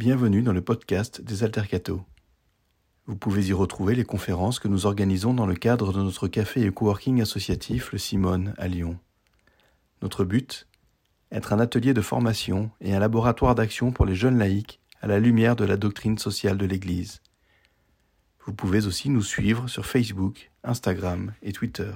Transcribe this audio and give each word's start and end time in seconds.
Bienvenue 0.00 0.40
dans 0.40 0.54
le 0.54 0.62
podcast 0.62 1.20
des 1.20 1.44
Altercato. 1.44 2.00
Vous 3.04 3.16
pouvez 3.16 3.48
y 3.48 3.52
retrouver 3.52 3.94
les 3.94 4.06
conférences 4.06 4.58
que 4.58 4.66
nous 4.66 4.86
organisons 4.86 5.34
dans 5.34 5.44
le 5.44 5.54
cadre 5.54 5.92
de 5.92 6.02
notre 6.02 6.26
café 6.26 6.62
et 6.62 6.70
coworking 6.70 7.20
associatif 7.20 7.92
Le 7.92 7.98
Simone 7.98 8.54
à 8.56 8.66
Lyon. 8.66 8.98
Notre 10.00 10.24
but 10.24 10.66
Être 11.30 11.52
un 11.52 11.60
atelier 11.60 11.92
de 11.92 12.00
formation 12.00 12.70
et 12.80 12.94
un 12.94 12.98
laboratoire 12.98 13.54
d'action 13.54 13.92
pour 13.92 14.06
les 14.06 14.14
jeunes 14.14 14.38
laïcs 14.38 14.80
à 15.02 15.06
la 15.06 15.20
lumière 15.20 15.54
de 15.54 15.66
la 15.66 15.76
doctrine 15.76 16.16
sociale 16.16 16.56
de 16.56 16.64
l'Église. 16.64 17.20
Vous 18.46 18.54
pouvez 18.54 18.86
aussi 18.86 19.10
nous 19.10 19.22
suivre 19.22 19.68
sur 19.68 19.84
Facebook, 19.84 20.50
Instagram 20.64 21.34
et 21.42 21.52
Twitter. 21.52 21.92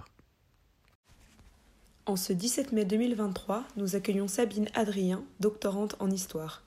En 2.05 2.17
ce 2.17 2.35
17 2.35 2.73
mai 2.73 2.85
2023, 2.85 3.65
nous 3.79 3.97
accueillons 3.97 4.29
Sabine 4.29 4.69
Adrien, 4.75 5.25
doctorante 5.41 5.97
en 6.01 6.11
histoire. 6.11 6.65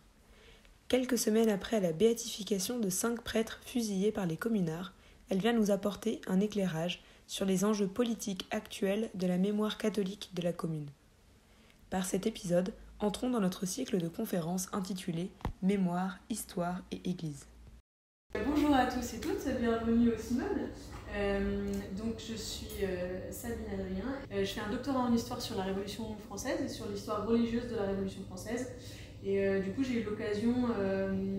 Quelques 0.88 1.18
semaines 1.18 1.50
après 1.50 1.82
la 1.82 1.92
béatification 1.92 2.80
de 2.80 2.90
cinq 2.90 3.22
prêtres 3.22 3.59
fusillés 3.66 4.14
par 4.14 4.26
les 4.26 4.38
communards, 4.38 4.94
elle 5.30 5.40
vient 5.40 5.52
nous 5.52 5.70
apporter 5.70 6.22
un 6.28 6.40
éclairage 6.40 7.04
sur 7.28 7.44
les 7.44 7.66
enjeux 7.66 7.88
politiques 7.88 8.48
actuels 8.52 9.09
de 9.14 9.28
la 9.28 9.38
mémoire 9.38 9.78
catholique 9.78 10.30
de 10.34 10.42
la 10.42 10.54
commune. 10.54 10.88
Par 11.90 12.05
cet 12.05 12.26
épisode, 12.26 12.73
entrons 13.00 13.30
dans 13.30 13.42
notre 13.42 13.66
cycle 13.66 13.98
de 13.98 14.08
conférences 14.08 14.70
intitulé 14.72 15.30
Mémoire, 15.62 16.20
Histoire 16.30 16.81
et 16.92 17.02
Église. 17.04 17.48
Bonjour 18.45 18.73
à 18.73 18.86
tous 18.86 19.14
et 19.14 19.20
toutes, 19.20 19.45
bienvenue 19.59 20.14
au 20.14 20.17
Simone. 20.17 20.70
Euh, 21.16 21.72
donc 21.98 22.16
je 22.17 22.36
suis 22.36 22.84
euh, 22.84 23.30
Sabine 23.30 23.66
Adrien, 23.73 24.16
euh, 24.31 24.45
je 24.45 24.54
fais 24.54 24.62
un 24.62 24.70
doctorat 24.70 25.00
en 25.00 25.14
histoire 25.14 25.42
sur 25.42 25.58
la 25.58 25.64
Révolution 25.64 26.16
française 26.28 26.62
et 26.64 26.70
sur 26.70 26.88
l'histoire 26.88 27.26
religieuse 27.26 27.70
de 27.70 27.76
la 27.76 27.84
Révolution 27.84 28.22
française. 28.23 28.72
Et 29.26 29.59
du 29.59 29.71
coup 29.71 29.84
j'ai 29.84 30.02
eu 30.02 30.03
l'occasion, 30.03 30.53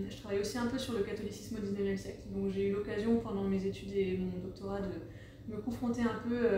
je 0.09 0.17
travaille 0.17 0.39
aussi 0.39 0.57
un 0.57 0.67
peu 0.67 0.77
sur 0.77 0.93
le 0.93 0.99
catholicisme 0.99 1.57
au 1.57 1.65
19e 1.65 1.97
siècle. 1.97 2.19
Donc 2.35 2.51
j'ai 2.51 2.67
eu 2.67 2.73
l'occasion 2.73 3.19
pendant 3.19 3.43
mes 3.43 3.65
études 3.65 3.91
et 3.95 4.17
mon 4.17 4.37
doctorat 4.43 4.81
de 4.81 5.53
me 5.53 5.59
confronter 5.59 6.01
un 6.01 6.19
peu 6.27 6.49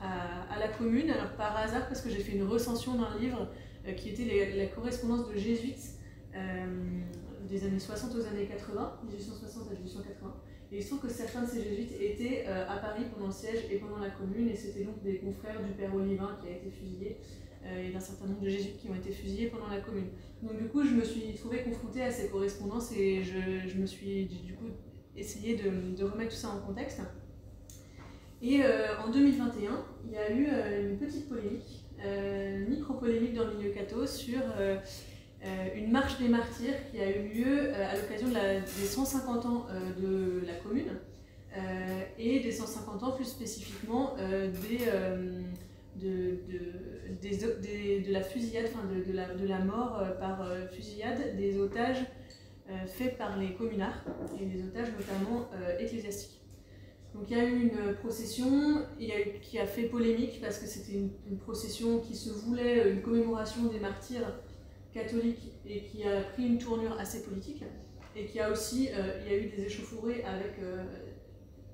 à, 0.00 0.58
la 0.58 0.68
commune, 0.68 1.10
alors 1.10 1.32
par 1.36 1.56
hasard 1.56 1.86
parce 1.86 2.00
que 2.00 2.10
j'ai 2.10 2.18
fait 2.18 2.32
une 2.32 2.44
recension 2.44 2.94
d'un 2.94 3.16
livre 3.20 3.48
qui 3.96 4.08
était 4.08 4.56
la 4.56 4.66
correspondance 4.66 5.28
de 5.28 5.38
jésuites 5.38 5.98
des 7.48 7.64
années 7.64 7.78
60 7.78 8.14
aux 8.16 8.26
années 8.26 8.46
80, 8.46 9.00
1860 9.08 9.70
à 9.70 9.74
1880. 9.74 10.34
Et 10.72 10.78
il 10.78 10.82
se 10.82 10.88
trouve 10.88 11.02
que 11.02 11.08
certains 11.08 11.42
de 11.42 11.46
ces 11.48 11.62
jésuites 11.62 11.92
étaient 12.00 12.44
euh, 12.48 12.66
à 12.68 12.78
Paris 12.78 13.04
pendant 13.12 13.26
le 13.26 13.32
siège 13.32 13.60
et 13.70 13.76
pendant 13.76 13.98
la 13.98 14.10
commune, 14.10 14.48
et 14.48 14.56
c'était 14.56 14.82
donc 14.82 15.02
des 15.02 15.18
confrères 15.18 15.62
du 15.62 15.72
père 15.72 15.94
Olivin 15.94 16.36
qui 16.42 16.48
a 16.48 16.56
été 16.56 16.70
fusillé, 16.70 17.16
euh, 17.16 17.43
et 17.64 17.90
d'un 17.90 18.00
certain 18.00 18.26
nombre 18.26 18.42
de 18.42 18.48
jésuites 18.48 18.78
qui 18.78 18.88
ont 18.88 18.94
été 18.94 19.10
fusillés 19.10 19.46
pendant 19.46 19.68
la 19.68 19.78
commune. 19.78 20.08
Donc 20.42 20.58
du 20.58 20.68
coup, 20.68 20.84
je 20.84 20.90
me 20.90 21.02
suis 21.02 21.32
trouvée 21.34 21.62
confrontée 21.62 22.02
à 22.02 22.10
ces 22.10 22.28
correspondances 22.28 22.92
et 22.92 23.22
je, 23.22 23.66
je 23.66 23.78
me 23.78 23.86
suis 23.86 24.26
du 24.26 24.52
coup 24.54 24.66
essayé 25.16 25.56
de, 25.56 25.96
de, 25.96 26.04
remettre 26.04 26.30
tout 26.30 26.36
ça 26.36 26.50
en 26.50 26.58
contexte. 26.58 27.00
Et 28.42 28.62
euh, 28.62 28.98
en 29.04 29.10
2021, 29.10 29.84
il 30.06 30.12
y 30.12 30.16
a 30.16 30.30
eu 30.30 30.90
une 30.90 30.98
petite 30.98 31.28
polémique, 31.28 31.84
une 31.98 32.68
micro-polémique 32.68 33.34
dans 33.34 33.46
le 33.46 33.54
milieu 33.54 33.70
catho 33.70 34.06
sur 34.06 34.40
euh, 35.44 35.68
une 35.76 35.90
marche 35.90 36.18
des 36.18 36.28
martyrs 36.28 36.74
qui 36.90 36.98
a 37.00 37.10
eu 37.10 37.28
lieu 37.28 37.58
euh, 37.58 37.90
à 37.90 37.96
l'occasion 37.96 38.28
des 38.28 38.86
150 38.86 39.44
ans 39.44 39.66
euh, 39.68 40.40
de 40.40 40.46
la 40.46 40.54
commune 40.54 40.98
et 42.18 42.40
des 42.40 42.50
150 42.50 43.04
ans 43.04 43.12
plus 43.12 43.26
spécifiquement 43.26 44.16
des, 44.18 44.86
de, 45.94 46.40
de, 46.48 46.60
la 48.08 48.22
fusillade, 48.22 48.66
enfin 48.66 48.86
de, 48.86 49.12
la, 49.12 49.34
de 49.34 49.46
la 49.46 49.58
mort 49.60 50.02
par 50.18 50.46
fusillade 50.70 51.36
des 51.36 51.58
otages 51.58 52.04
faits 52.86 53.18
par 53.18 53.38
les 53.38 53.54
communards 53.54 54.04
et 54.40 54.46
des 54.46 54.64
otages 54.64 54.88
notamment 54.98 55.50
ecclésiastiques. 55.78 56.40
Donc 57.14 57.24
il 57.30 57.36
y 57.36 57.40
a 57.40 57.44
eu 57.44 57.62
une 57.62 57.94
procession 57.94 58.86
qui 59.42 59.58
a 59.58 59.66
fait 59.66 59.84
polémique 59.84 60.40
parce 60.40 60.58
que 60.58 60.66
c'était 60.66 60.94
une, 60.94 61.38
procession 61.38 62.00
qui 62.00 62.14
se 62.16 62.30
voulait 62.30 62.90
une 62.90 63.02
commémoration 63.02 63.66
des 63.66 63.78
martyrs 63.78 64.32
catholique 64.92 65.52
et 65.66 65.82
qui 65.82 66.04
a 66.04 66.22
pris 66.22 66.46
une 66.46 66.58
tournure 66.58 66.98
assez 66.98 67.22
politique 67.22 67.64
et 68.16 68.26
qui 68.26 68.40
a 68.40 68.50
aussi, 68.50 68.88
euh, 68.92 69.20
il 69.24 69.32
y 69.32 69.34
a 69.34 69.38
eu 69.38 69.48
des 69.48 69.64
échauffourées 69.64 70.22
avec 70.22 70.58
euh, 70.60 70.84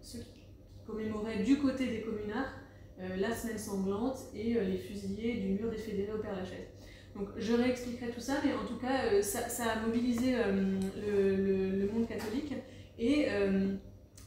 ceux 0.01 0.21
qui 0.21 0.41
commémoraient 0.87 1.43
du 1.43 1.59
côté 1.59 1.87
des 1.87 2.01
communards 2.01 2.47
euh, 2.47 2.60
la 3.19 3.35
semaine 3.35 3.59
sanglante 3.59 4.19
et 4.35 4.55
les 4.55 4.77
fusillés 4.77 5.35
du 5.35 5.49
mur 5.51 5.71
des 5.71 5.79
fédérés 5.79 6.13
au 6.13 6.19
Père 6.19 6.37
Lachaise. 6.37 6.67
Donc 7.17 7.29
je 7.37 7.53
réexpliquerai 7.53 8.11
tout 8.11 8.21
ça, 8.21 8.35
mais 8.45 8.53
en 8.55 8.65
tout 8.65 8.79
cas, 8.79 9.23
ça, 9.23 9.71
a 9.71 9.81
mobilisé 9.87 10.35
le, 10.35 11.91
monde 11.93 12.07
catholique. 12.07 12.53
Et 12.99 13.27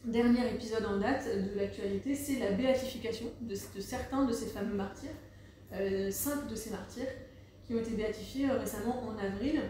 dernier 0.06 0.51
épisode 0.53 0.85
en 0.85 0.97
date 0.97 1.25
de 1.28 1.57
l'actualité, 1.57 2.16
c'est 2.16 2.39
la 2.39 2.51
béatification 2.51 3.28
de, 3.41 3.56
certains 3.56 4.25
de 4.25 4.34
ces 4.34 4.47
fameux 4.47 4.75
martyrs, 4.75 5.16
cinq 6.11 6.47
de 6.50 6.55
ces 6.55 6.72
martyrs, 6.72 7.07
qui 7.66 7.73
ont 7.73 7.79
été 7.79 7.91
béatifiés 7.91 8.50
euh, 8.50 8.59
récemment 8.59 9.03
en 9.07 9.17
avril. 9.17 9.61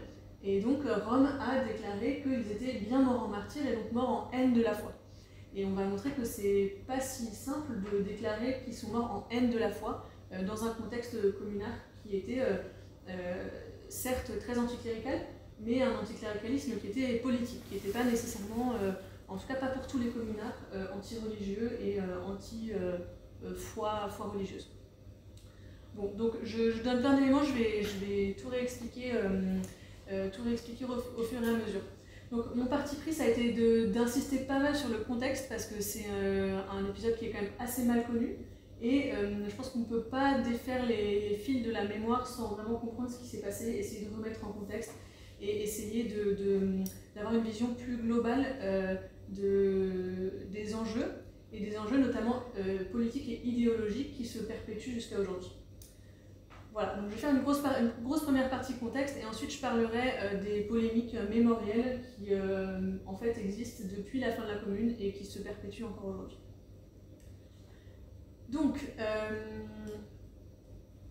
Et 0.43 0.59
donc 0.59 0.85
euh, 0.85 0.97
Rome 1.05 1.29
a 1.39 1.63
déclaré 1.63 2.21
qu'ils 2.21 2.51
étaient 2.51 2.79
bien 2.79 3.01
morts 3.01 3.23
en 3.23 3.27
martyrs 3.27 3.65
et 3.65 3.75
donc 3.75 3.91
morts 3.91 4.09
en 4.09 4.37
haine 4.37 4.53
de 4.53 4.61
la 4.61 4.73
foi. 4.73 4.91
Et 5.55 5.65
on 5.65 5.73
va 5.73 5.85
montrer 5.85 6.11
que 6.11 6.23
c'est 6.23 6.77
pas 6.87 6.99
si 6.99 7.27
simple 7.27 7.73
de 7.91 8.01
déclarer 8.01 8.61
qu'ils 8.63 8.73
sont 8.73 8.89
morts 8.89 9.11
en 9.11 9.27
haine 9.31 9.49
de 9.49 9.57
la 9.57 9.69
foi 9.69 10.07
euh, 10.31 10.43
dans 10.43 10.65
un 10.65 10.73
contexte 10.73 11.15
communal 11.37 11.71
qui 12.03 12.17
était 12.17 12.41
certes 13.87 14.31
très 14.39 14.57
anticlérical, 14.57 15.19
mais 15.59 15.81
un 15.81 15.97
anticléricalisme 15.97 16.77
qui 16.79 16.87
était 16.87 17.19
politique, 17.19 17.61
qui 17.69 17.75
n'était 17.75 17.91
pas 17.97 18.03
nécessairement, 18.03 18.73
en 19.29 19.37
tout 19.37 19.47
cas 19.47 19.55
pas 19.55 19.67
pour 19.67 19.87
tous 19.87 19.99
les 19.99 20.09
communards, 20.09 20.57
anti-religieux 20.93 21.79
et 21.81 21.99
anti-foi 22.27 24.09
foi 24.09 24.27
religieuse. 24.27 24.67
Bon, 25.95 26.11
donc 26.17 26.33
je, 26.43 26.81
donne 26.81 27.01
plein 27.01 27.13
d'éléments, 27.13 27.43
je 27.43 27.53
vais, 27.53 27.83
je 27.83 28.05
vais 28.05 28.35
tout 28.41 28.49
réexpliquer, 28.49 29.11
euh, 29.13 29.59
euh, 30.11 30.29
tout 30.31 30.41
réexpliquer 30.43 30.85
au, 30.85 31.21
fur 31.21 31.43
et 31.43 31.47
à 31.47 31.51
mesure. 31.51 31.81
Donc 32.33 32.55
mon 32.55 32.65
parti 32.65 32.95
pris, 32.95 33.13
ça 33.13 33.25
a 33.25 33.27
été 33.27 33.51
d'insister 33.85 34.39
pas 34.39 34.57
mal 34.57 34.75
sur 34.75 34.89
le 34.89 34.97
contexte 34.97 35.47
parce 35.49 35.67
que 35.67 35.79
c'est 35.79 36.07
euh, 36.09 36.59
un 36.71 36.83
épisode 36.89 37.15
qui 37.15 37.25
est 37.25 37.29
quand 37.29 37.41
même 37.41 37.51
assez 37.59 37.83
mal 37.83 38.07
connu. 38.07 38.37
Et 38.81 39.11
je 39.47 39.55
pense 39.55 39.69
qu'on 39.69 39.79
ne 39.79 39.85
peut 39.85 40.01
pas 40.01 40.39
défaire 40.39 40.85
les, 40.85 41.37
fils 41.37 41.63
de 41.63 41.71
la 41.71 41.85
mémoire 41.85 42.27
sans 42.27 42.55
vraiment 42.55 42.77
comprendre 42.77 43.09
ce 43.09 43.19
qui 43.19 43.27
s'est 43.27 43.39
passé, 43.39 43.69
essayer 43.69 44.07
de 44.07 44.13
remettre 44.13 44.43
en 44.45 44.51
contexte 44.51 44.91
et 45.41 45.61
essayer 45.63 46.11
d'avoir 47.15 47.33
de, 47.33 47.37
une 47.37 47.45
vision 47.45 47.75
plus 47.75 47.95
globale 47.95 48.43
de, 49.29 50.33
des 50.51 50.75
enjeux, 50.75 51.13
et 51.53 51.61
des 51.61 51.77
enjeux 51.77 51.99
notamment 51.99 52.43
politiques 52.91 53.29
et 53.29 53.47
idéologiques 53.47 54.17
qui 54.17 54.25
se 54.25 54.39
perpétuent 54.39 54.95
jusqu'à 54.95 55.17
aujourd'hui. 55.17 55.51
Voilà, 56.73 56.95
donc 56.95 57.05
je 57.09 57.13
vais 57.13 57.21
faire 57.21 57.29
une 57.29 57.43
grosse, 57.43 58.23
première 58.23 58.49
partie 58.49 58.73
contexte 58.73 59.17
et 59.21 59.25
ensuite 59.27 59.51
je 59.51 59.61
parlerai 59.61 60.13
euh, 60.19 60.41
des 60.41 60.61
polémiques 60.61 61.13
euh, 61.13 61.29
mémorielles 61.29 62.01
qui 62.01 62.33
euh, 62.33 62.97
en 63.05 63.15
fait 63.15 63.37
existent 63.37 63.83
depuis 63.95 64.19
la 64.19 64.31
fin 64.31 64.41
de 64.41 64.47
la 64.47 64.55
commune 64.55 64.95
et 64.99 65.13
qui 65.13 65.23
se 65.23 65.37
perpétuent 65.37 65.83
encore 65.83 66.09
aujourd'hui. 66.09 66.39
Donc, 68.49 68.79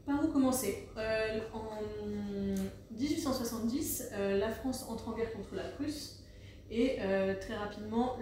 par 0.07 0.25
où 0.25 0.29
commencer? 0.29 0.89
En 1.53 1.81
1870, 2.93 4.13
la 4.39 4.51
France 4.51 4.87
entre 4.89 5.09
en 5.09 5.13
guerre 5.13 5.33
contre 5.33 5.57
la 5.57 5.65
Prusse 5.65 6.23
et 6.71 6.99
très 7.41 7.57
rapidement 7.57 8.17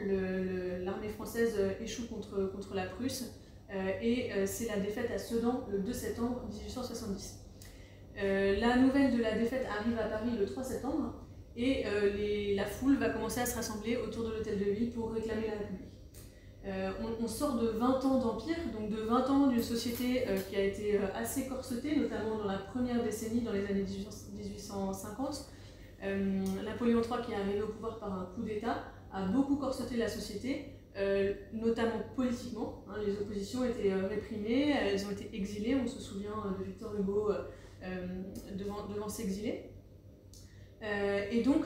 l'armée 0.83 1.11
française 1.11 1.59
échoue 1.83 2.07
contre, 2.09 2.75
la 2.75 2.87
Prusse 2.87 3.31
et 4.03 4.33
euh, 4.33 4.47
c'est 4.47 4.67
la 4.67 4.79
défaite 4.79 5.11
à 5.11 5.19
Sedan 5.19 5.67
le 5.71 5.79
2 5.79 5.93
septembre 5.93 6.43
1870. 6.49 7.39
Euh, 8.19 8.59
la 8.59 8.77
nouvelle 8.77 9.17
de 9.17 9.23
la 9.23 9.39
défaite 9.39 9.67
arrive 9.79 9.99
à 9.99 10.05
Paris 10.05 10.31
le 10.39 10.45
3 10.45 10.63
septembre 10.63 11.15
et 11.57 11.85
la 12.55 12.65
foule 12.65 12.97
va 12.97 13.11
commencer 13.11 13.41
à 13.41 13.47
se 13.47 13.57
rassembler 13.57 13.97
autour 13.97 14.25
de 14.25 14.31
l'hôtel 14.31 14.59
de 14.59 14.65
ville 14.71 14.93
pour 14.93 15.13
réclamer 15.13 15.47
la 15.47 15.59
République. 15.59 15.91
on, 17.21 17.27
sort 17.27 17.57
de 17.57 17.67
20 17.67 18.05
ans 18.05 18.19
d'empire, 18.19 18.57
donc 18.73 18.89
de 18.89 19.03
20 19.03 19.29
ans 19.29 19.47
d'une 19.49 19.63
société 19.63 20.25
qui 20.49 20.57
a 20.57 20.63
été 20.63 20.99
assez 21.15 21.49
corsetée, 21.49 21.97
notamment 21.97 22.39
dans 22.39 22.47
la 22.47 22.59
première 22.59 23.03
décennie, 23.03 23.43
dans 23.43 23.53
les 23.53 23.67
années 23.67 23.85
1850. 23.85 25.51
Napoléon 26.65 27.03
III, 27.03 27.27
qui 27.27 27.33
est 27.33 27.37
arrivé 27.37 27.61
au 27.61 27.69
pouvoir 27.69 27.99
par 27.99 28.13
un 28.13 28.25
coup 28.35 28.43
d'État, 28.43 28.85
a 29.13 29.27
beaucoup 29.27 29.57
corseté 29.57 29.97
la 29.97 30.09
société, 30.09 30.80
euh, 30.97 31.35
notamment 31.53 32.01
politiquement. 32.17 32.85
Hein, 32.89 32.97
les 33.07 33.13
oppositions 33.13 33.65
étaient 33.65 33.93
euh, 33.93 34.09
réprimées, 34.09 34.71
elles 34.71 35.07
ont 35.07 35.11
été 35.11 35.31
exilées. 35.33 35.77
On 35.77 35.87
se 35.87 36.01
souvient 36.01 36.33
euh, 36.45 36.59
de 36.59 36.65
Victor 36.65 36.95
Hugo 36.99 37.31
devant, 38.57 38.87
devant 38.89 39.09
s'exiler. 39.09 39.71
et 40.83 41.43
donc, 41.43 41.65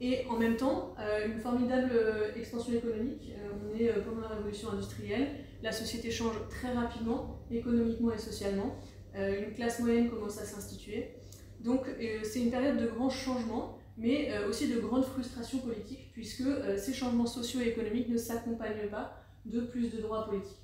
et 0.00 0.26
en 0.28 0.36
même 0.36 0.56
temps, 0.56 0.96
une 1.24 1.38
formidable 1.38 1.92
expansion 2.34 2.72
économique. 2.72 3.32
on 3.54 3.78
est 3.78 3.92
pendant 4.02 4.22
la 4.22 4.34
révolution 4.34 4.70
industrielle, 4.70 5.28
la 5.62 5.70
société 5.70 6.10
change 6.10 6.34
très 6.50 6.72
rapidement, 6.72 7.38
économiquement 7.52 8.12
et 8.12 8.18
socialement. 8.18 8.74
une 9.14 9.54
classe 9.54 9.78
moyenne 9.78 10.10
commence 10.10 10.38
à 10.38 10.44
s'instituer. 10.44 11.14
Donc, 11.60 11.86
c'est 12.24 12.40
une 12.40 12.50
période 12.50 12.78
de 12.78 12.88
grands 12.88 13.10
changements 13.10 13.77
mais 13.98 14.32
aussi 14.48 14.68
de 14.68 14.78
grandes 14.78 15.04
frustrations 15.04 15.58
politiques, 15.58 16.10
puisque 16.12 16.44
ces 16.76 16.94
changements 16.94 17.26
sociaux 17.26 17.60
et 17.60 17.68
économiques 17.68 18.08
ne 18.08 18.16
s'accompagnent 18.16 18.88
pas 18.90 19.16
de 19.44 19.60
plus 19.60 19.92
de 19.92 20.00
droits 20.00 20.24
politiques. 20.24 20.62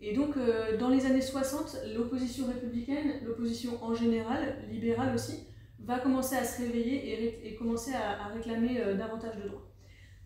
Et 0.00 0.14
donc, 0.14 0.34
dans 0.78 0.90
les 0.90 1.06
années 1.06 1.22
60, 1.22 1.78
l'opposition 1.94 2.46
républicaine, 2.46 3.24
l'opposition 3.24 3.82
en 3.82 3.94
général, 3.94 4.56
libérale 4.70 5.14
aussi, 5.14 5.46
va 5.80 6.00
commencer 6.00 6.36
à 6.36 6.44
se 6.44 6.62
réveiller 6.62 7.48
et, 7.48 7.54
commencer 7.54 7.92
à, 7.94 8.26
réclamer 8.28 8.78
davantage 8.98 9.36
de 9.42 9.48
droits. 9.48 9.66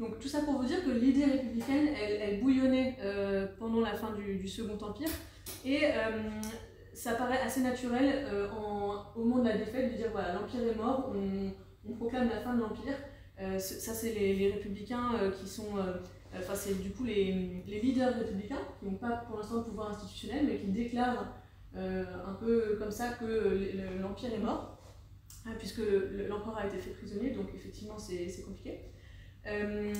Donc 0.00 0.18
tout 0.18 0.28
ça 0.28 0.40
pour 0.40 0.54
vous 0.54 0.64
dire 0.64 0.84
que 0.84 0.90
l'idée 0.90 1.26
républicaine, 1.26 1.88
elle, 1.88 2.40
bouillonnait 2.40 2.96
pendant 3.60 3.80
la 3.80 3.94
fin 3.94 4.12
du, 4.12 4.48
Second 4.48 4.78
Empire, 4.84 5.10
et 5.64 5.82
ça 7.00 7.14
paraît 7.14 7.40
assez 7.40 7.62
naturel 7.62 8.26
euh, 8.26 8.48
au 9.16 9.24
moment 9.24 9.42
de 9.42 9.48
la 9.48 9.56
défaite 9.56 9.92
de 9.92 9.96
dire 9.96 10.08
voilà, 10.12 10.34
l'Empire 10.34 10.60
est 10.60 10.74
mort, 10.74 11.10
on, 11.14 11.50
proclame 11.96 12.28
la 12.28 12.40
fin 12.40 12.54
de 12.54 12.60
l'Empire. 12.60 12.94
Euh, 13.40 13.58
ça, 13.58 13.94
c'est 13.94 14.12
les, 14.12 14.52
républicains 14.52 15.14
euh, 15.14 15.30
qui 15.30 15.46
sont. 15.48 15.76
Enfin, 16.36 16.54
c'est 16.54 16.80
du 16.80 16.90
coup 16.90 17.04
les, 17.04 17.64
leaders 17.66 18.14
républicains 18.14 18.60
qui 18.78 18.86
n'ont 18.86 18.96
pas 18.96 19.24
pour 19.28 19.38
l'instant 19.38 19.58
de 19.58 19.64
pouvoir 19.64 19.90
institutionnel, 19.90 20.46
mais 20.46 20.56
qui 20.58 20.66
déclarent 20.68 21.34
un 21.74 22.34
peu 22.38 22.76
comme 22.78 22.90
ça 22.90 23.10
que 23.10 23.72
l'Empire 24.00 24.34
est 24.34 24.38
mort, 24.38 24.78
hein, 25.46 25.52
puisque 25.58 25.82
l'empereur 26.28 26.58
a 26.58 26.66
été 26.66 26.78
fait 26.78 26.90
prisonnier, 26.90 27.30
donc 27.30 27.48
effectivement, 27.54 27.98
c'est 27.98 28.42
compliqué. 28.42 28.80
mais 29.44 29.92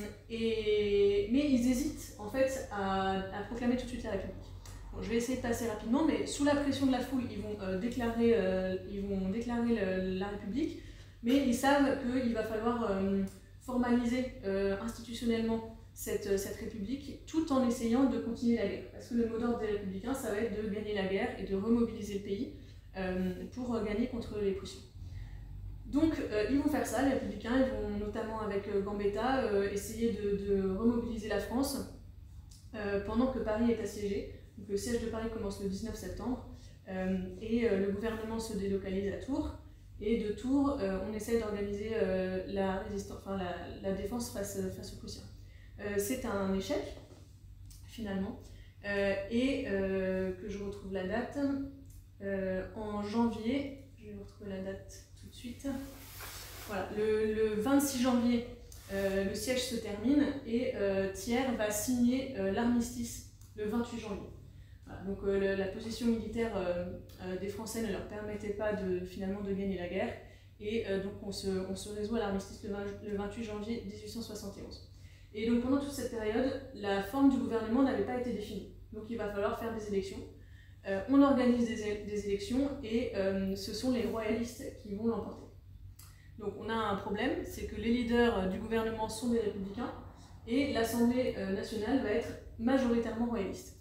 ils 1.31 1.71
hésitent 1.71 2.15
en 2.19 2.29
fait 2.29 2.69
à, 2.73 3.23
proclamer 3.49 3.77
tout 3.77 3.85
de 3.85 3.91
suite 3.91 4.05
la 4.05 4.13
République 4.13 4.51
je 5.03 5.09
vais 5.09 5.17
essayer 5.17 5.39
de 5.39 5.43
passer 5.43 5.69
rapidement, 5.69 6.05
mais 6.05 6.27
sous 6.27 6.45
la 6.45 6.55
pression 6.55 6.87
de 6.87 6.93
la 6.93 7.01
foule, 7.01 7.23
ils 7.31 7.41
vont 7.41 7.57
euh, 7.63 7.79
déclarer, 7.79 8.35
euh, 8.35 8.77
ils 8.91 9.03
vont 9.03 9.29
déclarer 9.31 9.77
la 10.19 10.29
République, 10.29 10.83
mais 11.23 11.47
ils 11.47 11.55
savent 11.55 11.99
qu'il 12.03 12.35
va 12.35 12.43
falloir 12.43 12.91
euh, 12.91 13.23
formaliser 13.61 14.33
institutionnellement 14.81 15.77
cette, 15.93 16.39
cette, 16.39 16.57
République, 16.57 17.27
tout 17.27 17.53
en 17.53 17.67
essayant 17.69 18.05
de 18.09 18.19
continuer 18.19 18.57
la 18.57 18.67
guerre. 18.67 18.91
Parce 18.93 19.09
que 19.09 19.15
le 19.15 19.27
mot 19.29 19.39
d'ordre 19.39 19.61
des 19.61 19.67
républicains, 19.67 20.15
ça 20.15 20.31
va 20.31 20.39
être 20.39 20.63
de 20.63 20.69
gagner 20.69 20.95
la 20.95 21.07
guerre 21.07 21.39
et 21.39 21.45
de 21.45 21.55
remobiliser 21.55 22.15
le 22.15 22.21
pays 22.21 22.55
pour 23.53 23.79
gagner 23.85 24.09
contre 24.09 24.39
les 24.41 24.53
Prussiens. 24.53 24.81
Donc 25.87 26.15
ils 26.51 26.59
vont 26.59 26.69
faire 26.69 26.87
ça, 26.87 27.03
les 27.03 27.15
républicains, 27.15 27.53
ils 27.59 27.71
vont 27.71 28.07
notamment 28.07 28.41
avec 28.41 28.69
Gambetta 28.83 29.45
essayer 29.71 30.13
de, 30.13 30.37
de, 30.37 30.71
remobiliser 30.71 31.29
la 31.29 31.39
France 31.39 31.79
pendant 33.07 33.27
que 33.27 33.41
Paris 33.41 33.71
est 33.71 33.81
assiégé 33.81 34.41
le 34.69 34.77
siège 34.77 35.03
de 35.03 35.07
Paris 35.07 35.29
commence 35.33 35.63
le 35.63 35.69
19 35.69 35.95
septembre 35.95 36.47
euh, 36.89 37.19
et 37.41 37.69
euh, 37.69 37.87
le 37.87 37.93
gouvernement 37.93 38.39
se 38.39 38.57
délocalise 38.57 39.13
à 39.13 39.17
Tours. 39.17 39.55
Et 40.01 40.19
de 40.19 40.33
Tours, 40.33 40.79
euh, 40.81 40.99
on 41.07 41.13
essaie 41.13 41.39
d'organiser 41.39 41.91
la, 42.49 42.83
enfin, 43.11 43.39
la, 43.83 43.93
défense 43.93 44.33
face, 44.33 44.59
face 44.75 44.95
aux 44.95 44.97
Prussiens. 44.97 45.23
c'est 45.99 46.25
un 46.25 46.55
échec, 46.55 46.97
finalement, 47.85 48.41
et 49.31 49.65
que 49.65 50.49
je 50.49 50.65
retrouve 50.65 50.93
la 50.93 51.07
date. 51.07 51.39
en 52.77 53.03
janvier, 53.03 53.85
je 53.99 54.07
vais 54.07 54.19
retrouver 54.19 54.51
la 54.51 54.63
date 54.73 55.05
tout 55.21 55.29
de 55.29 55.35
suite. 55.35 55.67
Voilà, 56.67 56.89
le 56.97 57.61
26 57.61 58.03
janvier, 58.03 58.47
le 58.93 59.35
siège 59.35 59.65
se 59.65 59.77
termine 59.77 60.25
et 60.47 60.73
Thiers 61.15 61.55
va 61.59 61.71
signer 61.71 62.35
l'armistice 62.53 63.33
le 63.57 63.69
28 63.69 63.99
janvier 64.01 64.40
donc 65.07 65.19
euh, 65.25 65.57
la 65.57 65.67
position 65.67 66.07
militaire 66.07 66.53
euh, 66.57 66.85
euh, 67.23 67.39
des 67.39 67.49
Français 67.49 67.83
ne 67.83 67.93
leur 67.93 68.07
permettait 68.09 68.51
pas 68.55 68.73
de, 68.73 69.01
finalement 69.01 69.41
de 69.41 69.53
gagner 69.53 69.79
la 69.79 69.89
guerre. 69.89 70.15
Et 70.63 70.85
donc 71.03 71.15
on 71.23 71.33
se, 71.33 71.89
résout 71.89 72.17
à 72.17 72.19
l'armistice 72.19 72.63
le, 72.65 73.17
28 73.17 73.45
janvier 73.45 73.83
1871. 73.87 74.93
Et 75.33 75.49
donc 75.49 75.63
pendant 75.63 75.79
toute 75.79 75.91
cette 75.91 76.11
période, 76.11 76.53
la 76.75 77.03
forme 77.03 77.31
du 77.31 77.39
gouvernement 77.39 77.83
n'avait 77.83 78.05
pas 78.05 78.21
été 78.21 78.35
définie. 78.35 78.75
Donc 78.93 79.05
il 79.09 79.17
va 79.17 79.31
falloir 79.31 79.59
faire 79.59 79.75
des 79.75 79.89
élections. 79.89 80.19
on 81.09 81.23
organise 81.23 81.67
des 81.67 82.27
élections 82.27 82.73
et 82.85 83.15
ce 83.57 83.73
sont 83.73 83.91
les 83.91 84.05
royalistes 84.05 84.77
qui 84.83 84.95
vont 84.95 85.07
l'emporter. 85.07 85.47
Donc 86.39 86.53
on 86.59 86.69
a 86.69 86.75
un 86.75 86.97
problème, 86.97 87.39
c'est 87.47 87.65
que 87.65 87.77
les 87.77 87.95
leaders 87.95 88.51
du 88.51 88.59
gouvernement 88.59 89.09
sont 89.09 89.31
des 89.31 89.41
républicains 89.41 89.95
et 90.47 90.75
l'Assemblée 90.75 91.37
nationale 91.55 92.03
va 92.03 92.11
être 92.11 92.35
majoritairement 92.59 93.31
royaliste. 93.31 93.80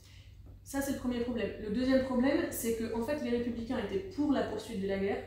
Ça, 0.69 0.83
c'est 0.83 0.91
le 0.91 0.99
premier 0.99 1.21
problème. 1.21 1.49
Le 1.63 1.71
deuxième 1.71 2.05
problème, 2.05 2.45
c'est 2.51 2.75
que 2.75 2.93
en 2.95 3.01
fait, 3.01 3.23
les 3.23 3.31
républicains 3.31 3.79
étaient 3.79 4.07
pour 4.15 4.31
la 4.31 4.43
poursuite 4.43 4.79
de 4.79 4.87
la 4.87 4.99
guerre 4.99 5.23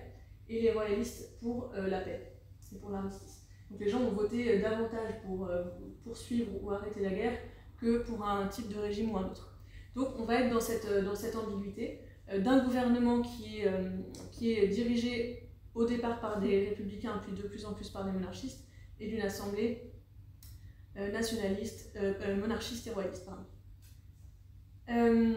et 0.48 0.62
les 0.62 0.70
royalistes 0.70 1.36
pour 1.40 1.72
euh, 1.74 1.88
la 1.88 1.98
paix 1.98 2.38
et 2.72 2.78
pour 2.78 2.90
l'armistice. 2.90 3.44
Donc 3.68 3.80
les 3.80 3.88
gens 3.88 4.02
ont 4.02 4.12
voté 4.12 4.54
euh, 4.54 4.62
davantage 4.62 5.20
pour 5.26 5.48
euh, 5.48 5.64
poursuivre 6.04 6.52
ou 6.62 6.70
arrêter 6.70 7.00
la 7.00 7.10
guerre 7.10 7.36
que 7.76 8.04
pour 8.04 8.24
un 8.24 8.46
type 8.46 8.68
de 8.68 8.78
régime 8.78 9.10
ou 9.10 9.16
un 9.16 9.24
autre. 9.24 9.58
Donc 9.96 10.10
on 10.16 10.26
va 10.26 10.42
être 10.42 10.54
dans 10.54 10.60
cette, 10.60 10.88
dans 11.04 11.16
cette 11.16 11.34
ambiguïté 11.34 11.98
d'un 12.38 12.64
gouvernement 12.64 13.20
qui 13.20 13.62
est, 13.62 13.72
qui 14.30 14.52
est 14.52 14.68
dirigé 14.68 15.50
au 15.74 15.84
départ 15.84 16.20
par 16.20 16.38
des 16.38 16.68
républicains, 16.68 17.20
puis 17.20 17.32
de 17.32 17.48
plus 17.48 17.66
en 17.66 17.74
plus 17.74 17.90
par 17.90 18.04
des 18.04 18.12
monarchistes, 18.12 18.64
et 19.00 19.08
d'une 19.08 19.22
assemblée 19.22 19.92
nationaliste, 20.94 21.98
monarchiste 22.40 22.86
et 22.86 22.90
royaliste. 22.92 23.28
Euh, 24.88 25.34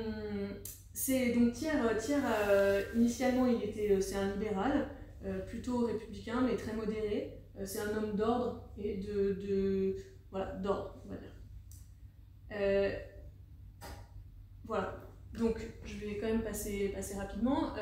c'est 0.94 1.32
donc 1.34 1.54
Thiers, 1.54 1.72
Thiers 2.00 2.18
euh, 2.50 2.84
initialement 2.96 3.46
il 3.46 3.64
était 3.64 3.92
euh, 3.92 4.02
c'est 4.02 4.16
un 4.16 4.32
libéral, 4.32 4.88
plutôt 5.48 5.86
républicain 5.88 6.42
mais 6.42 6.56
très 6.56 6.74
modéré. 6.74 7.40
c'est 7.64 7.80
un 7.80 7.98
homme 7.98 8.16
d'ordre 8.16 8.70
et 8.78 8.98
de, 8.98 9.34
de 9.34 9.96
voilà 10.30 10.52
d'ordre 10.58 10.96
on 11.06 11.10
va 11.10 11.16
dire. 11.18 11.32
voilà. 14.66 15.02
Donc, 15.38 15.60
je 15.84 15.98
vais 15.98 16.18
quand 16.18 16.28
même 16.28 16.44
passer, 16.44 16.94
passer 16.96 17.18
rapidement. 17.18 17.74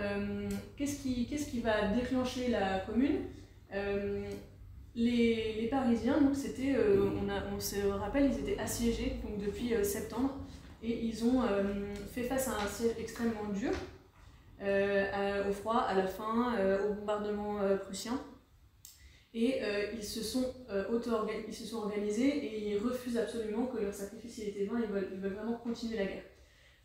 qu'est-ce, 0.75 1.03
qui, 1.03 1.27
qu'est-ce 1.27 1.51
qui 1.51 1.59
va 1.59 1.89
déclencher 1.89 2.47
la 2.47 2.79
commune? 2.79 3.25
Les, 4.95 5.53
les, 5.61 5.67
Parisiens, 5.67 6.19
donc 6.19 6.35
c'était, 6.35 6.75
on, 6.75 7.29
a, 7.29 7.43
on 7.53 7.59
se 7.59 7.85
rappelle, 7.87 8.31
ils 8.31 8.39
étaient 8.39 8.59
assiégés 8.59 9.17
donc 9.23 9.37
depuis 9.37 9.73
septembre 9.85 10.42
et 10.83 11.05
ils 11.05 11.23
ont 11.23 11.41
euh, 11.43 11.63
fait 12.11 12.23
face 12.23 12.49
à 12.49 12.61
un 12.61 12.67
ciel 12.67 12.93
extrêmement 12.99 13.45
dur, 13.53 13.71
euh, 14.61 15.49
au 15.49 15.53
froid, 15.53 15.77
à 15.77 15.95
la 15.95 16.07
faim, 16.07 16.55
euh, 16.59 16.89
au 16.89 16.93
bombardement 16.93 17.59
prussien. 17.85 18.19
Et 19.35 19.61
ils, 19.95 20.03
se 20.03 20.21
sont, 20.21 20.53
ils 21.47 21.53
se 21.53 21.65
sont 21.65 21.77
organisés 21.77 22.27
et 22.27 22.69
ils 22.69 22.77
refusent 22.77 23.17
absolument 23.17 23.65
que 23.65 23.79
leur 23.79 23.91
sacrifice 23.91 24.37
ait 24.37 24.49
été 24.49 24.65
vain, 24.65 24.79
ils 24.79 24.87
veulent, 24.87 25.09
ils 25.11 25.19
veulent 25.19 25.33
vraiment 25.33 25.55
continuer 25.55 25.97
la 25.97 26.05
guerre. 26.05 26.23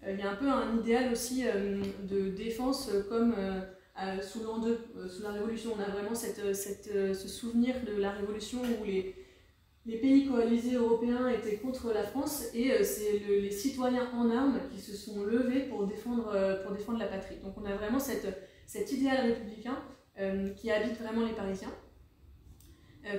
Il 0.09 0.19
y 0.19 0.23
a 0.23 0.31
un 0.31 0.37
peu 0.37 0.49
un 0.49 0.79
idéal 0.79 1.13
aussi 1.13 1.45
de 1.45 2.31
défense 2.31 2.91
comme 3.11 3.35
sous 4.23 4.45
l'an 4.45 4.61
2, 4.61 4.79
sous 5.11 5.23
la 5.23 5.33
Révolution. 5.33 5.75
On 5.77 5.83
a 5.83 5.91
vraiment 5.91 6.15
cette, 6.15 6.55
cette, 6.55 6.87
ce 7.15 7.29
souvenir 7.29 7.75
de 7.87 8.01
la 8.01 8.13
Révolution 8.13 8.61
où 8.81 8.85
les, 8.85 9.15
les 9.87 9.97
pays 9.97 10.29
coalisés 10.29 10.75
européens 10.75 11.29
étaient 11.29 11.57
contre 11.57 11.93
la 11.93 12.03
France 12.03 12.45
et 12.55 12.73
euh, 12.73 12.85
c'est 12.85 13.19
les 13.19 13.51
citoyens 13.51 14.11
en 14.15 14.31
armes 14.31 14.61
qui 14.71 14.81
se 14.81 14.95
sont 14.95 15.25
levés 15.25 15.61
pour 15.61 15.87
défendre, 15.87 16.31
euh, 16.35 16.63
la 16.99 17.07
patrie. 17.07 17.37
Donc 17.43 17.55
on 17.57 17.65
a 17.65 17.75
vraiment 17.75 17.99
cet 17.99 18.93
idéal 18.93 19.27
républicain 19.27 19.79
euh, 20.19 20.51
qui 20.51 20.71
habite 20.71 20.99
vraiment 21.01 21.27
les 21.27 21.33
Parisiens, 21.33 21.73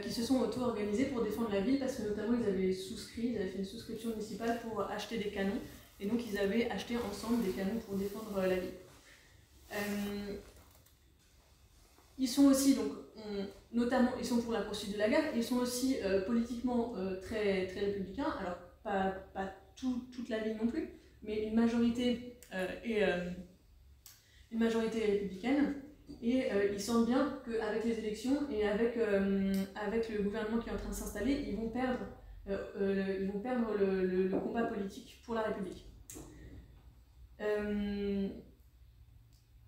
qui 0.04 0.12
se 0.12 0.22
sont 0.22 0.42
auto-organisés 0.42 1.06
pour 1.06 1.24
défendre 1.24 1.50
la 1.52 1.62
ville 1.62 1.80
parce 1.80 1.96
que 1.96 2.04
notamment 2.04 2.38
ils 2.40 2.48
avaient 2.48 2.72
souscrit, 2.72 3.30
ils 3.30 3.38
avaient 3.38 3.48
fait 3.48 3.58
une 3.58 3.66
souscription 3.66 4.12
municipale 4.12 4.60
pour 4.62 4.82
acheter 4.82 5.18
des 5.18 5.32
canons 5.32 5.60
et 6.00 6.06
donc 6.06 6.20
ils 6.30 6.38
avaient 6.38 6.70
acheté 6.70 6.96
ensemble 6.98 7.44
des 7.44 7.52
canons 7.52 7.80
pour 7.88 7.96
défendre 7.96 8.40
la 8.40 8.56
ville. 8.56 8.70
ils 12.20 12.28
sont 12.28 12.46
aussi, 12.46 12.76
donc 12.76 12.92
notamment, 13.72 14.12
ils 14.18 14.26
sont 14.26 14.42
pour 14.42 14.54
la 14.54 14.62
poursuite 14.62 14.94
de 14.94 14.98
la 14.98 15.10
guerre, 15.10 15.36
ils 15.36 15.44
sont 15.44 15.58
aussi 15.58 15.98
euh, 16.04 16.22
politiquement 16.26 16.94
euh, 16.98 17.20
très, 17.22 17.68
très 17.68 17.82
républicains, 17.82 18.34
alors 18.40 18.58
pas, 18.84 19.14
pas 19.34 19.54
toute 19.76 20.28
la 20.30 20.40
ville 20.40 20.58
non 20.62 20.68
plus, 20.68 20.90
mais 21.24 21.48
une 21.48 21.56
majorité, 21.56 22.36
euh, 22.54 22.68
est, 22.84 23.02
une 24.52 24.60
majorité 24.60 25.06
républicaine, 25.06 25.76
et 26.22 26.48
ils 26.74 26.82
sentent 26.82 27.06
bien 27.06 27.40
qu'avec 27.46 27.86
les 27.86 28.00
élections 28.00 28.50
et 28.52 28.68
avec, 28.68 28.98
avec 29.76 30.10
le 30.10 30.24
gouvernement 30.24 30.58
qui 30.58 30.70
est 30.70 30.74
en 30.74 30.78
train 30.78 30.90
de 30.90 30.96
s'installer, 30.96 31.46
ils 31.48 31.56
vont 31.56 31.70
perdre, 31.70 32.00
ils 32.48 33.30
vont 33.32 33.40
perdre 33.40 33.74
le, 33.78 34.28
combat 34.40 34.64
politique 34.64 35.22
pour 35.24 35.36
la 35.36 35.44
République. 35.44 35.86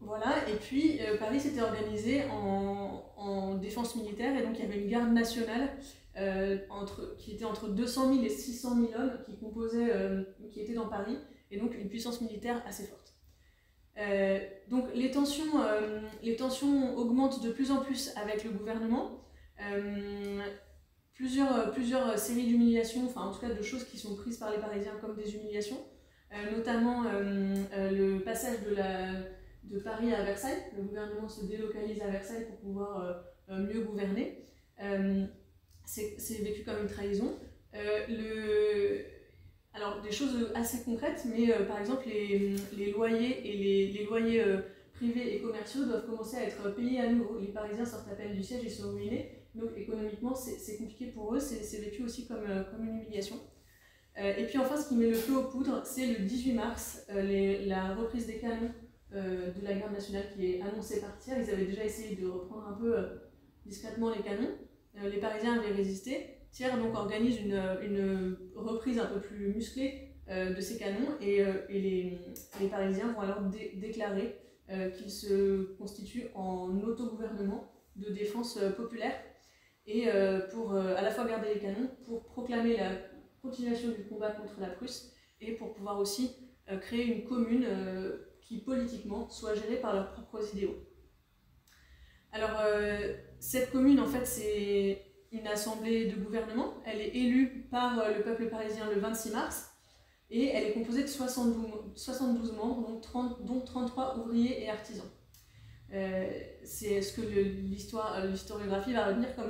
Voilà, 0.01 0.50
et 0.50 0.55
puis 0.55 1.00
euh, 1.00 1.17
Paris 1.17 1.39
s'était 1.39 1.62
organisé 1.62 2.24
en, 2.31 3.03
en, 3.17 3.55
défense 3.55 3.96
militaire, 3.96 4.36
et 4.36 4.41
donc 4.41 4.58
il 4.58 4.65
y 4.65 4.67
avait 4.67 4.81
une 4.81 4.89
garde 4.89 5.13
nationale 5.13 5.70
euh, 6.17 6.58
qui 7.20 7.34
était 7.34 7.46
entre 7.46 7.70
200 7.70 8.15
000 8.15 8.25
et 8.25 8.29
600 8.29 8.75
000 8.77 8.88
hommes 9.00 9.20
qui, 9.27 9.38
composaient, 9.38 9.91
euh, 9.93 10.24
qui 10.51 10.60
étaient 10.60 10.74
dans 10.74 10.88
Paris, 10.88 11.20
et 11.51 11.60
donc 11.60 11.77
une 11.77 11.88
puissance 11.88 12.20
militaire 12.20 12.63
assez 12.65 12.86
forte. 12.86 13.13
donc 14.70 14.86
les 14.96 15.12
tensions, 15.12 15.51
les 16.24 16.36
tensions 16.36 16.98
augmentent 16.98 17.43
de 17.43 17.51
plus 17.51 17.70
en 17.70 17.77
plus 17.77 18.12
avec 18.15 18.43
le 18.43 18.50
gouvernement, 18.51 19.22
plusieurs, 21.13 21.72
plusieurs 21.72 22.17
séries 22.17 22.48
d'humiliations, 22.48 23.05
enfin 23.05 23.22
en 23.22 23.31
tout 23.31 23.41
cas 23.41 23.53
de 23.53 23.62
choses 23.62 23.84
qui 23.84 24.00
sont 24.00 24.15
prises 24.15 24.38
par 24.38 24.50
les 24.50 24.58
Parisiens 24.58 24.98
comme 25.00 25.15
des 25.15 25.36
humiliations, 25.36 25.79
notamment 26.51 27.03
le 27.03 28.20
passage 28.20 28.63
de, 28.67 28.75
la, 28.75 29.12
de 29.63 29.79
Paris 29.79 30.13
à 30.13 30.23
Versailles. 30.23 30.63
Le 30.77 30.83
gouvernement 30.83 31.29
se 31.29 31.45
délocalise 31.45 32.01
à 32.01 32.07
Versailles 32.07 32.45
pour 32.47 32.57
pouvoir 32.57 33.23
mieux 33.47 33.81
gouverner. 33.81 34.45
C'est 35.85 36.43
vécu 36.43 36.63
comme 36.63 36.81
une 36.81 36.87
trahison. 36.87 37.37
le, 37.73 39.05
alors, 39.73 40.01
des 40.01 40.11
choses 40.11 40.51
assez 40.53 40.83
concrètes, 40.83 41.25
mais 41.25 41.51
euh, 41.51 41.65
par 41.65 41.79
exemple, 41.79 42.03
les, 42.07 42.55
les, 42.77 42.91
loyers 42.91 43.47
et 43.47 43.57
les, 43.57 43.87
les 43.93 44.03
loyers 44.05 44.43
euh, 44.43 44.57
privés 44.93 45.35
et 45.35 45.41
commerciaux 45.41 45.85
doivent 45.85 46.05
commencer 46.05 46.37
à 46.37 46.43
être 46.43 46.75
payés 46.75 46.99
à 46.99 47.09
nouveau. 47.09 47.39
Les 47.39 47.47
Parisiens 47.47 47.85
sortent 47.85 48.09
à 48.11 48.15
peine 48.15 48.33
du 48.33 48.43
siège 48.43 48.65
et 48.65 48.69
sont 48.69 48.91
ruinés, 48.91 49.45
donc 49.55 49.69
économiquement, 49.77 50.35
c'est 50.35 50.77
compliqué 50.77 51.07
pour 51.07 51.33
eux, 51.33 51.39
c'est 51.39 51.79
vécu 51.79 52.03
aussi 52.03 52.27
comme, 52.27 52.43
euh, 52.49 52.63
comme 52.65 52.85
une 52.85 52.97
humiliation. 52.97 53.37
et 54.17 54.43
puis 54.45 54.57
enfin, 54.57 54.75
ce 54.75 54.89
qui 54.89 54.95
met 54.95 55.07
le 55.07 55.13
feu 55.13 55.37
aux 55.37 55.49
poudres, 55.49 55.85
c'est 55.85 56.05
le 56.05 56.25
18 56.25 56.53
mars, 56.53 57.07
la 57.07 57.95
reprise 57.95 58.27
des 58.27 58.39
canons 58.39 58.71
de 59.11 59.63
la 59.63 59.73
garde 59.73 59.93
nationale 59.93 60.25
qui 60.33 60.53
est 60.53 60.61
annoncée 60.61 61.01
partir. 61.01 61.35
Ils 61.37 61.49
avaient 61.49 61.65
déjà 61.65 61.83
essayé 61.83 62.15
de 62.15 62.27
reprendre 62.27 62.67
un 62.67 62.73
peu 62.73 62.95
discrètement 63.65 64.09
les 64.09 64.21
canons. 64.21 64.51
les 64.95 65.19
Parisiens 65.19 65.59
avaient 65.59 65.73
résisté. 65.73 66.41
Thiers 66.51 66.77
donc 66.77 66.95
organise 66.95 67.39
une, 67.39 67.61
une, 67.81 68.37
reprise 68.55 68.99
un 68.99 69.05
peu 69.05 69.21
plus 69.21 69.53
musclée 69.53 70.11
euh, 70.29 70.53
de 70.53 70.61
ces 70.61 70.77
canons 70.77 71.17
et, 71.19 71.43
euh, 71.43 71.65
et 71.69 71.81
les, 71.81 72.19
les, 72.59 72.67
Parisiens 72.67 73.11
vont 73.13 73.21
alors 73.21 73.41
déclarer 73.75 74.37
euh, 74.69 74.89
qu'ils 74.89 75.11
se 75.11 75.73
constituent 75.77 76.27
en 76.35 76.79
autogouvernement 76.81 77.71
de 77.95 78.11
défense 78.11 78.59
populaire 78.77 79.13
et 79.87 80.07
pour 80.53 80.73
à 80.73 81.01
la 81.01 81.09
fois 81.09 81.25
garder 81.25 81.55
les 81.55 81.59
canons, 81.59 81.89
pour 82.05 82.23
proclamer 82.23 82.77
la 82.77 82.91
continuation 83.41 83.89
du 83.89 84.05
combat 84.07 84.31
contre 84.31 84.61
la 84.61 84.67
Prusse 84.67 85.11
et 85.41 85.53
pour 85.53 85.73
pouvoir 85.73 85.99
aussi 85.99 86.31
créer 86.81 87.03
une 87.05 87.25
commune 87.25 87.65
qui 88.41 88.60
politiquement 88.60 89.29
soit 89.29 89.55
gérée 89.55 89.77
par 89.77 89.93
leurs 89.93 90.12
propres 90.12 90.55
idéaux. 90.55 90.77
Alors 92.33 92.62
cette 93.39 93.71
commune 93.71 94.00
en 94.00 94.07
fait 94.07 94.25
c'est 94.25 95.12
une 95.31 95.48
assemblée 95.48 96.07
de 96.07 96.15
gouvernement. 96.21 96.74
Elle 96.86 97.01
est 97.01 97.15
élue 97.15 97.67
par 97.71 98.00
euh, 98.00 98.13
le 98.17 98.24
peuple 98.24 98.48
parisien 98.50 98.89
le 98.93 99.00
26 99.00 99.31
mars 99.31 99.71
et 100.29 100.48
elle 100.48 100.65
est 100.65 100.74
composée 100.74 101.03
de 101.03 101.07
72, 101.07 101.93
72 101.95 102.53
membres, 102.53 102.88
dont, 102.88 103.00
30, 103.00 103.45
dont 103.45 103.62
33 103.62 104.17
ouvriers 104.19 104.63
et 104.63 104.69
artisans. 104.69 105.10
Euh, 105.93 106.29
c'est 106.63 107.01
ce 107.01 107.13
que 107.13 107.21
euh, 107.21 107.43
l'historiographie 108.29 108.93
va 108.93 109.07
retenir 109.07 109.36
comme 109.36 109.50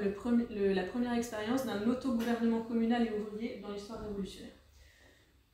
la 0.50 0.84
première 0.84 1.14
expérience 1.14 1.66
d'un 1.66 1.88
autogouvernement 1.88 2.62
communal 2.64 3.08
et 3.08 3.12
ouvrier 3.12 3.60
dans 3.62 3.72
l'histoire 3.72 4.02
révolutionnaire. 4.02 4.54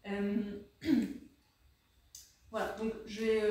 voilà, 2.52 2.76
donc 2.80 2.94
je 3.06 3.22
vais 3.22 3.42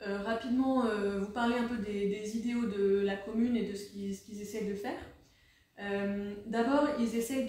rapidement 0.00 0.84
vous 1.18 1.30
parler 1.32 1.56
un 1.56 1.66
peu 1.68 1.76
des, 1.78 2.36
idéaux 2.36 2.66
de 2.66 3.00
la 3.00 3.16
commune 3.16 3.56
et 3.56 3.64
de 3.64 3.74
ce 3.74 3.90
qu'ils 3.90 4.40
essaient 4.40 4.64
de 4.64 4.74
faire. 4.74 4.98
Euh, 5.80 6.34
d'abord, 6.46 6.88
ils 6.98 7.14
essayent 7.14 7.48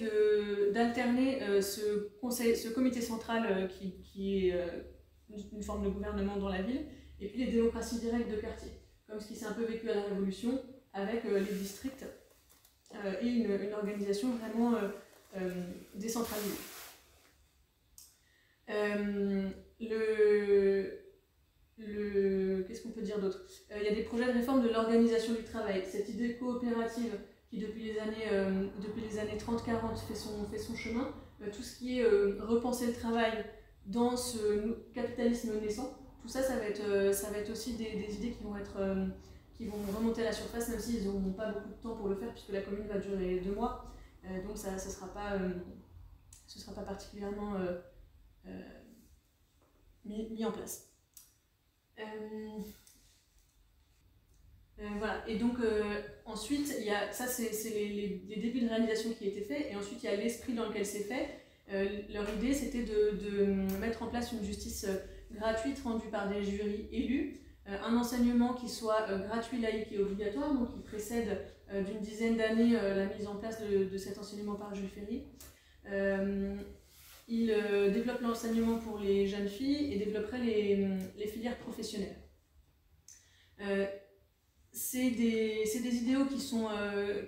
d'alterner 0.72 1.42
euh, 1.42 1.62
ce, 1.62 2.10
ce 2.32 2.70
comité 2.70 3.02
central 3.02 3.48
euh, 3.50 3.68
qui, 3.68 4.02
qui, 4.02 4.50
est 4.50 5.52
une 5.52 5.64
forme 5.64 5.84
de 5.84 5.90
gouvernement 5.90 6.38
dans 6.38 6.50
la 6.50 6.62
ville, 6.62 6.86
et 7.20 7.28
puis 7.28 7.46
les 7.46 7.52
démocraties 7.52 8.00
directes 8.00 8.30
de 8.30 8.38
quartier, 8.38 8.72
comme 9.08 9.20
ce 9.20 9.28
qui 9.28 9.36
s'est 9.36 9.46
un 9.46 9.54
peu 9.54 9.66
vécu 9.66 9.90
à 9.90 9.96
la 9.96 10.04
Révolution 10.04 10.62
avec 10.94 11.24
les 11.24 11.54
districts 11.56 12.06
et 13.22 13.28
une, 13.28 13.74
organisation 13.74 14.32
vraiment 14.36 14.74
décentralisée. 15.94 16.58
Le, 19.80 21.00
le 21.78 22.64
qu'est-ce 22.64 22.84
qu'on 22.84 22.90
peut 22.90 23.02
dire 23.02 23.20
d'autre? 23.20 23.42
Il 23.76 23.84
y 23.84 23.88
a 23.88 23.96
des 23.96 24.04
projets 24.04 24.26
de 24.26 24.32
réforme 24.32 24.62
de 24.62 24.70
l'organisation 24.70 25.34
du 25.34 25.44
travail. 25.44 25.84
Cette 25.86 26.10
idée 26.10 26.36
coopérative 26.36 27.18
qui 27.50 27.58
depuis 27.58 27.84
les 27.84 28.00
années, 28.00 28.28
euh, 28.32 28.68
depuis 28.82 29.02
les 29.02 29.18
années 29.18 29.38
30-40 29.38 29.98
fait 30.08 30.16
son, 30.16 30.46
fait 30.46 30.58
son 30.58 30.76
chemin, 30.76 31.14
euh, 31.42 31.50
tout 31.52 31.64
ce 31.64 31.78
qui 31.78 32.00
est 32.00 32.04
euh, 32.04 32.38
repenser 32.42 32.88
le 32.88 32.94
travail 32.94 33.44
dans 33.88 34.16
ce 34.16 34.92
capitalisme 34.94 35.60
naissant, 35.60 35.98
tout 36.22 36.28
ça, 36.28 36.44
ça 36.44 36.58
va 36.58 36.66
être, 36.66 37.14
ça 37.14 37.32
va 37.32 37.38
être 37.38 37.50
aussi 37.50 37.74
des, 37.74 38.16
idées 38.16 38.32
qui 38.32 38.44
vont, 38.44 38.56
être, 38.56 38.78
qui 39.58 39.66
vont 39.66 39.78
remonter 39.98 40.22
à 40.22 40.26
la 40.26 40.32
surface, 40.32 40.70
même 40.70 40.80
s'ils 40.80 41.06
n'auront 41.06 41.32
pas 41.32 41.52
beaucoup 41.52 41.70
de 41.70 41.82
temps 41.82 41.96
pour 41.96 42.08
le 42.10 42.16
faire, 42.16 42.32
puisque 42.34 42.50
la 42.52 42.62
commune 42.62 42.86
va 42.88 43.00
durer 43.00 43.40
deux 43.40 43.54
mois. 43.54 43.86
donc 44.46 44.58
ça 44.58 44.74
ne 44.74 44.78
sera, 44.78 45.08
pas, 45.08 45.40
sera 46.46 46.74
pas 46.74 46.84
particulièrement 46.84 47.56
mis, 50.06 50.46
en 50.46 50.52
place. 50.52 50.90
Euh, 54.82 54.86
voilà, 54.98 55.28
et 55.28 55.38
donc 55.38 55.60
euh, 55.60 56.02
ensuite, 56.26 56.74
y 56.80 56.90
a, 56.90 57.12
ça 57.12 57.28
c'est 57.28 57.70
les, 57.70 58.22
les, 58.30 58.36
débuts 58.38 58.62
de 58.62 58.70
réalisation 58.70 59.12
qui 59.12 59.28
étaient 59.28 59.42
faits, 59.42 59.68
et 59.70 59.76
ensuite 59.76 60.02
il 60.04 60.06
y 60.06 60.10
a 60.10 60.16
l'esprit 60.16 60.54
dans 60.54 60.68
lequel 60.70 60.86
c'est 60.86 61.04
fait. 61.04 61.28
Euh, 61.72 61.86
leur 62.14 62.28
idée 62.36 62.54
c'était 62.54 62.84
de, 62.84 63.78
mettre 63.80 64.04
en 64.04 64.08
place 64.08 64.32
une 64.32 64.44
justice 64.44 64.88
gratuite 65.32 65.82
rendue 65.84 66.08
par 66.08 66.30
des 66.30 66.44
jurys 66.44 66.88
élus, 66.92 67.40
un 67.66 67.96
enseignement 67.98 68.54
qui 68.54 68.70
soit 68.70 69.06
gratuit, 69.28 69.60
laïque 69.60 69.92
et 69.92 70.00
obligatoire, 70.00 70.54
donc 70.54 70.74
qui 70.74 70.80
précède 70.80 71.46
d'une 71.72 72.00
dizaine 72.00 72.38
d'années 72.38 72.72
la 72.72 73.06
mise 73.06 73.28
en 73.28 73.36
place 73.36 73.62
de, 73.62 73.84
de, 73.84 73.98
cet 73.98 74.18
enseignement 74.18 74.56
par 74.56 74.74
Jules 74.74 74.90
Ferry. 74.90 75.26
Il 77.30 77.48
développe 77.94 78.22
l'enseignement 78.22 78.80
pour 78.80 79.00
les 79.00 79.28
jeunes 79.28 79.48
filles 79.48 79.94
et 79.94 79.98
développerait 79.98 80.40
les, 80.40 81.28
filières 81.28 81.58
professionnelles 81.60 82.16
c'est 84.72 85.10
des, 85.12 85.64
des, 85.66 85.96
idéaux 85.96 86.26
euh, 86.26 87.26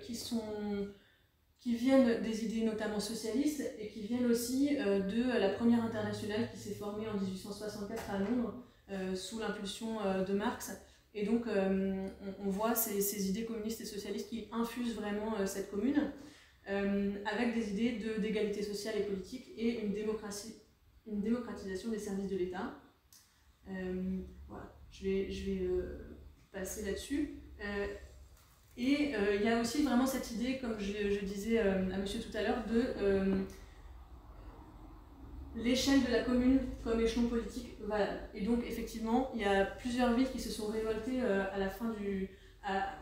qui, 1.60 1.74
viennent 1.74 2.22
des 2.22 2.44
idées 2.44 2.64
notamment 2.64 3.00
socialistes 3.00 3.62
et 3.78 3.88
qui 3.88 4.02
viennent 4.02 4.26
aussi 4.26 4.76
euh, 4.78 5.00
de 5.00 5.38
la 5.38 5.50
première 5.50 5.84
internationale 5.84 6.48
qui 6.50 6.58
s'est 6.58 6.74
formée 6.74 7.08
en 7.08 7.14
1864 7.14 8.10
à 8.10 8.18
Londres 8.18 8.54
euh, 8.90 9.14
sous 9.14 9.38
l'impulsion 9.38 9.98
de 10.26 10.32
Marx. 10.34 10.72
Et 11.14 11.26
donc 11.26 11.44
on, 11.46 12.48
voit 12.48 12.74
ces, 12.74 13.28
idées 13.28 13.44
communistes 13.44 13.82
et 13.82 13.84
socialistes 13.84 14.30
qui 14.30 14.48
infusent 14.50 14.94
vraiment 14.94 15.46
cette 15.46 15.70
commune 15.70 16.10
avec 16.66 17.54
des 17.54 17.70
idées 17.70 18.18
d'égalité 18.18 18.62
sociale 18.62 18.94
et 18.98 19.02
politique 19.02 19.52
et 19.56 19.84
une, 19.84 19.92
démocratie, 19.92 20.54
une 21.06 21.20
démocratisation 21.20 21.90
des 21.90 21.98
services 21.98 22.30
de 22.30 22.36
l'État. 22.36 22.74
voilà, 23.66 24.74
je 24.90 25.04
vais, 25.04 25.30
je 25.30 25.50
vais 25.50 25.68
passer 26.52 26.84
là-dessus. 26.84 27.34
Euh, 27.64 27.86
et 28.76 29.14
euh, 29.14 29.36
il 29.36 29.42
y 29.42 29.48
a 29.48 29.60
aussi 29.60 29.82
vraiment 29.82 30.06
cette 30.06 30.30
idée, 30.32 30.58
comme 30.58 30.78
je, 30.78 31.24
disais 31.24 31.58
euh, 31.58 31.92
à 31.92 31.98
monsieur 31.98 32.20
tout 32.20 32.36
à 32.36 32.42
l'heure, 32.42 32.64
de 32.66 33.44
l'échelle 35.54 36.02
de 36.04 36.10
la 36.10 36.22
commune 36.22 36.60
comme 36.82 37.00
échelon 37.00 37.28
politique 37.28 37.76
Et 38.34 38.42
donc, 38.42 38.64
effectivement, 38.66 39.30
il 39.34 39.42
y 39.42 39.44
a 39.44 39.66
plusieurs 39.66 40.14
villes 40.14 40.30
qui 40.30 40.40
se 40.40 40.50
sont 40.50 40.68
révoltées 40.68 41.20
à 41.20 41.58
la 41.58 41.68
fin 41.68 41.90
du. 41.90 42.30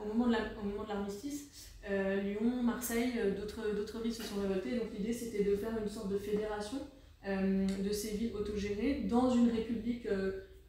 au 0.02 0.08
moment 0.08 0.26
de 0.26 0.88
l'armistice. 0.88 1.69
Lyon, 1.88 2.62
Marseille, 2.62 3.14
d'autres 3.36 4.02
villes 4.02 4.14
se 4.14 4.22
sont 4.22 4.40
révoltées. 4.40 4.78
Donc, 4.78 4.92
l'idée, 4.96 5.12
c'était 5.12 5.44
de 5.44 5.56
faire 5.56 5.76
une 5.80 5.88
sorte 5.88 6.10
de 6.10 6.18
fédération 6.18 6.78
de 7.26 7.92
ces 7.92 8.16
villes 8.16 8.34
autogérées 8.34 9.02
dans 9.08 9.30
une 9.30 9.50
république 9.50 10.06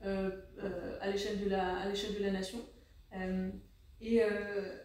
à 0.04 1.10
l'échelle 1.10 1.44
de, 1.44 1.50
la, 1.50 1.86
de 1.92 2.24
la 2.24 2.32
nation 2.32 2.60
et 4.02 4.24
euh, 4.24 4.76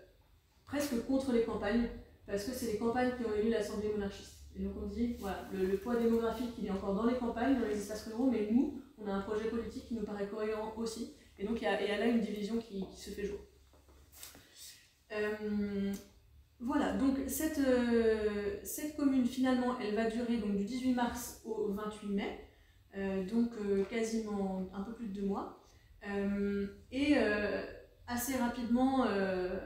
presque 0.65 1.05
contre 1.07 1.33
les 1.33 1.43
campagnes, 1.43 1.89
parce 2.27 2.45
que 2.45 2.53
c'est 2.53 2.73
les 2.73 2.79
campagnes 2.79 3.13
qui 3.17 3.25
ont 3.25 3.35
élu 3.35 3.51
l'Assemblée 3.51 3.89
monarchiste. 3.89 4.35
Et 4.55 4.63
donc 4.63 4.75
on 4.83 4.87
dit, 4.87 5.17
voilà, 5.19 5.49
le, 5.53 5.77
poids 5.77 5.97
démographique, 5.97 6.51
il 6.59 6.67
est 6.67 6.71
encore 6.71 6.95
dans 6.95 7.07
les 7.07 7.17
campagnes, 7.17 7.59
dans 7.59 7.67
les 7.67 7.77
espaces 7.77 8.07
ruraux, 8.07 8.31
mais 8.31 8.49
nous, 8.51 8.83
on 8.99 9.07
a 9.09 9.13
un 9.13 9.21
projet 9.21 9.49
politique 9.49 9.87
qui 9.87 9.95
nous 9.95 10.03
paraît 10.03 10.27
cohérent 10.27 10.73
aussi. 10.77 11.15
Et 11.39 11.45
donc 11.45 11.61
il 11.61 11.65
y, 11.65 11.67
a, 11.67 11.99
là 11.99 12.07
une 12.07 12.21
division 12.21 12.57
qui, 12.59 12.85
se 12.97 13.11
fait 13.11 13.27
jour. 13.27 13.39
Euh, 16.61 16.65
voilà, 16.65 16.93
donc 16.95 17.19
cette, 17.29 17.59
euh, 17.59 18.59
cette 18.63 18.97
commune, 18.97 19.27
finalement, 19.27 19.79
elle 19.81 19.95
va 19.95 20.11
durer 20.11 20.39
donc, 20.39 20.57
du 20.57 20.65
18 20.65 20.95
mars 20.95 21.43
au 21.45 21.73
28 21.73 22.09
mai, 22.09 22.41
donc 23.31 23.51
quasiment 23.91 24.67
un 24.73 24.83
peu 24.83 24.95
plus 24.95 25.09
de 25.09 25.21
deux 25.21 25.27
mois. 25.27 25.63
et 26.93 27.15
assez 28.07 28.37
rapidement, 28.37 29.05
euh, 29.07 29.59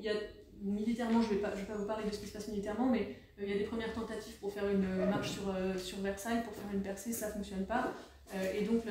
y 0.00 0.08
a, 0.08 0.14
militairement, 0.60 1.22
je 1.22 1.28
ne 1.28 1.34
vais, 1.34 1.40
pas, 1.40 1.50
vous 1.76 1.86
parler 1.86 2.08
de 2.08 2.14
ce 2.14 2.20
qui 2.20 2.26
se 2.26 2.32
passe 2.32 2.48
militairement, 2.48 2.86
mais 2.86 3.16
euh, 3.38 3.44
il 3.44 3.50
y 3.50 3.52
a 3.52 3.58
des 3.58 3.64
premières 3.64 3.92
tentatives 3.92 4.38
pour 4.40 4.52
faire 4.52 4.68
une 4.68 5.06
marche 5.06 5.30
sur, 5.30 5.48
euh, 5.48 5.76
sur 5.78 5.98
Versailles, 5.98 6.42
pour 6.44 6.54
faire 6.54 6.72
une 6.72 6.82
percée, 6.82 7.12
ça 7.12 7.28
ne 7.28 7.32
fonctionne 7.32 7.66
pas. 7.66 7.92
et 8.54 8.64
donc 8.64 8.82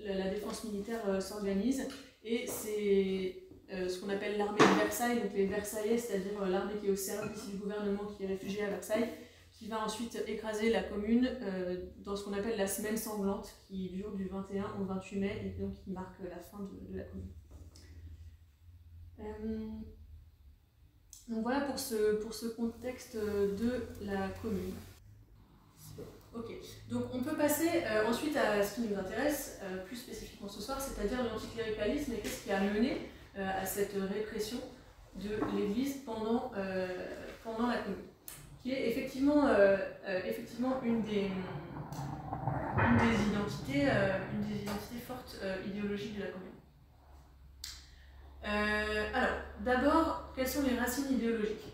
la, 0.00 0.30
défense 0.30 0.64
militaire 0.64 1.22
s'organise 1.22 1.86
et 2.24 2.46
c'est 2.46 3.47
ce 3.70 4.00
qu'on 4.00 4.08
appelle 4.08 4.38
l'armée 4.38 4.58
de 4.58 4.78
Versailles, 4.80 5.20
donc 5.20 5.32
les 5.34 5.46
Versaillais, 5.46 5.98
c'est-à-dire 5.98 6.46
l'armée 6.46 6.74
qui 6.80 6.86
est 6.86 6.90
au 6.90 6.96
service 6.96 7.46
du 7.48 7.56
gouvernement 7.56 8.06
qui 8.16 8.24
est 8.24 8.26
réfugié 8.26 8.64
à 8.64 8.70
Versailles, 8.70 9.08
qui 9.52 9.68
va 9.68 9.84
ensuite 9.84 10.22
écraser 10.26 10.70
la 10.70 10.82
commune 10.82 11.28
dans 11.98 12.16
ce 12.16 12.24
qu'on 12.24 12.32
appelle 12.32 12.56
la 12.56 12.66
semaine 12.66 12.96
sanglante, 12.96 13.54
qui 13.66 13.90
dure 13.90 14.12
du 14.12 14.28
21 14.28 14.74
au 14.80 14.84
28 14.84 15.18
mai 15.18 15.42
et 15.44 15.60
donc 15.60 15.74
qui 15.74 15.90
marque 15.90 16.18
la 16.22 16.38
fin 16.38 16.60
de, 16.60 16.96
la 16.96 17.04
commune. 17.04 17.32
donc 21.28 21.42
voilà 21.42 21.60
pour 21.62 21.78
ce, 21.78 22.14
pour 22.22 22.32
ce 22.32 22.46
contexte 22.46 23.16
de 23.16 23.86
la 24.00 24.28
commune. 24.42 24.72
Ok, 26.34 26.52
donc 26.90 27.04
on 27.14 27.20
peut 27.20 27.36
passer 27.36 27.68
euh, 27.84 28.06
ensuite 28.06 28.36
à 28.36 28.62
ce 28.62 28.76
qui 28.76 28.80
nous 28.82 28.96
intéresse 28.96 29.58
euh, 29.62 29.84
plus 29.84 29.96
spécifiquement 29.96 30.48
ce 30.48 30.60
soir, 30.60 30.80
c'est-à-dire 30.80 31.24
l'anticléricalisme 31.24 32.12
et 32.12 32.18
qu'est-ce 32.18 32.44
qui 32.44 32.52
a 32.52 32.60
mené 32.60 32.92
euh, 32.92 32.96
à 33.38 33.64
cette 33.64 33.94
répression 33.94 34.58
de 35.16 35.30
l'Église 35.56 35.98
pendant, 36.04 36.52
pendant 37.44 37.68
la 37.68 37.78
Commune, 37.78 37.98
qui 38.62 38.72
est 38.72 38.88
effectivement, 38.88 39.48
effectivement 40.24 40.80
une, 40.82 41.02
des, 41.02 41.30
une, 42.76 42.96
des 42.98 43.30
identités, 43.30 43.88
une 44.32 44.42
des 44.48 44.62
identités 44.62 45.00
fortes 45.06 45.40
idéologiques 45.66 46.16
de 46.16 46.22
la 46.22 46.28
Commune. 46.28 46.58
alors, 49.14 49.38
d'abord, 49.60 50.32
quelles 50.36 50.48
sont 50.48 50.62
les 50.62 50.78
racines 50.78 51.12
idéologiques? 51.12 51.72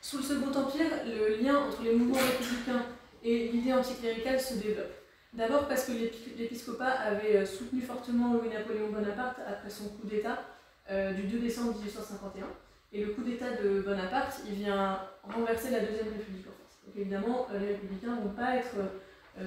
Sous 0.00 0.18
le 0.18 0.22
Second 0.22 0.52
Empire, 0.58 0.90
le 1.06 1.42
lien 1.42 1.56
entre 1.56 1.82
les 1.82 1.94
mouvements 1.94 2.18
républicains 2.18 2.84
et 3.22 3.48
l'idée 3.48 3.72
anticléricale 3.72 4.40
se 4.40 4.54
développe. 4.54 4.99
D'abord 5.32 5.68
parce 5.68 5.84
que 5.84 5.92
l'épiscopat 5.92 6.90
avait 6.90 7.36
euh, 7.36 7.46
soutenu 7.46 7.80
fortement 7.82 8.34
Louis-Napoléon 8.34 8.90
Bonaparte 8.90 9.38
après 9.46 9.70
son 9.70 9.84
coup 9.90 10.06
d'État 10.06 10.42
euh, 10.90 11.12
du 11.12 11.22
2 11.22 11.38
décembre 11.38 11.76
1851. 11.76 12.46
Et 12.92 13.04
le 13.04 13.12
coup 13.12 13.22
d'État 13.22 13.52
de 13.62 13.80
Bonaparte, 13.80 14.40
il 14.48 14.54
vient 14.54 15.00
renverser 15.22 15.70
la 15.70 15.80
Deuxième 15.80 16.08
République 16.08 16.46
en 16.48 16.50
fait. 16.50 16.86
Donc 16.86 16.96
évidemment, 16.96 17.46
euh, 17.52 17.60
les 17.60 17.68
républicains 17.68 18.16
ne 18.16 18.22
vont 18.22 18.34
pas 18.34 18.56
être 18.56 18.74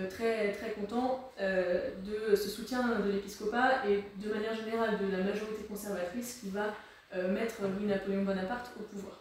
très, 0.10 0.54
très 0.54 0.72
contents 0.72 1.32
de 1.40 2.36
ce 2.36 2.50
soutien 2.50 3.00
de 3.00 3.12
l'épiscopat 3.12 3.86
et 3.88 4.02
de 4.18 4.34
manière 4.34 4.56
générale 4.56 4.98
de 4.98 5.12
la 5.12 5.22
majorité 5.22 5.66
conservatrice 5.68 6.40
qui 6.40 6.50
va 6.50 6.74
mettre 7.28 7.62
Louis-Napoléon 7.62 8.24
Bonaparte 8.24 8.72
au 8.80 8.84
pouvoir. 8.84 9.20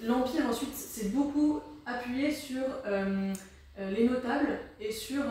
L'Empire 0.00 0.46
ensuite 0.48 0.74
s'est 0.74 1.08
beaucoup 1.08 1.60
appuyé 1.84 2.30
sur 2.32 2.62
les 3.78 4.08
notables 4.08 4.58
et 4.80 4.92
sur 4.92 5.22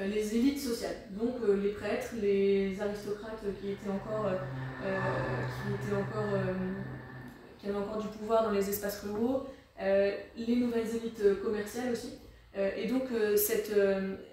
les 0.00 0.36
élites 0.36 0.60
sociales, 0.60 0.96
donc 1.10 1.36
les 1.62 1.70
prêtres, 1.70 2.14
les 2.20 2.78
aristocrates 2.80 3.42
qui 3.60 3.70
étaient 3.70 3.90
encore, 3.90 4.30
qui 7.58 7.68
avaient 7.68 7.78
encore 7.78 8.02
du 8.02 8.08
pouvoir 8.08 8.44
dans 8.44 8.50
les 8.50 8.68
espaces 8.68 9.02
ruraux, 9.02 9.46
les 9.80 10.56
nouvelles 10.56 10.96
élites 10.96 11.40
commerciales 11.42 11.92
aussi. 11.92 12.18
et 12.54 12.86
donc 12.86 13.04
cette, 13.36 13.74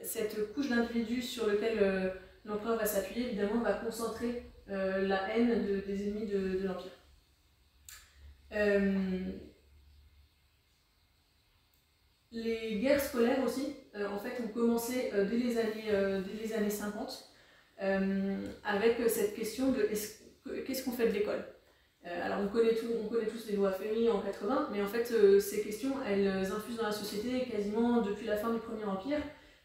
cette 0.03 0.53
couche 0.53 0.69
d'individus 0.69 1.21
sur 1.21 1.47
lequel 1.47 2.13
l'empereur 2.43 2.77
va 2.77 2.85
s'appuyer, 2.85 3.27
évidemment, 3.27 3.61
va 3.61 3.73
concentrer 3.73 4.51
la 4.67 5.35
haine 5.35 5.81
des 5.85 6.07
ennemis 6.07 6.27
de 6.27 6.65
l'Empire. 6.65 6.91
Euh, 12.33 12.38
les 12.43 12.79
guerres 12.79 13.01
scolaires 13.01 13.43
aussi, 13.43 13.75
euh, 13.95 14.07
en 14.07 14.19
fait, 14.19 14.41
ont 14.43 14.47
commencé 14.47 15.11
euh, 15.13 15.25
dès, 15.25 15.38
les 15.38 15.57
années, 15.57 15.91
dès 15.91 16.43
les 16.43 16.53
années 16.53 16.69
50 16.69 17.27
avec 18.63 18.97
cette 19.07 19.35
question 19.35 19.71
de 19.71 19.81
qu'est-ce 19.81 20.85
qu'on 20.85 20.91
fait 20.91 21.07
de 21.07 21.13
l'école? 21.13 21.43
Alors 22.05 22.39
on 22.41 22.47
connaît, 22.47 22.75
tout, 22.75 22.85
on 23.03 23.07
connaît 23.07 23.25
tous 23.25 23.47
les 23.47 23.55
lois 23.55 23.71
Ferry 23.71 24.07
en 24.07 24.19
80, 24.19 24.69
mais 24.71 24.83
en 24.83 24.88
fait 24.88 25.11
ces 25.39 25.63
questions 25.63 25.94
elles 26.07 26.27
infusent 26.27 26.77
dans 26.77 26.83
la 26.83 26.91
société 26.91 27.50
quasiment 27.50 28.01
depuis 28.01 28.27
la 28.27 28.37
fin 28.37 28.53
du 28.53 28.59
Premier 28.59 28.83
Empire, 28.83 29.17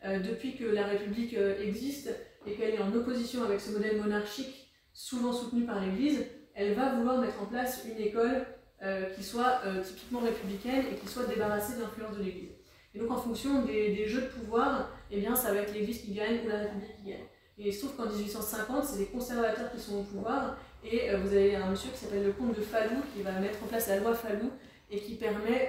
depuis 0.02 0.56
que 0.56 0.64
la 0.64 0.86
République 0.86 1.36
existe 1.62 2.08
et 2.46 2.54
qu'elle 2.54 2.74
est 2.74 2.80
en 2.80 2.94
opposition 2.94 3.44
avec 3.44 3.60
ce 3.60 3.72
modèle 3.72 4.00
monarchique 4.00 4.72
souvent 4.94 5.34
soutenu 5.34 5.66
par 5.66 5.84
l'Église, 5.84 6.24
elle 6.54 6.72
va 6.72 6.94
vouloir 6.94 7.18
mettre 7.18 7.42
en 7.42 7.46
place 7.46 7.84
une 7.84 8.02
école 8.02 8.46
euh, 8.82 9.08
qui 9.14 9.24
soit 9.24 9.62
euh, 9.64 9.82
typiquement 9.82 10.20
républicaine 10.20 10.84
et 10.92 10.96
qui 10.96 11.08
soit 11.08 11.24
débarrassée 11.24 11.76
de 11.76 11.80
l'influence 11.80 12.14
de 12.18 12.22
l'Église. 12.22 12.55
Et 12.96 12.98
donc 12.98 13.10
en 13.10 13.16
fonction 13.16 13.62
des, 13.62 14.06
jeux 14.06 14.22
de 14.22 14.26
pouvoir, 14.28 14.90
eh 15.10 15.20
bien, 15.20 15.36
ça 15.36 15.52
va 15.52 15.60
être 15.60 15.74
l'Église 15.74 16.00
qui 16.00 16.14
gagne 16.14 16.40
ou 16.46 16.48
la 16.48 16.60
République 16.60 16.96
qui 16.96 17.10
gagne. 17.10 17.24
Et 17.58 17.76
trouve 17.76 17.94
qu'en 17.94 18.06
1850, 18.06 18.84
c'est 18.84 18.98
les 18.98 19.06
conservateurs 19.06 19.70
qui 19.70 19.80
sont 19.80 19.98
au 19.98 20.02
pouvoir, 20.02 20.56
et 20.82 21.10
euh, 21.10 21.18
vous 21.18 21.28
avez 21.28 21.56
un 21.56 21.70
monsieur 21.70 21.90
qui 21.90 21.98
s'appelle 21.98 22.24
le 22.24 22.32
comte 22.32 22.56
de 22.56 22.62
Falloux 22.62 23.02
qui 23.14 23.22
va 23.22 23.32
mettre 23.32 23.62
en 23.62 23.66
place 23.66 23.88
la 23.88 23.98
loi 23.98 24.14
Falloux 24.14 24.50
et 24.90 24.98
qui 24.98 25.14
permet 25.14 25.68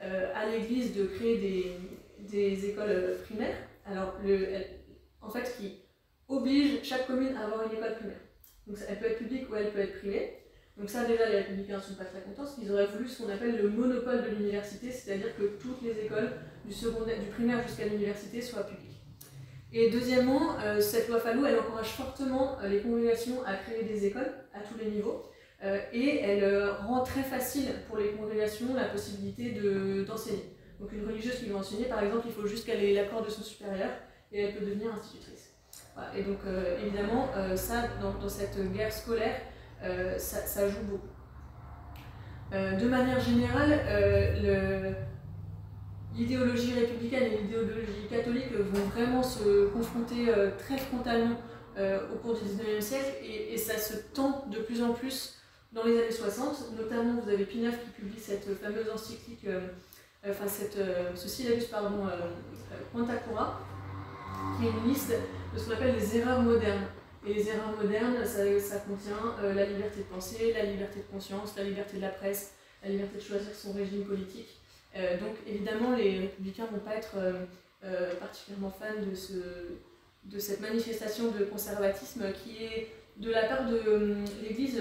à 0.00 0.46
l'Église 0.46 0.96
de 0.96 1.06
créer 1.06 1.76
des, 2.20 2.66
écoles 2.66 3.16
primaires. 3.24 3.56
Alors, 3.84 4.14
en 5.20 5.30
fait, 5.30 5.56
qui 5.58 5.80
oblige 6.28 6.84
chaque 6.84 7.06
commune 7.06 7.36
à 7.36 7.44
avoir 7.44 7.66
une 7.66 7.76
école 7.76 7.94
primaire. 7.96 8.20
Donc 8.66 8.76
elle 8.86 8.98
peut 8.98 9.06
être 9.06 9.18
publique 9.18 9.50
ou 9.50 9.56
elle 9.56 9.70
peut 9.70 9.80
être 9.80 9.98
privée. 9.98 10.37
Donc 10.78 10.88
ça 10.88 11.04
déjà 11.04 11.28
les 11.28 11.38
républicains 11.38 11.76
ne 11.76 11.82
sont 11.82 11.94
pas 11.94 12.04
très 12.04 12.20
contents 12.20 12.44
parce 12.44 12.54
qu'ils 12.54 12.70
auraient 12.70 12.86
voulu 12.86 13.08
ce 13.08 13.20
qu'on 13.22 13.28
appelle 13.28 13.56
le 13.60 13.68
monopole 13.68 14.22
de 14.22 14.28
l'université, 14.36 14.92
c'est-à-dire 14.92 15.36
que 15.36 15.42
toutes 15.60 15.82
les 15.82 16.04
écoles 16.04 16.30
du, 16.64 16.72
secondaire, 16.72 17.18
du 17.18 17.26
primaire 17.26 17.66
jusqu'à 17.66 17.86
l'université 17.86 18.40
soient 18.40 18.62
publiques. 18.62 18.88
Et 19.72 19.90
deuxièmement, 19.90 20.56
euh, 20.60 20.80
cette 20.80 21.08
loi 21.08 21.18
Fallou, 21.18 21.44
elle 21.44 21.58
encourage 21.58 21.88
fortement 21.88 22.58
euh, 22.60 22.68
les 22.68 22.80
congrégations 22.80 23.44
à 23.44 23.54
créer 23.54 23.82
des 23.82 24.06
écoles 24.06 24.32
à 24.54 24.60
tous 24.60 24.78
les 24.78 24.90
niveaux 24.90 25.24
euh, 25.64 25.80
et 25.92 26.20
elle 26.20 26.70
rend 26.86 27.02
très 27.02 27.22
facile 27.22 27.66
pour 27.88 27.98
les 27.98 28.12
congrégations 28.12 28.72
la 28.74 28.84
possibilité 28.84 29.60
d'enseigner. 30.06 30.54
Donc 30.78 30.92
une 30.92 31.04
religieuse 31.04 31.40
qui 31.40 31.46
veut 31.46 31.56
enseigner, 31.56 31.86
par 31.86 32.04
exemple, 32.04 32.26
il 32.26 32.32
faut 32.32 32.46
juste 32.46 32.64
qu'elle 32.64 32.82
ait 32.84 32.94
l'accord 32.94 33.24
de 33.24 33.30
son 33.30 33.42
supérieur 33.42 33.90
et 34.30 34.42
elle 34.42 34.54
peut 34.54 34.64
devenir 34.64 34.94
institutrice. 34.94 35.54
Et 36.16 36.22
donc 36.22 36.38
évidemment, 36.80 37.28
ça, 37.56 37.88
dans 38.00 38.28
cette 38.28 38.72
guerre 38.72 38.92
scolaire, 38.92 39.40
euh, 39.82 40.18
ça, 40.18 40.68
joue 40.68 40.82
beaucoup. 40.88 41.08
Euh, 42.52 42.76
de 42.76 42.88
manière 42.88 43.20
générale, 43.20 43.80
euh, 43.86 44.92
l'idéologie 46.14 46.74
républicaine 46.74 47.24
et 47.24 47.38
l'idéologie 47.42 48.08
catholique 48.10 48.52
vont 48.52 48.84
vraiment 48.88 49.22
se 49.22 49.68
confronter 49.68 50.32
très 50.58 50.78
frontalement 50.78 51.36
au 51.78 52.16
cours 52.16 52.34
du 52.34 52.40
19e 52.40 52.80
siècle 52.80 53.12
et, 53.22 53.56
ça 53.56 53.78
se 53.78 53.94
tend 54.12 54.44
de 54.50 54.58
plus 54.58 54.82
en 54.82 54.92
plus 54.92 55.36
dans 55.72 55.84
les 55.84 55.96
années 55.98 56.10
60. 56.10 56.72
Notamment, 56.76 57.20
vous 57.20 57.30
avez 57.30 57.44
Pinaf 57.44 57.84
qui 57.84 57.90
publie 57.90 58.18
cette 58.18 58.48
fameuse 58.60 58.90
encyclique, 58.92 59.46
enfin 60.28 60.48
cette, 60.48 60.78
ce 61.14 61.28
syllabus, 61.28 61.66
pardon, 61.70 62.08
Quantacura, 62.92 63.60
qui 64.58 64.66
est 64.66 64.70
une 64.70 64.88
liste 64.88 65.12
de 65.54 65.58
ce 65.58 65.66
qu'on 65.66 65.74
appelle 65.74 65.94
les 65.94 66.16
erreurs 66.16 66.42
modernes. 66.42 66.86
Et 67.26 67.34
les 67.34 67.48
erreurs 67.48 67.76
modernes, 67.76 68.24
ça, 68.24 68.78
contient 68.78 69.34
euh, 69.42 69.52
la 69.54 69.66
liberté 69.66 69.98
de 69.98 70.04
penser, 70.04 70.52
la 70.52 70.64
liberté 70.64 71.00
de 71.00 71.12
conscience, 71.12 71.56
la 71.56 71.64
liberté 71.64 71.96
de 71.96 72.02
la 72.02 72.10
presse, 72.10 72.54
la 72.82 72.90
liberté 72.90 73.16
de 73.16 73.22
choisir 73.22 73.54
son 73.54 73.72
régime 73.72 74.04
politique. 74.04 74.60
Euh, 74.96 75.18
donc 75.18 75.36
évidemment, 75.46 75.96
les 75.96 76.20
républicains 76.20 76.66
ne 76.66 76.78
vont 76.78 76.84
pas 76.84 76.94
être 76.94 77.16
euh, 77.84 78.14
particulièrement 78.16 78.70
fans 78.70 79.02
de, 79.04 79.14
ce, 79.14 79.34
de 80.24 80.38
cette 80.38 80.60
manifestation 80.60 81.30
de 81.32 81.44
conservatisme 81.44 82.32
qui 82.32 82.64
est 82.64 82.88
de 83.16 83.30
la 83.30 83.44
part 83.44 83.68
de 83.68 84.14
l'Église 84.42 84.80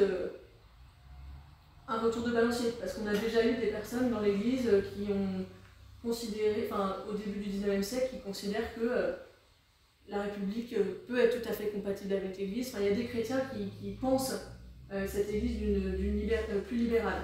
un 1.90 2.00
retour 2.00 2.24
de 2.24 2.32
balancier, 2.32 2.74
parce 2.80 2.94
qu'on 2.94 3.08
a 3.08 3.16
déjà 3.16 3.46
eu 3.46 3.56
des 3.56 3.68
personnes 3.68 4.12
dans 4.12 4.20
l'Église 4.20 4.70
qui 4.94 5.12
ont 5.12 5.46
considéré, 6.04 6.70
enfin 6.70 6.98
au 7.10 7.14
début 7.14 7.40
du 7.40 7.50
19e 7.50 7.82
siècle, 7.82 8.10
qui 8.12 8.20
considèrent 8.20 8.76
que 8.76 9.16
la 10.10 10.22
République 10.22 10.74
euh, 10.74 11.04
peut 11.08 11.20
être 11.20 11.42
tout 11.42 11.50
à 11.50 11.54
fait 11.54 11.70
compatible 11.70 12.14
avec 12.14 12.38
l'Église. 12.38 12.74
il 12.80 12.86
y 12.86 12.90
a 12.90 12.94
des 12.94 13.06
chrétiens 13.06 13.42
qui, 13.54 13.92
pensent 14.00 14.36
euh, 14.92 15.06
cette 15.08 15.30
Église 15.30 15.58
d'une 15.60 16.30
euh, 16.32 16.62
plus 16.62 16.78
libérale. 16.78 17.24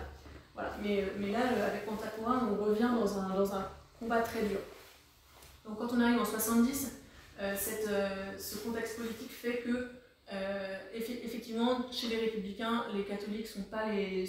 Voilà. 0.53 0.77
Mais, 0.83 1.05
là, 1.31 1.39
avec 1.65 1.85
Pantacora, 1.85 2.43
on 2.51 2.63
revient 2.63 2.89
dans 2.99 3.17
un, 3.55 3.67
combat 3.99 4.21
très 4.21 4.43
dur. 4.43 4.59
Donc 5.65 5.79
quand 5.79 5.95
on 5.95 6.01
arrive 6.01 6.19
en 6.19 6.25
70, 6.25 6.99
cette, 7.55 7.89
ce 8.37 8.57
contexte 8.57 8.97
politique 8.97 9.31
fait 9.31 9.59
que, 9.59 9.91
effectivement, 10.93 11.89
chez 11.91 12.07
les 12.09 12.17
républicains, 12.17 12.83
les 12.93 13.03
catholiques 13.03 13.45
ne 13.55 13.61
sont, 13.63 13.63
pas 13.63 13.89
les, 13.91 14.27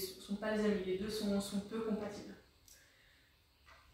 amis. 0.65 0.85
Les 0.87 0.99
deux 0.99 1.11
sont 1.11 1.61
peu 1.69 1.81
compatibles. 1.81 2.35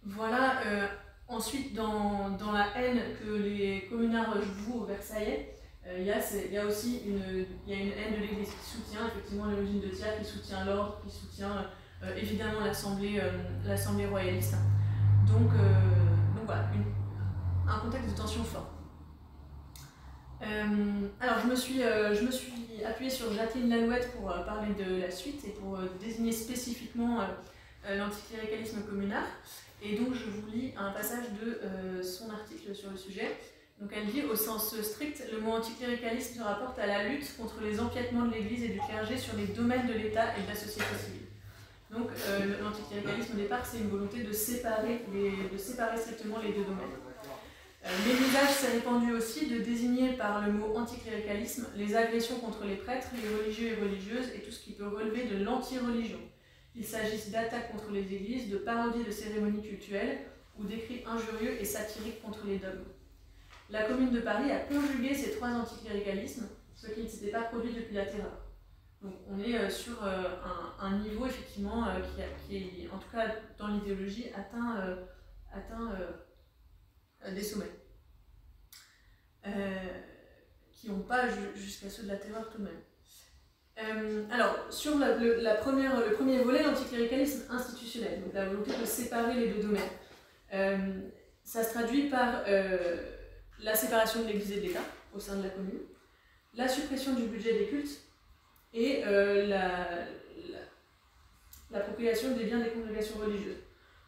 Voilà, 0.03 0.61
euh, 0.65 0.87
ensuite, 1.27 1.75
dans, 1.75 2.31
dans, 2.31 2.51
la 2.51 2.75
haine 2.75 2.99
que 3.23 3.33
les 3.33 3.87
communards 3.87 4.35
vouent 4.41 4.81
aux 4.81 4.85
Versaillais, 4.85 5.55
euh, 5.85 5.97
il 5.99 6.05
y, 6.05 6.57
a 6.57 6.65
aussi 6.65 7.01
une, 7.05 7.45
y 7.67 7.73
a 7.73 7.77
une 7.77 7.91
haine 7.91 8.15
de 8.15 8.21
l'Église 8.21 8.49
qui 8.49 8.77
soutient 8.77 9.07
effectivement 9.07 9.45
le 9.45 9.57
régime 9.57 9.79
de 9.79 9.89
Thiers, 9.89 10.17
qui 10.19 10.25
soutient 10.25 10.65
l'ordre, 10.65 10.99
qui 11.05 11.15
soutient 11.15 11.67
euh, 12.03 12.15
évidemment 12.15 12.61
l'Assemblée 12.61 14.07
royaliste. 14.07 14.55
Donc, 15.27 15.51
donc 15.51 16.45
voilà, 16.45 16.65
un 17.67 17.79
contexte 17.79 18.09
de 18.09 18.17
tension 18.17 18.43
fort. 18.43 18.71
alors 20.41 21.39
je 21.43 21.47
me, 21.47 21.55
suis, 21.55 21.77
je 21.79 22.25
me 22.25 22.31
suis 22.31 22.83
appuyée 22.83 23.11
sur 23.11 23.31
Jacqueline 23.31 23.69
Lalouette 23.69 24.11
pour 24.13 24.33
parler 24.45 24.73
de 24.73 24.99
la 24.99 25.11
suite 25.11 25.45
et 25.45 25.51
pour 25.51 25.77
désigner 25.99 26.31
spécifiquement 26.31 27.19
l'anticléricalisme 27.87 28.81
communard. 28.81 29.27
Et 29.81 29.95
donc 29.95 30.13
je 30.13 30.25
vous 30.25 30.51
lis 30.51 30.73
un 30.77 30.91
passage 30.91 31.25
de 31.41 32.03
son 32.03 32.29
article 32.29 32.75
sur 32.75 32.91
le 32.91 32.97
sujet. 32.97 33.37
Donc 33.81 33.89
elle 33.95 34.05
dit, 34.05 34.21
au 34.21 34.35
sens 34.35 34.79
strict, 34.79 35.23
le 35.33 35.39
mot 35.39 35.53
anticléricalisme 35.53 36.37
se 36.37 36.43
rapporte 36.43 36.77
à 36.77 36.85
la 36.85 37.07
lutte 37.07 37.35
contre 37.35 37.61
les 37.61 37.79
empiètements 37.79 38.25
de 38.25 38.31
l'Église 38.31 38.63
et 38.63 38.67
du 38.69 38.79
clergé 38.79 39.17
sur 39.17 39.35
les 39.35 39.47
domaines 39.47 39.87
de 39.87 39.93
l'État 39.93 40.37
et 40.37 40.43
de 40.43 40.47
la 40.47 40.55
société 40.55 40.85
civile. 41.03 41.21
Donc 41.89 42.09
euh, 42.27 42.61
l'anticléricalisme 42.61 43.33
au 43.33 43.37
départ, 43.37 43.65
c'est 43.65 43.79
une 43.79 43.89
volonté 43.89 44.21
de 44.21 44.31
séparer, 44.31 45.01
de 45.11 45.57
séparer 45.57 45.97
strictement 45.97 46.37
les 46.43 46.53
deux 46.53 46.63
domaines. 46.63 46.95
Euh, 47.83 47.89
mais 48.05 48.13
l'usage 48.13 48.49
s'est 48.51 48.71
répandu 48.73 49.13
aussi 49.13 49.47
de 49.47 49.59
désigner 49.59 50.13
par 50.13 50.45
le 50.45 50.53
mot 50.53 50.75
anticléricalisme 50.77 51.65
les 51.75 51.95
agressions 51.95 52.37
contre 52.37 52.65
les 52.65 52.75
prêtres, 52.75 53.07
les 53.15 53.35
religieux 53.35 53.69
et 53.69 53.81
religieuses 53.81 54.29
et 54.35 54.41
tout 54.41 54.51
ce 54.51 54.63
qui 54.63 54.73
peut 54.73 54.87
relever 54.87 55.23
de 55.23 55.43
l'anti-religion. 55.43 56.19
Il 56.75 56.85
s'agisse 56.85 57.29
d'attaques 57.31 57.71
contre 57.71 57.91
les 57.91 58.13
églises, 58.13 58.49
de 58.49 58.57
parodies 58.57 59.03
de 59.03 59.11
cérémonies 59.11 59.61
cultuelles 59.61 60.19
ou 60.57 60.63
d'écrits 60.63 61.03
injurieux 61.05 61.59
et 61.59 61.65
satiriques 61.65 62.21
contre 62.21 62.45
les 62.45 62.57
dogmes 62.57 62.85
la 63.71 63.83
Commune 63.83 64.11
de 64.11 64.19
Paris 64.19 64.51
a 64.51 64.59
conjugué 64.59 65.15
ces 65.15 65.31
trois 65.31 65.49
anticléricalismes, 65.49 66.47
ce 66.75 66.87
qui 66.87 67.03
ne 67.03 67.07
s'était 67.07 67.31
pas 67.31 67.43
produit 67.43 67.73
depuis 67.73 67.95
la 67.95 68.05
Terreur. 68.05 68.37
Donc 69.01 69.13
on 69.29 69.39
est 69.39 69.57
euh, 69.57 69.69
sur 69.69 70.03
euh, 70.03 70.35
un, 70.79 70.99
niveau 70.99 71.25
effectivement 71.25 71.87
euh, 71.87 71.99
qui, 72.47 72.57
est, 72.57 72.89
en 72.91 72.99
tout 72.99 73.09
cas 73.09 73.33
dans 73.57 73.67
l'idéologie, 73.67 74.27
atteint 74.35 74.97
des 77.33 77.43
sommets. 77.43 77.71
qui 80.71 80.89
n'ont 80.89 81.03
pas 81.03 81.27
jusqu'à 81.55 81.89
ceux 81.89 82.03
de 82.03 82.09
la 82.09 82.17
Terreur 82.17 82.49
tout 82.49 82.57
de 82.57 82.63
même. 82.63 82.81
Alors, 84.31 84.55
sur 84.69 84.97
la, 84.97 85.55
première, 85.55 85.99
le 85.99 86.13
premier 86.13 86.39
volet, 86.43 86.63
l'anticléricalisme 86.63 87.43
institutionnel, 87.49 88.21
donc 88.21 88.33
la 88.33 88.45
volonté 88.45 88.71
de 88.79 88.85
séparer 88.85 89.33
les 89.35 89.47
deux 89.49 89.61
domaines, 89.63 91.01
ça 91.43 91.63
se 91.63 91.73
traduit 91.73 92.09
par 92.09 92.43
la 93.63 93.75
séparation 93.75 94.23
de 94.23 94.27
l'Église 94.27 94.51
et 94.51 94.55
de 94.57 94.67
l'État 94.67 94.83
au 95.15 95.19
sein 95.19 95.35
de 95.37 95.43
la 95.43 95.49
commune, 95.49 95.79
la 96.53 96.67
suppression 96.67 97.13
du 97.13 97.23
budget 97.23 97.53
des 97.53 97.65
cultes 97.67 98.01
et 98.73 99.03
euh, 99.05 99.47
l'appropriation 101.71 102.35
des 102.35 102.45
biens 102.45 102.59
des 102.59 102.69
congrégations 102.69 103.19
religieuses. 103.19 103.59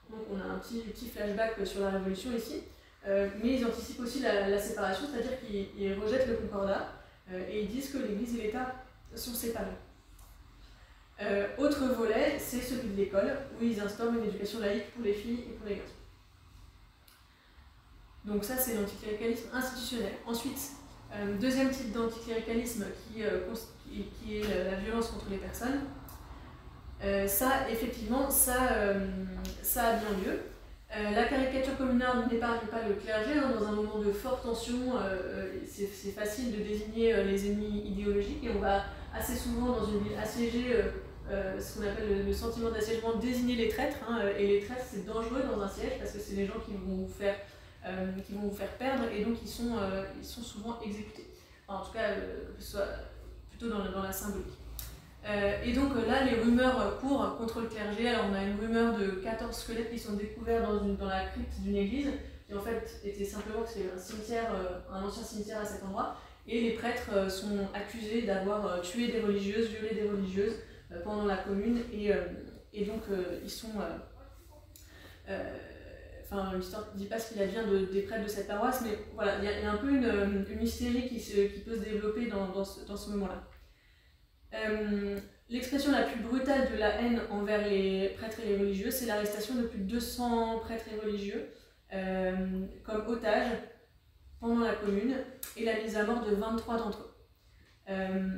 Donc 0.10 0.22
on 0.32 0.40
a 0.40 0.54
un 0.54 0.60
petit, 0.60 0.80
petit 0.80 1.08
flashback 1.08 1.66
sur 1.66 1.82
la 1.82 1.92
Révolution 1.92 2.32
ici, 2.36 2.64
euh, 3.08 3.30
mais 3.42 3.56
ils 3.56 3.66
anticipent 3.66 4.02
aussi 4.02 4.22
la, 4.22 4.60
séparation, 4.60 5.08
c'est-à-dire 5.12 5.40
qu'ils 5.40 5.94
rejettent 6.00 6.28
le 6.28 6.36
concordat 6.36 6.94
euh, 7.32 7.48
et 7.50 7.64
ils 7.64 7.70
disent 7.70 7.92
que 7.92 7.98
l'Église 7.98 8.36
et 8.36 8.44
l'État 8.44 8.76
sont 9.16 9.34
séparés. 9.34 9.78
autre 11.58 11.86
volet, 11.98 12.38
c'est 12.40 12.62
celui 12.62 12.90
de 12.90 12.98
l'école, 12.98 13.38
où 13.60 13.64
ils 13.64 13.80
instaurent 13.80 14.14
une 14.14 14.26
éducation 14.26 14.60
laïque 14.60 14.92
pour 14.94 15.04
les 15.04 15.14
filles 15.14 15.46
et 15.48 15.54
pour 15.54 15.68
les 15.68 15.76
garçons. 15.76 15.94
Donc 18.26 18.44
ça, 18.44 18.56
c'est 18.58 18.76
l'anticléricalisme 18.76 19.50
institutionnel. 19.54 20.14
Ensuite, 20.26 20.72
euh, 21.16 21.38
deuxième 21.40 21.70
type 21.70 21.92
d'anticléricalisme 21.92 22.86
qui, 23.08 23.24
euh, 23.24 23.54
est 24.30 24.72
la 24.72 24.78
violence 24.78 25.10
contre 25.10 25.26
les 25.30 25.38
personnes. 25.38 25.82
Euh, 27.04 27.28
ça, 27.28 27.70
effectivement, 27.70 28.30
ça, 28.30 28.56
ça 29.62 29.88
a 29.88 29.94
bien 29.98 30.10
lieu. 30.26 30.40
la 31.14 31.26
caricature 31.26 31.78
communale 31.78 32.28
n'épargne 32.32 32.66
pas 32.72 32.88
le 32.88 32.96
clergé. 32.96 33.38
Hein, 33.38 33.52
dans 33.60 33.68
un 33.68 33.72
moment 33.74 34.00
de 34.00 34.12
forte 34.12 34.44
tension, 34.44 34.94
c'est 35.68 36.12
facile 36.12 36.58
de 36.58 36.64
désigner 36.64 37.24
les 37.26 37.52
ennemis 37.52 37.84
idéologiques 37.88 38.44
et 38.44 38.50
on 38.56 38.60
va 38.60 38.86
assez 39.14 39.36
souvent, 39.36 39.80
dans 39.80 39.86
une 39.86 40.00
ville 40.00 40.18
assiégée, 40.18 40.76
ce 41.30 41.78
qu'on 41.78 41.88
appelle 41.88 42.26
le, 42.26 42.34
sentiment 42.34 42.72
d'assiégement, 42.72 43.16
désigner 43.16 43.56
les 43.56 43.70
traîtres. 43.70 43.98
Hein, 44.10 44.22
et 44.38 44.48
les 44.48 44.60
traîtres, 44.62 44.86
c'est 44.90 45.06
dangereux 45.06 45.44
dans 45.50 45.62
un 45.62 45.70
siège 45.70 46.00
parce 46.00 46.12
que 46.12 46.20
c'est 46.20 46.36
les 46.36 46.46
gens 46.46 46.60
qui 46.66 46.74
vont 46.74 47.04
vous 47.04 47.08
faire 47.08 47.36
euh, 47.86 48.14
qui 48.26 48.32
vont 48.32 48.48
vous 48.48 48.56
faire 48.56 48.72
perdre 48.78 49.04
et 49.14 49.26
donc 49.26 49.36
ils 49.42 49.48
sont, 49.48 49.76
euh, 49.78 50.06
ils 50.18 50.26
sont 50.26 50.42
souvent 50.42 50.80
exécutés. 50.80 51.28
en 51.68 51.82
tout 51.82 51.92
cas, 51.92 52.12
euh, 52.12 52.46
soit 52.58 52.88
plutôt 53.50 53.68
dans, 53.68 53.84
dans 53.92 54.04
la 54.04 54.12
symbolique. 54.14 54.58
et 55.66 55.74
donc 55.74 55.92
là, 56.08 56.24
les 56.24 56.40
rumeurs 56.40 56.98
courent 57.02 57.36
contre 57.38 57.60
le 57.60 57.68
clergé. 57.68 58.08
Alors 58.08 58.28
on 58.32 58.34
a 58.34 58.42
une 58.42 58.58
rumeur 58.58 58.98
de 58.98 59.08
14 59.22 59.54
squelettes 59.54 59.92
qui 59.92 60.00
sont 60.00 60.14
découverts 60.14 60.66
dans, 60.66 60.82
une, 60.82 60.96
dans 60.96 61.08
la 61.08 61.26
crypte 61.26 61.60
d'une 61.60 61.76
église, 61.76 62.12
qui 62.48 62.54
en 62.54 62.62
fait 62.62 63.02
était 63.04 63.26
simplement 63.26 63.66
c'est 63.66 63.92
un 63.94 64.00
cimetière, 64.00 64.50
un 64.90 65.04
ancien 65.04 65.24
cimetière 65.24 65.60
à 65.60 65.66
cet 65.66 65.84
endroit. 65.84 66.16
Et 66.48 66.62
les 66.62 66.72
prêtres 66.72 67.32
sont 67.32 67.68
accusés 67.74 68.24
d'avoir 68.24 68.82
tué 68.82 69.08
des 69.08 69.22
religieuses, 69.22 69.70
violé 69.70 69.96
des 69.96 70.10
religieuses 70.10 70.56
pendant 71.04 71.26
la 71.26 71.38
commune. 71.38 71.80
Et, 71.94 72.12
et 72.74 72.86
donc 72.86 73.04
ils 73.44 73.50
sont 73.50 73.80
enfin 76.34 76.56
l'histoire 76.56 76.88
ne 76.94 76.98
dit 76.98 77.06
pas 77.06 77.20
ce 77.20 77.34
qu'il 77.34 77.42
advient 77.42 77.64
de, 77.70 77.86
des 77.86 78.02
prêtres 78.02 78.24
de 78.24 78.30
cette 78.30 78.48
paroisse, 78.48 78.82
mais 78.84 78.98
voilà, 79.14 79.38
il 79.40 79.46
y, 79.46 79.66
a 79.66 79.72
un 79.72 79.78
peu 79.78 79.90
une, 79.90 80.46
une 80.50 80.62
hystérie 80.62 81.08
qui, 81.08 81.20
se, 81.20 81.36
qui, 81.48 81.60
peut 81.62 81.76
se 81.76 81.84
développer 81.84 82.28
dans, 82.28 82.48
dans 82.50 82.66
ce, 82.66 82.86
dans 82.86 82.98
ce 82.98 83.12
moment-là. 83.12 83.44
Euh, 84.54 85.20
l'expression 85.50 85.92
la 85.92 86.04
plus 86.04 86.22
brutale 86.22 86.72
de 86.72 86.78
la 86.78 87.02
haine 87.02 87.22
envers 87.30 87.68
les 87.68 88.10
prêtres 88.18 88.40
et 88.44 88.50
les 88.50 88.58
religieux, 88.58 88.92
c'est 88.92 89.06
l'arrestation 89.06 89.56
de 89.56 89.64
plus 89.64 89.80
de 89.80 89.86
200 89.86 90.60
prêtres 90.60 90.86
et 90.94 91.06
religieux 91.06 91.50
euh, 91.94 92.66
comme 92.84 93.08
otages 93.08 93.52
pendant 94.44 94.62
la 94.62 94.76
commune 94.76 95.16
et 95.56 95.66
la 95.66 95.82
mise 95.82 95.96
à 95.96 96.04
mort 96.04 96.26
de 96.26 96.36
23 96.36 96.78
d'entre 96.78 97.00
eux. 97.00 97.16
Euh, 97.90 98.30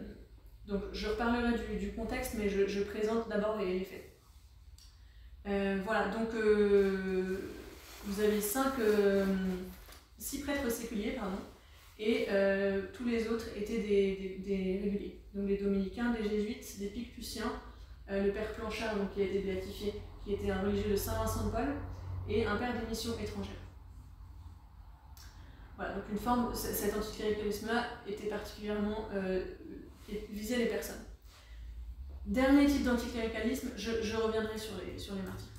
donc 0.68 0.82
je 0.94 1.08
reparlerai 1.08 1.78
du, 1.78 1.92
contexte, 1.94 2.36
mais 2.38 2.48
je, 2.50 2.84
présente 2.84 3.28
d'abord 3.30 3.58
les, 3.58 3.80
faits. 3.84 4.20
voilà, 5.84 6.10
donc 6.10 6.30
vous 8.08 8.22
avez 8.22 8.40
cinq, 8.40 8.80
euh, 8.80 9.26
six 10.18 10.42
prêtres 10.42 10.70
séculiers, 10.70 11.12
pardon, 11.12 11.38
et 11.98 12.28
euh, 12.30 12.84
tous 12.94 13.06
les 13.06 13.28
autres 13.28 13.46
étaient 13.56 13.80
des, 13.80 14.80
réguliers. 14.84 15.22
Donc 15.34 15.48
des 15.48 15.58
dominicains, 15.58 16.12
des 16.12 16.30
jésuites, 16.30 16.80
des 16.80 16.88
picputiens, 16.88 17.52
euh, 18.12 18.26
le 18.26 18.32
père 18.32 18.52
Planchard, 18.54 18.96
donc, 18.96 19.14
qui 19.14 19.22
a 19.22 19.26
été 19.26 19.40
béatifié, 19.40 19.94
qui 20.24 20.34
était 20.34 20.52
un 20.52 20.62
religieux 20.62 20.92
de 20.92 20.96
Saint-Vincent 20.96 21.48
de 21.48 21.52
Paul, 21.52 21.68
et 22.30 22.46
un 22.46 22.56
père 22.58 22.74
des 22.80 22.88
missions 22.88 23.14
étrangères. 23.14 23.65
Voilà, 25.76 25.94
donc 25.94 26.04
une 26.12 26.18
forme, 26.18 26.54
cet 26.54 26.96
anticléricalisme-là 26.96 27.86
était 28.08 28.28
particulièrement 28.28 29.10
visait 30.32 30.58
les 30.58 30.68
personnes. 30.68 31.04
Dernier 32.26 32.66
type 32.66 32.84
d'anticléricalisme, 32.84 33.70
je, 33.78 34.16
reviendrai 34.16 34.58
sur 34.58 34.74
les, 34.78 34.98
sur 34.98 35.16
les 35.16 35.22
martyrs. 35.22 35.56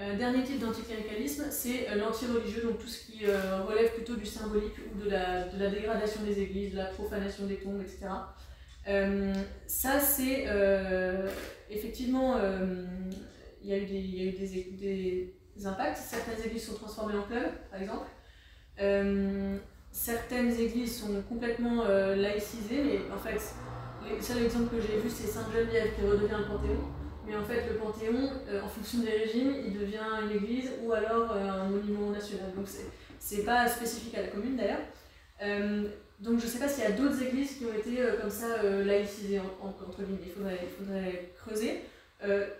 Euh, 0.00 0.16
dernier 0.16 0.42
type 0.42 0.58
d'anticléricalisme, 0.58 1.44
c'est 1.50 1.88
euh, 1.88 1.94
l'anti-religieux, 1.94 2.62
donc 2.62 2.78
tout 2.78 2.88
ce 2.88 3.06
qui 3.06 3.24
euh, 3.24 3.62
relève 3.62 3.92
plutôt 3.94 4.16
du 4.16 4.26
symbolique 4.26 4.74
ou 4.92 5.00
de 5.00 5.08
la, 5.08 5.70
dégradation 5.70 6.22
des 6.24 6.40
églises, 6.40 6.72
de 6.72 6.78
la 6.78 6.86
profanation 6.86 7.46
des 7.46 7.56
tombes, 7.56 7.80
etc. 7.80 8.08
ça, 9.66 10.00
c'est 10.00 10.46
effectivement, 11.70 12.38
il 13.62 13.68
y 13.68 13.72
a 13.72 13.78
eu, 13.78 13.86
des, 13.86 14.00
y 14.00 14.20
a 14.20 14.24
eu 14.24 14.32
des, 14.76 15.34
impacts. 15.64 15.96
Certaines 15.96 16.44
églises 16.44 16.66
sont 16.66 16.74
transformées 16.74 17.16
en 17.16 17.22
clubs, 17.22 17.52
par 17.70 17.80
exemple. 17.80 18.08
Certaines 19.90 20.52
églises 20.58 21.00
sont 21.00 21.22
complètement 21.28 21.84
laïcisées, 21.84 22.82
mais 22.82 23.00
en 23.14 23.18
fait, 23.18 23.40
le 24.10 24.20
seul 24.20 24.42
exemple 24.44 24.74
que 24.74 24.80
j'ai 24.80 24.98
vu, 24.98 25.08
c'est 25.08 25.26
Sainte-Geneviève 25.26 25.94
qui 25.94 26.02
redevient 26.02 26.36
le 26.38 26.44
Panthéon. 26.44 26.80
Mais 27.26 27.36
en 27.36 27.44
fait, 27.44 27.66
le 27.68 27.76
Panthéon, 27.76 28.30
euh, 28.48 28.62
en 28.62 28.68
fonction 28.68 28.98
des 29.00 29.10
régimes, 29.10 29.54
il 29.66 29.78
devient 29.78 30.04
une 30.22 30.36
église 30.36 30.70
ou 30.82 30.92
alors 30.92 31.32
euh, 31.32 31.48
un 31.48 31.68
monument 31.68 32.10
national. 32.10 32.52
Donc 32.54 32.66
c'est 33.18 33.44
pas 33.44 33.66
spécifique 33.66 34.14
à 34.16 34.22
la 34.22 34.28
commune 34.28 34.56
d'ailleurs. 34.56 34.82
Euh, 35.42 35.84
donc 36.20 36.38
je 36.38 36.46
sais 36.46 36.58
pas 36.58 36.68
s'il 36.68 36.84
y 36.84 36.86
a 36.86 36.92
d'autres 36.92 37.22
églises 37.22 37.56
qui 37.56 37.64
ont 37.64 37.74
été 37.74 37.98
comme 38.20 38.30
ça 38.30 38.62
laïcisées 38.62 39.40
entre 39.60 40.02
guillemets. 40.02 40.20
Il 40.26 40.32
faudrait, 40.32 40.60
il 40.62 40.84
faudrait 40.84 41.32
creuser. 41.36 41.80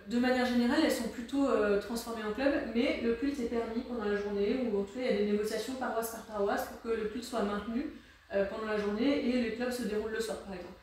De 0.07 0.19
manière 0.19 0.45
générale, 0.45 0.79
elles 0.83 0.91
sont 0.91 1.09
plutôt 1.09 1.47
transformées 1.81 2.23
en 2.23 2.33
club, 2.33 2.53
mais 2.73 3.01
le 3.03 3.13
culte 3.13 3.39
est 3.39 3.49
permis 3.49 3.81
pendant 3.81 4.05
la 4.05 4.15
journée, 4.15 4.69
ou 4.71 4.79
en 4.79 4.83
tout 4.83 4.93
cas 4.93 5.01
il 5.01 5.05
y 5.05 5.09
a 5.09 5.17
des 5.17 5.31
négociations 5.31 5.73
paroisse 5.75 6.11
par 6.11 6.25
paroisse 6.25 6.67
pour 6.67 6.81
que 6.81 6.97
le 6.97 7.05
culte 7.07 7.23
soit 7.23 7.43
maintenu 7.43 7.93
pendant 8.29 8.67
la 8.67 8.77
journée 8.77 9.27
et 9.27 9.41
les 9.41 9.55
clubs 9.55 9.71
se 9.71 9.83
déroulent 9.83 10.11
le 10.11 10.19
soir 10.19 10.37
par 10.39 10.53
exemple. 10.53 10.73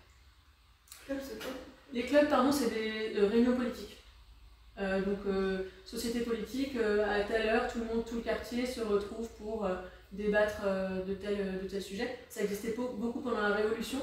Club, 1.07 1.19
c'est 1.23 1.39
quoi? 1.39 1.53
Les 1.93 2.05
clubs, 2.05 2.29
pardon, 2.29 2.51
c'est 2.51 2.71
des 2.71 3.21
réunions 3.21 3.57
politiques. 3.57 4.03
Euh, 4.79 5.03
donc, 5.03 5.19
euh, 5.27 5.59
société 5.85 6.21
politique, 6.21 6.77
euh, 6.77 7.05
à 7.05 7.23
telle 7.25 7.49
heure, 7.49 7.71
tout 7.71 7.81
le 7.81 7.85
monde, 7.85 8.05
tout 8.07 8.17
le 8.17 8.23
quartier 8.23 8.65
se 8.65 8.81
retrouve 8.81 9.29
pour 9.39 9.69
débattre 10.11 10.63
de, 11.07 11.15
tel, 11.15 11.61
de 11.63 11.69
tel 11.69 11.83
sujet. 11.83 12.19
Ça 12.29 12.43
existait 12.43 12.75
beaucoup 12.77 13.21
pendant 13.21 13.41
la 13.41 13.55
Révolution, 13.55 13.99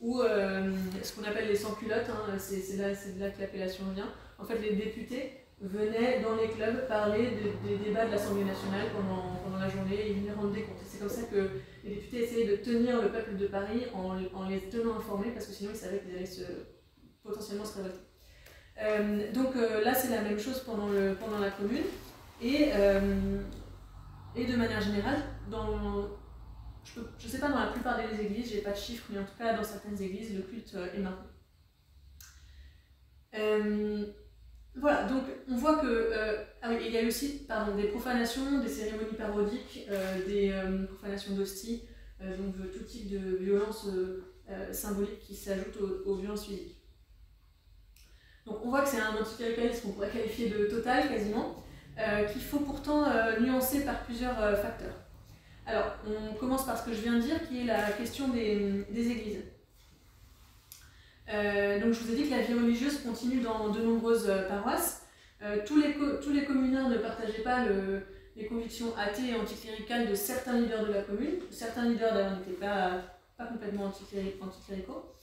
où 0.00 0.20
ce 0.22 1.12
qu'on 1.14 1.24
appelle 1.24 1.48
les 1.48 1.56
sans-culottes, 1.56 2.08
hein, 2.10 2.34
c'est 2.38 2.76
là, 2.76 2.90
de 2.90 3.20
là 3.20 3.30
que 3.30 3.40
l'appellation 3.40 3.84
vient. 3.94 4.10
En 4.38 4.44
fait, 4.44 4.58
les 4.58 4.74
députés 4.74 5.44
venaient 5.60 6.20
dans 6.20 6.34
les 6.36 6.48
clubs 6.48 6.86
parler 6.88 7.30
des 7.64 7.76
débats 7.78 8.06
de 8.06 8.10
l'Assemblée 8.10 8.44
nationale 8.44 8.86
pendant, 8.92 9.36
pendant 9.44 9.58
la 9.58 9.68
journée 9.68 9.94
et 9.94 10.12
ils 10.12 10.32
rendre 10.32 10.52
des 10.52 10.62
comptes. 10.62 10.76
c'est 10.86 10.98
comme 10.98 11.08
ça 11.08 11.22
que 11.22 11.48
les 11.84 11.94
députés 11.94 12.24
essayaient 12.24 12.48
de 12.48 12.56
tenir 12.56 13.00
le 13.00 13.08
peuple 13.10 13.36
de 13.36 13.46
Paris 13.46 13.84
en, 13.94 14.18
en 14.34 14.48
les 14.48 14.60
tenant 14.68 14.96
informés 14.96 15.30
parce 15.30 15.46
que 15.46 15.52
sinon 15.52 15.70
ils 15.72 15.76
savaient 15.76 16.00
qu'ils 16.00 16.16
allaient 16.16 16.26
se, 16.26 16.42
potentiellement 17.22 17.64
se 17.64 17.76
révolter. 17.76 18.00
Euh, 18.82 19.32
donc 19.32 19.56
euh, 19.56 19.82
là, 19.84 19.94
c'est 19.94 20.10
la 20.10 20.22
même 20.22 20.38
chose 20.38 20.60
pendant, 20.60 20.88
le, 20.88 21.14
pendant 21.14 21.38
la 21.38 21.50
commune. 21.50 21.84
Et, 22.42 22.70
euh, 22.72 23.40
et 24.34 24.44
de 24.44 24.56
manière 24.56 24.80
générale, 24.80 25.22
dans, 25.50 26.08
je 26.84 27.00
ne 27.00 27.30
sais 27.30 27.38
pas 27.38 27.48
dans 27.48 27.60
la 27.60 27.68
plupart 27.68 27.96
des 27.96 28.20
églises, 28.20 28.50
j'ai 28.50 28.60
pas 28.60 28.72
de 28.72 28.76
chiffres, 28.76 29.06
mais 29.10 29.20
en 29.20 29.24
tout 29.24 29.38
cas 29.38 29.56
dans 29.56 29.62
certaines 29.64 30.00
églises, 30.02 30.34
le 30.34 30.42
culte 30.42 30.76
est 30.94 30.98
maintenu. 30.98 31.28
Voilà, 34.76 35.04
donc 35.04 35.22
on 35.48 35.56
voit 35.56 35.76
que 35.78 36.12
ah 36.62 36.72
il 36.72 36.92
y 36.92 36.98
a 36.98 37.06
aussi 37.06 37.44
pardon, 37.46 37.76
des 37.76 37.88
profanations, 37.88 38.60
des 38.60 38.68
cérémonies 38.68 39.16
parodiques, 39.16 39.88
des 40.26 40.52
profanations 40.88 41.34
d'hosties, 41.34 41.84
donc 42.20 42.54
tout 42.72 42.82
type 42.82 43.08
de 43.08 43.36
violences 43.36 43.86
symboliques 44.72 45.20
qui 45.20 45.36
s'ajoutent 45.36 45.78
aux, 46.04 46.16
violences 46.16 46.46
physiques. 46.46 46.76
Donc 48.46 48.58
on 48.64 48.70
voit 48.70 48.82
que 48.82 48.88
c'est 48.88 49.00
un 49.00 49.16
anticléricalisme 49.16 49.82
qu'on 49.82 49.92
pourrait 49.92 50.10
qualifier 50.10 50.50
de 50.50 50.66
total 50.66 51.08
quasiment, 51.08 51.64
euh, 51.98 52.24
qu'il 52.24 52.42
faut 52.42 52.60
pourtant 52.60 53.04
euh, 53.06 53.38
nuancer 53.40 53.84
par 53.84 54.02
plusieurs 54.02 54.40
euh, 54.42 54.56
facteurs. 54.56 54.94
Alors 55.66 55.96
on 56.06 56.34
commence 56.34 56.66
par 56.66 56.78
ce 56.78 56.84
que 56.84 56.92
je 56.92 57.00
viens 57.00 57.14
de 57.14 57.20
dire, 57.20 57.48
qui 57.48 57.60
est 57.60 57.64
la 57.64 57.90
question 57.92 58.28
des, 58.28 58.84
églises. 58.92 59.42
Donc 61.28 61.92
je 61.92 62.00
vous 62.00 62.12
ai 62.12 62.16
dit 62.16 62.24
que 62.28 62.30
la 62.30 62.42
vie 62.42 62.54
religieuse 62.54 63.00
continue 63.02 63.40
dans 63.40 63.68
de 63.68 63.80
nombreuses 63.80 64.30
paroisses. 64.48 65.06
tous, 65.66 65.80
les 65.80 65.94
tous 66.22 66.32
les 66.32 66.44
communards 66.44 66.88
ne 66.88 66.98
partageaient 66.98 67.42
pas 67.42 67.64
les 68.36 68.46
convictions 68.46 68.96
athées 68.96 69.30
et 69.30 69.34
anticléricales 69.36 70.08
de 70.08 70.14
certains 70.14 70.58
leaders 70.60 70.86
de 70.86 70.92
la 70.92 71.02
commune. 71.02 71.36
Certains 71.50 71.88
leaders 71.88 72.12
d'ailleurs 72.12 72.38
n'étaient 72.38 72.60
pas, 72.60 73.02
pas 73.38 73.46
complètement 73.46 73.84
anticléricaux. 73.84 75.14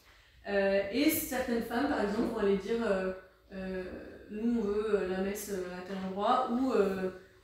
Euh, 0.49 0.81
et 0.91 1.09
certaines 1.09 1.61
femmes, 1.61 1.87
par 1.89 2.01
exemple, 2.01 2.33
vont 2.33 2.39
aller 2.39 2.57
dire 2.57 2.77
euh, 2.83 3.11
euh, 3.53 3.83
nous 4.31 4.59
on 4.59 4.61
veut 4.61 5.07
la 5.09 5.19
messe 5.19 5.51
à 5.51 5.87
tel 5.87 5.97
endroit, 6.07 6.49
ou 6.51 6.73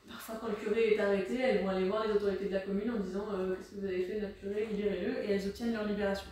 parfois 0.08 0.36
quand 0.39 0.48
le 0.48 0.56
curé 0.56 0.93
est 0.93 1.00
arrêté, 1.00 1.38
elles 1.38 1.63
vont 1.63 1.70
aller 1.70 1.88
voir 1.88 2.08
les 2.08 2.13
autorités 2.13 2.46
de 2.46 2.54
la 2.54 2.62
commune 2.62 2.91
en 2.91 3.00
disant 3.00 3.26
qu'est-ce 3.58 3.72
que 3.72 3.82
vous 3.82 3.86
avez 3.86 4.04
fait 4.04 4.22
notre 4.22 4.39
curé, 4.39 4.67
libérez-le, 4.72 5.26
et 5.26 5.34
elles 5.34 5.46
obtiennent 5.48 5.74
leur 5.74 5.86
libération. 5.86 6.30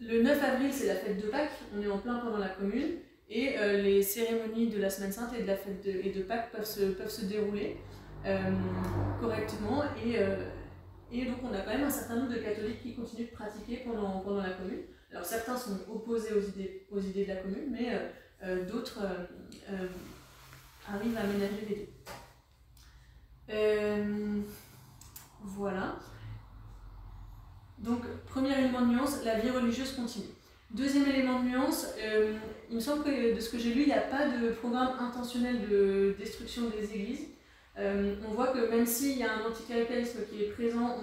Le 0.00 0.22
9 0.22 0.42
avril, 0.42 0.72
c'est 0.72 0.86
la 0.86 0.94
fête 0.94 1.22
de 1.22 1.28
Pâques, 1.28 1.50
on 1.76 1.82
est 1.82 1.88
en 1.88 1.98
plein 1.98 2.18
pendant 2.18 2.38
la 2.38 2.48
commune, 2.48 2.98
et 3.30 3.56
les 3.82 4.02
cérémonies 4.02 4.70
de 4.70 4.78
la 4.78 4.88
Semaine 4.88 5.12
Sainte 5.12 5.34
et 5.38 5.42
de 5.42 5.46
la 5.46 5.56
fête 5.56 5.84
et 5.84 6.10
de 6.10 6.22
Pâques 6.22 6.50
peuvent 6.50 6.64
se, 6.64 6.92
peuvent 6.92 7.10
se 7.10 7.26
dérouler 7.26 7.76
correctement, 9.20 9.84
et 10.04 10.16
et 11.10 11.24
donc 11.24 11.38
on 11.42 11.52
a 11.54 11.60
quand 11.60 11.70
même 11.70 11.84
un 11.84 11.90
certain 11.90 12.16
nombre 12.16 12.32
de 12.32 12.38
catholiques 12.38 12.82
qui 12.82 12.94
continuent 12.94 13.26
de 13.26 13.34
pratiquer 13.34 13.78
pendant, 13.78 14.20
pendant 14.20 14.42
la 14.42 14.50
commune. 14.50 14.82
Alors 15.10 15.24
certains 15.24 15.56
sont 15.56 15.78
opposés 15.90 16.34
aux 16.34 16.40
idées, 16.40 16.86
aux 16.90 17.00
idées 17.00 17.24
de 17.24 17.28
la 17.28 17.36
commune, 17.36 17.70
mais 17.70 17.94
euh, 17.94 18.08
euh, 18.44 18.66
d'autres 18.66 19.00
euh, 19.70 19.86
arrivent 20.86 21.16
à 21.16 21.24
ménager 21.24 21.66
les 21.68 21.88
deux. 23.48 24.44
voilà. 25.42 25.96
Donc 27.80 28.02
premier 28.26 28.58
élément 28.58 28.80
de 28.82 28.86
nuance, 28.86 29.24
la 29.24 29.38
vie 29.38 29.50
religieuse 29.50 29.92
continue. 29.92 30.26
Deuxième 30.70 31.06
élément 31.06 31.40
de 31.40 31.48
nuance, 31.48 31.86
il 32.68 32.76
me 32.76 32.80
semble 32.80 33.02
que 33.04 33.34
de 33.34 33.40
ce 33.40 33.48
que 33.48 33.58
j'ai 33.58 33.72
lu, 33.72 33.82
il 33.82 33.86
n'y 33.86 33.92
a 33.94 34.00
pas 34.00 34.26
de 34.28 34.50
programme 34.50 34.90
intentionnel 35.00 35.66
de 35.68 36.14
destruction 36.18 36.64
des 36.68 36.94
églises. 36.94 37.28
Euh, 37.78 38.16
on 38.28 38.32
voit 38.32 38.48
que 38.48 38.68
même 38.70 38.86
s'il 38.86 39.18
y 39.18 39.22
a 39.22 39.32
un 39.34 39.48
anticléricalisme 39.48 40.20
qui 40.28 40.42
est 40.44 40.48
présent, 40.48 40.98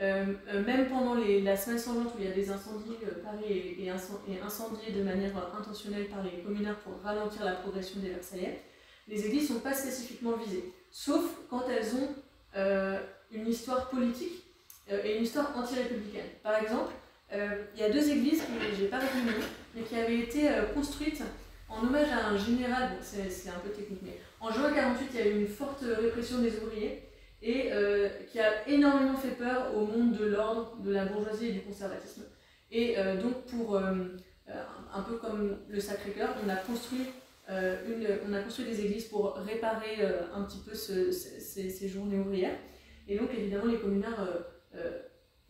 euh, 0.00 0.24
euh, 0.48 0.64
même 0.64 0.88
pendant 0.88 1.14
la 1.14 1.56
semaine 1.56 1.78
sanglante 1.78 2.14
où 2.14 2.18
il 2.18 2.28
y 2.28 2.32
a 2.32 2.34
des 2.34 2.50
incendies, 2.50 2.96
Paris 3.22 3.76
est, 3.80 3.90
incendié 3.90 4.92
de 4.92 5.02
manière 5.02 5.32
intentionnelle 5.58 6.08
par 6.08 6.22
les 6.24 6.42
communards 6.42 6.78
pour 6.80 7.00
ralentir 7.02 7.44
la 7.44 7.52
progression 7.52 8.00
des 8.00 8.10
Versaillais, 8.10 8.60
les 9.08 9.24
églises 9.24 9.50
ne 9.50 9.56
sont 9.56 9.60
pas 9.60 9.74
spécifiquement 9.74 10.36
visées, 10.36 10.72
sauf 10.90 11.22
quand 11.48 11.62
elles 11.68 11.94
ont 11.94 12.08
une 13.32 13.46
histoire 13.46 13.88
politique 13.88 14.42
et 14.90 15.16
une 15.16 15.24
histoire 15.24 15.56
anti-républicaine. 15.56 16.28
Par 16.42 16.62
exemple, 16.62 16.92
il 17.32 17.80
y 17.80 17.82
a 17.82 17.90
deux 17.90 18.08
églises, 18.10 18.40
que 18.40 18.76
j'ai 18.78 18.86
pas 18.86 18.98
retenu, 18.98 19.32
mais 19.74 19.82
qui 19.82 19.96
avaient 19.96 20.20
été 20.20 20.48
construites 20.74 21.22
en 21.68 21.84
hommage 21.84 22.08
à 22.12 22.28
un 22.28 22.36
général, 22.36 22.90
c'est 23.00 23.48
un 23.48 23.58
peu 23.64 23.70
technique, 23.70 24.00
mais 24.02 24.18
en 24.40 24.50
juin 24.52 24.72
48, 24.72 25.08
il 25.12 25.18
y 25.18 25.22
a 25.22 25.26
eu 25.26 25.40
une 25.40 25.48
forte 25.48 25.82
répression 25.82 26.38
des 26.38 26.56
ouvriers 26.58 27.02
et 27.42 27.72
euh, 27.72 28.08
qui 28.30 28.40
a 28.40 28.68
énormément 28.68 29.16
fait 29.16 29.36
peur 29.36 29.76
au 29.76 29.86
monde 29.86 30.16
de 30.16 30.24
l'ordre, 30.26 30.76
de 30.82 30.92
la 30.92 31.04
bourgeoisie 31.04 31.48
et 31.48 31.52
du 31.52 31.60
conservatisme. 31.60 32.22
Et 32.70 32.98
euh, 32.98 33.20
donc, 33.20 33.44
pour 33.44 33.76
euh, 33.76 33.92
un 34.92 35.02
peu 35.02 35.16
comme 35.16 35.58
le 35.68 35.80
Sacré-Cœur, 35.80 36.34
on, 36.44 36.48
a 36.48 36.56
construit 36.56 37.06
on 37.48 38.32
a 38.32 38.40
construit 38.40 38.66
des 38.66 38.84
églises 38.84 39.04
pour 39.04 39.34
réparer 39.34 40.04
un 40.34 40.42
petit 40.42 40.58
peu 40.58 40.74
ces, 40.74 41.88
journées 41.88 42.18
ouvrières. 42.18 42.56
Et 43.06 43.16
donc, 43.16 43.28
évidemment, 43.32 43.66
les 43.66 43.78
communards 43.78 44.26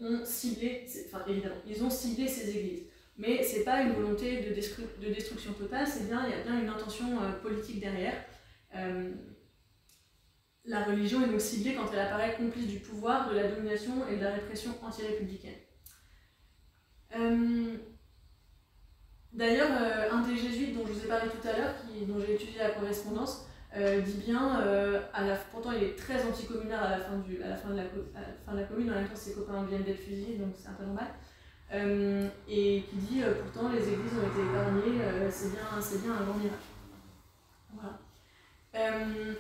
ont 0.01 0.25
ciblé, 0.25 0.85
enfin, 1.07 1.25
évidemment, 1.29 1.57
ils 1.67 1.83
ont 1.83 1.91
ciblé 1.91 2.29
ces 2.29 2.51
églises. 2.51 2.85
Mais 3.19 3.43
ce 3.43 3.59
n'est 3.59 3.65
pas 3.65 3.83
une 3.83 3.93
volonté 3.93 4.43
de, 4.43 4.49
de 4.51 5.13
destruction 5.13 5.53
totale, 5.55 5.87
c'est 5.87 6.07
bien, 6.07 6.27
il 6.27 6.31
y 6.31 6.35
a 6.35 6.43
bien 6.43 6.61
une 6.61 6.69
intention 6.69 7.19
politique 7.43 7.81
derrière. 7.81 8.23
Euh, 8.75 9.13
la 10.65 10.85
religion 10.85 11.23
est 11.23 11.29
donc 11.29 11.41
ciblée 11.41 11.75
quand 11.75 11.87
elle 11.93 12.01
apparaît 12.01 12.35
complice 12.37 12.67
du 12.67 12.81
pouvoir, 12.81 13.31
de 13.31 13.37
la 13.37 13.49
domination 13.49 14.07
et 14.09 14.17
de 14.17 14.25
la 14.25 14.33
répression 14.33 14.75
anti-républicaine. 14.83 15.55
Euh, 17.15 17.77
d'ailleurs, 19.33 19.71
euh, 19.71 20.11
un 20.11 20.23
des 20.23 20.37
jésuites 20.37 20.77
dont 20.77 20.85
je 20.87 20.93
vous 20.93 21.05
ai 21.05 21.09
parlé 21.09 21.31
tout 21.31 21.49
à 21.49 21.57
l'heure, 21.57 21.75
dont 22.09 22.21
j'ai 22.21 22.35
étudié 22.35 22.59
la 22.59 22.71
correspondance, 22.71 23.46
dit 24.05 24.23
bien, 24.27 24.61
la, 24.65 25.37
pourtant 25.53 25.73
il 25.73 25.83
est 25.83 25.97
très 25.97 26.23
anticommunard 26.25 26.83
à 26.85 26.91
la 26.91 26.99
fin, 26.99 27.13
à 27.45 27.49
la 27.49 27.57
fin, 27.57 27.71
de, 27.71 27.77
la, 27.77 27.85
fin 27.85 28.53
de 28.53 28.61
la 28.61 28.65
commune, 28.65 28.91
en 28.91 28.95
même 28.95 29.09
temps 29.09 29.17
ses 29.17 29.35
copains 29.35 29.65
viennent 29.65 29.83
d'être 29.83 30.01
fusillés, 30.01 30.39
donc 30.39 30.55
c'est 30.57 30.69
un 30.69 30.73
peu 30.73 30.85
normal, 30.85 31.09
et 32.49 32.85
qui 32.89 32.97
dit 32.97 33.23
pourtant 33.43 33.71
les 33.71 33.83
églises 33.83 34.13
ont 34.15 34.29
été 34.29 34.41
épargnées, 34.49 35.31
c'est 35.31 35.51
bien, 35.51 35.61
bien 36.03 36.13
un 36.21 36.25
grand 36.25 36.39
miracle. 36.39 36.63
Voilà. 37.75 37.99
Euh, 38.77 39.35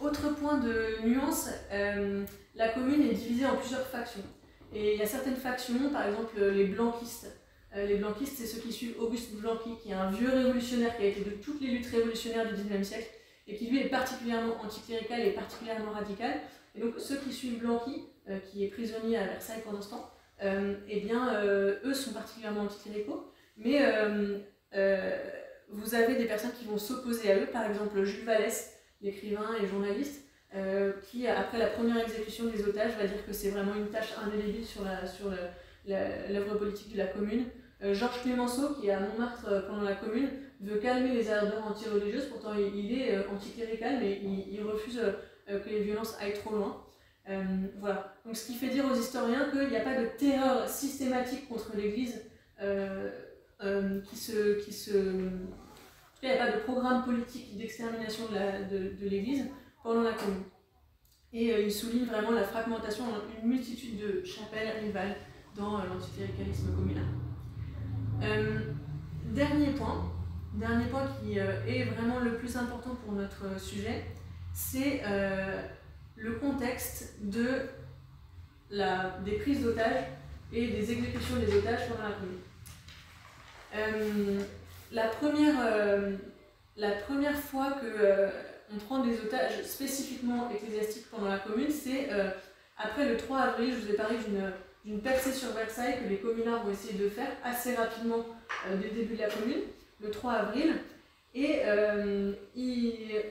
autre 0.00 0.34
point 0.34 0.58
de 0.58 1.06
nuance, 1.06 1.48
euh, 1.72 2.24
la 2.54 2.68
commune 2.68 3.02
est 3.02 3.14
divisée 3.14 3.46
en 3.46 3.56
plusieurs 3.56 3.86
factions. 3.86 4.22
Et 4.72 4.94
il 4.94 5.00
y 5.00 5.02
a 5.02 5.06
certaines 5.06 5.36
factions, 5.36 5.90
par 5.90 6.06
exemple 6.06 6.40
les 6.40 6.66
blanquistes. 6.66 7.28
Euh, 7.74 7.86
les 7.86 7.96
blanquistes, 7.96 8.36
c'est 8.36 8.46
ceux 8.46 8.60
qui 8.60 8.72
suivent 8.72 9.00
Auguste 9.00 9.32
Blanqui, 9.34 9.76
qui 9.82 9.90
est 9.90 9.94
un 9.94 10.10
vieux 10.10 10.30
révolutionnaire 10.30 10.96
qui 10.96 11.02
a 11.02 11.06
été 11.06 11.20
de 11.20 11.30
toutes 11.30 11.60
les 11.60 11.68
luttes 11.68 11.86
révolutionnaires 11.86 12.46
du 12.46 12.54
XIXe 12.54 12.86
siècle 12.86 13.10
et 13.48 13.56
qui 13.56 13.68
lui 13.68 13.80
est 13.80 13.88
particulièrement 13.88 14.60
anticlérical 14.62 15.20
et 15.20 15.32
particulièrement 15.32 15.92
radical. 15.92 16.40
Et 16.74 16.80
donc 16.80 16.94
ceux 16.98 17.16
qui 17.16 17.32
suivent 17.32 17.58
Blanqui, 17.60 18.04
qui 18.50 18.64
est 18.64 18.68
prisonnier 18.68 19.16
à 19.16 19.24
Versailles 19.24 19.62
pendant 19.64 19.80
ce 19.80 19.90
temps, 19.90 20.10
eh 20.42 21.00
bien, 21.00 21.42
eux 21.44 21.94
sont 21.94 22.12
particulièrement 22.12 22.62
anticléricaux. 22.62 23.30
Mais 23.56 23.80
vous 25.68 25.94
avez 25.94 26.16
des 26.16 26.26
personnes 26.26 26.52
qui 26.58 26.64
vont 26.64 26.78
s'opposer 26.78 27.30
à 27.30 27.38
eux, 27.38 27.46
par 27.46 27.66
exemple 27.66 28.02
Jules 28.04 28.24
Vallès, 28.24 28.74
l'écrivain 29.00 29.50
et 29.62 29.66
journaliste, 29.66 30.26
euh, 30.54 30.92
qui, 31.02 31.26
après 31.26 31.58
la 31.58 31.66
première 31.66 31.98
exécution 31.98 32.46
des 32.46 32.62
otages, 32.64 32.92
va 32.96 33.06
dire 33.06 33.26
que 33.26 33.32
c'est 33.32 33.50
vraiment 33.50 33.74
une 33.74 33.88
tâche 33.88 34.14
indélébile 34.24 34.64
sur 34.64 34.84
l'œuvre 34.84 35.08
sur 35.08 35.30
le, 35.30 35.36
politique 36.58 36.92
de 36.92 36.98
la 36.98 37.06
commune. 37.06 37.44
Euh, 37.82 37.94
Georges 37.94 38.22
Clémenceau, 38.22 38.74
qui 38.74 38.88
est 38.88 38.92
à 38.92 39.00
Montmartre 39.00 39.46
euh, 39.48 39.60
pendant 39.68 39.82
la 39.82 39.94
commune, 39.94 40.28
veut 40.60 40.78
calmer 40.78 41.12
les 41.12 41.30
ardeurs 41.30 41.66
anti-religieuses, 41.66 42.26
pourtant 42.26 42.54
il, 42.54 43.00
est 43.00 43.26
anticlérical, 43.28 43.98
mais 44.00 44.20
il, 44.22 44.62
refuse 44.62 44.98
que 45.46 45.68
les 45.68 45.82
violences 45.82 46.16
aillent 46.18 46.32
trop 46.32 46.56
loin. 46.56 46.82
voilà. 47.78 48.14
Donc 48.24 48.36
ce 48.36 48.46
qui 48.46 48.54
fait 48.54 48.70
dire 48.70 48.86
aux 48.90 48.94
historiens 48.94 49.50
qu'il 49.50 49.68
n'y 49.68 49.76
a 49.76 49.80
pas 49.80 50.00
de 50.00 50.06
terreur 50.16 50.66
systématique 50.66 51.46
contre 51.46 51.76
l'Église 51.76 52.22
euh, 53.62 54.00
qui 54.02 54.16
se, 54.16 54.58
qui 54.64 54.72
se... 54.72 54.90
il 56.22 56.28
n'y 56.28 56.34
a 56.34 56.38
pas 56.38 56.52
de 56.52 56.62
programme 56.62 57.04
politique 57.04 57.56
d'extermination 57.58 58.24
de 58.32 59.06
l'Église 59.06 59.44
pendant 59.82 60.02
la 60.02 60.12
Commune. 60.12 60.44
Et 61.32 61.52
euh, 61.52 61.60
il 61.60 61.72
souligne 61.72 62.04
vraiment 62.04 62.30
la 62.30 62.44
fragmentation 62.44 63.04
en 63.04 63.40
une 63.40 63.48
multitude 63.48 63.98
de 63.98 64.24
chapelles 64.24 64.72
rivales 64.80 65.16
dans 65.56 65.78
euh, 65.78 65.82
l'anticléricalisme 65.88 66.74
communal. 66.74 67.04
dernier 69.24 69.70
point, 69.72 70.12
dernier 70.54 70.86
point 70.86 71.06
qui 71.20 71.38
est 71.38 71.84
vraiment 71.84 72.20
le 72.20 72.36
plus 72.36 72.56
important 72.56 72.96
pour 73.04 73.12
notre 73.12 73.60
sujet, 73.60 74.04
c'est 74.54 75.02
le 76.16 76.32
contexte 76.34 77.14
de 77.20 77.60
la, 78.70 79.18
des 79.24 79.32
prises 79.32 79.62
d'otages 79.62 80.04
et 80.52 80.68
des 80.68 80.92
exécutions 80.92 81.36
des 81.36 81.54
otages 81.56 81.88
pendant 81.88 82.08
la 82.08 82.14
Commune. 82.14 82.38
Euh, 83.74 84.40
la, 84.92 85.08
première, 85.08 85.56
la 86.76 86.90
première 86.92 87.38
fois 87.38 87.72
que 87.72 88.28
on 88.74 88.78
prend 88.78 89.04
des 89.04 89.20
otages 89.20 89.62
spécifiquement 89.64 90.50
ecclésiastiques 90.50 91.10
pendant 91.10 91.28
la 91.28 91.38
commune, 91.38 91.70
c'est 91.70 92.08
après 92.78 93.08
le 93.08 93.16
3 93.16 93.38
avril, 93.38 93.74
je 93.74 93.86
vous 93.86 93.92
ai 93.92 93.96
parlé 93.96 94.16
d'une 94.18 94.50
percée 95.02 95.32
sur 95.32 95.50
Versailles 95.50 95.98
que 96.02 96.08
les 96.08 96.18
communards 96.18 96.64
vont 96.64 96.72
essayer 96.72 96.98
de 96.98 97.08
faire 97.08 97.30
assez 97.44 97.74
rapidement 97.74 98.24
dès 98.70 98.88
le 98.88 98.94
début 98.94 99.14
de 99.14 99.22
la 99.22 99.28
commune, 99.28 99.62
le 100.00 100.10
3 100.10 100.32
avril. 100.32 100.74
Et 101.36 101.60
euh, 101.66 102.32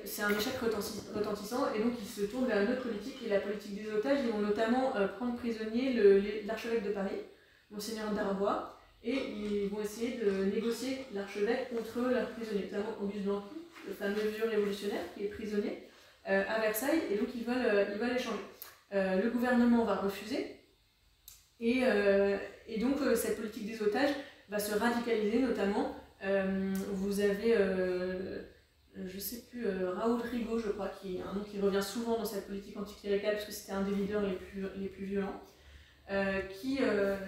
c'est 0.04 0.22
un 0.22 0.30
échec 0.30 0.54
retentissant, 0.62 1.74
et 1.74 1.80
donc 1.80 1.94
ils 2.00 2.08
se 2.08 2.22
tournent 2.30 2.46
vers 2.46 2.62
une 2.62 2.72
autre 2.72 2.84
politique, 2.84 3.18
qui 3.18 3.26
est 3.26 3.30
la 3.30 3.40
politique 3.40 3.84
des 3.84 3.92
otages. 3.92 4.20
Ils 4.24 4.32
vont 4.32 4.46
notamment 4.46 4.96
euh, 4.96 5.08
prendre 5.08 5.36
prisonnier 5.36 6.00
l'archevêque 6.46 6.84
de 6.84 6.92
Paris, 6.92 7.18
Monseigneur 7.72 8.12
Darbois, 8.12 8.78
et 9.04 9.16
ils 9.16 9.70
vont 9.70 9.82
essayer 9.82 10.20
de 10.24 10.46
négocier 10.54 11.00
l'archevêque 11.16 11.70
contre 11.76 12.08
leurs 12.08 12.30
prisonniers, 12.30 12.70
notamment 12.72 12.96
Auguste 13.02 13.24
Blanqui, 13.24 13.56
le 13.88 13.94
fameux 13.94 14.30
vieux 14.36 14.48
révolutionnaire 14.48 15.02
qui 15.16 15.24
est 15.24 15.30
prisonnier 15.30 15.90
euh, 16.30 16.44
à 16.48 16.60
Versailles, 16.60 17.02
et 17.10 17.18
donc 17.18 17.30
ils 17.34 17.44
veulent, 17.44 17.88
ils 17.92 18.00
veulent 18.00 18.16
échanger. 18.16 18.38
le 18.92 19.30
gouvernement 19.32 19.84
va 19.84 19.96
refuser, 19.96 20.55
et, 21.60 21.84
et 22.68 22.80
donc 22.80 22.98
cette 23.16 23.38
politique 23.38 23.66
des 23.66 23.82
otages 23.82 24.14
va 24.50 24.60
se 24.60 24.78
radicaliser, 24.78 25.40
notamment 25.40 25.96
euh, 26.24 26.74
vous 26.92 27.20
avez, 27.20 27.56
euh, 27.56 28.42
je 28.96 29.20
sais 29.20 29.44
plus, 29.50 29.68
euh, 29.68 29.92
Raoul 29.92 30.22
Rigaud, 30.22 30.60
je 30.60 30.70
crois, 30.70 30.90
qui 30.90 31.20
un 31.22 31.34
nom 31.34 31.44
qui 31.44 31.60
revient 31.60 31.84
souvent 31.84 32.18
dans 32.18 32.26
cette 32.26 32.48
politique 32.48 32.78
anticléricale, 32.78 33.34
parce 33.34 33.46
que 33.46 33.52
c'était 33.52 33.74
un 33.74 33.84
des 33.84 33.96
leaders 33.96 34.22
les 34.22 34.36
plus, 34.36 34.66
les 34.78 34.88
plus 34.88 35.06
violents, 35.06 35.42
qui 36.50 36.80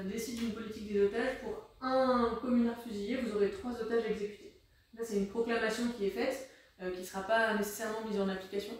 décide 0.05 0.37
d'une 0.37 0.51
politique 0.51 0.93
des 0.93 1.01
otages 1.01 1.39
pour 1.41 1.71
un 1.81 2.37
communard 2.39 2.79
fusillé, 2.83 3.17
vous 3.17 3.35
aurez 3.35 3.49
trois 3.49 3.71
otages 3.71 4.05
exécutés. 4.05 4.61
Là, 4.93 5.03
c'est 5.03 5.17
une 5.17 5.27
proclamation 5.27 5.85
qui 5.97 6.05
est 6.05 6.11
faite, 6.11 6.47
qui 6.79 6.99
ne 6.99 7.03
sera 7.03 7.23
pas 7.23 7.55
nécessairement 7.55 8.07
mise 8.07 8.19
en 8.19 8.29
application, 8.29 8.73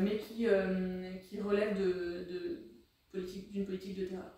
mais 0.00 0.16
qui, 0.16 0.46
qui 1.28 1.40
relève 1.40 1.78
de, 1.78 2.24
de 2.32 2.70
politique, 3.12 3.52
d'une 3.52 3.66
politique 3.66 3.98
de 3.98 4.06
terreur 4.06 4.35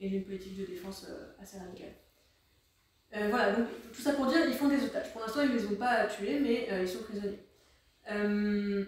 et 0.00 0.08
d'une 0.08 0.24
politique 0.24 0.58
de 0.58 0.66
défense 0.66 1.06
assez 1.40 1.58
radicale. 1.58 1.94
Euh, 3.16 3.26
voilà, 3.28 3.52
donc 3.52 3.66
tout 3.92 4.00
ça 4.00 4.12
pour 4.12 4.26
dire, 4.26 4.38
ils 4.46 4.54
font 4.54 4.68
des 4.68 4.84
otages. 4.84 5.12
Pour 5.12 5.20
l'instant, 5.20 5.40
ils 5.42 5.50
ne 5.50 5.58
les 5.58 5.66
ont 5.66 5.76
pas 5.76 6.06
tués, 6.06 6.38
mais 6.38 6.68
euh, 6.70 6.82
ils 6.82 6.88
sont 6.88 7.02
prisonniers. 7.02 7.44
Euh, 8.10 8.84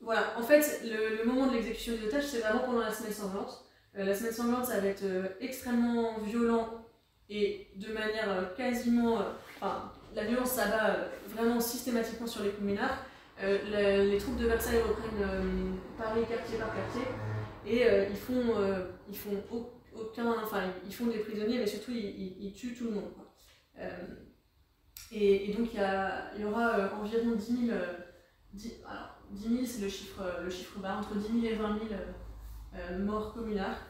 voilà, 0.00 0.34
en 0.38 0.42
fait, 0.42 0.82
le, 0.84 1.24
moment 1.24 1.46
de 1.46 1.54
l'exécution 1.54 1.94
des 1.94 2.06
otages, 2.06 2.24
c'est 2.24 2.38
vraiment 2.38 2.60
pendant 2.60 2.80
la 2.80 2.92
semaine 2.92 3.12
sanglante. 3.12 3.64
la 3.94 4.14
semaine 4.14 4.32
sanglante, 4.32 4.66
ça 4.66 4.80
va 4.80 4.88
être 4.88 5.04
extrêmement 5.40 6.18
violent 6.18 6.86
et 7.30 7.68
de 7.76 7.92
manière 7.92 8.54
quasiment. 8.54 9.18
Enfin, 9.56 9.92
la 10.14 10.24
violence, 10.24 10.52
ça 10.52 10.66
va 10.66 10.96
vraiment 11.28 11.60
systématiquement 11.60 12.26
sur 12.26 12.42
les 12.42 12.50
communards. 12.50 13.06
les 13.40 14.18
troupes 14.18 14.36
de 14.36 14.46
Versailles 14.46 14.82
reprennent 14.82 15.78
Paris 15.96 16.20
quartier 16.28 16.58
par 16.58 16.74
quartier 16.74 17.02
et 17.66 18.06
ils 18.10 18.16
font, 18.16 18.54
ils 19.08 19.16
font 19.16 19.42
aucun. 19.94 20.42
Enfin, 20.42 20.72
ils 20.86 20.94
font 20.94 21.06
des 21.06 21.18
prisonniers, 21.18 21.58
mais 21.58 21.66
surtout, 21.66 21.92
ils, 21.92 22.52
tuent 22.52 22.74
tout 22.74 22.84
le 22.84 22.90
monde. 22.92 23.12
Euh, 23.78 24.06
et, 25.12 25.52
donc, 25.52 25.70
il 25.72 26.40
y, 26.40 26.44
aura 26.44 26.78
euh, 26.78 26.90
environ 27.00 27.34
10 27.34 27.66
000. 27.66 27.78
10, 28.52 28.72
alors, 28.88 29.18
10 29.30 29.48
000, 29.48 29.66
c'est 29.66 29.80
le 29.82 29.88
chiffre, 29.88 30.78
bas, 30.78 30.98
entre 30.98 31.16
10 31.16 31.40
000 31.40 31.54
et 31.54 31.56
20 31.56 31.78
000 31.88 31.90
euh, 32.74 32.98
morts 32.98 33.34
communards. 33.34 33.80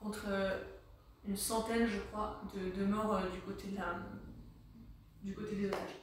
entre 0.00 0.26
une 1.26 1.36
centaine, 1.36 1.86
je 1.86 1.98
crois, 1.98 2.42
de, 2.54 2.84
morts 2.84 3.20
du, 3.32 3.40
côté 3.40 3.68
des 5.56 5.66
otages. 5.66 5.96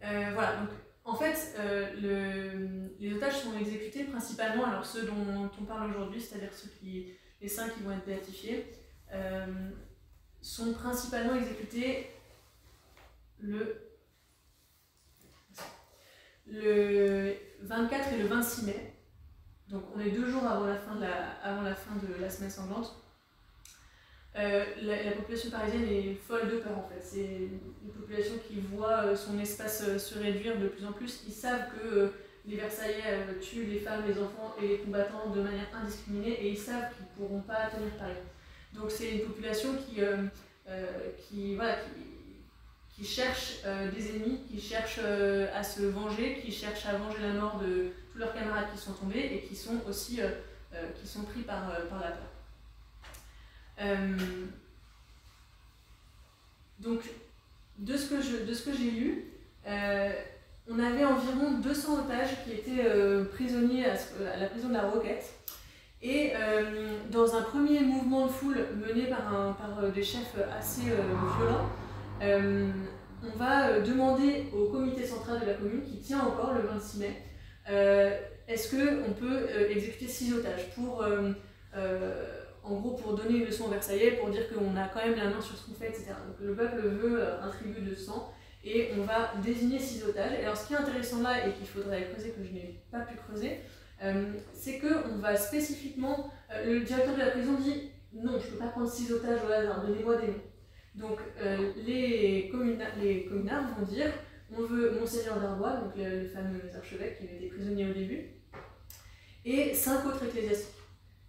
voilà, 0.00 0.66
en 1.06 1.14
fait, 1.14 1.54
euh, 1.58 2.88
les 2.98 3.14
otages 3.14 3.40
sont 3.42 3.56
exécutés 3.56 4.04
principalement, 4.04 4.66
alors 4.66 4.84
ceux 4.84 5.04
dont 5.04 5.48
on 5.60 5.64
parle 5.64 5.90
aujourd'hui, 5.90 6.20
c'est-à-dire 6.20 6.52
ceux 6.52 6.68
qui, 6.80 7.12
les 7.40 7.48
cinq 7.48 7.74
qui 7.74 7.82
vont 7.84 7.92
être 7.92 8.04
béatifiés, 8.04 8.66
euh, 9.12 9.70
sont 10.42 10.74
principalement 10.74 11.36
exécutés 11.36 12.10
le, 13.38 13.88
le 16.48 17.36
24 17.62 18.12
et 18.12 18.18
le 18.18 18.26
26 18.26 18.66
mai. 18.66 18.92
Donc 19.68 19.84
on 19.94 20.00
est 20.00 20.10
deux 20.10 20.28
jours 20.28 20.44
avant 20.44 20.66
la 20.66 20.76
fin 20.76 20.96
de 20.96 21.02
la, 21.02 21.30
avant 21.42 21.62
la, 21.62 21.76
fin 21.76 21.94
de 21.96 22.20
la 22.20 22.30
semaine 22.30 22.50
sanglante. 22.50 23.00
Euh, 24.38 24.64
la, 24.82 25.12
population 25.12 25.50
parisienne 25.50 25.88
est 25.88 26.14
folle 26.14 26.50
de 26.50 26.58
peur 26.58 26.78
en 26.78 26.88
fait. 26.88 27.00
C'est 27.00 27.48
une 27.84 27.90
population 27.98 28.34
qui 28.46 28.60
voit 28.60 29.04
euh, 29.04 29.16
son 29.16 29.38
espace 29.38 29.82
euh, 29.88 29.98
se 29.98 30.18
réduire 30.18 30.58
de 30.58 30.68
plus 30.68 30.84
en 30.84 30.92
plus. 30.92 31.22
Ils 31.26 31.32
savent 31.32 31.68
que 31.80 32.12
les 32.46 32.56
Versaillais 32.56 33.02
tuent 33.40 33.64
les 33.64 33.78
femmes, 33.78 34.02
les 34.06 34.20
enfants 34.20 34.54
et 34.62 34.68
les 34.68 34.78
combattants 34.78 35.30
de 35.30 35.40
manière 35.40 35.66
indiscriminée 35.74 36.32
et 36.32 36.50
ils 36.50 36.58
savent 36.58 36.92
qu'ils 36.94 37.06
ne 37.06 37.28
pourront 37.28 37.40
pas 37.40 37.70
tenir 37.74 37.90
Paris. 37.98 38.12
Donc 38.74 38.90
c'est 38.90 39.10
une 39.10 39.22
population 39.22 39.70
qui, 39.74 40.00
qui, 41.18 41.56
voilà, 41.56 41.78
qui, 42.94 43.04
cherche 43.04 43.62
des 43.64 44.10
ennemis, 44.10 44.42
qui 44.48 44.60
cherche 44.60 45.00
à 45.00 45.62
se 45.64 45.82
venger, 45.86 46.38
qui 46.40 46.52
cherche 46.52 46.86
à 46.86 46.96
venger 46.96 47.18
la 47.20 47.32
mort 47.32 47.58
de 47.58 47.88
tous 48.12 48.18
leurs 48.18 48.32
camarades 48.32 48.68
qui 48.72 48.80
sont 48.80 48.92
tombés 48.92 49.28
et 49.32 49.40
qui 49.48 49.56
sont 49.56 49.80
aussi 49.88 50.20
qui 51.00 51.08
sont 51.08 51.22
pris 51.22 51.40
par, 51.40 51.66
par 51.88 51.98
la 51.98 52.10
peur. 52.10 52.35
Euh, 53.80 54.16
donc, 56.78 57.00
de 57.78 57.96
ce 57.96 58.10
que, 58.10 58.72
j'ai 58.72 58.90
lu, 58.90 59.24
euh, 59.66 60.12
on 60.68 60.78
avait 60.78 61.04
environ 61.04 61.58
200 61.62 62.04
otages 62.04 62.44
qui 62.44 62.52
étaient 62.52 62.84
euh, 62.84 63.24
prisonniers 63.24 63.86
à, 63.86 64.36
la 64.38 64.46
prison 64.46 64.68
de 64.68 64.74
la 64.74 64.82
Roquette. 64.82 65.32
Et 66.02 66.34
dans 67.10 67.34
un 67.34 67.42
premier 67.42 67.80
mouvement 67.80 68.26
de 68.26 68.30
foule 68.30 68.58
mené 68.76 69.08
par, 69.08 69.34
un, 69.34 69.52
par 69.54 69.90
des 69.90 70.04
chefs 70.04 70.36
assez 70.56 70.82
violents, 70.82 71.68
on 72.20 73.36
va 73.36 73.80
demander 73.80 74.44
au 74.54 74.66
comité 74.70 75.04
central 75.04 75.40
de 75.40 75.46
la 75.46 75.54
commune, 75.54 75.82
qui 75.82 75.98
tient 75.98 76.20
encore 76.20 76.52
le 76.52 76.60
26 76.60 76.98
mai, 76.98 77.22
est-ce 78.46 78.70
qu'on 78.70 79.14
peut 79.14 79.48
exécuter 79.68 80.06
six 80.06 80.32
otages 80.34 80.70
pour 80.76 81.02
en 82.66 82.74
gros 82.74 82.92
pour 82.92 83.14
donner 83.14 83.38
une 83.38 83.44
leçon 83.44 83.64
aux 83.64 83.70
Versaillais, 83.70 84.12
pour 84.12 84.28
dire 84.30 84.48
qu'on 84.48 84.76
a 84.76 84.88
quand 84.88 85.04
même 85.04 85.16
la 85.16 85.30
main 85.30 85.40
sur 85.40 85.56
ce 85.56 85.66
qu'on 85.66 85.74
fait, 85.74 85.88
etc. 85.88 86.06
Donc 86.26 86.36
le 86.40 86.54
peuple 86.54 86.80
veut 86.80 87.20
euh, 87.20 87.42
un 87.42 87.48
tribut 87.48 87.80
de 87.80 87.94
sang 87.94 88.32
et 88.64 88.90
on 88.98 89.02
va 89.02 89.32
désigner 89.42 89.78
six 89.78 90.02
otages. 90.04 90.32
Et 90.32 90.44
alors 90.44 90.56
ce 90.56 90.66
qui 90.66 90.74
est 90.74 90.76
intéressant 90.76 91.22
là 91.22 91.46
et 91.46 91.52
qu'il 91.52 91.66
faudrait 91.66 92.08
creuser, 92.12 92.30
que 92.30 92.42
je 92.42 92.52
n'ai 92.52 92.82
pas 92.90 93.00
pu 93.00 93.16
creuser, 93.16 93.60
euh, 94.02 94.32
c'est 94.52 94.80
qu'on 94.80 95.18
va 95.18 95.36
spécifiquement, 95.36 96.30
euh, 96.52 96.74
le 96.74 96.80
directeur 96.80 97.14
de 97.14 97.20
la 97.20 97.30
prison 97.30 97.54
dit 97.54 97.90
non, 98.12 98.38
je 98.38 98.46
ne 98.46 98.52
peux 98.52 98.58
pas 98.58 98.68
prendre 98.68 98.90
six 98.90 99.12
otages 99.12 99.40
au 99.46 99.52
hasard, 99.52 99.86
donnez-moi 99.86 100.16
des 100.16 100.28
noms. 100.28 100.42
Donc 100.94 101.18
les, 101.86 102.50
les 103.02 103.28
communards 103.28 103.68
vont 103.78 103.84
dire 103.84 104.10
on 104.56 104.62
veut 104.62 104.98
Monseigneur 104.98 105.40
d'Arbois, 105.40 105.76
donc 105.76 105.96
le, 105.96 106.22
le, 106.22 106.28
fameux 106.28 106.62
archevêque 106.74 107.18
qui 107.18 107.24
avait 107.24 107.36
été 107.36 107.48
prisonnier 107.48 107.90
au 107.90 107.92
début, 107.92 108.30
et 109.44 109.74
cinq 109.74 110.06
autres 110.06 110.24
ecclésiastiques. 110.24 110.76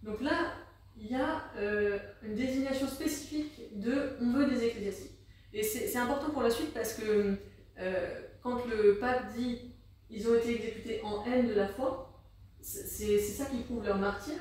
Donc 0.02 0.20
là, 0.22 0.52
il 1.00 1.12
y 1.12 1.14
a 1.14 1.44
euh, 1.56 1.98
une 2.22 2.34
désignation 2.34 2.86
spécifique 2.86 3.78
de 3.78 4.16
on 4.20 4.32
veut 4.32 4.46
des 4.46 4.64
ecclésiastiques. 4.64 5.18
Et 5.52 5.62
c'est 5.62 5.96
important 5.96 6.30
pour 6.30 6.42
la 6.42 6.50
suite 6.50 6.74
parce 6.74 6.94
que 6.94 7.36
euh, 7.78 8.20
quand 8.42 8.66
le 8.66 8.98
pape 8.98 9.32
dit 9.36 9.72
ils 10.10 10.28
ont 10.28 10.34
été 10.34 10.56
exécutés 10.56 11.00
en 11.02 11.24
haine 11.24 11.48
de 11.48 11.54
la 11.54 11.68
foi, 11.68 12.22
c'est 12.60 13.18
ça 13.18 13.44
qui 13.46 13.58
prouve 13.58 13.84
leur 13.84 13.98
martyr. 13.98 14.34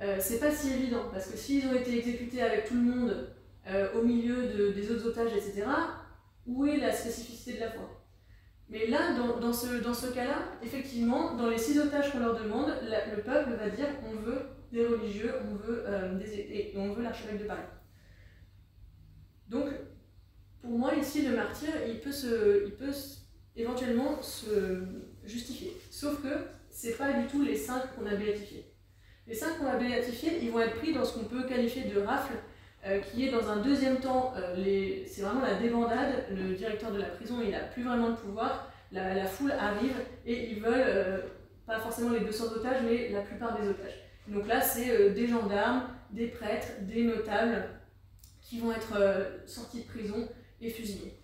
Euh, 0.00 0.16
c'est 0.20 0.38
pas 0.40 0.50
si 0.50 0.72
évident 0.72 1.04
parce 1.12 1.26
que 1.26 1.36
s'ils 1.36 1.66
ont 1.66 1.74
été 1.74 1.98
exécutés 1.98 2.42
avec 2.42 2.66
tout 2.66 2.74
le 2.74 2.82
monde 2.82 3.28
au 3.94 4.02
milieu 4.02 4.48
de, 4.48 4.72
des 4.72 4.90
autres 4.90 5.06
otages, 5.06 5.30
etc., 5.36 5.62
où 6.46 6.66
est 6.66 6.78
la 6.78 6.92
spécificité 6.92 7.52
de 7.52 7.60
la 7.60 7.70
foi? 7.70 7.88
Mais 8.68 8.88
là, 8.88 9.16
dans 9.40 9.52
ce, 9.52 9.76
dans 9.76 9.94
ce 9.94 10.08
cas-là, 10.08 10.38
effectivement, 10.64 11.36
dans 11.36 11.48
les 11.48 11.58
six 11.58 11.78
otages 11.78 12.10
qu'on 12.10 12.18
leur 12.18 12.34
demande, 12.34 12.74
le 12.82 13.22
peuple 13.22 13.50
va 13.50 13.70
dire 13.70 13.86
on 14.04 14.16
veut 14.16 14.40
des 14.72 14.86
religieux, 14.86 15.34
on 15.44 15.54
veut, 15.54 15.84
euh, 15.86 16.18
on 16.76 16.92
veut 16.92 17.02
l'archevêque 17.02 17.42
de 17.42 17.44
Paris. 17.44 17.60
Donc, 19.48 19.66
pour 20.62 20.78
moi, 20.78 20.94
ici, 20.94 21.26
le 21.26 21.36
martyr, 21.36 21.68
il 21.86 22.00
peut, 22.00 22.12
se, 22.12 22.64
il 22.66 22.72
peut 22.72 22.92
éventuellement 23.54 24.20
se 24.22 24.82
justifier. 25.24 25.76
Sauf 25.90 26.22
que 26.22 26.46
c'est 26.70 26.96
pas 26.96 27.12
du 27.12 27.26
tout 27.26 27.42
les 27.42 27.56
cinq 27.56 27.94
qu'on 27.94 28.06
a 28.06 28.14
béatifiés. 28.14 28.64
Les 29.26 29.34
cinq 29.34 29.58
qu'on 29.58 29.66
a 29.66 29.76
béatifiés, 29.76 30.38
ils 30.42 30.50
vont 30.50 30.60
être 30.60 30.76
pris 30.76 30.94
dans 30.94 31.04
ce 31.04 31.18
qu'on 31.18 31.24
peut 31.24 31.44
qualifier 31.46 31.84
de 31.84 32.00
rafle, 32.00 32.34
euh, 32.86 33.00
qui 33.00 33.28
est 33.28 33.30
dans 33.30 33.48
un 33.48 33.58
deuxième 33.58 33.98
temps, 34.00 34.32
euh, 34.36 35.04
c'est 35.06 35.22
vraiment 35.22 35.42
la 35.42 35.54
débandade. 35.54 36.24
Le 36.30 36.54
directeur 36.54 36.92
de 36.92 36.98
la 36.98 37.08
prison, 37.08 37.40
il 37.44 37.50
n'a 37.50 37.60
plus 37.60 37.84
vraiment 37.84 38.10
de 38.10 38.16
pouvoir. 38.16 38.72
La, 38.90 39.14
la, 39.14 39.26
foule 39.26 39.52
arrive 39.52 39.96
et 40.26 40.50
ils 40.50 40.60
veulent, 40.60 41.24
pas 41.66 41.78
forcément 41.78 42.10
les 42.10 42.20
200 42.20 42.44
otages, 42.56 42.82
mais 42.84 43.10
la 43.10 43.20
plupart 43.20 43.58
des 43.58 43.68
otages. 43.68 44.01
Donc 44.28 44.46
là, 44.46 44.60
c'est 44.60 44.90
euh, 44.90 45.10
des 45.12 45.26
gendarmes, 45.26 45.88
des 46.10 46.28
prêtres, 46.28 46.68
des 46.82 47.04
notables, 47.04 47.68
qui 48.40 48.60
vont 48.60 48.72
être 48.72 48.94
sortis 49.46 49.82
de 49.82 49.86
prison 49.86 50.28
et 50.60 50.68
fusillés. 50.68 51.16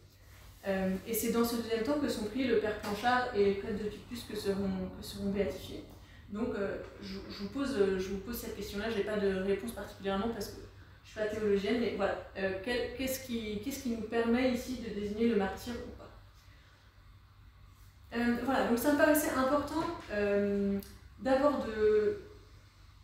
et 0.64 1.12
c'est 1.12 1.30
dans 1.30 1.44
ce 1.44 1.56
deuxième 1.56 1.82
temps 1.82 1.98
que 2.00 2.08
sont 2.08 2.24
pris 2.24 2.44
le 2.44 2.58
père 2.58 2.78
Planchard 2.78 3.34
et 3.34 3.44
les 3.44 3.54
prêtres 3.54 3.84
de 3.84 3.90
Picpus 3.90 4.22
que 4.22 4.34
seront, 4.34 5.30
béatifiés. 5.34 5.84
Donc 6.30 6.54
je, 7.02 7.18
vous 7.42 7.48
pose, 7.48 7.76
je 7.98 8.08
vous 8.08 8.18
pose 8.18 8.38
cette 8.38 8.56
question-là, 8.56 8.88
je 8.88 8.98
n'ai 8.98 9.04
pas 9.04 9.18
de 9.18 9.42
réponse 9.42 9.72
particulièrement 9.72 10.28
parce 10.30 10.48
que 10.48 10.60
je 11.04 11.10
suis 11.10 11.20
pas 11.20 11.26
théologienne, 11.26 11.80
mais 11.80 11.96
voilà, 11.96 12.16
qu'est-ce 12.64 13.26
qui, 13.26 13.60
qui 13.60 13.90
nous 13.90 14.06
permet 14.06 14.52
ici 14.52 14.78
de 14.78 14.98
désigner 14.98 15.28
le 15.28 15.36
martyr 15.36 15.74
ou 15.74 15.90
pas? 15.98 16.10
Voilà, 18.44 18.68
donc 18.68 18.78
ça 18.78 18.92
me 18.94 18.96
paraissait 18.96 19.34
important 19.34 19.84
d'abord 21.20 21.66
de, 21.66 22.27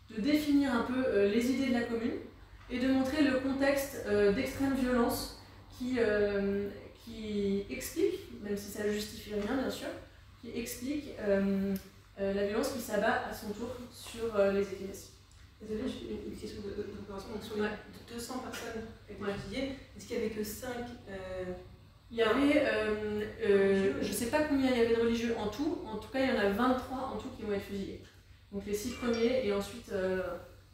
de 0.09 0.21
définir 0.21 0.73
un 0.73 0.83
peu 0.83 1.03
euh, 1.05 1.29
les 1.29 1.51
idées 1.51 1.67
de 1.67 1.73
la 1.73 1.83
commune 1.83 2.19
et 2.69 2.79
de 2.79 2.87
montrer 2.87 3.23
le 3.23 3.39
contexte 3.39 4.03
euh, 4.07 4.31
d'extrême 4.31 4.75
violence 4.75 5.41
qui, 5.77 5.95
euh, 5.99 6.69
qui 7.03 7.65
explique, 7.69 8.19
même 8.41 8.57
si 8.57 8.71
ça 8.71 8.83
ne 8.83 8.91
justifie 8.91 9.33
rien 9.33 9.57
bien 9.57 9.69
sûr, 9.69 9.87
qui 10.41 10.51
explique 10.57 11.15
la 12.17 12.47
violence 12.47 12.71
qui 12.71 12.79
s'abat 12.79 13.27
à 13.29 13.33
son 13.33 13.49
tour 13.49 13.75
sur 13.91 14.37
les 14.53 14.61
ecclésiastiques. 14.61 15.15
Désolée, 15.59 15.89
j'ai 15.89 16.29
une 16.29 16.37
question 16.37 16.61
de, 16.61 16.75
Donc, 16.75 17.43
sur 17.43 17.55
les 17.57 18.13
200 18.13 18.39
personnes 18.39 18.83
étudiées, 19.09 19.71
est-ce 19.97 20.07
qu'il 20.07 20.19
n'y 20.19 20.25
avait 20.25 20.33
que 20.33 20.43
5 20.43 20.69
Il 22.11 22.17
y 22.17 22.21
avait, 22.21 22.65
je 23.41 24.07
ne 24.07 24.13
sais 24.13 24.27
pas 24.27 24.43
combien 24.43 24.71
il 24.71 24.77
y 24.77 24.81
avait 24.81 24.95
de 24.95 25.01
religieux 25.01 25.35
en 25.37 25.47
tout, 25.47 25.79
en 25.85 25.97
tout 25.97 26.09
cas 26.09 26.19
il 26.19 26.29
y 26.29 26.31
en 26.31 26.39
a 26.39 26.49
23 26.49 26.97
en 26.97 27.17
tout 27.17 27.29
qui 27.37 27.43
ont 27.43 27.51
été 27.51 27.59
fusillés. 27.59 28.01
Donc 28.55 28.65
les 28.65 28.73
six 28.73 28.91
premiers 28.91 29.45
et 29.45 29.51
ensuite. 29.51 29.91
Euh, 29.91 30.21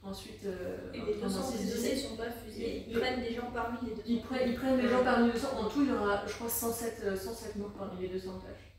ensuite 0.04 0.46
euh, 0.46 0.94
et 0.94 1.02
les 1.02 1.22
200 1.22 1.52
fusillés 1.52 1.96
ne 1.96 2.00
sont 2.00 2.16
pas 2.16 2.30
fusillés, 2.30 2.86
ils 2.88 3.00
prennent 3.00 3.22
des 3.22 3.34
gens 3.34 3.50
parmi 3.52 3.78
les 3.84 3.96
200. 3.96 4.02
Ils 4.06 4.22
prennent, 4.22 4.50
ils 4.50 4.56
prennent 4.56 4.80
des 4.80 4.88
gens 4.88 5.04
parmi 5.04 5.28
les 5.28 5.34
200. 5.34 5.48
En 5.58 5.68
tout, 5.68 5.82
il 5.84 5.90
y 5.90 5.92
aura, 5.92 6.24
je 6.28 6.34
crois, 6.34 6.50
107, 6.50 7.18
107 7.18 7.56
euh, 7.56 7.60
morts 7.60 7.74
parmi 7.78 8.02
les 8.02 8.08
200 8.10 8.30
otages. 8.30 8.74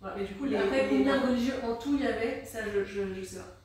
Voilà. 0.00 0.16
Mais 0.16 0.24
du 0.24 0.34
coup, 0.34 0.44
les, 0.44 0.56
après, 0.56 0.88
combien 0.88 1.20
de 1.20 1.26
religieux 1.26 1.54
en 1.64 1.74
tout 1.74 1.96
il 1.96 2.04
y 2.04 2.06
avait, 2.06 2.44
ça, 2.44 2.60
je, 2.72 2.84
je, 2.84 3.14
je 3.14 3.22
sais 3.24 3.36
pas. 3.36 3.58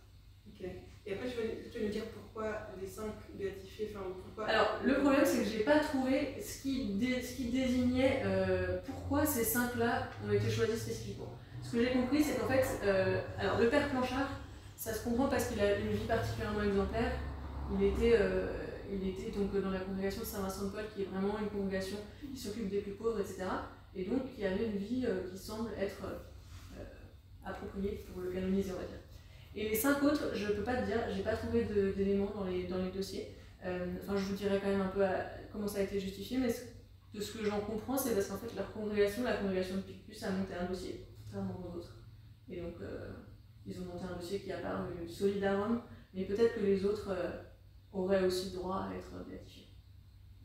Ok. 0.48 0.68
Et 1.06 1.14
après, 1.14 1.28
tu 1.30 1.80
veux, 1.80 1.86
nous 1.86 1.92
dire 1.92 2.06
pourquoi 2.06 2.70
les 2.82 2.88
5 2.88 3.04
béatifiés, 3.36 3.92
enfin, 3.92 4.06
pourquoi... 4.24 4.46
Alors, 4.46 4.80
le 4.84 4.96
problème, 4.96 5.26
c'est 5.26 5.44
que 5.44 5.50
j'ai 5.50 5.64
pas 5.64 5.80
trouvé 5.80 6.36
ce 6.42 6.64
qui, 6.64 7.00
ce 7.24 7.36
qui 7.36 7.46
désignait 7.46 8.24
euh, 8.26 8.80
pourquoi 8.84 9.28
ces 9.28 9.44
5-là 9.44 10.10
ont 10.28 10.32
été 10.32 10.50
choisis 10.50 10.82
spécifiquement. 10.82 11.37
Ce 11.68 11.74
que 11.76 11.84
j'ai 11.84 11.92
compris, 11.92 12.24
c'est 12.24 12.40
qu'en 12.40 12.48
fait, 12.48 12.66
euh, 12.86 13.20
alors 13.38 13.60
le 13.60 13.68
père 13.68 13.90
Planchard, 13.90 14.30
ça 14.78 14.94
se 14.94 15.04
comprend 15.04 15.28
parce 15.28 15.48
qu'il 15.48 15.60
a 15.60 15.78
une 15.78 15.90
vie 15.90 16.06
particulièrement 16.06 16.64
exemplaire. 16.64 17.12
Il 17.74 17.84
était, 17.84 18.16
euh, 18.18 18.54
il 18.90 19.06
était 19.06 19.38
donc 19.38 19.52
dans 19.62 19.72
la 19.72 19.80
congrégation 19.80 20.22
de 20.22 20.28
Saint-Vincent-de-Paul, 20.28 20.86
qui 20.96 21.02
est 21.02 21.06
vraiment 21.06 21.38
une 21.40 21.50
congrégation 21.50 21.98
qui 22.22 22.40
s'occupe 22.40 22.70
des 22.70 22.80
plus 22.80 22.94
pauvres, 22.94 23.20
etc. 23.20 23.44
Et 23.94 24.06
donc, 24.06 24.22
il 24.38 24.46
avait 24.46 24.66
une 24.68 24.78
vie 24.78 25.06
euh, 25.06 25.30
qui 25.30 25.38
semble 25.38 25.72
être 25.78 26.04
appropriée 27.44 28.06
pour 28.14 28.22
le 28.22 28.32
canoniser, 28.32 28.72
on 28.72 28.80
va 28.80 28.88
dire. 28.88 29.02
Et 29.54 29.68
les 29.68 29.76
cinq 29.76 30.02
autres, 30.04 30.34
je 30.34 30.48
ne 30.48 30.52
peux 30.54 30.64
pas 30.64 30.78
te 30.78 30.86
dire, 30.86 31.00
j'ai 31.14 31.24
pas 31.24 31.36
trouvé 31.36 31.66
d'éléments 31.66 32.32
dans 32.34 32.46
les, 32.46 32.64
dans 32.64 32.78
les 32.78 32.92
dossiers. 32.92 33.36
enfin, 33.62 34.16
je 34.16 34.24
vous 34.24 34.36
dirai 34.36 34.62
quand 34.64 34.70
même 34.70 34.82
un 34.82 34.88
peu 34.88 35.04
comment 35.52 35.68
ça 35.68 35.80
a 35.80 35.82
été 35.82 36.00
justifié, 36.00 36.38
mais 36.38 36.56
de 37.14 37.20
ce 37.22 37.38
que 37.38 37.44
j'en 37.44 37.60
comprends, 37.60 37.98
c'est 37.98 38.14
parce 38.14 38.28
qu'en 38.28 38.38
fait, 38.38 38.56
leur 38.56 38.72
congrégation, 38.72 39.24
la 39.24 39.36
congrégation 39.36 39.76
de 39.76 39.82
Picpus, 39.82 40.24
a 40.24 40.32
monté 40.32 40.54
un 40.54 40.66
dossier 40.66 41.08
contrairement 41.38 41.74
aux 41.74 41.78
autres. 41.78 41.94
Et 42.50 42.62
donc, 42.62 42.76
euh, 42.82 43.12
ils 43.66 43.80
ont 43.82 43.86
monté 43.86 44.06
un 44.06 44.16
dossier 44.16 44.40
qui 44.40 44.52
a 44.52 44.60
paru 44.60 45.08
solidarum, 45.08 45.82
mais 46.14 46.26
peut-être 46.26 46.56
que 46.56 46.62
les 46.62 46.86
autres 46.86 47.10
euh, 47.10 47.44
auraient 47.92 48.24
aussi 48.24 48.52
droit 48.52 48.88
à 48.90 48.96
être 48.96 49.26
béatifiés. 49.28 49.68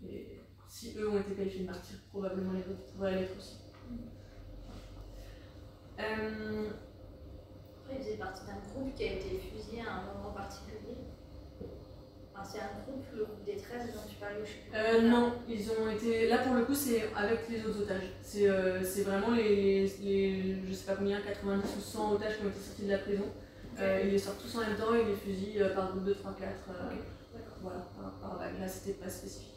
Et 0.04 0.40
si 0.68 0.96
eux 0.98 1.08
ont 1.08 1.20
été 1.20 1.34
qualifiés 1.34 1.60
de 1.60 1.66
martyrs, 1.66 1.98
probablement 2.10 2.52
les 2.52 2.72
autres 2.72 2.92
pourraient 2.92 3.20
l'être 3.20 3.36
aussi. 3.36 3.58
Euh, 6.00 6.70
Après, 7.84 7.96
ils 7.96 8.02
faisaient 8.02 8.16
partie 8.16 8.46
d'un 8.46 8.58
groupe 8.58 8.94
qui 8.94 9.04
a 9.04 9.12
été 9.12 9.38
fusillé 9.38 9.82
à 9.82 9.94
un 9.94 10.14
moment 10.14 10.32
particulier? 10.32 10.96
C'est 12.44 12.60
un 12.60 12.82
groupe, 12.84 13.04
le 13.14 13.24
groupe 13.24 13.44
des 13.44 13.56
13 13.56 13.92
dont 13.94 14.00
tu 14.08 14.16
parlais 14.16 14.42
euh, 14.74 15.08
Non, 15.08 15.34
ils 15.48 15.70
ont 15.70 15.90
été. 15.90 16.28
Là 16.28 16.38
pour 16.38 16.54
le 16.54 16.64
coup, 16.64 16.74
c'est 16.74 17.10
avec 17.14 17.48
les 17.48 17.64
autres 17.64 17.82
otages. 17.82 18.10
C'est 18.22 18.48
euh, 18.48 18.80
vraiment 19.04 19.30
les, 19.30 19.86
les, 20.02 20.56
Je 20.66 20.72
sais 20.72 20.86
pas 20.86 20.96
combien, 20.96 21.20
90 21.20 21.76
ou 21.76 21.80
100 21.80 22.12
otages 22.12 22.38
qui 22.38 22.44
ont 22.44 22.48
été 22.48 22.58
sortis 22.58 22.84
de 22.84 22.90
la 22.90 22.98
prison. 22.98 23.24
Euh, 23.78 24.02
ils 24.04 24.10
les 24.10 24.18
sortent 24.18 24.42
tous 24.42 24.56
en 24.56 24.60
même 24.60 24.76
temps 24.76 24.94
et 24.94 25.04
les 25.04 25.14
fusillent 25.14 25.64
par 25.74 25.90
groupe 25.92 26.04
de 26.04 26.12
3, 26.14 26.36
4. 26.38 26.50
Voilà, 27.62 27.78
par, 28.20 28.38
vague. 28.38 28.58
Là, 28.60 28.68
c'était 28.68 28.92
pas 28.92 29.08
spécifique. 29.08 29.48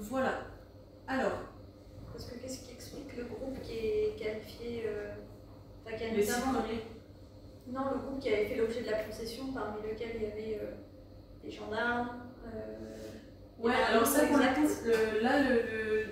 voilà. 0.00 0.46
Alors. 1.08 1.40
Parce 2.12 2.30
que 2.30 2.36
qu'est-ce 2.36 2.60
qui 2.60 2.72
explique 2.72 3.16
le 3.16 3.24
groupe 3.24 3.60
qui 3.62 3.72
est 3.72 4.16
qualifié. 4.18 4.84
Enfin, 5.84 5.96
qui 5.96 6.04
a 6.04 6.08
les 6.08 6.24
six 6.24 6.40
premiers. 6.40 6.95
Non, 7.72 7.90
le 7.92 7.98
groupe 7.98 8.20
qui 8.20 8.28
avait 8.28 8.46
fait 8.46 8.56
l'objet 8.56 8.82
de 8.82 8.90
la 8.90 9.02
concession, 9.04 9.52
parmi 9.52 9.82
lequel 9.82 10.10
il 10.16 10.22
y 10.22 10.26
avait 10.26 10.60
euh, 10.62 10.70
des 11.44 11.50
gendarmes. 11.50 12.10
Euh, 12.46 13.58
ouais, 13.58 13.74
alors 13.74 14.06
ça, 14.06 14.26
pour 14.26 14.36
le, 14.36 15.22
là, 15.22 15.42
le, 15.42 15.62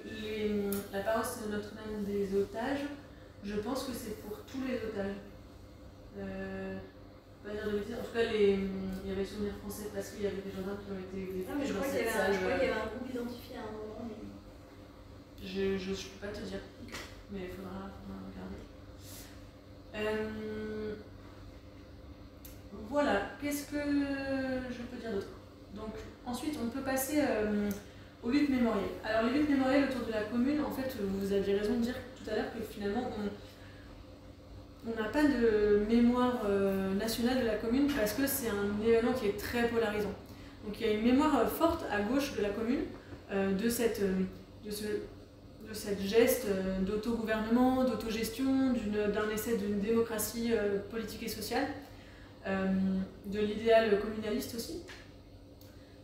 le, 0.05 0.71
la 0.93 1.01
paroisse 1.01 1.41
Notre-Dame 1.49 2.05
des 2.05 2.35
otages, 2.37 2.87
je 3.45 3.57
pense 3.57 3.85
que 3.85 3.93
c'est 3.93 4.21
pour 4.23 4.45
tous 4.45 4.63
les 4.67 4.77
otages. 4.77 5.17
Euh, 6.19 6.79
pas 7.45 7.51
dire 7.51 7.67
de 7.67 7.79
bêtises. 7.79 7.95
En 7.95 8.05
tout 8.05 8.15
cas, 8.15 8.33
les, 8.33 8.59
il 9.05 9.09
y 9.09 9.13
avait 9.13 9.25
Souvenir 9.25 9.53
français 9.61 9.91
parce 9.95 10.11
qu'il 10.11 10.23
y 10.23 10.27
avait 10.27 10.43
des 10.43 10.51
gendarmes 10.51 10.79
qui 10.79 10.91
ont 10.91 10.99
été. 10.99 11.47
Non, 11.49 11.55
mais 11.59 11.67
je 11.67 11.73
crois 11.75 11.87
qu'il 11.87 11.97
y, 11.97 12.09
avait 12.09 12.71
un 12.71 12.87
groupe 12.87 13.09
identifié 13.13 13.57
à 13.57 13.69
un 13.69 13.73
moment. 13.73 14.09
Mais... 14.09 15.47
Je 15.47 15.91
ne 15.91 15.95
peux 15.95 16.27
pas 16.27 16.33
te 16.33 16.41
dire. 16.41 16.61
Mais 17.31 17.41
il 17.45 17.51
faudra, 17.51 17.91
faudra 18.01 18.19
regarder. 18.27 18.63
Euh, 19.95 20.95
voilà, 22.89 23.23
qu'est-ce 23.41 23.71
que 23.71 23.77
je 23.77 24.83
peux 24.83 24.97
dire 25.01 25.13
d'autre? 25.13 25.29
Donc 25.75 25.95
ensuite, 26.27 26.59
on 26.63 26.69
peut 26.69 26.81
passer 26.81 27.19
euh, 27.19 27.71
aux 28.23 28.31
luttes 28.31 28.49
mémorielles. 28.49 28.91
Alors 29.05 29.31
les 29.31 29.39
luttes 29.39 29.51
mémorielles 29.51 29.85
autour 29.91 30.07
de 30.07 30.13
la 30.13 30.23
commune, 30.23 30.61
en 30.61 30.71
fait, 30.71 30.97
vous 31.01 31.33
aviez 31.33 31.59
raison 31.59 31.75
de 31.75 31.83
dire 31.83 31.97
tout 32.17 32.31
à 32.31 32.37
l'heure 32.37 32.53
que 32.55 32.63
finalement, 32.63 33.11
on 34.87 35.03
n'a 35.03 35.09
pas 35.09 35.25
de 35.25 35.85
mémoire 35.89 36.43
euh, 36.47 36.95
nationale 36.95 37.41
de 37.41 37.47
la 37.47 37.57
commune 37.57 37.89
parce 37.97 38.13
que 38.13 38.27
c'est 38.27 38.49
un 38.49 38.87
événement 38.87 39.13
qui 39.13 39.27
est 39.27 39.39
très 39.39 39.69
polarisant. 39.69 40.13
Donc 40.65 40.81
il 40.81 40.87
y 40.87 40.91
a 40.91 40.93
une 40.93 41.05
mémoire 41.05 41.49
forte 41.49 41.85
à 41.91 42.01
gauche 42.01 42.37
de 42.37 42.43
la 42.43 42.51
commune 42.51 42.81
euh, 43.33 43.53
de, 43.53 43.69
cette, 43.69 44.03
ce, 44.69 44.85
geste 46.01 46.47
d'autogouvernement, 46.83 47.85
d'autogestion, 47.85 48.73
d'un 48.73 49.31
essai 49.31 49.57
d'une 49.57 49.81
démocratie 49.81 50.53
politique 50.91 51.25
et 51.25 51.29
sociale. 51.29 51.67
Euh, 52.47 52.67
de 53.25 53.41
l'idéal 53.41 53.99
communaliste 54.01 54.55
aussi, 54.55 54.83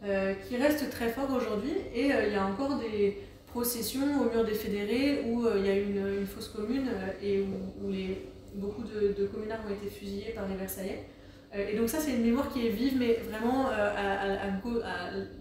euh, 0.03 0.33
qui 0.49 0.57
reste 0.57 0.89
très 0.89 1.11
fort 1.11 1.31
aujourd'hui. 1.31 1.75
Et 1.95 2.13
euh, 2.13 2.29
il 2.29 2.33
y 2.33 2.37
a 2.37 2.47
encore 2.47 2.79
des 2.79 3.19
processions 3.47 4.23
au 4.23 4.31
mur 4.31 4.45
des 4.47 4.55
fédérés 4.55 5.23
où 5.27 5.47
il 5.57 5.67
y 5.67 5.69
a 5.69 5.77
une, 5.77 6.21
une 6.21 6.27
fosse 6.27 6.49
commune 6.49 6.89
et 7.23 7.43
où, 7.83 7.91
les, 7.91 8.27
beaucoup 8.55 8.85
de, 8.85 9.27
communards 9.27 9.61
ont 9.69 9.75
été 9.75 9.91
fusillés 9.91 10.33
par 10.33 10.49
les 10.49 10.57
Versaillais. 10.57 11.05
Et 11.53 11.77
donc 11.77 11.89
ça, 11.89 11.99
c'est 11.99 12.13
une 12.13 12.23
mémoire 12.23 12.49
qui 12.49 12.67
est 12.67 12.71
vive, 12.71 12.97
mais 12.97 13.15
vraiment 13.29 13.67
à, 13.69 14.49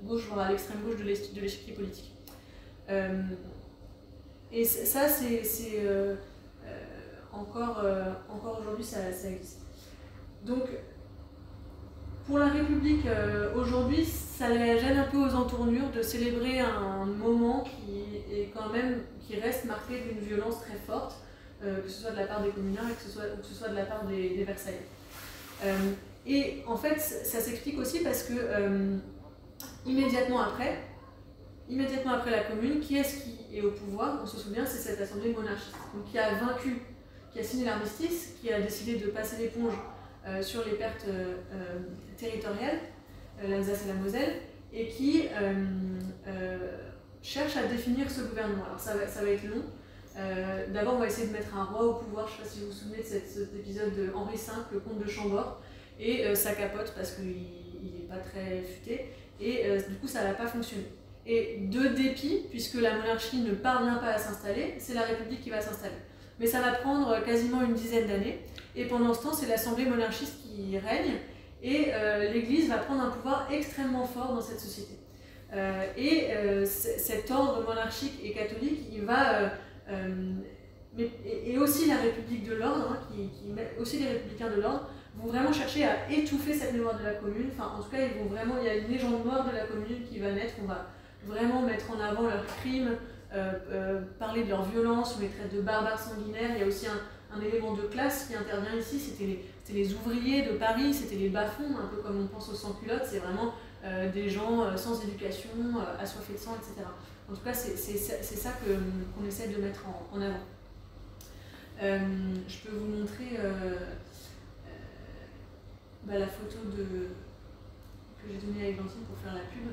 gauche, 0.04 0.26
voire 0.28 0.47
à 0.47 0.50
l'extrême 0.50 0.80
gauche 0.84 0.97
de 0.97 1.04
l'échiquier 1.39 1.74
politique. 1.74 2.12
et 4.52 4.66
ça, 4.66 5.08
c'est 5.08 5.43
encore, 7.32 7.86
encore 8.28 8.60
aujourd'hui, 8.60 8.84
ça, 8.84 9.14
ça, 9.14 9.30
existe. 9.30 9.60
Donc, 10.43 10.64
pour 12.30 12.38
la 12.38 12.50
République, 12.50 13.08
euh, 13.08 13.56
aujourd'hui, 13.56 14.06
ça 14.06 14.54
gêne 14.54 14.98
un 14.98 15.06
peu 15.06 15.18
aux 15.18 15.34
entournures 15.34 15.90
de 15.90 16.04
célébrer 16.04 16.60
un 16.60 17.06
moment 17.06 17.64
qui 17.64 18.04
est 18.32 18.52
quand 18.56 18.70
même, 18.70 19.02
qui 19.20 19.40
reste 19.40 19.66
marqué 19.66 20.00
d'une 20.02 20.20
violence 20.20 20.62
très 20.62 20.78
forte, 20.78 21.16
euh, 21.64 21.82
que 21.82 21.90
ce 21.90 22.02
soit 22.02 22.12
de 22.12 22.18
la 22.18 22.28
part 22.28 22.44
des 22.44 22.50
communards 22.50 22.88
et 22.88 22.94
que 22.94 23.02
ce 23.02 23.10
soit, 23.10 23.24
que 23.24 23.46
ce 23.46 23.56
soit 23.56 23.70
de 23.70 23.76
la 23.76 23.86
part 23.86 24.06
des, 24.06 24.30
des 24.30 24.44
Versaillais. 24.44 24.86
Euh, 25.66 25.76
et 26.28 26.62
en 26.68 26.78
fait, 26.78 27.00
ça 27.00 27.40
s'explique 27.40 27.80
aussi 27.80 28.02
parce 28.04 28.22
que 28.24 28.34
immédiatement 29.88 30.42
après, 30.42 30.78
immédiatement 31.68 32.14
après 32.14 32.30
la 32.30 32.44
Commune, 32.44 32.80
qui 32.80 32.98
est-ce 32.98 33.24
qui 33.24 33.58
est 33.58 33.62
au 33.62 33.72
pouvoir 33.72 34.20
On 34.22 34.28
se 34.28 34.38
souvient, 34.38 34.68
c'est 34.68 34.78
cette 34.78 35.02
assemblée 35.02 35.34
monarchiste, 35.34 35.76
donc 35.96 36.06
qui 36.12 36.20
a 36.20 36.36
vaincu, 36.36 36.84
qui 37.34 37.40
a 37.40 37.44
signé 37.44 37.66
l'armistice, 37.66 38.36
qui 38.40 38.54
a 38.54 38.62
décidé 38.62 38.98
de 38.98 39.08
passer 39.08 39.38
l'éponge 39.38 39.74
euh, 40.28 40.44
sur 40.44 40.66
les 40.66 40.74
pertes 40.74 41.06
euh, 41.08 41.38
euh, 41.54 41.80
territoriales, 42.20 42.80
l'Alsace 43.48 43.86
et 43.86 43.88
la 43.88 43.94
Moselle, 43.96 44.34
et 44.74 44.88
qui 44.88 45.28
cherche 47.22 47.58
à 47.58 47.64
définir 47.64 48.10
ce 48.10 48.22
gouvernement. 48.22 48.66
Alors 48.66 48.80
ça 48.80 48.96
va, 48.96 49.08
ça 49.08 49.22
va 49.24 49.30
être 49.30 49.44
long. 49.44 49.64
D'abord, 50.74 50.96
on 50.96 51.00
va 51.00 51.08
essayer 51.08 51.28
de 51.28 51.34
mettre 51.34 51.56
un 51.56 51.64
roi 51.64 51.86
au 51.86 51.94
pouvoir. 51.94 52.28
Je 52.28 52.34
ne 52.34 52.38
sais 52.38 52.44
pas 52.44 52.50
si 52.50 52.60
vous 52.60 52.66
vous 52.68 52.72
souvenez 52.74 52.98
de 52.98 53.04
cet, 53.04 53.54
épisode 53.56 53.96
de 53.96 54.12
Henri 54.14 54.36
V, 54.36 54.52
le 54.74 54.80
comte 54.80 55.00
de 55.00 55.10
Chambord, 55.10 55.62
et 56.00 56.36
ça 56.36 56.54
capote 56.54 56.94
parce 56.96 57.12
qu'il 57.14 57.26
n'est 57.26 58.08
pas 58.08 58.18
très 58.18 58.62
futé, 58.62 59.06
et 59.40 59.64
du 59.90 59.96
coup 59.96 60.08
ça 60.08 60.24
n'a 60.24 60.34
pas 60.34 60.48
fonctionné. 60.48 60.86
Et 61.26 61.58
de 61.70 61.88
dépit, 61.90 62.46
puisque 62.50 62.76
la 62.76 62.98
monarchie 62.98 63.42
ne 63.42 63.54
parvient 63.54 63.96
pas 63.96 64.14
à 64.14 64.18
s'installer, 64.18 64.76
c'est 64.80 64.94
la 64.94 65.04
République 65.04 65.42
qui 65.42 65.50
va 65.50 65.62
s'installer. 65.62 65.96
Mais 66.40 66.48
ça 66.48 66.62
va 66.62 66.72
prendre 66.72 67.24
quasiment 67.24 67.62
une 67.62 67.74
dizaine 67.74 68.08
d'années, 68.08 68.40
et 68.76 68.86
pendant 68.86 69.14
ce 69.14 69.24
temps, 69.24 69.34
c'est 69.34 69.48
l'Assemblée 69.48 69.86
monarchiste 69.86 70.36
qui 70.42 70.78
règne, 70.78 71.18
et 71.62 71.91
l'Église 72.34 72.70
va 72.70 72.78
prendre 72.78 73.03
un 73.03 73.10
pouvoir 73.10 73.47
extrêmement 73.51 74.05
fort 74.05 74.34
dans 74.34 74.41
cette 74.41 74.60
société. 74.60 74.99
Euh, 75.53 75.86
et 75.97 76.28
euh, 76.32 76.66
cet 76.66 77.32
ordre 77.32 77.64
monarchique 77.68 78.20
et 78.24 78.32
catholique, 78.32 78.82
il 78.91 79.01
va. 79.01 79.51
Euh, 79.89 80.34
mais, 80.95 81.10
et, 81.26 81.57
aussi 81.57 81.88
la 81.88 81.97
République 81.97 82.47
de 82.47 82.55
l'ordre, 82.55 82.91
hein, 82.91 82.99
qui, 83.12 83.30
aussi 83.80 83.99
les 83.99 84.10
républicains 84.10 84.49
de 84.49 84.62
l'ordre, 84.62 84.89
vont 85.16 85.28
vraiment 85.28 85.51
chercher 85.51 85.86
à 85.86 86.10
étouffer 86.10 86.53
cette 86.53 86.74
mémoire 86.74 86.97
de 86.99 87.03
la 87.03 87.14
commune. 87.14 87.49
En 87.60 87.82
tout 87.82 87.89
cas, 87.89 87.97
ils 87.99 88.22
vont 88.22 88.30
vraiment, 88.30 88.55
il 88.60 88.66
y 88.66 88.70
a 88.70 88.76
une 88.76 88.89
légende 88.89 89.26
noire 89.26 89.47
de 89.47 89.55
la 89.55 89.66
commune 89.66 90.03
qui 90.10 90.20
va 90.20 90.32
naître. 90.32 90.53
On 90.64 90.68
va 90.68 90.88
vraiment 91.26 91.62
mettre 91.62 91.91
en 91.91 91.99
avant 91.99 92.24
leurs 92.24 92.45
crimes, 92.62 92.95
parler 94.20 94.43
de 94.43 94.49
leur 94.49 94.64
violence, 94.64 95.16
on 95.18 95.22
les 95.22 95.30
traite 95.30 95.53
de 95.53 95.62
barbares 95.62 95.99
sanguinaires. 95.99 96.51
Il 96.55 96.62
y 96.62 96.64
a 96.64 96.68
aussi 96.68 96.88
un, 96.88 97.36
un 97.36 97.41
élément 97.41 97.74
de 97.74 97.84
classe 97.84 98.28
qui 98.28 98.36
intervient 98.36 98.76
ici, 98.80 98.99
c'était 98.99 99.26
les, 99.26 99.45
les, 99.74 99.94
ouvriers 99.94 100.44
de 100.44 100.58
Paris, 100.58 100.94
c'était 100.94 101.16
les 101.16 101.30
bas-fonds, 101.30 101.78
un 101.78 101.88
peu 101.88 101.98
comme 102.02 102.22
on 102.22 102.28
pense 102.28 102.50
aux 102.50 102.56
sans-culottes. 102.56 103.06
C'est 103.10 103.20
vraiment 103.20 103.54
euh, 103.84 104.12
des 104.12 104.30
gens 104.30 104.64
euh, 104.64 104.76
sans 104.76 105.02
éducation, 105.04 105.50
euh, 105.78 106.02
assoiffés 106.02 106.34
de 106.34 106.38
sang, 106.38 106.56
etc. 106.56 106.88
En 107.30 107.34
tout 107.34 107.42
cas, 107.42 107.54
c'est 107.54 107.76
ça 107.78 108.50
qu'on 108.52 109.26
essaie 109.26 109.48
de 109.48 109.62
mettre 109.62 109.86
en, 110.12 110.20
avant. 110.20 110.40
je 111.80 112.58
peux 112.64 112.76
vous 112.76 112.88
montrer 112.88 113.38
bah, 116.04 116.18
la 116.18 116.28
photo 116.28 116.58
de, 116.76 117.10
que 118.18 118.32
j'ai 118.32 118.48
donnée 118.48 118.66
à 118.66 118.70
Eglantine 118.70 119.04
pour 119.04 119.18
faire 119.20 119.36
la 119.36 119.42
pub. 119.42 119.70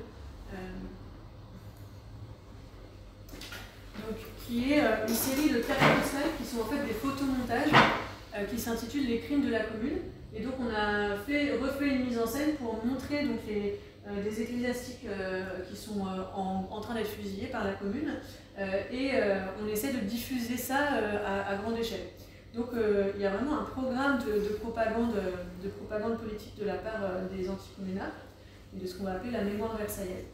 donc, 3.97 4.19
qui 4.47 4.75
est 4.75 4.81
une 5.09 5.15
série 5.15 5.49
de 5.49 5.61
quatre 5.61 6.05
slides 6.05 6.37
qui 6.37 6.45
sont 6.45 6.61
en 6.61 6.67
fait 6.67 6.87
des 6.87 6.93
photomontages 6.93 7.73
qui 8.51 8.59
s'intitulent 8.59 9.07
Les 9.07 9.21
crimes 9.21 9.45
de 9.45 9.51
la 9.51 9.61
commune. 9.61 9.99
Et 10.35 10.43
donc 10.43 10.55
on 10.61 10.69
a 10.69 11.17
fait, 11.17 11.57
refait 11.57 11.89
une 11.89 12.05
mise 12.07 12.19
en 12.19 12.27
scène 12.27 12.57
pour 12.57 12.85
montrer 12.85 13.25
donc, 13.25 13.39
les, 13.49 13.79
euh, 14.09 14.23
des 14.23 14.41
ecclésiastiques 14.41 15.05
euh, 15.09 15.43
qui 15.69 15.75
sont 15.75 15.99
euh, 16.07 16.23
en, 16.33 16.81
train 16.81 16.95
d'être 16.95 17.09
fusillés 17.09 17.49
par 17.49 17.65
la 17.65 17.73
commune 17.73 18.13
et 18.91 19.11
on 19.63 19.69
essaie 19.69 19.93
de 19.93 19.99
diffuser 19.99 20.57
ça 20.57 20.79
à, 21.27 21.57
grande 21.57 21.77
échelle. 21.77 22.07
Donc 22.55 22.69
il 23.15 23.21
y 23.21 23.27
a 23.27 23.31
vraiment 23.31 23.59
un 23.61 23.65
programme 23.65 24.19
de, 24.19 24.55
propagande, 24.55 25.13
de 25.63 25.69
propagande 25.69 26.19
politique 26.19 26.59
de 26.59 26.65
la 26.65 26.77
part 26.77 27.03
des 27.31 27.51
anticommunards 27.51 28.17
et 28.75 28.81
de 28.81 28.87
ce 28.87 28.95
qu'on 28.95 29.05
va 29.05 29.13
appeler 29.13 29.33
la 29.33 29.43
mémoire 29.43 29.77
versaillaise. 29.77 30.25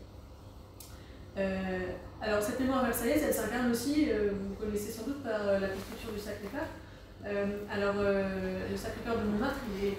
alors 2.20 2.40
cette 2.40 2.60
mémoire 2.60 2.84
versaillaise, 2.84 3.24
elle 3.26 3.34
s'incarne 3.34 3.72
aussi, 3.72 4.06
vous 4.12 4.54
connaissez 4.54 4.92
sans 4.92 5.04
doute 5.04 5.24
par 5.24 5.44
la 5.44 5.66
construction 5.66 6.12
du 6.12 6.20
Sacré-Cœur. 6.20 6.66
Alors 7.70 7.94
le 7.96 8.76
Sacré-Cœur 8.76 9.18
de 9.18 9.24
Montmartre, 9.24 9.60
il 9.78 9.88
est 9.88 9.98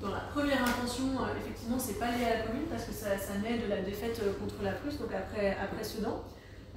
dans 0.00 0.10
la 0.10 0.20
première 0.20 0.62
intention, 0.62 1.04
euh, 1.04 1.40
effectivement, 1.40 1.78
c'est 1.78 1.98
pas 1.98 2.10
lié 2.10 2.24
à 2.24 2.38
la 2.38 2.40
commune 2.44 2.66
parce 2.68 2.84
que 2.84 2.92
ça, 2.92 3.08
naît 3.42 3.58
de 3.58 3.68
la 3.68 3.80
défaite 3.80 4.20
euh, 4.22 4.32
contre 4.38 4.62
la 4.62 4.72
Prusse, 4.72 4.98
donc 4.98 5.10
après, 5.14 5.56
après 5.62 5.82
Sedan. 5.82 6.22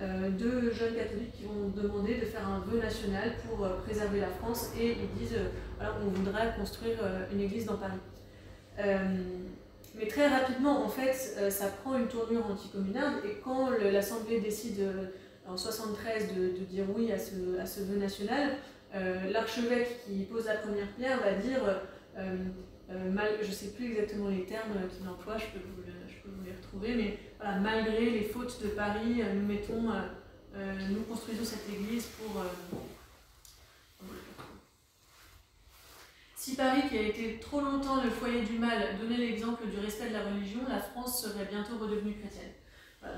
Euh, 0.02 0.30
deux 0.30 0.72
jeunes 0.72 0.96
catholiques 0.96 1.34
qui 1.34 1.44
vont 1.44 1.70
demander 1.76 2.16
de 2.16 2.26
faire 2.26 2.48
un 2.48 2.60
vœu 2.60 2.80
national 2.80 3.34
pour 3.46 3.68
préserver 3.84 4.22
la 4.22 4.30
France 4.30 4.72
et 4.80 4.92
ils 4.92 5.20
disent 5.20 5.38
voilà, 5.76 5.94
on 6.02 6.10
voudrait 6.10 6.54
construire 6.58 7.00
une 7.34 7.42
église 7.42 7.66
dans 7.66 7.76
Paris. 7.76 8.00
mais 8.78 10.08
très 10.08 10.30
rapidement, 10.30 10.86
en 10.86 10.88
fait, 10.88 11.52
ça 11.52 11.66
prend 11.68 11.98
une 11.98 12.08
tournure 12.08 12.46
anticommunarde 12.50 13.26
et 13.26 13.42
quand 13.44 13.72
l'Assemblée 13.92 14.40
décide 14.40 14.88
en 15.46 15.58
73 15.58 16.34
de, 16.34 16.64
dire 16.64 16.86
oui 16.96 17.12
à 17.12 17.18
ce 17.18 17.82
vœu 17.82 17.98
national, 17.98 18.52
l'archevêque 18.94 20.06
qui 20.06 20.24
pose 20.26 20.46
la 20.46 20.56
première 20.56 20.88
pierre 20.96 21.20
va 21.20 21.34
dire 21.34 21.62
euh, 22.92 23.12
mal, 23.12 23.30
je 23.42 23.48
ne 23.48 23.54
sais 23.54 23.70
plus 23.70 23.92
exactement 23.92 24.30
les 24.30 24.46
termes 24.46 24.74
qu'il 24.90 25.08
emploie, 25.08 25.38
je 25.38 25.46
peux, 25.46 25.60
vous, 25.60 25.84
je 26.08 26.16
peux 26.24 26.30
vous 26.30 26.44
les 26.44 26.56
retrouver, 26.56 26.96
mais 26.96 27.20
malgré 27.62 28.10
les 28.10 28.24
fautes 28.24 28.64
de 28.64 28.70
Paris, 28.70 29.22
euh, 29.22 29.34
nous 29.36 29.46
mettons, 29.46 29.92
euh, 30.56 30.90
nous 30.90 31.02
construisons 31.04 31.46
cette 31.46 31.70
église 31.70 32.08
pour. 32.18 32.44
Si 36.36 36.56
Paris, 36.56 36.84
qui 36.90 36.98
a 36.98 37.02
été 37.02 37.38
trop 37.40 37.62
longtemps 37.62 38.02
le 38.04 38.10
foyer 38.10 38.42
du 38.42 38.58
mal, 38.58 38.98
donnait 39.00 39.18
l'exemple 39.18 39.68
du 39.68 39.78
respect 39.78 40.08
de 40.10 40.14
la 40.14 40.24
religion, 40.24 40.62
la 40.68 40.80
France 40.80 41.22
serait 41.22 41.46
bientôt 41.46 41.78
redevenue 41.78 42.16
chrétienne. 42.16 42.54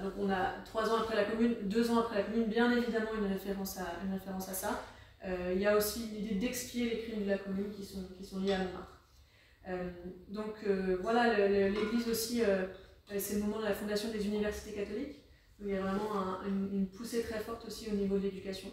donc 0.03 0.13
on 0.17 0.29
a 0.29 0.55
trois 0.65 0.89
ans 0.89 0.97
après 1.01 1.15
la 1.15 1.23
commune, 1.25 1.55
deux 1.61 1.91
ans 1.91 1.99
après 1.99 2.17
la 2.17 2.23
commune, 2.23 2.45
bien 2.45 2.71
évidemment 2.75 3.11
une 3.17 3.31
référence 3.31 3.77
à, 3.77 4.03
une 4.03 4.11
référence 4.11 4.49
à 4.49 4.53
ça. 4.53 4.83
Il 5.23 5.59
y 5.59 5.67
a 5.67 5.77
aussi 5.77 6.07
l'idée 6.07 6.35
d'expier 6.35 6.89
les 6.89 6.99
crimes 6.99 7.23
de 7.23 7.29
la 7.29 7.37
commune 7.37 7.69
qui 7.71 7.85
sont, 7.85 8.39
liés 8.39 8.53
à 8.53 8.59
Montmartre. 8.59 9.01
Euh, 9.67 9.89
donc 10.29 10.55
euh, 10.65 10.97
voilà, 11.01 11.47
l'Église 11.47 12.07
aussi, 12.09 12.43
euh, 12.43 12.65
c'est 13.17 13.35
le 13.35 13.41
moment 13.41 13.59
de 13.59 13.65
la 13.65 13.73
fondation 13.73 14.09
des 14.11 14.25
universités 14.25 14.73
catholiques. 14.73 15.17
il 15.59 15.67
y 15.67 15.75
a 15.75 15.81
vraiment 15.81 16.41
une, 16.45 16.87
poussée 16.87 17.21
très 17.21 17.39
forte 17.39 17.65
aussi 17.65 17.89
au 17.89 17.95
niveau 17.95 18.17
de 18.17 18.23
l'éducation. 18.23 18.69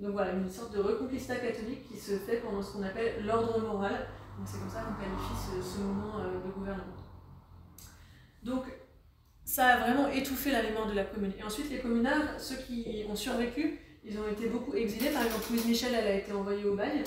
donc 0.00 0.12
voilà, 0.12 0.32
une 0.32 0.50
sorte 0.50 0.74
de 0.74 0.80
reconquista 0.80 1.36
catholique 1.36 1.88
qui 1.88 1.96
se 1.96 2.18
fait 2.18 2.38
pendant 2.38 2.62
ce 2.62 2.72
qu'on 2.72 2.82
appelle 2.82 3.24
l'ordre 3.24 3.58
moral. 3.60 4.08
c'est 4.44 4.58
comme 4.58 4.68
ça 4.68 4.82
qu'on 4.82 5.02
qualifie 5.02 5.62
ce, 5.62 5.78
moment 5.78 6.18
de 6.18 6.50
gouvernement. 6.50 6.96
Donc 8.42 8.64
ça 9.44 9.68
a 9.68 9.80
vraiment 9.80 10.08
étouffé 10.08 10.52
la 10.52 10.62
mémoire 10.62 10.88
de 10.88 10.92
la 10.92 11.04
commune. 11.04 11.32
Et 11.38 11.42
ensuite, 11.42 11.70
les 11.70 11.78
communards, 11.78 12.38
ceux 12.38 12.56
qui 12.56 13.04
ont 13.08 13.16
survécu, 13.16 13.80
ils 14.08 14.18
ont 14.18 14.28
été 14.28 14.48
beaucoup 14.48 14.74
exilés. 14.74 15.10
Par 15.10 15.24
exemple, 15.24 15.44
Louise 15.50 15.66
Michel, 15.66 15.94
elle 15.94 16.06
a 16.06 16.14
été 16.14 16.32
envoyée 16.32 16.64
au 16.64 16.74
bagne. 16.74 17.04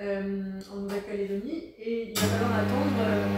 Euh, 0.00 0.58
en 0.72 0.76
Nouvelle-Calédonie 0.76 1.74
et 1.78 2.08
il 2.08 2.18
va 2.18 2.26
falloir 2.26 2.60
attendre 2.60 2.96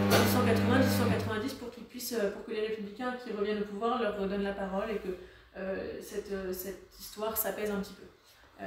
1880-1890 0.09 0.55
euh, 0.55 1.57
pour 1.59 1.67
euh, 1.67 2.31
pour 2.31 2.45
que 2.45 2.51
les 2.51 2.67
républicains 2.67 3.17
qui 3.21 3.33
reviennent 3.33 3.63
au 3.63 3.65
pouvoir 3.65 4.01
leur 4.01 4.17
redonnent 4.17 4.43
la 4.43 4.53
parole 4.53 4.89
et 4.89 4.95
que 4.95 5.09
cette, 6.01 6.31
histoire 6.97 7.35
s'apaise 7.35 7.69
un 7.69 7.81
petit 7.81 7.93
peu. 7.93 8.65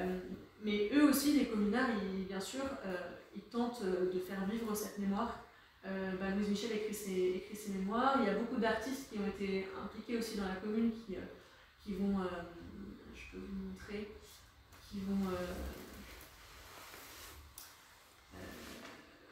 mais 0.63 0.91
eux 0.95 1.09
aussi, 1.09 1.39
les 1.39 1.47
communards, 1.47 1.89
bien 2.29 2.39
sûr, 2.39 2.61
ils 3.35 3.43
tentent 3.45 3.83
de 3.83 4.19
faire 4.21 4.45
vivre 4.47 4.75
cette 4.75 4.99
mémoire. 4.99 5.43
Bah, 5.85 6.27
Louise 6.37 6.51
Michel 6.51 6.73
écrit 6.73 6.95
ses, 6.95 7.33
écrit 7.37 7.57
ses 7.57 7.73
mémoires. 7.73 8.19
Il 8.21 8.27
y 8.27 8.31
a 8.31 8.35
beaucoup 8.35 8.61
d'artistes 8.61 9.11
qui 9.11 9.19
ont 9.19 9.27
été 9.27 9.67
impliqués 9.83 10.19
aussi 10.19 10.37
dans 10.37 10.47
la 10.47 10.57
commune 10.57 10.93
qui 11.83 11.95
vont, 11.95 12.19
je 13.15 13.23
peux 13.33 13.43
vous 13.43 13.71
montrer, 13.71 14.07
qui 14.97 15.03
vont 15.05 15.31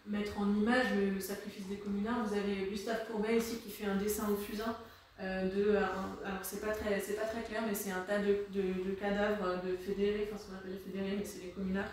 mettre 0.07 0.39
en 0.39 0.55
image 0.55 0.95
le, 0.95 1.19
sacrifice 1.19 1.67
des 1.69 1.79
communards. 1.79 2.27
Vous 2.27 2.37
avez 2.37 2.69
Gustave 2.71 3.07
Courbet 3.07 3.39
ici 3.39 3.59
qui 3.59 3.71
fait 3.71 3.87
un 3.87 3.97
dessin 3.97 4.29
au 4.29 4.37
fusain 4.37 4.77
euh, 5.21 5.49
de. 5.49 5.77
alors 5.77 6.19
c'est 6.43 6.61
pas, 6.61 6.73
très, 6.73 6.99
pas 6.99 7.27
très 7.27 7.43
clair, 7.43 7.62
mais 7.67 7.75
c'est 7.75 7.93
un 7.93 8.03
tas 8.03 8.19
de, 8.19 8.45
de, 8.51 8.91
cadavres 8.99 9.62
de 9.65 9.77
fédérés, 9.77 10.29
enfin 10.29 10.43
ce 10.43 10.51
qu'on 10.51 10.57
appelle 10.57 10.73
les 10.73 10.79
fédérés, 10.93 11.17
mais 11.19 11.25
c'est 11.25 11.43
les 11.43 11.51
communards. 11.51 11.93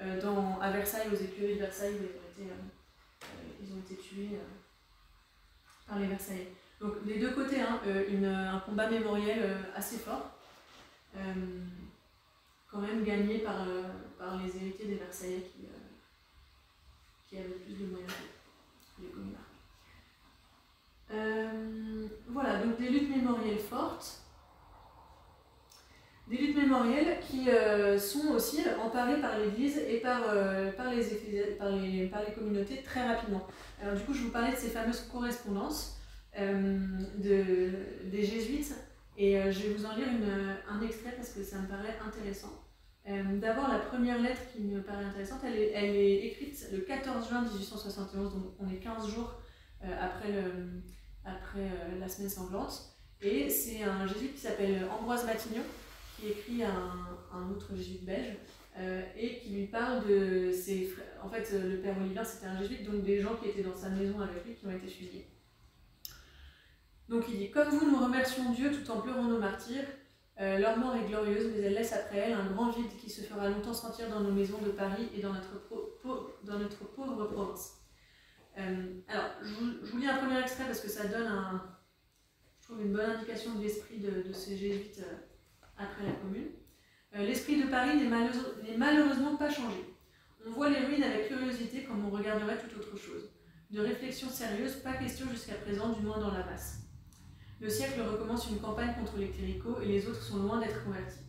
Euh, 0.00 0.20
dans, 0.20 0.58
à 0.60 0.70
Versailles, 0.70 1.08
aux 1.12 1.16
écuries 1.16 1.54
de 1.54 1.60
Versailles, 1.60 1.94
ils 1.94 2.06
ont 2.06 2.46
été, 2.46 2.50
euh, 2.50 3.26
ils 3.62 3.72
ont 3.74 3.80
été 3.80 3.96
tués 3.96 4.38
par 5.86 5.98
les 5.98 6.06
Versaillais. 6.06 6.52
Donc 6.80 7.04
des 7.04 7.18
deux 7.18 7.32
côtés, 7.32 7.60
hein, 7.60 7.80
un 7.84 8.60
combat 8.60 8.88
mémoriel 8.88 9.58
assez 9.76 9.98
fort, 9.98 10.30
quand 12.70 12.78
même 12.78 13.02
gagné 13.04 13.38
par, 13.38 13.66
par 14.18 14.40
les 14.42 14.56
héritiers 14.56 14.86
des 14.86 14.94
Versaillais 14.94 15.42
qui, 15.42 15.66
qui 17.28 17.38
avait 17.38 17.48
plus 17.48 17.74
de 17.74 17.86
moyens 17.86 18.12
que 18.96 19.02
les 19.02 19.08
communards. 19.08 19.50
Euh, 21.12 22.06
voilà, 22.28 22.62
donc 22.62 22.78
des 22.78 22.88
luttes 22.88 23.14
mémorielles 23.14 23.58
fortes. 23.58 24.20
Des 26.28 26.36
luttes 26.36 26.56
mémorielles 26.56 27.18
qui 27.20 27.50
euh, 27.50 27.98
sont 27.98 28.28
aussi 28.28 28.60
emparées 28.80 29.20
par 29.20 29.36
l'Église 29.38 29.78
et 29.78 29.98
par, 29.98 30.22
euh, 30.28 30.70
par, 30.72 30.90
les, 30.90 31.02
par, 31.58 31.70
les, 31.70 32.06
par, 32.06 32.22
les, 32.22 32.32
communautés 32.32 32.82
très 32.82 33.06
rapidement. 33.06 33.46
Alors 33.82 33.96
du 33.96 34.02
coup, 34.02 34.14
je 34.14 34.22
vous 34.22 34.30
parlais 34.30 34.52
de 34.52 34.56
ces 34.56 34.68
fameuses 34.68 35.08
correspondances 35.12 35.96
de, 36.38 37.70
des 38.04 38.22
jésuites 38.24 38.72
et 39.22 39.52
je 39.52 39.66
vais 39.66 39.74
vous 39.74 39.84
en 39.84 39.94
lire 39.94 40.08
une, 40.08 40.56
un 40.68 40.80
extrait 40.80 41.12
parce 41.16 41.30
que 41.30 41.44
ça 41.44 41.58
me 41.58 41.68
paraît 41.68 41.98
intéressant. 42.04 42.60
Euh, 43.08 43.38
d'abord, 43.38 43.68
la 43.68 43.78
première 43.78 44.20
lettre 44.20 44.40
qui 44.52 44.62
me 44.62 44.82
paraît 44.82 45.04
intéressante, 45.04 45.40
elle 45.44 45.56
est, 45.56 46.26
écrite 46.26 46.68
le 46.72 46.78
14 46.80 47.28
juin 47.28 47.42
1871, 47.42 48.34
donc 48.34 48.44
on 48.58 48.68
est 48.68 48.76
15 48.76 49.08
jours 49.08 49.34
euh, 49.84 49.88
après, 49.98 50.32
euh, 51.56 51.98
la 51.98 52.08
semaine 52.08 52.28
sanglante. 52.28 52.94
Et 53.22 53.48
c'est 53.48 53.82
un 53.82 54.06
jésuite 54.06 54.34
qui 54.34 54.40
s'appelle 54.40 54.86
Ambroise 54.90 55.26
Matignon 55.26 55.62
qui 56.18 56.28
écrit 56.28 56.62
à 56.62 56.70
un, 57.34 57.50
autre 57.50 57.74
jésuite 57.74 58.04
belge 58.04 58.36
et 59.16 59.38
qui 59.38 59.50
lui 59.50 59.66
parle 59.66 60.06
de 60.06 60.52
ses 60.52 60.84
frères. 60.84 61.04
En 61.22 61.28
fait, 61.28 61.50
le 61.52 61.78
père 61.78 61.96
Oliver, 62.00 62.22
c'était 62.24 62.46
un 62.46 62.58
jésuite, 62.58 62.90
donc 62.90 63.02
des 63.02 63.20
gens 63.20 63.36
qui 63.36 63.50
étaient 63.50 63.62
dans 63.62 63.76
sa 63.76 63.90
maison 63.90 64.20
avec 64.20 64.44
lui 64.46 64.54
qui 64.54 64.66
ont 64.66 64.70
été 64.70 64.86
fusillés. 64.86 65.26
Donc 67.10 67.24
il 67.28 67.38
dit 67.38 67.50
Comme 67.50 67.68
vous, 67.68 67.90
nous 67.90 68.02
remercions 68.02 68.52
Dieu 68.52 68.72
tout 68.72 68.90
en 68.90 69.02
pleurant 69.02 69.24
nos 69.24 69.38
martyrs. 69.38 69.84
leur 70.38 70.78
mort 70.78 70.96
est 70.96 71.06
glorieuse, 71.06 71.52
mais 71.52 71.60
elle 71.60 71.74
laisse 71.74 71.92
après 71.92 72.18
elle 72.18 72.32
un 72.32 72.46
grand 72.46 72.70
vide 72.70 72.96
qui 72.98 73.10
se 73.10 73.20
fera 73.20 73.50
longtemps 73.50 73.74
sentir 73.74 74.08
dans 74.08 74.20
nos 74.20 74.32
maisons 74.32 74.62
de 74.64 74.70
Paris 74.70 75.08
et 75.14 75.20
dans 75.20 75.34
notre, 75.34 75.58
pauvre 76.94 77.26
province. 77.26 77.82
alors, 78.56 79.30
je 79.42 79.52
vous, 79.90 79.98
lis 79.98 80.06
un 80.06 80.16
premier 80.16 80.40
extrait 80.40 80.64
parce 80.64 80.80
que 80.80 80.88
ça 80.88 81.06
donne 81.08 81.28
je 82.60 82.66
trouve 82.66 82.86
une 82.86 82.92
bonne 82.92 83.10
indication 83.10 83.56
de 83.56 83.62
l'esprit 83.62 83.98
de, 83.98 84.22
de, 84.28 84.32
ces 84.32 84.56
jésuites 84.56 85.02
après 85.76 86.06
la 86.06 86.12
Commune. 86.12 86.50
Euh, 87.16 87.24
l'esprit 87.24 87.60
de 87.60 87.68
Paris 87.68 87.96
n'est 87.96 88.76
malheureusement 88.76 89.36
pas 89.36 89.50
changé. 89.50 89.94
On 90.46 90.50
voit 90.50 90.70
les 90.70 90.86
ruines 90.86 91.02
avec 91.02 91.28
curiosité 91.28 91.84
comme 91.84 92.04
on 92.04 92.10
regarderait 92.10 92.58
toute 92.58 92.76
autre 92.78 92.96
chose. 92.96 93.30
De 93.70 93.80
réflexion 93.80 94.28
sérieuse, 94.28 94.76
pas 94.76 94.94
question 94.94 95.28
jusqu'à 95.30 95.54
présent, 95.54 95.90
du 95.90 96.02
moins 96.02 96.18
dans 96.18 96.32
la 96.32 96.44
masse. 96.44 96.79
Le 97.60 97.68
siècle 97.68 98.00
recommence 98.00 98.48
une 98.48 98.58
campagne 98.58 98.94
contre 98.94 99.18
les 99.18 99.28
cléricaux 99.28 99.80
et 99.82 99.86
les 99.86 100.06
autres 100.06 100.22
sont 100.22 100.38
loin 100.38 100.58
d'être 100.58 100.82
convertis. 100.84 101.20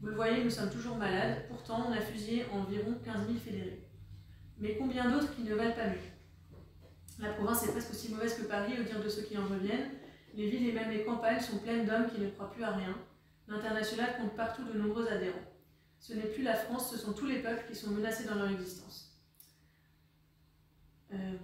Vous 0.00 0.08
le 0.08 0.14
voyez, 0.14 0.44
nous 0.44 0.50
sommes 0.50 0.70
toujours 0.70 0.96
malades, 0.96 1.44
pourtant 1.48 1.86
on 1.88 1.92
a 1.92 2.00
fusillé 2.00 2.44
environ 2.52 2.94
15 3.04 3.26
000 3.26 3.38
fédérés. 3.38 3.88
Mais 4.58 4.76
combien 4.76 5.10
d'autres 5.10 5.34
qui 5.34 5.42
ne 5.42 5.54
valent 5.54 5.74
pas 5.74 5.88
mieux? 5.88 5.96
La 7.18 7.30
province 7.30 7.64
est 7.64 7.72
presque 7.72 7.90
aussi 7.90 8.12
mauvaise 8.12 8.34
que 8.34 8.44
Paris, 8.44 8.74
au 8.78 8.82
dire 8.82 9.02
de 9.02 9.08
ceux 9.08 9.22
qui 9.22 9.36
en 9.38 9.46
reviennent. 9.46 9.90
Les 10.34 10.48
villes 10.48 10.68
et 10.68 10.72
même 10.72 10.90
les 10.90 11.04
campagnes 11.04 11.40
sont 11.40 11.58
pleines 11.58 11.86
d'hommes 11.86 12.08
qui 12.08 12.20
ne 12.20 12.30
croient 12.30 12.50
plus 12.50 12.62
à 12.62 12.70
rien, 12.70 12.96
L'international 13.50 14.16
compte 14.16 14.36
partout 14.36 14.62
de 14.62 14.78
nombreux 14.78 15.08
adhérents. 15.08 15.36
Ce 15.98 16.14
n'est 16.14 16.28
plus 16.28 16.44
la 16.44 16.54
France, 16.54 16.92
ce 16.92 16.96
sont 16.96 17.12
tous 17.12 17.26
les 17.26 17.42
peuples 17.42 17.64
qui 17.68 17.74
sont 17.74 17.90
menacés 17.90 18.24
dans 18.24 18.36
leur 18.36 18.48
existence. 18.48 19.12
Euh. 21.12 21.36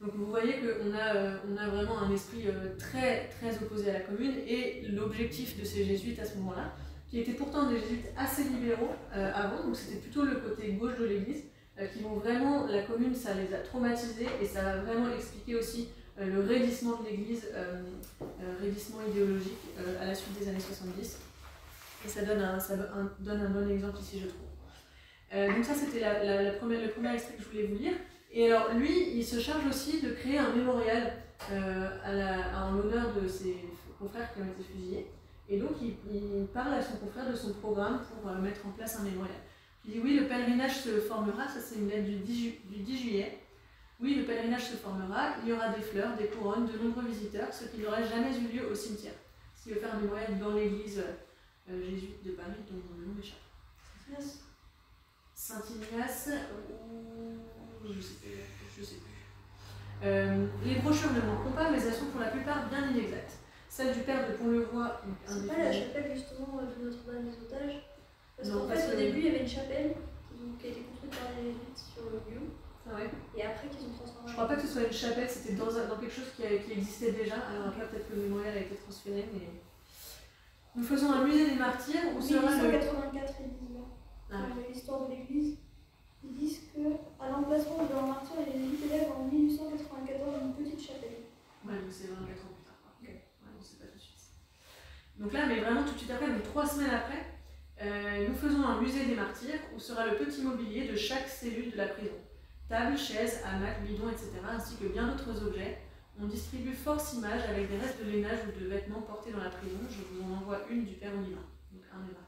Donc 0.00 0.14
vous 0.14 0.26
voyez 0.26 0.54
qu'on 0.54 0.94
a, 0.94 1.16
euh, 1.16 1.36
on 1.50 1.56
a 1.56 1.68
vraiment 1.68 1.98
un 1.98 2.12
esprit 2.12 2.46
euh, 2.46 2.76
très, 2.78 3.28
très 3.28 3.56
opposé 3.62 3.90
à 3.90 3.94
la 3.94 4.00
commune 4.00 4.34
et 4.46 4.82
l'objectif 4.88 5.58
de 5.58 5.64
ces 5.64 5.84
jésuites 5.84 6.18
à 6.18 6.24
ce 6.24 6.36
moment-là, 6.38 6.74
qui 7.08 7.20
étaient 7.20 7.32
pourtant 7.32 7.70
des 7.70 7.78
jésuites 7.80 8.06
assez 8.16 8.44
libéraux 8.44 8.90
avant, 9.12 9.64
donc 9.64 9.76
c'était 9.76 10.00
plutôt 10.00 10.24
le 10.24 10.34
côté 10.36 10.72
gauche 10.72 10.98
de 10.98 11.04
l'Église, 11.04 11.44
qui 11.92 12.02
vont 12.02 12.14
vraiment, 12.14 12.66
la 12.66 12.82
commune, 12.82 13.14
ça 13.14 13.32
les 13.34 13.54
a 13.54 13.58
traumatisés 13.58 14.26
et 14.42 14.44
ça 14.44 14.62
va 14.62 14.76
vraiment 14.78 15.14
expliquer 15.14 15.54
aussi 15.54 15.88
euh, 16.18 16.24
le 16.32 16.40
raidissement 16.40 17.02
de 17.02 17.10
l'Église, 17.10 17.46
euh, 17.54 17.82
euh, 18.22 18.24
raidissement 18.60 19.00
idéologique 19.10 19.58
à 20.00 20.06
la 20.06 20.14
suite 20.14 20.38
des 20.38 20.48
années 20.48 20.60
70. 20.60 21.18
Et 22.04 22.08
ça 22.08 22.22
donne 22.22 22.40
un, 22.40 22.58
ça 22.58 22.74
donne 23.18 23.40
un 23.40 23.50
bon 23.50 23.68
exemple 23.68 23.98
ici, 24.00 24.20
je 24.20 24.28
trouve. 24.28 25.54
donc 25.54 25.64
ça, 25.64 25.74
c'était 25.74 26.00
la, 26.00 26.52
le 26.52 26.58
premier 26.58 26.76
extrait 27.14 27.34
que 27.34 27.42
je 27.42 27.48
voulais 27.48 27.66
vous 27.66 27.76
lire. 27.76 27.94
Et 28.38 28.52
alors, 28.52 28.74
lui, 28.74 29.16
il 29.16 29.24
se 29.24 29.40
charge 29.40 29.66
aussi 29.66 30.02
de 30.02 30.10
créer 30.10 30.36
un 30.36 30.52
mémorial 30.52 31.10
à 31.50 32.66
en 32.66 32.72
l'honneur 32.72 33.14
de 33.14 33.26
ses 33.26 33.56
confrères 33.98 34.30
qui 34.34 34.42
ont 34.42 34.44
été 34.44 34.62
fusillés. 34.62 35.10
Et 35.48 35.58
donc, 35.58 35.70
il, 35.80 36.46
parle 36.52 36.74
à 36.74 36.82
son 36.82 36.98
confrère 36.98 37.30
de 37.30 37.34
son 37.34 37.54
programme 37.54 38.02
pour 38.04 38.30
mettre 38.34 38.66
en 38.66 38.72
place 38.72 39.00
un 39.00 39.04
mémorial. 39.04 39.38
Il 39.86 39.92
dit 39.92 40.00
oui, 40.04 40.18
le 40.18 40.28
pèlerinage 40.28 40.82
se 40.82 41.00
formera, 41.00 41.48
ça 41.48 41.60
c'est 41.60 41.76
une 41.76 41.88
lettre 41.88 42.04
du 42.04 42.16
10, 42.16 42.52
du 42.66 42.82
10 42.82 42.98
juillet, 42.98 43.38
oui, 44.00 44.16
le 44.16 44.24
pèlerinage 44.24 44.64
se 44.64 44.76
formera, 44.76 45.36
il 45.42 45.48
y 45.48 45.52
aura 45.54 45.70
des 45.70 45.80
fleurs, 45.80 46.14
des 46.18 46.26
couronnes, 46.26 46.66
de 46.66 46.76
nombreux 46.76 47.06
visiteurs, 47.06 47.50
ce 47.54 47.64
qui 47.64 47.78
n'aurait 47.78 48.06
jamais 48.06 48.36
eu 48.36 48.48
lieu 48.48 48.70
au 48.70 48.74
cimetière. 48.74 49.14
Qui 49.62 49.70
veut 49.70 49.80
faire 49.80 49.94
un 49.94 50.00
mémorial 50.00 50.38
dans 50.38 50.52
l'église 50.52 51.02
euh, 51.70 51.82
jésuite 51.82 52.22
de 52.22 52.32
Paris, 52.32 52.52
dont 52.70 52.76
le 52.98 53.06
nom 53.06 53.14
m'échappe. 53.14 53.38
Saint-Ignace 55.34 56.30
ou. 56.52 57.45
Je 57.94 58.00
sais 58.00 58.14
plus. 58.14 58.30
Je 58.78 58.84
sais 58.84 58.96
plus. 58.96 59.06
Euh, 60.04 60.46
les 60.64 60.76
brochures 60.76 61.12
ne 61.12 61.20
manqueront 61.20 61.52
pas, 61.52 61.70
mais 61.70 61.78
elles 61.78 61.94
sont 61.94 62.06
pour 62.06 62.20
la 62.20 62.28
plupart 62.28 62.68
bien 62.68 62.90
inexactes. 62.90 63.38
Celle 63.68 63.94
du 63.94 64.00
père 64.00 64.28
de 64.28 64.34
Pont-le-Voix. 64.34 65.00
C'est 65.26 65.46
pas 65.46 65.58
la 65.58 65.72
chapelle 65.72 66.12
justement 66.14 66.60
de 66.62 66.84
Notre-Dame 66.84 67.24
des 67.24 67.36
Otages 67.46 67.82
Parce 68.36 68.50
qu'en 68.50 68.68
fait, 68.68 68.94
au 68.94 68.96
début, 68.96 69.18
il 69.18 69.26
y 69.26 69.28
avait 69.28 69.40
une 69.40 69.48
chapelle 69.48 69.94
qui, 70.60 70.66
a 70.66 70.70
été 70.70 70.80
construite 70.82 71.12
par 71.12 71.30
les 71.36 71.52
jésuites 71.52 71.78
sur 71.94 72.04
le 72.10 72.18
lieu. 72.30 72.40
Ah 72.88 73.02
Et 73.36 73.42
après 73.42 73.68
qu'ils 73.68 73.88
ont 73.88 73.92
transformé. 73.92 74.28
Je 74.28 74.32
crois 74.32 74.48
pas 74.48 74.54
que 74.56 74.62
ce 74.62 74.68
soit 74.68 74.84
une 74.84 74.92
chapelle, 74.92 75.28
c'était 75.28 75.54
dans, 75.54 75.66
dans, 75.66 75.98
quelque 75.98 76.14
chose 76.14 76.30
qui, 76.36 76.42
qui, 76.42 76.72
existait 76.72 77.12
déjà. 77.12 77.34
Alors 77.34 77.68
après, 77.68 77.88
peut-être 77.88 78.08
que 78.08 78.14
le 78.14 78.22
mémorial 78.22 78.56
a 78.56 78.60
été 78.60 78.76
transféré, 78.76 79.28
mais. 79.32 79.48
Nous 80.76 80.84
faisons 80.84 81.10
un 81.10 81.24
musée 81.24 81.50
des 81.50 81.56
martyrs 81.56 82.14
où 82.16 82.20
sera. 82.20 82.50
1884, 82.50 83.34
ils 83.40 83.48
disent 83.48 83.76
là. 84.30 84.38
L'histoire 84.68 85.06
de 85.06 85.14
l'église. 85.14 85.56
Ils 86.28 86.36
disent 86.36 86.60
qu'à 86.74 87.28
l'emplacement 87.30 87.84
de 87.84 87.92
leur 87.92 88.06
martyr, 88.06 88.36
il 88.40 88.52
y 88.52 88.66
a 88.66 88.70
des 88.70 88.84
élèves 88.84 89.12
en 89.16 89.24
1894 89.24 90.42
une 90.42 90.54
petite 90.54 90.80
chapelle. 90.80 91.24
Ouais, 91.64 91.74
donc 91.74 91.90
c'est 91.90 92.08
24 92.08 92.20
ans 92.20 92.54
plus 92.54 92.64
tard. 92.64 92.78
Ouais, 93.02 93.22
on 93.58 93.62
sait 93.62 93.76
pas 93.76 93.86
tout 93.86 93.96
de 93.96 94.02
suite. 94.02 94.16
Donc 95.18 95.32
là, 95.32 95.46
mais 95.46 95.60
vraiment 95.60 95.84
tout 95.84 95.92
de 95.92 95.98
suite 95.98 96.10
après, 96.10 96.28
donc 96.28 96.42
trois 96.42 96.66
semaines 96.66 96.90
après, 96.94 97.24
euh, 97.82 98.28
nous 98.28 98.34
faisons 98.34 98.64
un 98.64 98.80
musée 98.80 99.04
des 99.06 99.14
martyrs 99.14 99.60
où 99.74 99.78
sera 99.78 100.06
le 100.06 100.16
petit 100.16 100.42
mobilier 100.42 100.88
de 100.88 100.96
chaque 100.96 101.28
cellule 101.28 101.70
de 101.72 101.76
la 101.76 101.88
prison. 101.88 102.14
Tables, 102.68 102.98
chaises, 102.98 103.40
hamacs, 103.44 103.84
bidons, 103.84 104.08
etc., 104.10 104.30
ainsi 104.50 104.76
que 104.76 104.86
bien 104.86 105.06
d'autres 105.06 105.46
objets. 105.46 105.78
On 106.20 106.26
distribue 106.26 106.72
force 106.72 107.12
images 107.14 107.42
avec 107.48 107.70
des 107.70 107.76
restes 107.76 108.02
de 108.02 108.10
lainage 108.10 108.38
ou 108.48 108.58
de 108.58 108.66
vêtements 108.66 109.02
portés 109.02 109.32
dans 109.32 109.42
la 109.42 109.50
prison. 109.50 109.78
Je 109.90 110.02
vous 110.02 110.22
en 110.24 110.38
envoie 110.38 110.60
une 110.70 110.84
du 110.84 110.94
Père 110.94 111.12
Olivain, 111.14 111.44
donc 111.70 111.82
un 111.92 112.06
des 112.06 112.12
martyrs. 112.12 112.25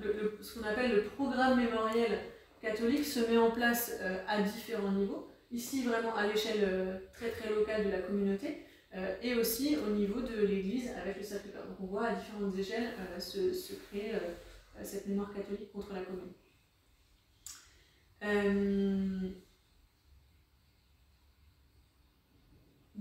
Le, 0.00 0.38
ce 0.40 0.58
qu'on 0.58 0.66
appelle 0.66 0.94
le 0.94 1.02
programme 1.02 1.60
mémoriel 1.60 2.18
catholique 2.60 3.04
se 3.04 3.20
met 3.20 3.36
en 3.36 3.50
place 3.50 3.92
euh, 4.00 4.18
à 4.26 4.40
différents 4.42 4.92
niveaux. 4.92 5.28
Ici, 5.50 5.84
vraiment 5.84 6.14
à 6.14 6.26
l'échelle 6.26 6.62
euh, 6.62 6.98
très 7.14 7.30
très 7.30 7.50
locale 7.50 7.84
de 7.84 7.90
la 7.90 7.98
communauté, 7.98 8.64
euh, 8.94 9.14
et 9.22 9.34
aussi 9.34 9.76
au 9.76 9.90
niveau 9.90 10.20
de 10.20 10.46
l'Église 10.46 10.90
avec 11.02 11.18
le 11.18 11.22
Sacré-Cœur. 11.22 11.66
Donc 11.66 11.76
on 11.80 11.86
voit 11.86 12.06
à 12.06 12.14
différentes 12.14 12.56
échelles 12.58 12.90
se, 13.18 13.52
se, 13.52 13.74
créer 13.74 14.12
cette 14.82 15.06
mémoire 15.06 15.32
catholique 15.34 15.72
contre 15.72 15.92
la 15.92 16.00
commune. 16.00 16.32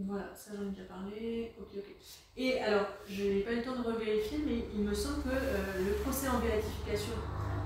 Voilà, 0.05 0.33
ça 0.35 0.51
j'en 0.55 0.67
ai 0.67 0.69
déjà 0.71 0.83
parlé. 0.83 1.53
Ok, 1.59 1.69
ok. 1.77 1.95
Et 2.35 2.59
alors, 2.59 2.87
je 3.07 3.23
n'ai 3.23 3.41
pas 3.41 3.53
eu 3.53 3.57
le 3.57 3.63
temps 3.63 3.75
de 3.75 3.81
revérifier, 3.81 4.39
mais 4.45 4.65
il 4.73 4.81
me 4.81 4.93
semble 4.93 5.23
que 5.23 5.29
euh, 5.29 5.85
le 5.85 5.93
procès 6.03 6.27
en 6.27 6.39
béatification 6.39 7.13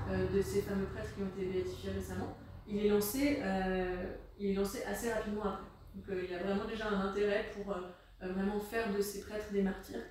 euh, 0.10 0.30
de 0.30 0.42
ces 0.42 0.62
fameux 0.62 0.86
prêtres 0.86 1.14
qui 1.16 1.22
ont 1.24 1.28
été 1.28 1.46
béatifiés 1.46 1.92
récemment, 1.92 2.38
il 2.68 2.86
est 2.86 2.90
lancé, 2.90 3.42
il 4.40 4.52
est 4.52 4.54
lancé 4.54 4.84
assez 4.84 5.12
rapidement 5.12 5.44
après. 5.44 5.66
Donc 5.94 6.06
il 6.24 6.32
y 6.32 6.36
a 6.36 6.42
vraiment 6.42 6.64
déjà 6.66 6.88
un 6.88 7.02
intérêt 7.02 7.52
pour 7.54 7.76
vraiment 8.22 8.60
faire 8.62 8.94
de 8.94 9.02
ces 9.02 9.22
prêtres 9.22 9.52
des 9.52 9.62
martyrs 9.62 10.06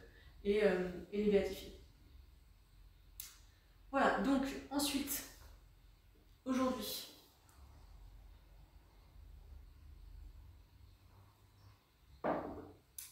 et 0.44 0.60
les 1.12 1.30
béatifier. 1.30 1.80
Voilà, 3.90 4.18
donc 4.20 4.42
ensuite, 4.70 5.24
aujourd'hui, 6.44 7.09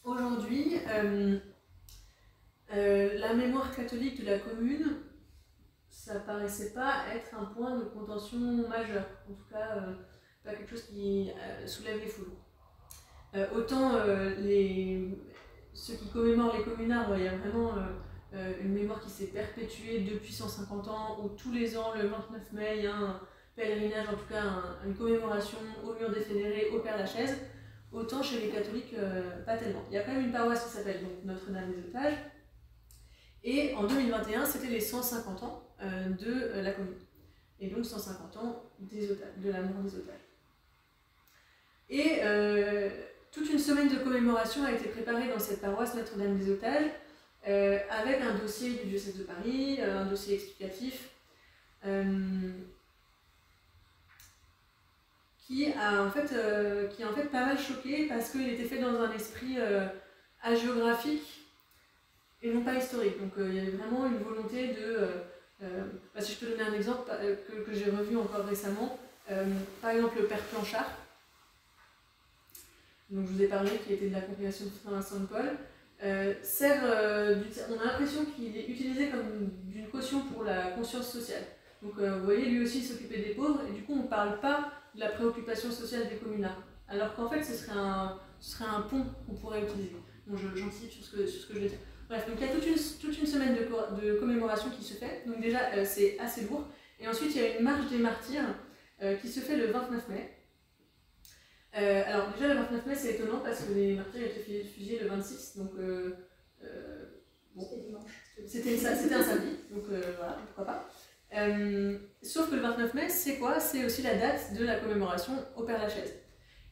Aujourd'hui, 0.09 0.73
euh, 0.87 1.37
euh, 2.73 3.19
la 3.19 3.35
mémoire 3.35 3.75
catholique 3.75 4.21
de 4.21 4.25
la 4.25 4.39
commune, 4.39 5.03
ça 5.87 6.19
paraissait 6.21 6.73
pas 6.73 7.03
être 7.13 7.35
un 7.39 7.45
point 7.45 7.77
de 7.77 7.83
contention 7.83 8.39
majeur, 8.67 9.05
en 9.29 9.33
tout 9.33 9.45
cas 9.51 9.75
euh, 9.75 9.93
pas 10.43 10.55
quelque 10.55 10.71
chose 10.71 10.85
qui 10.85 11.29
soulève 11.67 11.99
les 11.99 12.07
foules. 12.07 12.33
autant 13.55 14.03
les, 14.39 15.15
ceux 15.73 15.93
qui 15.93 16.09
commémorent 16.09 16.57
les 16.57 16.63
communards, 16.63 17.15
il 17.15 17.25
y 17.25 17.27
a 17.27 17.37
vraiment 17.37 17.73
une 18.33 18.73
mémoire 18.73 19.01
qui 19.01 19.11
s'est 19.11 19.27
perpétuée 19.27 19.99
depuis 19.99 20.33
150 20.33 20.87
ans, 20.87 21.19
où 21.23 21.29
tous 21.29 21.51
les 21.51 21.77
ans, 21.77 21.93
le 21.93 22.07
29 22.07 22.51
mai, 22.53 22.77
il 22.77 22.83
y 22.85 22.87
a 22.87 22.95
un 22.95 23.19
pèlerinage, 23.55 24.09
en 24.09 24.13
tout 24.13 24.27
cas 24.27 24.43
une 24.87 24.95
commémoration 24.95 25.59
au 25.83 25.93
mur 25.93 26.09
des 26.09 26.21
fédérés, 26.21 26.69
au 26.73 26.79
Père 26.79 26.97
Lachaise. 26.97 27.37
Autant 27.91 28.21
chez 28.21 28.39
les 28.39 28.49
catholiques, 28.49 28.93
euh, 28.93 29.43
pas 29.45 29.57
tellement. 29.57 29.83
Il 29.89 29.95
y 29.95 29.97
a 29.97 30.03
quand 30.03 30.13
même 30.13 30.25
une 30.25 30.31
paroisse 30.31 30.65
qui 30.65 30.69
s'appelle 30.69 31.01
Notre-Dame 31.25 31.71
des 31.71 31.89
Otages. 31.89 32.17
Et 33.43 33.73
en 33.73 33.83
2021, 33.83 34.45
c'était 34.45 34.67
les 34.67 34.79
150 34.79 35.43
ans 35.43 35.63
euh, 35.81 36.09
de 36.09 36.27
euh, 36.27 36.61
la 36.61 36.71
commune. 36.71 36.93
Et 37.59 37.67
donc 37.67 37.85
150 37.85 38.37
ans 38.37 38.63
des 38.79 39.07
de 39.07 39.51
la 39.51 39.63
des 39.63 39.95
otages. 39.95 40.15
Et 41.89 42.21
toute 43.31 43.49
une 43.49 43.59
semaine 43.59 43.89
de 43.89 43.97
commémoration 43.97 44.63
a 44.63 44.71
été 44.71 44.87
préparée 44.87 45.27
dans 45.27 45.39
cette 45.39 45.59
paroisse 45.59 45.93
Notre-Dame 45.93 46.37
des 46.37 46.51
Otages, 46.51 46.89
avec 47.43 48.21
un 48.21 48.35
dossier 48.35 48.75
du 48.75 48.85
diocèse 48.87 49.17
de 49.17 49.23
Paris, 49.23 49.81
un 49.81 50.05
dossier 50.05 50.35
explicatif 50.35 51.09
qui 55.49 55.73
a 55.73 56.03
en 56.03 56.11
fait, 56.11 56.31
euh, 56.33 56.87
qui 56.87 57.03
en 57.03 57.11
fait 57.11 57.25
pas 57.25 57.45
mal 57.45 57.57
choqué 57.57 58.05
parce 58.07 58.29
qu'il 58.29 58.47
était 58.47 58.65
fait 58.65 58.79
dans 58.79 59.01
un 59.01 59.11
esprit 59.11 59.55
euh, 59.57 59.87
hagiographique 60.43 61.47
et 62.43 62.53
non 62.53 62.61
pas 62.61 62.75
historique. 62.75 63.19
Donc 63.19 63.31
euh, 63.37 63.49
il 63.49 63.55
y 63.55 63.59
avait 63.59 63.71
vraiment 63.71 64.05
une 64.05 64.19
volonté 64.19 64.67
de 64.67 65.07
Bah, 66.13 66.21
si 66.21 66.33
je 66.33 66.39
peux 66.39 66.51
donner 66.51 66.69
un 66.69 66.73
exemple 66.73 67.11
que, 67.47 67.63
que 67.65 67.73
j'ai 67.73 67.89
revu 67.91 68.15
encore 68.15 68.45
récemment, 68.45 68.97
par 69.81 69.91
exemple 69.91 70.19
le 70.21 70.27
père 70.27 70.41
Planchard, 70.43 70.89
dont 73.09 73.25
je 73.25 73.33
vous 73.33 73.41
ai 73.41 73.47
parlé, 73.47 73.71
qui 73.85 73.93
était 73.93 74.07
de 74.07 74.13
la 74.13 74.21
congrégation 74.21 74.65
de 74.67 74.71
Saint-Vincent 74.71 75.19
de 75.19 75.25
Paul, 75.25 75.49
sert, 76.43 76.81
on 77.69 77.77
a 77.81 77.85
l'impression 77.85 78.23
qu'il 78.23 78.55
est 78.55 78.69
utilisé 78.69 79.09
comme 79.09 79.49
d'une 79.65 79.89
caution 79.89 80.21
pour 80.21 80.45
la 80.45 80.71
conscience 80.71 81.11
sociale. 81.11 81.43
Donc 81.81 81.99
vous 81.99 82.23
voyez, 82.23 82.45
lui 82.45 82.63
aussi 82.63 82.81
s'occupait 82.81 83.19
des 83.19 83.33
pauvres, 83.33 83.61
et 83.67 83.73
du 83.73 83.81
coup 83.81 83.95
on 83.99 84.03
ne 84.03 84.07
parle 84.07 84.39
pas 84.39 84.78
de 84.95 84.99
la 84.99 85.09
préoccupation 85.09 85.71
sociale 85.71 86.09
des 86.09 86.15
communards. 86.15 86.63
Alors 86.87 87.15
qu'en 87.15 87.29
fait, 87.29 87.43
ce 87.43 87.53
serait 87.53 87.77
un, 87.77 88.19
ce 88.39 88.51
serait 88.51 88.69
un 88.69 88.81
pont 88.81 89.05
qu'on 89.27 89.35
pourrait 89.35 89.63
utiliser. 89.63 89.95
Bon, 90.25 90.37
j'anticipe 90.37 90.91
sur, 90.91 91.05
ce 91.05 91.11
que, 91.11 91.27
sur 91.27 91.41
ce 91.41 91.47
que 91.47 91.53
je 91.55 91.59
vais 91.59 91.69
dire. 91.69 91.79
Bref, 92.09 92.27
donc 92.27 92.37
il 92.39 92.47
y 92.47 92.49
a 92.49 92.53
toute 92.53 92.65
une, 92.65 92.75
toute 92.99 93.19
une 93.19 93.27
semaine 93.27 93.55
de, 93.55 94.01
de, 94.03 94.19
commémoration 94.19 94.71
qui 94.71 94.83
se 94.83 94.95
fait. 94.95 95.23
Donc 95.27 95.39
déjà, 95.39 95.71
euh, 95.75 95.85
c'est 95.85 96.17
assez 96.19 96.41
lourd. 96.41 96.67
Et 96.99 97.07
ensuite, 97.07 97.35
il 97.35 97.41
y 97.41 97.45
a 97.45 97.57
une 97.57 97.63
marche 97.63 97.87
des 97.89 97.99
martyrs 97.99 98.55
euh, 99.03 99.15
qui 99.17 99.27
se 99.27 99.39
fait 99.39 99.55
le 99.55 99.67
29 99.67 100.09
mai. 100.09 100.35
Euh, 101.77 102.03
alors 102.07 102.31
déjà, 102.33 102.47
le 102.47 102.61
29 102.61 102.85
mai, 102.87 102.95
c'est 102.95 103.13
étonnant 103.13 103.39
parce 103.43 103.63
que 103.63 103.73
les 103.73 103.93
martyrs 103.95 104.25
étaient 104.25 104.63
fusillés 104.63 104.99
le 104.99 105.07
26. 105.07 105.57
Donc, 105.57 105.71
bon, 107.55 107.63
c'était 107.63 107.81
dimanche. 107.85 108.11
C'était 108.47 109.13
un 109.13 109.23
samedi. 109.23 109.57
Donc 109.71 109.83
voilà, 109.87 110.37
pourquoi 110.47 110.65
pas. 110.65 110.89
Sauf 112.21 112.49
que 112.49 112.55
le 112.55 112.61
29 112.61 112.93
mai, 112.93 113.09
c'est 113.09 113.37
quoi? 113.37 113.59
C'est 113.59 113.85
aussi 113.85 114.01
la 114.01 114.15
date 114.15 114.53
de 114.57 114.65
la 114.65 114.75
commémoration 114.75 115.33
au 115.55 115.63
Père 115.63 115.81
Lachaise. 115.81 116.13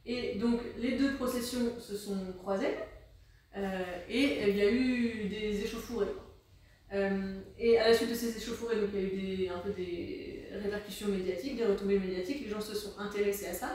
Et 0.06 0.36
donc 0.36 0.62
les 0.78 0.98
deux 0.98 1.16
processions 1.16 1.80
se 1.80 1.98
sont 1.98 2.34
croisées 2.40 2.76
euh, 3.56 3.82
et 4.08 4.50
il 4.50 4.56
y 4.56 4.62
a 4.62 4.72
eu 4.72 5.28
des 5.30 5.64
échauffourées. 5.64 6.14
Euh, 6.94 7.40
et 7.58 7.78
à 7.78 7.90
la 7.90 7.94
suite 7.94 8.10
de 8.10 8.16
ces 8.16 8.38
échauffourées, 8.38 8.78
donc, 8.78 8.90
il 8.94 9.02
y 9.02 9.04
a 9.04 9.08
eu 9.08 9.38
des, 9.38 9.50
un 9.50 9.60
peu 9.60 9.72
des 9.72 10.48
répercussions 10.64 11.10
médiatiques, 11.10 11.58
des 11.58 11.66
retombées 11.66 12.00
médiatiques, 12.00 12.42
les 12.44 12.50
gens 12.50 12.62
se 12.62 12.76
sont 12.76 12.98
intéressés 12.98 13.48
à 13.48 13.54
ça. 13.54 13.70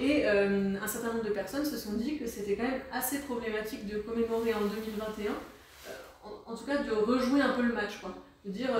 Et 0.00 0.26
euh, 0.26 0.74
un 0.80 0.86
certain 0.86 1.12
nombre 1.12 1.24
de 1.24 1.30
personnes 1.30 1.64
se 1.64 1.76
sont 1.76 1.94
dit 1.94 2.16
que 2.16 2.26
c'était 2.26 2.56
quand 2.56 2.62
même 2.62 2.80
assez 2.92 3.20
problématique 3.20 3.86
de 3.86 3.98
commémorer 3.98 4.54
en 4.54 4.60
2021, 4.60 5.32
en, 6.46 6.56
tout 6.56 6.64
cas 6.64 6.78
de 6.78 6.90
rejouer 6.90 7.42
un 7.42 7.52
peu 7.52 7.62
le 7.62 7.74
match. 7.74 7.98
Quoi. 8.00 8.14
De 8.44 8.50
dire, 8.50 8.70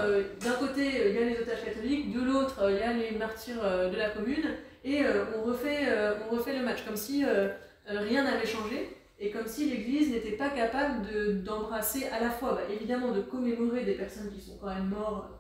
d'un 0.40 0.52
côté, 0.54 1.08
il 1.08 1.14
y 1.14 1.18
a 1.18 1.24
les 1.24 1.38
otages 1.38 1.64
catholiques, 1.64 2.12
de 2.12 2.20
l'autre, 2.20 2.60
il 2.68 2.76
y 2.76 2.82
a 2.82 2.92
les 2.92 3.12
martyrs 3.12 3.62
de 3.90 3.96
la 3.96 4.10
commune, 4.10 4.44
et 4.84 5.02
euh, 5.02 5.24
on, 5.36 5.42
refait, 5.42 5.88
euh, 5.88 6.14
on 6.26 6.36
refait 6.36 6.56
le 6.58 6.62
match, 6.64 6.84
comme 6.84 6.96
si 6.96 7.24
euh, 7.24 7.48
rien 7.86 8.22
n'avait 8.22 8.46
changé, 8.46 8.96
et 9.18 9.30
comme 9.30 9.46
si 9.46 9.70
l'Église 9.70 10.10
n'était 10.10 10.36
pas 10.36 10.50
capable 10.50 11.42
d'embrasser 11.42 12.06
à 12.08 12.20
la 12.20 12.28
fois, 12.30 12.52
bah, 12.52 12.62
évidemment, 12.70 13.10
de 13.12 13.22
commémorer 13.22 13.84
des 13.84 13.94
personnes 13.94 14.30
qui 14.30 14.42
sont 14.42 14.58
quand 14.58 14.74
même 14.74 14.88
mortes 14.88 15.30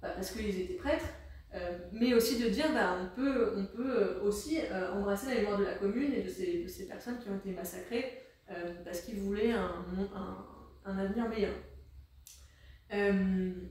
bah, 0.00 0.08
parce 0.14 0.30
qu'ils 0.30 0.60
étaient 0.60 0.74
prêtres, 0.74 1.08
mais 1.92 2.14
aussi 2.14 2.42
de 2.42 2.48
dire 2.48 2.66
bah, 2.72 2.96
on, 3.02 3.16
peut, 3.16 3.54
on 3.56 3.64
peut 3.64 4.20
aussi 4.22 4.60
embrasser 4.94 5.28
la 5.28 5.40
mémoire 5.40 5.58
de 5.58 5.64
la 5.64 5.74
commune 5.74 6.12
et 6.12 6.22
de 6.22 6.28
ces, 6.28 6.62
de 6.62 6.68
ces 6.68 6.86
personnes 6.86 7.18
qui 7.18 7.30
ont 7.30 7.36
été 7.36 7.50
massacrées 7.50 8.22
parce 8.84 9.00
qu'ils 9.00 9.20
voulaient 9.20 9.52
un, 9.52 9.84
un, 10.14 10.46
un, 10.84 10.98
avenir 10.98 11.28
meilleur. 11.28 11.54
Il 12.90 13.68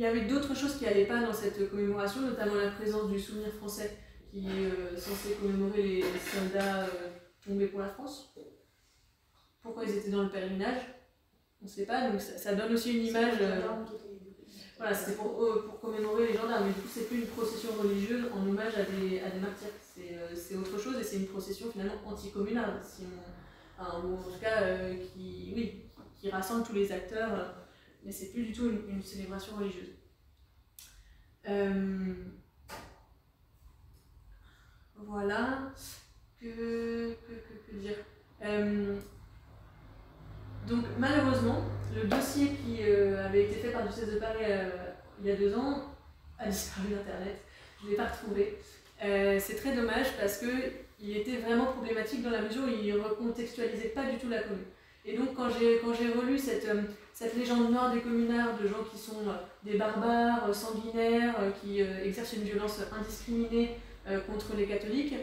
y 0.00 0.06
avait 0.06 0.26
d'autres 0.26 0.54
choses 0.54 0.76
qui 0.76 0.84
n'allaient 0.84 1.06
pas 1.06 1.20
dans 1.20 1.32
cette 1.32 1.70
commémoration, 1.70 2.22
notamment 2.22 2.54
la 2.54 2.70
présence 2.70 3.10
du 3.10 3.18
souvenir 3.18 3.52
français 3.54 3.98
qui 4.30 4.46
est 4.46 4.70
euh, 4.70 4.96
censé 4.96 5.34
commémorer 5.34 5.82
les, 5.82 6.02
soldats 6.02 6.84
euh, 6.84 7.08
tombés 7.44 7.66
pour 7.66 7.80
la 7.80 7.88
France. 7.88 8.32
Pourquoi 9.62 9.84
ils 9.84 9.96
étaient 9.96 10.10
dans 10.10 10.22
le 10.22 10.30
pèlerinage 10.30 10.82
On 11.60 11.64
ne 11.64 11.70
sait 11.70 11.84
pas, 11.84 12.08
donc 12.08 12.20
ça, 12.20 12.54
donne 12.54 12.72
aussi 12.72 12.96
une 12.96 13.06
image. 13.06 13.34
Euh, 13.40 13.60
voilà, 14.78 14.94
c'était 14.94 15.16
pour, 15.16 15.36
pour, 15.36 15.80
commémorer 15.80 16.28
les 16.28 16.34
gendarmes, 16.34 16.66
mais 16.66 16.72
du 16.72 16.80
coup, 16.80 16.88
c'est 16.90 17.08
plus 17.08 17.18
une 17.18 17.26
procession 17.26 17.70
religieuse 17.78 18.26
en 18.32 18.48
hommage 18.48 18.74
à 18.76 18.84
des, 18.84 19.20
à 19.20 19.30
des 19.30 19.40
martyrs. 19.40 19.68
C'est 20.34 20.56
autre 20.56 20.78
chose 20.78 20.98
et 20.98 21.04
c'est 21.04 21.16
une 21.16 21.26
procession 21.26 21.70
finalement 21.70 22.00
anticommunale, 22.06 22.80
si 22.82 23.02
ou 23.78 24.14
en 24.14 24.22
tout 24.22 24.38
cas 24.40 24.62
qui, 25.14 25.52
oui, 25.54 25.84
qui 26.18 26.30
rassemble 26.30 26.66
tous 26.66 26.74
les 26.74 26.92
acteurs 26.92 27.54
mais 28.04 28.12
c'est 28.12 28.32
plus 28.32 28.44
du 28.44 28.52
tout 28.52 28.70
une, 28.70 29.02
célébration 29.02 29.56
religieuse. 29.56 29.90
Euh, 31.48 32.14
voilà. 34.96 35.72
Que, 36.40 37.12
que, 37.12 37.76
dire 37.76 37.96
euh, 38.42 38.98
Donc, 40.66 40.84
malheureusement, 40.98 41.62
le 41.94 42.08
dossier 42.08 42.48
qui 42.54 42.78
euh, 42.82 43.26
avait 43.26 43.44
été 43.44 43.56
fait 43.56 43.70
par 43.70 43.82
diocèse 43.82 44.14
de 44.14 44.18
Paris 44.18 44.44
il 45.20 45.26
y 45.26 45.30
a 45.30 45.36
deux 45.36 45.54
ans 45.54 45.82
a 46.38 46.48
disparu 46.48 46.88
d'Internet. 46.88 47.42
Je 47.80 47.86
ne 47.86 47.90
l'ai 47.90 47.96
pas 47.96 48.06
retrouvé. 48.06 48.56
c'est 49.38 49.56
très 49.56 49.76
dommage 49.76 50.16
parce 50.18 50.38
qu'il 50.38 51.16
était 51.16 51.36
vraiment 51.36 51.66
problématique 51.66 52.22
dans 52.22 52.30
la 52.30 52.40
mesure 52.40 52.64
où 52.64 52.68
il 52.68 52.94
ne 52.94 53.00
recontextualisait 53.00 53.90
pas 53.90 54.10
du 54.10 54.16
tout 54.16 54.30
la 54.30 54.42
commune. 54.42 54.64
Et 55.04 55.16
donc, 55.16 55.34
quand 55.34 55.50
j'ai 55.50 55.78
relu 55.78 56.38
cette, 56.38 56.66
cette 57.20 57.36
légende 57.36 57.70
noire 57.70 57.92
des 57.92 58.00
communards, 58.00 58.56
de 58.56 58.66
gens 58.66 58.82
qui 58.90 58.96
sont 58.96 59.28
euh, 59.28 59.32
des 59.62 59.76
barbares, 59.76 60.48
euh, 60.48 60.54
sanguinaires, 60.54 61.34
euh, 61.38 61.50
qui 61.50 61.80
exercent 61.80 62.32
une 62.32 62.44
violence 62.44 62.80
indiscriminée 62.98 63.76
contre 64.26 64.56
les 64.56 64.66
catholiques, 64.66 65.14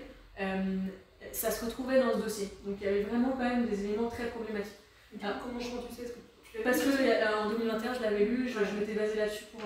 ça 1.32 1.50
se 1.52 1.66
retrouvait 1.66 2.00
dans 2.00 2.14
ce 2.14 2.24
dossier. 2.24 2.54
Donc 2.64 2.78
il 2.80 2.86
y 2.86 2.88
avait 2.88 3.02
vraiment 3.02 3.32
quand 3.32 3.44
même 3.44 3.66
des 3.66 3.84
éléments 3.86 4.08
très 4.08 4.28
problématiques. 4.28 4.78
Ah, 5.22 5.34
comment 5.44 5.60
je 5.60 5.66
tu 5.66 5.96
sais 5.96 6.08
ce 6.08 6.14
que 6.14 6.64
Parce 6.64 6.80
que 6.80 7.44
en 7.44 7.50
2021, 7.50 7.94
je 7.96 8.02
l'avais 8.02 8.26
lu, 8.26 8.48
je, 8.48 8.60
m'étais 8.80 8.94
basée 8.94 9.18
là-dessus 9.18 9.46
pour, 9.52 9.64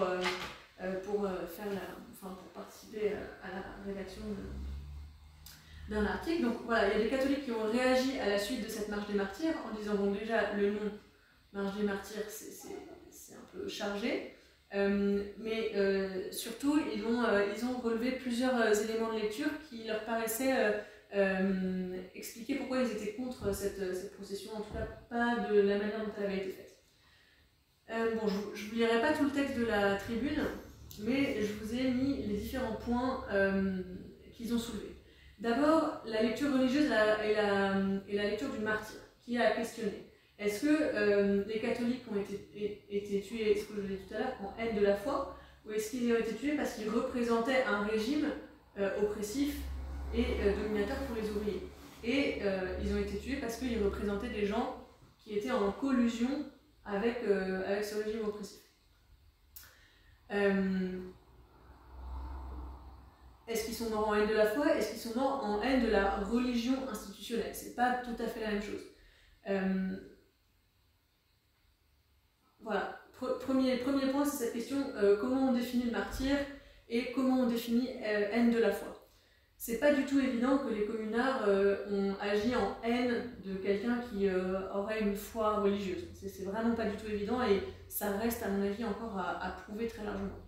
pour, 1.04 1.28
faire 1.28 1.68
enfin, 2.14 2.34
pour 2.34 2.64
participer 2.64 3.12
à 3.44 3.48
la 3.54 3.64
rédaction 3.86 4.24
d'un 5.90 6.06
article. 6.06 6.44
Donc 6.44 6.56
voilà, 6.66 6.88
il 6.88 6.98
y 6.98 7.02
a 7.02 7.04
des 7.04 7.10
catholiques 7.10 7.46
qui 7.46 7.52
ont 7.52 7.70
réagi 7.70 8.18
à 8.18 8.30
la 8.30 8.40
suite 8.40 8.64
de 8.64 8.70
cette 8.70 8.88
marche 8.88 9.08
des 9.08 9.16
martyrs 9.16 9.56
en 9.70 9.78
disant 9.78 9.96
bon 9.96 10.12
déjà 10.12 10.54
le 10.54 10.72
nom 10.72 10.92
Marge 11.54 11.78
des 11.78 11.84
martyrs, 11.84 12.30
c'est 12.30 13.34
un 13.34 13.46
peu 13.52 13.68
chargé. 13.68 14.34
Euh, 14.74 15.24
mais 15.38 15.72
euh, 15.76 16.32
surtout, 16.32 16.80
ils 16.96 17.04
ont, 17.06 17.24
euh, 17.24 17.46
ils 17.54 17.66
ont 17.66 17.78
relevé 17.80 18.12
plusieurs 18.12 18.82
éléments 18.84 19.14
de 19.14 19.20
lecture 19.20 19.50
qui 19.70 19.84
leur 19.84 20.06
paraissaient 20.06 20.82
expliquer 22.16 22.56
pourquoi 22.56 22.82
ils 22.82 22.92
étaient 22.92 23.14
contre 23.16 23.54
cette, 23.54 23.94
cette, 23.94 24.16
procession, 24.16 24.54
en 24.54 24.62
tout 24.62 24.74
cas 24.74 24.88
pas 25.10 25.46
de 25.50 25.60
la 25.60 25.78
manière 25.78 26.06
dont 26.06 26.12
elle 26.18 26.24
avait 26.24 26.38
été 26.38 26.52
faite. 26.52 26.78
bon, 28.16 28.30
je 28.54 28.64
ne 28.64 28.70
vous 28.70 28.76
lirai 28.76 29.02
pas 29.02 29.12
tout 29.12 29.26
le 29.26 29.32
texte 29.32 29.58
de 29.58 29.66
la 29.66 29.96
tribune, 29.96 30.40
mais 31.00 31.42
je 31.42 31.52
vous 31.52 31.76
ai 31.76 31.92
mis 31.92 32.26
les 32.28 32.38
différents 32.38 32.78
points 32.78 33.26
qu'ils 34.34 34.54
ont 34.54 34.58
soulevés. 34.58 34.96
D'abord, 35.40 36.02
la 36.06 36.22
lecture 36.22 36.54
religieuse 36.54 36.86
et 36.86 37.34
la, 37.34 37.74
et 38.08 38.16
la 38.16 38.24
lecture 38.30 38.54
du 38.54 38.60
martyr, 38.60 39.00
qui 39.20 39.38
a 39.38 39.52
questionné. 39.52 40.11
Est-ce 40.42 40.66
que 40.66 40.70
euh, 40.72 41.44
les 41.46 41.60
catholiques 41.60 42.04
ont 42.12 42.20
été, 42.20 42.84
été 42.90 43.22
tués, 43.22 43.56
ce 43.56 43.66
que 43.66 43.76
je 43.80 43.94
dit 43.94 43.98
tout 43.98 44.16
à 44.16 44.18
l'heure, 44.18 44.34
en 44.42 44.56
haine 44.60 44.76
de 44.76 44.82
la 44.82 44.96
foi, 44.96 45.38
ou 45.68 45.72
est-ce 45.72 45.92
qu'ils 45.92 46.12
ont 46.12 46.18
été 46.18 46.34
tués 46.34 46.56
parce 46.56 46.74
qu'ils 46.74 46.90
représentaient 46.90 47.64
un 47.66 47.84
régime 47.84 48.26
euh, 48.80 49.04
oppressif 49.04 49.58
et 50.16 50.26
euh, 50.42 50.56
dominateur 50.56 50.98
pour 51.04 51.16
les 51.16 51.30
ouvriers? 51.30 51.62
Et 52.04 52.42
ils 52.84 52.92
ont 52.96 52.98
été 52.98 53.20
tués 53.20 53.36
parce 53.36 53.58
qu'ils 53.58 53.78
représentaient 53.84 54.30
des 54.30 54.48
gens 54.48 54.84
qui 55.20 55.38
étaient 55.38 55.52
en 55.52 55.72
collusion 55.72 56.46
avec, 56.84 57.18
avec 57.68 57.84
ce 57.84 58.04
régime 58.04 58.26
oppressif. 58.26 58.62
Est-ce 63.48 63.66
qu'ils 63.66 63.76
sont 63.76 63.92
morts 63.92 64.08
en 64.08 64.16
haine 64.16 64.28
de 64.28 64.34
la 64.34 64.48
foi? 64.48 64.76
Est-ce 64.76 64.90
qu'ils 64.94 65.12
sont 65.12 65.20
morts 65.20 65.46
en 65.46 65.62
haine 65.62 65.86
de 65.86 65.92
la 65.92 66.16
religion 66.22 66.90
institutionnelle? 66.90 67.54
C'est 67.54 67.76
pas 67.76 68.02
tout 68.04 68.16
à 68.18 68.26
fait 68.26 68.40
la 68.40 68.54
même 68.54 68.64
chose. 68.64 68.82
Voilà, 72.64 73.02
premier, 73.40 73.78
point, 73.78 74.26
c'est 74.26 74.46
cette 74.46 74.54
question 74.54 74.78
euh, 74.96 75.18
comment 75.20 75.50
on 75.50 75.54
définit 75.54 75.86
le 75.86 75.92
martyr 75.92 76.36
et 76.90 77.12
comment 77.14 77.42
on 77.42 77.48
définit 77.48 77.90
euh, 78.04 78.28
haine 78.32 78.52
de 78.52 78.60
la 78.60 78.72
foi. 78.72 78.88
C'est 79.58 79.80
pas 79.80 79.94
du 79.94 80.06
tout 80.06 80.20
évident 80.20 80.58
que 80.58 80.74
les 80.74 80.86
communards 80.86 81.44
euh, 81.48 81.86
ont 81.92 82.16
agi 82.20 82.56
en 82.56 82.78
haine 82.84 83.32
de 83.46 83.56
quelqu'un 83.56 84.00
qui 84.00 84.28
aurait 84.74 85.02
une 85.02 85.16
foi 85.16 85.60
religieuse. 85.60 86.08
C'est 86.16 86.46
vraiment 86.46 86.74
pas 86.74 86.86
du 86.86 86.98
tout 86.98 87.06
évident 87.12 87.44
et 87.44 87.62
ça 87.88 88.18
reste, 88.18 88.42
à 88.44 88.50
mon 88.50 88.64
avis, 88.64 88.84
encore 88.84 89.18
à, 89.18 89.56
prouver 89.64 89.88
très 89.88 90.04
largement. 90.04 90.40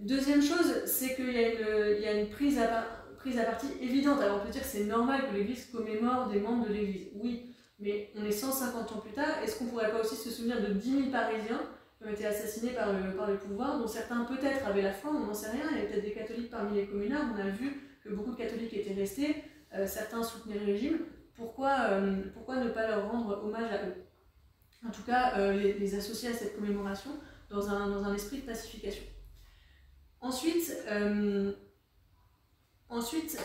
deuxième 0.00 0.42
chose, 0.42 0.84
c'est 0.86 1.16
qu'il 1.16 1.32
y, 1.32 2.06
a 2.06 2.12
une 2.12 2.30
prise 2.30 2.60
à, 2.60 2.86
prise 3.16 3.38
à 3.40 3.44
partie 3.44 3.72
évidente. 3.80 4.20
Alors 4.20 4.40
on 4.40 4.46
peut 4.46 4.52
dire 4.52 4.62
que 4.62 4.68
c'est 4.68 4.84
normal 4.84 5.22
que 5.28 5.36
l'Église 5.36 5.66
commémore 5.66 6.28
des 6.28 6.38
membres 6.38 6.68
de 6.68 6.72
l'Église. 6.72 7.08
Oui, 7.16 7.51
mais 7.82 8.10
on 8.16 8.24
est 8.24 8.32
150 8.32 8.92
ans 8.92 8.98
plus 8.98 9.12
tard, 9.12 9.42
est-ce 9.42 9.58
qu'on 9.58 9.66
pourrait 9.66 9.90
pas 9.90 10.00
aussi 10.00 10.14
se 10.14 10.30
souvenir 10.30 10.60
de 10.60 10.72
10 10.72 10.90
000 10.90 11.10
Parisiens 11.10 11.60
qui 11.98 12.04
ont 12.04 12.10
été 12.10 12.24
assassinés 12.24 12.72
par 12.72 12.92
le, 12.92 13.16
par 13.16 13.28
le 13.28 13.36
pouvoir, 13.36 13.78
dont 13.78 13.88
certains 13.88 14.24
peut-être 14.24 14.64
avaient 14.66 14.82
la 14.82 14.92
foi, 14.92 15.10
on 15.10 15.26
n'en 15.26 15.34
sait 15.34 15.50
rien, 15.50 15.64
il 15.72 15.78
y 15.78 15.80
a 15.80 15.86
peut-être 15.86 16.04
des 16.04 16.12
catholiques 16.12 16.50
parmi 16.50 16.76
les 16.76 16.86
communards, 16.86 17.26
on 17.34 17.40
a 17.40 17.50
vu 17.50 17.82
que 18.04 18.10
beaucoup 18.10 18.30
de 18.30 18.36
catholiques 18.36 18.72
étaient 18.72 18.94
restés, 18.94 19.36
euh, 19.74 19.86
certains 19.86 20.22
soutenaient 20.22 20.60
le 20.60 20.72
régime, 20.72 21.00
pourquoi, 21.34 21.76
euh, 21.90 22.22
pourquoi 22.32 22.56
ne 22.56 22.70
pas 22.70 22.86
leur 22.86 23.10
rendre 23.10 23.42
hommage 23.44 23.72
à 23.72 23.86
eux? 23.88 23.94
En 24.86 24.90
tout 24.90 25.02
cas 25.02 25.52
les, 25.52 25.94
associer 25.94 26.30
à 26.30 26.32
cette 26.32 26.56
commémoration 26.56 27.10
dans 27.50 27.68
un, 27.68 27.88
dans 27.88 28.04
un 28.04 28.14
esprit 28.14 28.38
de 28.38 28.46
pacification. 28.46 29.04
Ensuite, 30.20 30.76
ensuite, 32.88 33.38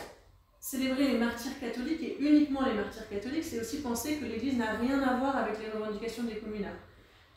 célébrer 0.70 1.08
les 1.12 1.18
martyrs 1.18 1.58
catholiques 1.58 2.02
et 2.02 2.18
uniquement 2.20 2.62
les 2.66 2.74
martyrs 2.74 3.08
catholiques, 3.08 3.44
c'est 3.44 3.58
aussi 3.58 3.80
penser 3.80 4.16
que 4.16 4.26
l'Église 4.26 4.58
n'a 4.58 4.72
rien 4.72 5.02
à 5.02 5.16
voir 5.16 5.34
avec 5.34 5.54
les 5.60 5.70
revendications 5.70 6.24
des 6.24 6.36
communards, 6.36 6.82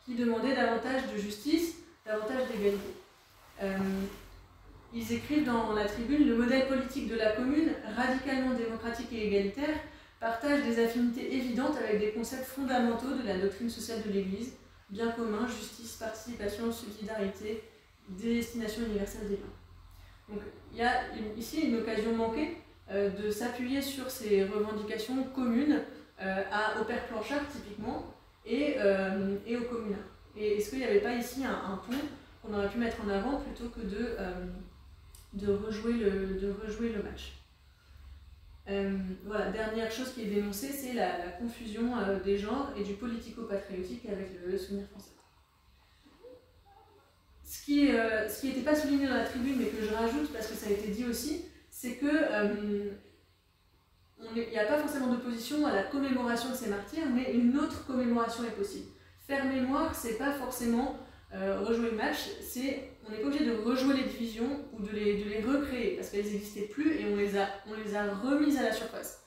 qui 0.04 0.14
demandaient 0.14 0.54
davantage 0.54 1.10
de 1.10 1.16
justice, 1.16 1.76
davantage 2.04 2.48
d'égalité. 2.48 2.92
Euh, 3.62 3.78
ils 4.92 5.10
écrivent 5.14 5.46
dans 5.46 5.72
la 5.72 5.86
tribune 5.86 6.28
Le 6.28 6.36
modèle 6.36 6.68
politique 6.68 7.08
de 7.08 7.16
la 7.16 7.32
commune, 7.32 7.70
radicalement 7.96 8.52
démocratique 8.52 9.10
et 9.12 9.28
égalitaire, 9.28 9.76
partage 10.20 10.64
des 10.64 10.84
affinités 10.84 11.34
évidentes 11.34 11.78
avec 11.78 12.00
des 12.00 12.10
concepts 12.10 12.44
fondamentaux 12.44 13.14
de 13.16 13.26
la 13.26 13.38
doctrine 13.38 13.70
sociale 13.70 14.02
de 14.06 14.12
l'Église 14.12 14.52
bien 14.90 15.10
commun, 15.12 15.48
justice, 15.48 15.94
participation, 15.94 16.70
subsidiarité, 16.70 17.64
destination 18.10 18.82
universelle 18.84 19.26
des 19.26 19.36
biens. 19.36 19.54
Donc 20.28 20.42
il 20.70 20.78
y 20.78 20.82
a 20.82 21.04
ici 21.38 21.62
une 21.62 21.76
occasion 21.76 22.14
manquée 22.14 22.58
de 22.92 23.30
s'appuyer 23.30 23.80
sur 23.80 24.10
ces 24.10 24.44
revendications 24.44 25.22
communes 25.34 25.80
euh, 26.24 26.42
à, 26.52 26.80
au 26.80 26.84
Père 26.84 27.04
Planchard 27.06 27.48
typiquement 27.50 28.14
et, 28.46 28.76
euh, 28.78 29.36
et 29.44 29.56
aux 29.56 29.64
communards. 29.64 29.98
Et 30.36 30.58
est-ce 30.58 30.70
qu'il 30.70 30.78
n'y 30.78 30.84
avait 30.84 31.00
pas 31.00 31.14
ici 31.14 31.42
un, 31.44 31.76
pont 31.78 31.96
qu'on 32.42 32.54
aurait 32.54 32.68
pu 32.68 32.78
mettre 32.78 32.98
en 33.04 33.08
avant 33.08 33.40
plutôt 33.40 33.68
que 33.70 33.80
de, 33.80 34.16
de, 35.32 35.52
rejouer, 35.52 35.94
le, 35.94 36.38
de 36.38 36.54
rejouer 36.64 36.90
le 36.90 37.02
match? 37.02 37.32
Voilà, 39.24 39.50
dernière 39.50 39.90
chose 39.90 40.12
qui 40.12 40.22
est 40.22 40.26
dénoncée, 40.26 40.68
c'est 40.68 40.92
la, 40.92 41.32
confusion 41.40 41.92
des 42.24 42.38
genres 42.38 42.72
et 42.78 42.84
du 42.84 42.94
politico-patriotique 42.94 44.06
avec 44.06 44.30
le, 44.46 44.56
souvenir 44.56 44.86
français. 44.88 45.10
Ce 47.44 47.64
qui 47.64 48.46
n'était 48.46 48.62
pas 48.62 48.76
souligné 48.76 49.08
dans 49.08 49.14
la 49.14 49.24
tribune, 49.24 49.56
mais 49.58 49.66
que 49.66 49.84
je 49.84 49.92
rajoute 49.92 50.32
parce 50.32 50.46
que 50.46 50.54
ça 50.54 50.68
a 50.68 50.70
été 50.70 50.88
dit 50.88 51.04
aussi, 51.04 51.46
c'est 51.82 51.96
que 51.96 52.06
euh, 52.06 52.92
il 54.36 54.48
n'y 54.50 54.58
a 54.58 54.66
pas 54.66 54.78
forcément 54.78 55.08
d'opposition 55.08 55.66
à 55.66 55.74
la 55.74 55.82
commémoration 55.82 56.50
de 56.50 56.54
ces 56.54 56.68
martyrs, 56.68 57.06
mais 57.12 57.34
une 57.34 57.58
autre 57.58 57.84
commémoration 57.86 58.44
est 58.44 58.56
possible. 58.56 58.86
Faire 59.26 59.44
mémoire, 59.46 59.92
c'est 59.92 60.16
pas 60.16 60.32
forcément 60.32 60.96
euh, 61.34 61.58
rejouer 61.58 61.90
le 61.90 61.96
match, 61.96 62.18
c'est 62.40 62.90
on 63.04 63.10
n'est 63.10 63.18
pas 63.18 63.26
obligé 63.26 63.46
de 63.46 63.56
rejouer 63.56 63.96
les 63.96 64.04
divisions 64.04 64.64
ou 64.72 64.80
de 64.80 64.92
les, 64.92 65.24
de 65.24 65.28
les 65.28 65.40
recréer 65.42 65.96
parce 65.96 66.10
qu'elles 66.10 66.24
n'existaient 66.24 66.68
plus 66.68 67.00
et 67.00 67.06
on 67.12 67.16
les, 67.16 67.36
a, 67.36 67.48
on 67.66 67.74
les 67.74 67.96
a 67.96 68.14
remises 68.14 68.58
à 68.58 68.62
la 68.62 68.72
surface. 68.72 69.24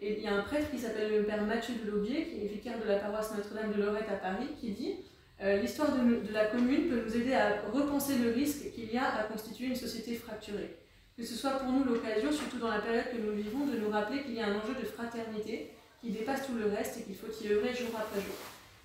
Et 0.00 0.16
il 0.16 0.24
y 0.24 0.28
a 0.28 0.34
un 0.34 0.42
prêtre 0.42 0.70
qui 0.70 0.78
s'appelle 0.78 1.14
le 1.14 1.24
père 1.24 1.44
Mathieu 1.44 1.74
de 1.74 1.90
Laubier, 1.90 2.26
qui 2.26 2.42
est 2.42 2.48
vicaire 2.48 2.80
de 2.80 2.88
la 2.88 3.00
paroisse 3.00 3.36
Notre-Dame 3.36 3.74
de 3.74 3.82
Lorette 3.82 4.08
à 4.08 4.16
Paris, 4.16 4.48
qui 4.58 4.70
dit 4.70 4.94
euh, 5.42 5.60
L'histoire 5.60 5.92
de, 5.94 6.26
de 6.26 6.32
la 6.32 6.46
commune 6.46 6.88
peut 6.88 7.02
nous 7.04 7.16
aider 7.16 7.34
à 7.34 7.60
repenser 7.70 8.16
le 8.16 8.30
risque 8.30 8.72
qu'il 8.72 8.90
y 8.90 8.96
a 8.96 9.14
à 9.14 9.24
constituer 9.24 9.66
une 9.66 9.76
société 9.76 10.14
fracturée 10.14 10.78
que 11.18 11.24
ce 11.24 11.34
soit 11.34 11.58
pour 11.58 11.72
nous 11.72 11.82
l'occasion, 11.82 12.30
surtout 12.30 12.58
dans 12.58 12.68
la 12.68 12.78
période 12.78 13.06
que 13.10 13.16
nous 13.16 13.32
vivons, 13.32 13.66
de 13.66 13.76
nous 13.76 13.90
rappeler 13.90 14.22
qu'il 14.22 14.34
y 14.34 14.40
a 14.40 14.46
un 14.46 14.56
enjeu 14.56 14.74
de 14.80 14.86
fraternité 14.86 15.72
qui 16.00 16.12
dépasse 16.12 16.46
tout 16.46 16.54
le 16.54 16.66
reste 16.66 16.98
et 16.98 17.02
qu'il 17.02 17.16
faut 17.16 17.26
y 17.42 17.52
œuvrer 17.52 17.74
jour 17.74 17.88
après 17.98 18.20
jour. 18.20 18.36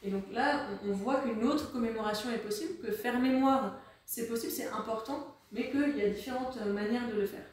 Et 0.01 0.09
donc 0.09 0.23
là, 0.33 0.65
on 0.83 0.93
voit 0.93 1.21
qu'une 1.21 1.43
autre 1.43 1.71
commémoration 1.71 2.31
est 2.31 2.39
possible, 2.39 2.79
que 2.83 2.91
faire 2.91 3.19
mémoire, 3.19 3.79
c'est 4.03 4.27
possible, 4.27 4.51
c'est 4.51 4.67
important, 4.67 5.37
mais 5.51 5.69
qu'il 5.69 5.95
y 5.95 6.01
a 6.01 6.09
différentes 6.09 6.59
manières 6.65 7.07
de 7.07 7.21
le 7.21 7.27
faire. 7.27 7.45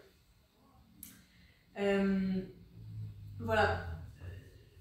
Euh, 1.78 2.40
voilà. 3.38 3.84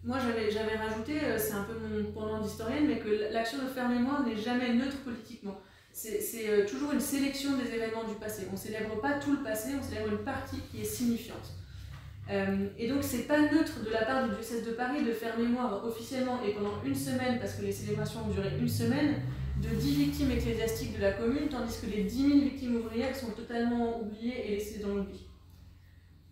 Moi, 0.02 0.18
j'avais 0.18 0.78
rajouté, 0.78 1.22
euh, 1.26 1.38
c'est 1.38 1.52
un 1.52 1.64
peu 1.64 1.74
mon 1.78 2.10
pendant 2.14 2.40
d'historienne, 2.40 2.88
mais 2.88 3.00
que 3.00 3.34
l'action 3.34 3.62
de 3.62 3.68
faire 3.68 3.90
mémoire 3.90 4.26
n'est 4.26 4.38
jamais 4.38 4.74
neutre 4.74 4.98
politiquement 5.04 5.60
c'est 6.00 6.50
euh, 6.50 6.66
toujours 6.66 6.94
une 6.94 7.00
sélection 7.00 7.58
des 7.58 7.74
événements 7.74 8.06
du 8.06 8.16
passé. 8.16 8.44
On 8.50 8.54
ne 8.54 8.58
célèbre 8.58 9.02
pas 9.02 9.20
tout 9.20 9.34
le 9.34 9.44
passé, 9.44 9.72
on 9.78 9.84
célèbre 9.84 10.14
une 10.14 10.24
partie 10.24 10.62
qui 10.72 10.82
est 10.82 10.86
signifiante. 10.86 11.52
Euh, 12.30 12.68
et 12.78 12.88
donc 12.88 13.00
c'est 13.02 13.24
pas 13.24 13.42
neutre 13.42 13.84
de 13.84 13.90
la 13.90 14.06
part 14.06 14.24
du 14.24 14.36
diocèse 14.36 14.66
de 14.66 14.72
Paris 14.72 15.04
de 15.04 15.12
faire 15.12 15.38
mémoire 15.38 15.84
officiellement 15.84 16.42
et 16.44 16.54
pendant 16.54 16.82
une 16.86 16.96
semaine, 16.96 17.40
parce 17.40 17.56
que 17.56 17.64
les 17.64 17.72
célébrations 17.72 18.22
ont 18.26 18.30
duré 18.30 18.50
une 18.58 18.70
semaine, 18.70 19.16
de 19.62 19.76
10 19.76 19.96
victimes 19.96 20.32
ecclésiastiques 20.32 20.96
de 20.96 21.02
la 21.02 21.12
commune, 21.12 21.50
tandis 21.50 21.80
que 21.82 21.88
les 21.88 22.04
10 22.04 22.28
000 22.28 22.40
victimes 22.40 22.78
ouvrières 22.78 23.14
sont 23.14 23.32
totalement 23.32 24.02
oubliées 24.02 24.48
et 24.48 24.56
laissées 24.56 24.80
dans 24.80 24.96
l'oubli. 24.96 25.28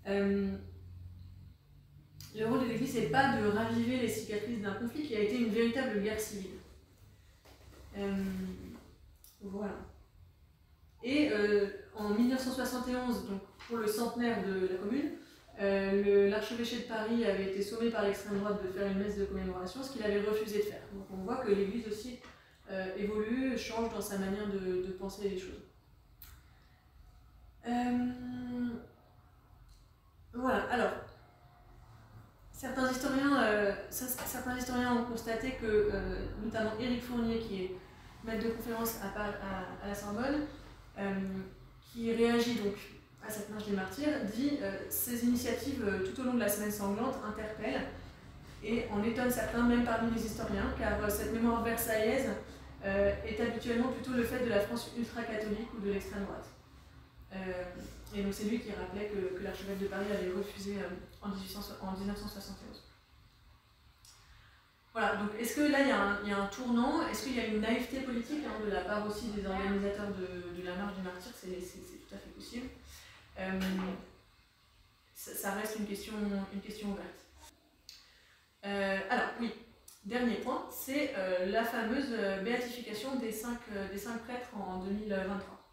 Euh, 0.08 0.50
le 2.38 2.46
rôle 2.46 2.62
de 2.62 2.70
l'Église, 2.70 2.96
n'est 2.96 3.08
pas 3.08 3.36
de 3.36 3.48
raviver 3.48 3.98
les 3.98 4.08
cicatrices 4.08 4.62
d'un 4.62 4.76
conflit 4.76 5.04
qui 5.04 5.16
a 5.16 5.20
été 5.20 5.38
une 5.38 5.50
véritable 5.50 6.02
guerre 6.02 6.20
civile. 6.20 6.52
Voilà. 9.42 9.76
Et 11.04 11.30
euh, 11.32 11.68
en 11.96 12.10
1971, 12.10 13.28
donc 13.30 13.42
pour 13.68 13.78
le 13.78 13.88
centenaire 13.88 14.44
de 14.46 14.68
la 14.68 14.76
commune, 14.76 15.12
euh, 15.60 16.30
l'archevêché 16.30 16.80
de 16.80 16.84
Paris 16.84 17.26
avait 17.26 17.52
été 17.52 17.62
sommé 17.62 17.90
par 17.90 18.04
l'extrême 18.04 18.40
droite 18.40 18.62
de 18.64 18.70
faire 18.70 18.92
une 18.92 19.00
messe 19.00 19.18
de 19.18 19.26
commémoration, 19.26 19.84
ce 19.84 19.92
qu'il 19.92 20.04
avait 20.04 20.22
refusé 20.22 20.60
de 20.60 20.64
faire. 20.64 20.82
Donc 20.94 21.06
on 21.12 21.24
voit 21.24 21.38
que 21.38 21.52
l'Église 21.52 21.88
aussi 21.88 22.20
euh, 22.70 22.96
évolue, 22.98 23.58
change 23.58 23.92
dans 23.94 24.02
sa 24.02 24.18
manière 24.18 24.48
de, 24.48 24.92
penser 25.00 25.30
les 25.30 25.38
choses. 25.38 25.64
voilà, 30.34 30.64
alors, 30.70 30.92
certains 32.52 32.92
historiens, 32.92 33.76
certains 33.90 34.58
historiens 34.58 34.96
ont 34.96 35.06
constaté 35.06 35.54
que, 35.60 35.92
notamment 36.44 36.78
Éric 36.80 37.02
Fournier, 37.02 37.40
qui 37.40 37.64
est 37.64 37.72
maître 38.28 38.44
de 38.44 38.50
conférence 38.50 39.00
à, 39.02 39.88
la 39.88 39.96
Sorbonne, 39.96 40.46
euh, 41.00 41.14
qui 41.92 42.14
réagit 42.14 42.56
donc 42.56 42.76
à 43.26 43.30
cette 43.30 43.50
marche 43.50 43.66
des 43.66 43.76
martyrs, 43.76 44.26
dit 44.36 44.60
euh, 44.62 44.78
Ces 44.90 45.26
initiatives 45.26 45.84
euh, 45.88 46.06
tout 46.06 46.22
au 46.22 46.26
long 46.26 46.34
de 46.36 46.40
la 46.40 46.50
semaine 46.50 46.72
sanglante 46.72 47.16
interpellent 47.26 47.88
et 48.64 48.86
en 48.92 49.04
étonne 49.04 49.32
certains, 49.32 49.64
même 49.64 49.84
parmi 49.84 50.12
les 50.14 50.26
historiens, 50.26 50.74
car 50.80 51.10
cette 51.10 51.34
mémoire 51.34 51.64
versaillaise 51.64 52.30
est 52.84 53.40
habituellement 53.40 53.90
plutôt 53.90 54.14
le 54.14 54.24
fait 54.24 54.46
de 54.46 54.50
la 54.50 54.60
France 54.62 54.92
ultra-catholique 54.98 55.70
ou 55.78 55.86
de 55.86 55.92
l'extrême 55.92 56.24
droite. 56.24 56.48
et 58.16 58.24
donc 58.24 58.34
c'est 58.34 58.46
lui 58.46 58.60
qui 58.60 58.72
rappelait 58.72 59.10
que, 59.10 59.44
l'archevêque 59.44 59.80
de 59.80 59.88
Paris 59.88 60.06
avait 60.12 60.32
refusé 60.32 60.78
en, 61.22 61.30
1971. 61.30 62.87
Voilà, 65.00 65.16
donc 65.18 65.30
est-ce 65.40 65.58
que 65.58 65.62
là 65.62 65.82
il 65.82 65.90
y, 66.28 66.32
a 66.32 66.38
un 66.40 66.48
tournant? 66.48 67.08
Est-ce 67.08 67.26
qu'il 67.26 67.36
y 67.36 67.40
a 67.40 67.46
une 67.46 67.62
naïveté 67.62 68.00
politique 68.00 68.44
hein, 68.48 68.66
de 68.66 68.72
la 68.72 68.82
part 68.82 69.06
aussi 69.06 69.28
des 69.28 69.46
organisateurs 69.46 70.08
de, 70.08 70.64
la 70.66 70.74
marche 70.74 70.96
du 70.96 71.04
martyr? 71.04 71.32
C'est 71.36 71.50
tout 71.50 72.16
à 72.16 72.18
fait 72.18 72.32
possible. 72.32 72.66
Euh, 73.38 73.60
ça, 75.14 75.52
reste 75.52 75.78
une 75.78 75.86
question, 75.86 76.14
ouverte. 76.18 77.26
Euh, 78.66 79.00
alors, 79.12 79.28
oui, 79.40 79.54
dernier 80.04 80.38
point, 80.38 80.68
c'est 80.72 81.14
euh, 81.16 81.46
la 81.46 81.64
fameuse 81.64 82.10
béatification 82.44 83.18
des 83.18 83.32
cinq, 83.32 83.60
prêtres 84.26 84.50
en 84.56 84.80
2023. 84.80 85.70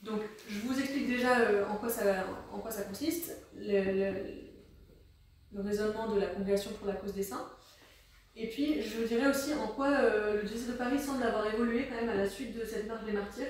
donc, 0.00 0.20
je 0.48 0.60
vous 0.60 0.78
explique 0.78 1.08
déjà 1.08 1.38
en, 1.68 1.74
quoi 1.74 1.90
ça, 1.90 2.84
consiste. 2.84 3.32
Raisonnement 5.62 6.14
de 6.14 6.20
la 6.20 6.26
Congrégation 6.26 6.72
pour 6.72 6.86
la 6.86 6.94
cause 6.94 7.14
des 7.14 7.22
saints. 7.22 7.48
Et 8.36 8.48
puis, 8.48 8.82
je 8.82 9.04
dirais 9.04 9.28
aussi 9.30 9.54
en 9.54 9.68
quoi 9.68 9.92
euh, 9.92 10.42
le 10.42 10.48
diocèse 10.48 10.68
de 10.68 10.72
Paris 10.72 10.98
semble 10.98 11.22
avoir 11.22 11.46
évolué 11.54 11.86
quand 11.88 11.94
même 11.94 12.08
à 12.08 12.16
la 12.16 12.28
suite 12.28 12.58
de 12.58 12.64
cette 12.64 12.88
marche 12.88 13.04
des 13.04 13.12
martyrs, 13.12 13.46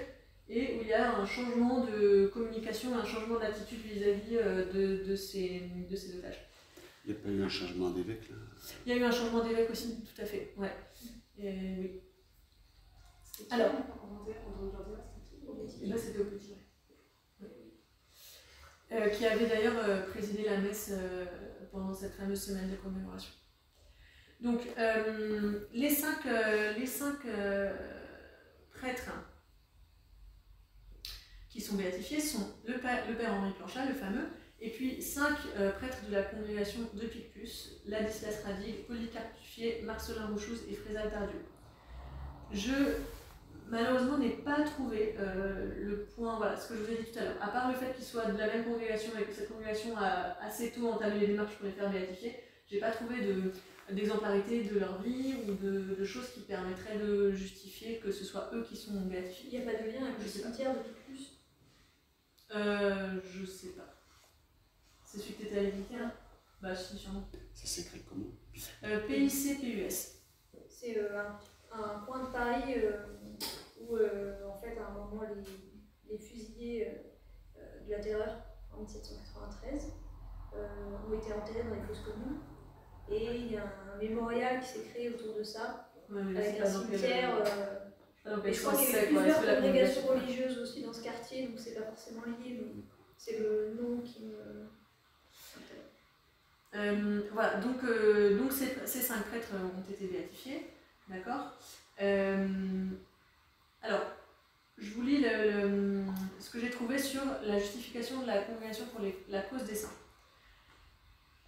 et 0.47 0.77
où 0.77 0.83
il 0.83 0.89
y 0.89 0.93
a 0.93 1.17
un 1.17 1.25
changement 1.25 1.87
de 1.87 2.27
communication, 2.27 2.95
un 2.95 3.05
changement 3.05 3.39
d'attitude 3.39 3.81
vis-à-vis 3.81 4.37
euh, 4.37 4.71
de, 4.71 5.05
de, 5.05 5.17
ces, 5.17 5.71
de 5.91 5.97
ces 5.97 6.19
otages. 6.19 6.51
Il 7.07 7.13
n'y 7.13 7.19
a 7.19 7.23
pas 7.23 7.31
eu 7.31 7.43
un 7.43 7.49
changement 7.49 7.91
d'évêque 7.91 8.29
là? 8.29 8.37
Il 8.85 8.93
y 8.93 8.97
a 8.97 8.99
eu 8.99 9.05
un 9.05 9.11
changement 9.11 9.43
d'évêque 9.43 9.71
aussi, 9.71 10.05
tout 10.05 10.21
à 10.21 10.25
fait, 10.27 10.55
ouais. 10.59 10.73
Et, 11.39 11.79
oui. 11.81 12.03
Alors, 13.51 13.73
là 15.83 15.97
c'était 15.97 16.21
au 16.21 16.25
petit. 16.27 16.55
Euh, 18.93 19.09
qui 19.09 19.27
avait 19.27 19.47
d'ailleurs 19.47 20.07
présidé 20.07 20.45
la 20.45 20.59
messe 20.59 20.93
pendant 21.75 21.93
cette 21.93 22.15
fameuse 22.15 22.41
semaine 22.41 22.71
de 22.71 22.77
commémoration. 22.77 23.33
Donc, 24.41 24.61
euh, 24.79 25.67
les 25.73 25.91
cinq, 25.91 26.25
euh, 26.27 26.73
les 26.75 26.87
cinq 26.87 27.25
euh, 27.27 27.75
prêtres 28.73 29.11
qui 31.49 31.61
sont 31.61 31.75
béatifiés 31.75 32.21
sont 32.21 32.47
le 32.67 32.79
père, 32.79 33.05
Henri 33.33 33.53
Planchat, 33.53 33.87
le 33.87 33.95
fameux, 33.95 34.29
et 34.61 34.71
puis 34.71 35.03
cinq 35.03 35.37
prêtres 35.79 36.07
de 36.09 36.13
la 36.13 36.23
congrégation 36.23 36.81
de 36.95 37.07
Picpus, 37.07 37.83
Ladislas 37.87 38.43
Radig, 38.45 38.87
Polycarpe 38.87 39.37
Tuffier, 39.37 39.83
Marcelin 39.83 40.27
Rouchouz 40.27 40.63
et 40.69 40.75
Frézal 40.75 41.11
Tardieu. 41.11 41.45
Je 42.51 42.73
malheureusement 43.69 44.19
n'ai 44.19 44.31
pas 44.31 44.63
trouvé 44.63 45.17
le 45.19 46.07
point, 46.15 46.37
voilà 46.37 46.57
ce 46.57 46.69
que 46.69 46.77
je 46.77 46.83
vous 46.83 46.93
ai 46.93 46.97
dit 46.97 47.11
tout 47.11 47.19
à 47.19 47.25
l'heure, 47.25 47.37
à 47.41 47.49
part 47.49 47.69
le 47.69 47.75
fait 47.75 47.95
qu'ils 47.95 48.05
soient 48.05 48.27
de 48.27 48.39
la 48.39 48.47
même 48.47 48.65
congrégation 48.65 49.13
et 49.19 49.25
que 49.25 49.33
cette 49.33 49.49
congrégation 49.49 49.97
a 49.97 50.37
assez 50.43 50.71
tôt 50.71 50.89
entamé 50.89 51.21
les 51.21 51.27
démarches 51.29 51.55
pour 51.57 51.67
les 51.67 51.73
faire 51.73 51.91
béatifier, 51.91 52.37
j'ai 52.67 52.79
pas 52.81 52.91
trouvé 52.91 53.21
de, 53.23 53.53
d'exemplarité 53.93 54.65
de 54.65 54.79
leur 54.79 55.03
vie 55.03 55.35
ou 55.47 55.55
de, 55.55 55.95
de, 55.95 56.05
choses 56.05 56.31
qui 56.33 56.41
permettraient 56.41 56.99
de 56.99 57.33
justifier 57.33 57.99
que 57.99 58.11
ce 58.11 58.25
soit 58.25 58.51
eux 58.55 58.65
qui 58.65 58.77
sont 58.77 59.03
béatifiés. 59.03 59.49
Il 59.53 59.61
n'y 59.61 59.69
a 59.69 59.73
pas 59.73 59.83
de 59.83 59.91
lien 59.91 60.07
avec 60.07 60.19
le 60.21 60.27
cimetière 60.27 60.73
de 60.75 60.79
Picpus 60.81 61.39
euh, 62.55 63.21
Je 63.33 63.45
sais 63.45 63.71
pas. 63.71 63.95
C'est 65.05 65.19
celui 65.19 65.35
que 65.35 65.43
tu 65.43 65.47
étais 65.49 65.59
allé 65.59 65.71
visiter 65.71 65.99
là 65.99 66.15
Bah, 66.63 66.75
si, 66.75 66.97
sûrement. 66.97 67.29
Ça 67.53 67.67
s'écrit 67.67 68.03
comment? 68.09 68.33
Euh, 68.85 69.07
PIC-PUS. 69.07 70.13
C'est 70.69 70.99
euh, 70.99 71.21
un, 71.73 71.79
un, 71.79 72.01
coin 72.01 72.25
de 72.25 72.33
Paris 72.33 72.75
euh, 72.77 73.05
où, 73.89 73.97
euh, 73.97 74.49
en 74.49 74.57
fait, 74.57 74.77
à 74.79 74.87
un 74.89 74.93
moment, 74.93 75.23
les, 75.23 76.13
les 76.13 76.19
fusillés 76.19 76.89
euh, 77.59 77.87
de 77.87 77.91
la 77.93 77.99
terreur 78.01 78.37
en 78.73 78.81
1793 78.81 79.93
ont 80.55 81.13
été 81.19 81.33
enterrés 81.33 81.65
dans 81.69 81.75
les 81.75 81.83
fosses 81.83 82.05
communes. 82.05 82.39
Et 83.11 83.37
il 83.37 83.53
y 83.53 83.57
a 83.57 83.65
un 83.65 83.99
mémorial 83.99 84.61
qui 84.61 84.67
s'est 84.69 84.85
créé 84.85 85.11
autour 85.11 85.35
de 85.35 85.43
ça, 85.43 85.91
avec 86.11 86.61
un 86.61 86.65
cimetière. 86.67 87.37
euh, 88.27 88.43
et 88.45 88.53
je 88.53 88.61
crois 88.63 88.75
qu'il 88.75 88.91
y 88.91 88.95
avait 88.97 89.09
quoi. 89.13 89.23
Plusieurs 89.23 89.57
congrégations 89.57 90.07
religieuses 90.07 90.59
aussi 90.59 90.83
dans 90.83 90.93
ce 90.93 91.03
quartier, 91.03 91.49
donc 91.49 91.59
c'est 91.59 91.75
pas 91.75 91.83
forcément 91.87 92.23
lié, 92.25 92.61
mais 92.61 92.83
c'est 93.19 93.39
le 93.41 93.75
nom 93.81 94.01
qui 94.01 94.25
me. 94.27 94.69
Euh, 96.77 97.23
voilà, 97.33 97.57
donc, 97.61 97.85
euh, 97.85 98.37
donc 98.39 98.51
ces, 98.53 98.75
ces 98.87 99.01
cinq 99.01 99.23
prêtres 99.27 99.49
ont 99.55 99.91
été 99.93 100.07
béatifiés, 100.07 100.67
d'accord 101.09 101.53
Euh, 102.01 102.47
Alors, 103.85 104.01
je 104.79 104.95
vous 104.95 105.03
lis 105.03 105.23
ce 106.41 106.51
que 106.51 106.59
j'ai 106.59 106.71
trouvé 106.71 106.97
sur 106.99 107.21
la 107.43 107.59
justification 107.59 108.23
de 108.23 108.27
la 108.27 108.39
congrégation 108.39 108.87
pour 108.87 109.05
la 109.29 109.43
cause 109.43 109.65
des 109.65 109.75
saints. 109.75 109.93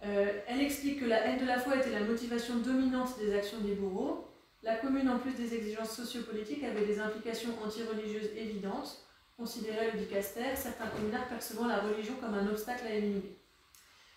Euh, 0.05 0.39
elle 0.45 0.61
explique 0.61 0.99
que 0.99 1.05
la 1.05 1.25
haine 1.25 1.39
de 1.39 1.45
la 1.45 1.57
foi 1.57 1.77
était 1.77 1.89
la 1.89 2.01
motivation 2.01 2.57
dominante 2.57 3.17
des 3.17 3.33
actions 3.33 3.59
des 3.61 3.73
bourreaux. 3.73 4.27
La 4.61 4.75
commune, 4.75 5.09
en 5.09 5.17
plus 5.17 5.33
des 5.33 5.55
exigences 5.55 5.95
sociopolitiques, 5.95 6.63
avait 6.63 6.85
des 6.85 6.99
implications 6.99 7.49
antireligieuses 7.65 8.29
évidentes. 8.35 9.03
Considérait 9.35 9.91
le 9.91 9.99
dicaster, 9.99 10.55
certains 10.55 10.87
communards 10.87 11.27
percevant 11.27 11.65
la 11.65 11.79
religion 11.79 12.13
comme 12.21 12.35
un 12.35 12.47
obstacle 12.47 12.85
à 12.85 12.91
éliminer. 12.91 13.35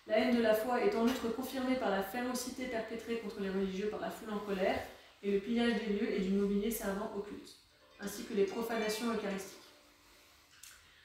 La 0.05 0.19
haine 0.19 0.35
de 0.35 0.43
la 0.43 0.53
foi 0.53 0.83
est 0.83 0.95
en 0.95 1.05
outre 1.05 1.29
confirmée 1.35 1.75
par 1.75 1.89
la 1.89 2.03
férocité 2.03 2.65
perpétrée 2.65 3.17
contre 3.17 3.39
les 3.39 3.49
religieux 3.49 3.89
par 3.89 3.99
la 3.99 4.11
foule 4.11 4.31
en 4.31 4.39
colère 4.39 4.79
et 5.23 5.31
le 5.31 5.39
pillage 5.39 5.73
des 5.79 5.93
lieux 5.93 6.11
et 6.11 6.19
du 6.19 6.29
mobilier 6.29 6.71
servant 6.71 7.11
au 7.15 7.21
culte, 7.21 7.55
ainsi 8.01 8.25
que 8.25 8.33
les 8.33 8.45
profanations 8.45 9.13
eucharistiques. 9.13 9.57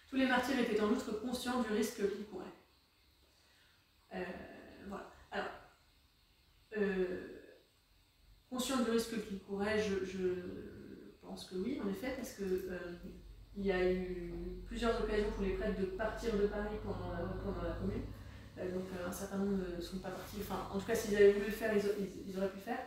Tous 0.08 0.16
les 0.16 0.26
martyrs 0.26 0.58
étaient 0.58 0.80
en 0.80 0.90
outre 0.90 1.20
conscients 1.20 1.62
du 1.62 1.72
risque 1.72 1.96
qu'ils 1.96 2.24
couraient. 2.26 2.44
Euh, 4.14 4.22
voilà. 4.88 5.12
Alors, 5.30 5.50
euh, 6.76 7.42
conscients 8.48 8.82
du 8.82 8.90
risque 8.90 9.26
qu'ils 9.26 9.40
couraient, 9.40 9.78
je, 9.78 10.28
pense 11.20 11.46
que 11.46 11.56
oui, 11.56 11.80
en 11.84 11.88
effet, 11.88 12.14
parce 12.16 12.34
que 12.34 12.44
euh, 12.44 12.78
il 13.56 13.66
y 13.66 13.72
a 13.72 13.92
eu 13.92 14.62
plusieurs 14.64 15.02
occasions 15.02 15.30
pour 15.32 15.42
les 15.42 15.54
prêtres 15.54 15.80
de 15.80 15.86
partir 15.86 16.36
de 16.36 16.46
Paris 16.46 16.76
pendant 16.84 17.12
la, 17.12 17.72
commune. 17.74 18.04
Donc 18.72 18.84
un 19.06 19.12
certain 19.12 19.38
nombre 19.38 19.64
ne 19.76 19.80
sont 19.80 19.98
pas 19.98 20.10
partis. 20.10 20.36
Enfin, 20.40 20.68
en 20.72 20.78
tout 20.78 20.86
cas, 20.86 20.94
s'ils 20.94 21.16
avaient 21.16 21.32
voulu 21.32 21.46
le 21.46 21.52
faire, 21.52 21.74
ils, 21.74 22.38
auraient 22.38 22.48
pu 22.48 22.56
le 22.56 22.62
faire. 22.62 22.86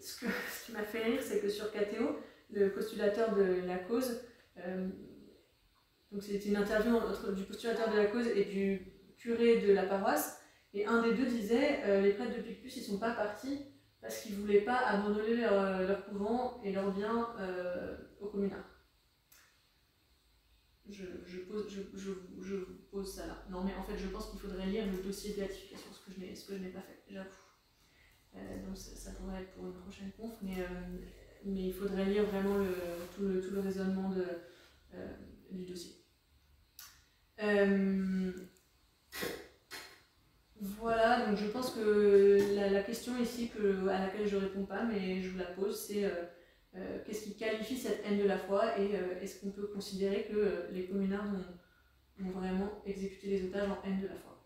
Ce, 0.00 0.26
ce 0.50 0.66
qui 0.66 0.72
m'a 0.72 0.82
fait 0.82 1.04
rire, 1.04 1.20
c'est 1.22 1.40
que 1.40 1.48
sur 1.48 1.70
KTO, 1.70 2.18
le 2.52 2.72
postulateur 2.72 3.34
de 3.34 3.66
la 3.66 3.78
cause, 3.78 4.20
euh, 4.58 4.88
donc 6.12 6.22
c'était 6.22 6.48
une 6.48 6.56
interview 6.56 6.96
entre, 6.96 7.32
du 7.32 7.44
postulateur 7.44 7.90
de 7.92 7.96
la 7.96 8.06
cause 8.06 8.26
et 8.26 8.44
du 8.44 8.92
curé 9.16 9.60
de 9.60 9.72
la 9.72 9.84
paroisse, 9.84 10.40
et 10.72 10.86
un 10.86 11.02
des 11.02 11.14
deux 11.14 11.26
disait 11.26 11.82
euh, 11.84 12.00
les 12.00 12.12
prêtres 12.12 12.36
de 12.36 12.42
Picpus, 12.42 12.76
ils 12.76 12.82
sont 12.82 12.98
pas 12.98 13.12
partis 13.12 13.66
parce 14.00 14.22
qu'ils 14.22 14.36
voulaient 14.36 14.62
pas 14.62 14.78
abandonner 14.78 15.36
leur, 15.36 15.80
leur 15.82 16.06
couvent 16.06 16.60
et 16.62 16.72
leurs 16.72 16.92
biens 16.92 17.28
euh, 17.38 17.96
aux 18.20 18.28
communards. 18.28 18.80
Je, 20.88 21.04
je, 21.24 21.40
pose, 21.40 21.68
je, 21.68 22.10
je, 22.40 22.56
pose 22.90 23.14
ça 23.14 23.26
là. 23.26 23.44
Non, 23.50 23.62
mais 23.62 23.74
en 23.74 23.82
fait, 23.84 23.96
je 23.96 24.08
pense 24.08 24.30
qu'il 24.30 24.40
faudrait 24.40 24.66
lire 24.66 24.86
le 24.90 25.02
dossier 25.02 25.32
de 25.32 25.36
béatification, 25.36 25.92
ce 25.92 26.04
que 26.04 26.12
je 26.12 26.20
n'ai, 26.56 26.70
pas 26.70 26.80
fait, 26.80 27.02
j'avoue. 27.08 27.28
Euh, 28.34 28.66
donc 28.66 28.76
ça, 28.76 28.96
ça 28.96 29.12
pourrait 29.12 29.42
être 29.42 29.52
pour 29.52 29.66
une 29.66 29.74
prochaine 29.74 30.10
conf, 30.16 30.34
mais, 30.42 30.56
euh, 30.58 30.98
mais 31.44 31.66
il 31.66 31.72
faudrait 31.72 32.04
lire 32.04 32.24
vraiment 32.26 32.56
le, 32.56 32.74
tout, 33.14 33.22
le, 33.26 33.40
tout 33.40 33.54
le 33.54 33.60
raisonnement 33.60 34.10
de, 34.10 34.24
euh, 34.94 35.06
du 35.50 35.64
dossier. 35.66 35.96
Euh, 37.42 38.32
voilà, 40.60 41.26
donc 41.26 41.38
je 41.38 41.46
pense 41.46 41.70
que 41.70 42.54
la, 42.54 42.82
question 42.82 43.18
ici 43.18 43.48
que, 43.48 43.88
à 43.88 44.06
laquelle 44.06 44.28
je 44.28 44.36
ne 44.36 44.42
réponds 44.42 44.66
pas, 44.66 44.84
mais 44.84 45.22
je 45.22 45.30
vous 45.30 45.38
la 45.38 45.46
pose, 45.46 45.86
c'est 45.86 46.04
euh, 46.04 46.98
qu'est-ce 47.04 47.24
qui 47.24 47.36
qualifie 47.36 47.76
cette 47.76 48.04
haine 48.04 48.18
de 48.18 48.28
la 48.28 48.38
foi 48.38 48.78
et 48.78 48.92
est-ce 49.22 49.40
qu'on 49.40 49.50
peut 49.50 49.68
considérer 49.68 50.26
que 50.30 50.66
les 50.72 50.86
communards 50.86 51.26
ont, 51.26 52.26
ont 52.26 52.30
vraiment 52.30 52.82
exécuté 52.84 53.28
les 53.28 53.44
otages 53.46 53.70
en 53.70 53.82
haine 53.84 54.00
de 54.02 54.08
la 54.08 54.16
foi? 54.16 54.36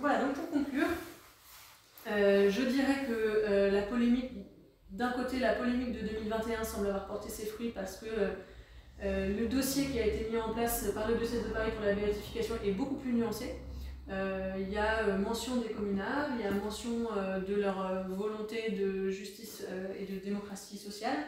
Voilà, 0.00 0.24
donc 0.24 0.34
pour 0.34 0.50
conclure, 0.50 0.88
euh, 2.08 2.50
je 2.50 2.62
dirais 2.62 3.04
que 3.06 3.12
euh, 3.12 3.70
la 3.70 3.82
polémique, 3.82 4.30
d'un 4.90 5.10
côté, 5.10 5.38
la 5.40 5.54
polémique 5.54 5.92
de 5.92 6.06
2021 6.06 6.62
semble 6.62 6.86
avoir 6.86 7.06
porté 7.06 7.28
ses 7.28 7.46
fruits 7.46 7.70
parce 7.70 7.98
que 7.98 8.06
euh, 9.02 9.36
le 9.36 9.48
dossier 9.48 9.86
qui 9.86 9.98
a 9.98 10.06
été 10.06 10.30
mis 10.30 10.38
en 10.38 10.52
place 10.54 10.90
par 10.94 11.08
le 11.08 11.16
diocèse 11.16 11.44
de 11.44 11.50
Paris 11.52 11.72
pour 11.76 11.84
la 11.84 11.94
béatification 11.94 12.54
est 12.64 12.70
beaucoup 12.70 12.96
plus 12.96 13.12
nuancé. 13.12 13.56
Il 14.08 14.72
y 14.72 14.78
a 14.78 15.16
mention 15.16 15.56
des 15.56 15.70
communards, 15.70 16.28
il 16.38 16.44
y 16.44 16.48
a 16.48 16.52
mention 16.52 17.08
de 17.46 17.54
leur 17.56 18.06
volonté 18.08 18.70
de 18.70 19.10
justice 19.10 19.66
et 19.98 20.04
de 20.04 20.20
démocratie 20.20 20.78
sociale. 20.78 21.18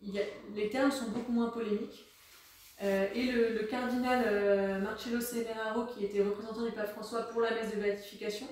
Les 0.00 0.70
termes 0.70 0.90
sont 0.90 1.10
beaucoup 1.10 1.30
moins 1.30 1.50
polémiques. 1.50 2.06
Et 2.80 3.30
le, 3.32 3.66
cardinal 3.68 4.80
Marcello 4.80 5.20
Semeraro, 5.20 5.84
qui 5.84 6.06
était 6.06 6.22
représentant 6.22 6.64
du 6.64 6.72
pape 6.72 6.92
François 6.92 7.24
pour 7.24 7.42
la 7.42 7.50
messe 7.50 7.74
de 7.74 7.82
béatification, 7.82 8.46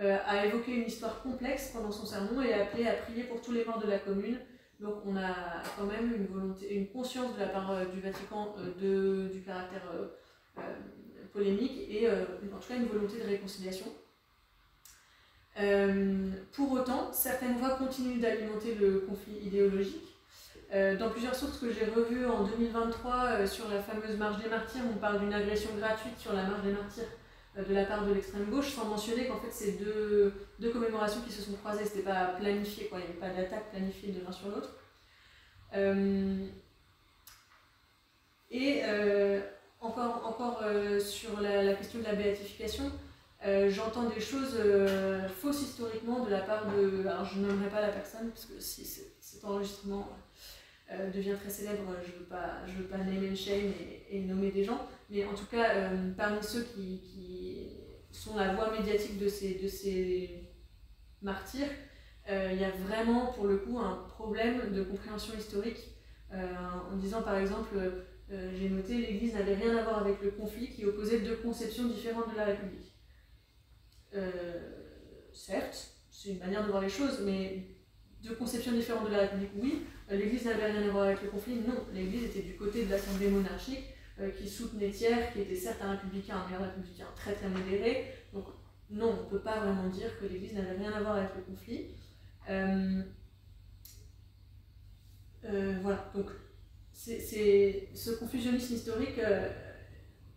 euh, 0.00 0.18
a 0.26 0.46
évoqué 0.46 0.72
une 0.74 0.86
histoire 0.86 1.22
complexe 1.22 1.70
pendant 1.72 1.90
son 1.90 2.04
sermon 2.04 2.42
et 2.42 2.52
a 2.52 2.62
appelé 2.62 2.86
à 2.86 2.92
prier 2.94 3.24
pour 3.24 3.40
tous 3.40 3.52
les 3.52 3.64
morts 3.64 3.78
de 3.78 3.88
la 3.88 3.98
commune. 3.98 4.38
Donc 4.78 4.96
on 5.06 5.16
a 5.16 5.62
quand 5.78 5.86
même 5.86 6.14
une 6.14 6.26
volonté, 6.26 6.74
une 6.74 6.88
conscience 6.88 7.34
de 7.34 7.40
la 7.40 7.48
part 7.48 7.70
euh, 7.70 7.86
du 7.86 8.00
Vatican 8.00 8.54
euh, 8.58 8.74
de, 9.28 9.32
du 9.32 9.40
caractère 9.40 9.90
euh, 9.94 10.08
euh, 10.58 10.62
polémique 11.32 11.86
et 11.88 12.08
euh, 12.08 12.24
en 12.54 12.58
tout 12.58 12.68
cas 12.68 12.76
une 12.76 12.86
volonté 12.86 13.18
de 13.18 13.26
réconciliation. 13.26 13.86
Euh, 15.58 16.28
pour 16.52 16.72
autant, 16.72 17.10
certaines 17.12 17.56
voix 17.56 17.76
continuent 17.76 18.20
d'alimenter 18.20 18.74
le 18.74 19.00
conflit 19.00 19.38
idéologique. 19.42 20.14
Euh, 20.74 20.96
dans 20.96 21.10
plusieurs 21.10 21.34
sources 21.34 21.58
que 21.58 21.72
j'ai 21.72 21.86
revues 21.86 22.26
en 22.26 22.42
2023 22.44 23.14
euh, 23.14 23.46
sur 23.46 23.68
la 23.70 23.80
fameuse 23.80 24.18
marche 24.18 24.42
des 24.42 24.50
martyrs, 24.50 24.82
on 24.92 24.98
parle 24.98 25.20
d'une 25.20 25.32
agression 25.32 25.70
gratuite 25.78 26.18
sur 26.18 26.32
la 26.32 26.42
marche 26.42 26.62
des 26.62 26.72
martyrs 26.72 27.04
euh, 27.04 27.25
de 27.56 27.74
la 27.74 27.84
part 27.84 28.04
de 28.06 28.12
l'extrême 28.12 28.44
gauche, 28.50 28.72
sans 28.74 28.84
mentionner 28.84 29.26
qu'en 29.26 29.40
fait 29.40 29.50
c'est 29.50 29.72
deux, 29.72 30.32
deux 30.58 30.70
commémorations 30.70 31.20
qui 31.22 31.32
se 31.32 31.42
sont 31.42 31.54
croisées, 31.54 31.84
c'était 31.84 32.00
pas 32.02 32.34
planifié, 32.38 32.86
quoi. 32.86 32.98
il 32.98 33.02
n'y 33.02 33.08
avait 33.08 33.18
pas 33.34 33.40
d'attaque 33.40 33.70
planifiée 33.70 34.12
de 34.12 34.24
l'un 34.24 34.32
sur 34.32 34.48
l'autre. 34.48 34.74
Euh, 35.74 36.46
et 38.50 38.82
euh, 38.84 39.40
encore, 39.80 40.22
encore 40.26 40.60
euh, 40.62 41.00
sur 41.00 41.40
la, 41.40 41.62
la 41.62 41.74
question 41.74 41.98
de 41.98 42.04
la 42.04 42.14
béatification, 42.14 42.92
euh, 43.44 43.70
j'entends 43.70 44.08
des 44.08 44.20
choses 44.20 44.56
euh, 44.58 45.28
fausses 45.28 45.62
historiquement 45.62 46.24
de 46.24 46.30
la 46.30 46.40
part 46.40 46.66
de. 46.66 47.06
Alors 47.06 47.24
je 47.24 47.38
nommerai 47.38 47.68
pas 47.68 47.80
la 47.80 47.88
personne, 47.88 48.30
parce 48.30 48.46
que 48.46 48.58
si 48.58 48.84
cet 48.84 49.44
enregistrement 49.44 50.08
euh, 50.92 51.10
devient 51.10 51.34
très 51.34 51.50
célèbre, 51.50 51.82
je 52.04 52.12
ne 52.12 52.18
veux 52.18 52.26
pas, 52.26 52.64
je 52.64 52.72
veux 52.74 52.84
pas 52.84 52.98
name 52.98 53.32
and 53.32 53.34
shame 53.34 53.72
et, 54.08 54.20
nommer 54.20 54.52
des 54.52 54.62
gens, 54.62 54.86
mais 55.10 55.24
en 55.24 55.34
tout 55.34 55.46
cas, 55.46 55.74
euh, 55.74 56.12
parmi 56.16 56.40
ceux 56.44 56.62
qui, 56.62 57.00
qui 57.00 57.68
sont 58.12 58.36
la 58.36 58.54
voix 58.54 58.70
médiatique 58.70 59.18
de 59.18 59.28
ces, 59.28 59.54
de 59.54 59.66
ces 59.66 60.48
martyrs, 61.22 61.70
euh, 62.28 62.50
il 62.52 62.60
y 62.60 62.64
a 62.64 62.70
vraiment 62.70 63.32
pour 63.32 63.46
le 63.46 63.56
coup 63.56 63.80
un 63.80 64.04
problème 64.08 64.72
de 64.72 64.84
compréhension 64.84 65.34
historique 65.36 65.92
en 66.32 66.96
disant 66.96 67.22
par 67.22 67.36
exemple. 67.36 67.78
J'ai 68.28 68.68
noté 68.68 68.94
l'Église 68.98 69.34
n'avait 69.34 69.54
rien 69.54 69.76
à 69.76 69.84
voir 69.84 69.98
avec 69.98 70.20
le 70.20 70.32
conflit 70.32 70.68
qui 70.68 70.84
opposait 70.84 71.20
deux 71.20 71.36
conceptions 71.36 71.86
différentes 71.86 72.32
de 72.32 72.36
la 72.36 72.46
République. 72.46 72.92
Certes, 75.32 75.92
c'est 76.10 76.30
une 76.30 76.40
manière 76.40 76.64
de 76.64 76.70
voir 76.70 76.82
les 76.82 76.88
choses, 76.88 77.20
mais 77.24 77.75
deux 78.26 78.34
conceptions 78.34 78.72
différentes 78.72 79.06
de 79.06 79.12
la 79.12 79.20
République, 79.22 79.50
oui. 79.56 79.82
Euh, 80.10 80.16
L'Église 80.16 80.44
n'avait 80.44 80.66
rien 80.66 80.82
à 80.88 80.90
voir 80.90 81.04
avec 81.04 81.22
le 81.22 81.28
conflit, 81.28 81.56
non. 81.56 81.86
L'Église 81.92 82.24
était 82.24 82.42
du 82.42 82.56
côté 82.56 82.84
de 82.84 82.90
l'Assemblée 82.90 83.28
monarchique 83.28 83.84
euh, 84.20 84.30
qui 84.30 84.48
soutenait 84.48 84.90
Thiers, 84.90 85.30
qui 85.32 85.40
était 85.42 85.54
certes 85.54 85.80
un 85.82 85.92
républicain, 85.92 86.44
mais 86.48 86.56
un 86.56 86.60
républicain 86.60 87.06
très 87.14 87.34
très 87.34 87.48
modéré. 87.48 88.12
Donc 88.32 88.46
non, 88.90 89.16
on 89.18 89.24
ne 89.24 89.30
peut 89.30 89.40
pas 89.40 89.60
vraiment 89.60 89.88
dire 89.88 90.18
que 90.18 90.26
l'Église 90.26 90.54
n'avait 90.54 90.76
rien 90.76 90.92
à 90.92 91.00
voir 91.00 91.16
avec 91.16 91.30
le 91.36 91.42
conflit. 91.42 91.86
Euh, 92.48 93.02
voilà, 95.82 96.10
donc 96.14 96.26
c'est, 96.92 97.88
ce 97.94 98.10
confusionnisme 98.18 98.74
historique, 98.74 99.20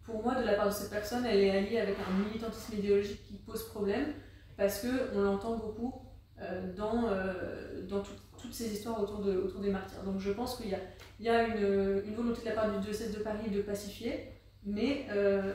pour 0.03 0.21
moi, 0.21 0.35
de 0.35 0.45
la 0.45 0.53
part 0.53 0.67
de 0.67 0.73
cette 0.73 0.91
personne, 0.91 1.25
elle 1.25 1.39
est 1.39 1.49
alliée 1.49 1.79
avec 1.79 1.95
un 1.99 2.11
militantisme 2.23 2.75
idéologique 2.77 3.25
qui 3.25 3.37
pose 3.37 3.67
problème, 3.69 4.13
parce 4.55 4.81
qu'on 4.81 5.21
l'entend 5.21 5.57
beaucoup 5.57 6.08
euh, 6.41 6.73
dans, 6.73 7.09
euh, 7.09 7.85
dans 7.85 8.01
toutes 8.37 8.53
ces 8.53 8.71
histoires 8.71 9.01
autour, 9.01 9.19
de, 9.19 9.35
autour 9.37 9.59
des 9.59 9.71
martyrs. 9.71 10.03
Donc 10.03 10.19
je 10.19 10.31
pense 10.31 10.55
qu'il 10.55 10.69
y 10.69 10.73
a, 10.73 10.79
il 11.19 11.25
y 11.25 11.29
a 11.29 11.47
une, 11.47 12.01
une, 12.05 12.15
volonté 12.15 12.41
de 12.41 12.45
la 12.45 12.53
part 12.53 12.71
du 12.71 12.79
diocèse 12.79 13.13
de 13.13 13.21
Paris 13.21 13.49
de 13.49 13.61
pacifier, 13.61 14.31
mais 14.63 15.05
euh, 15.11 15.53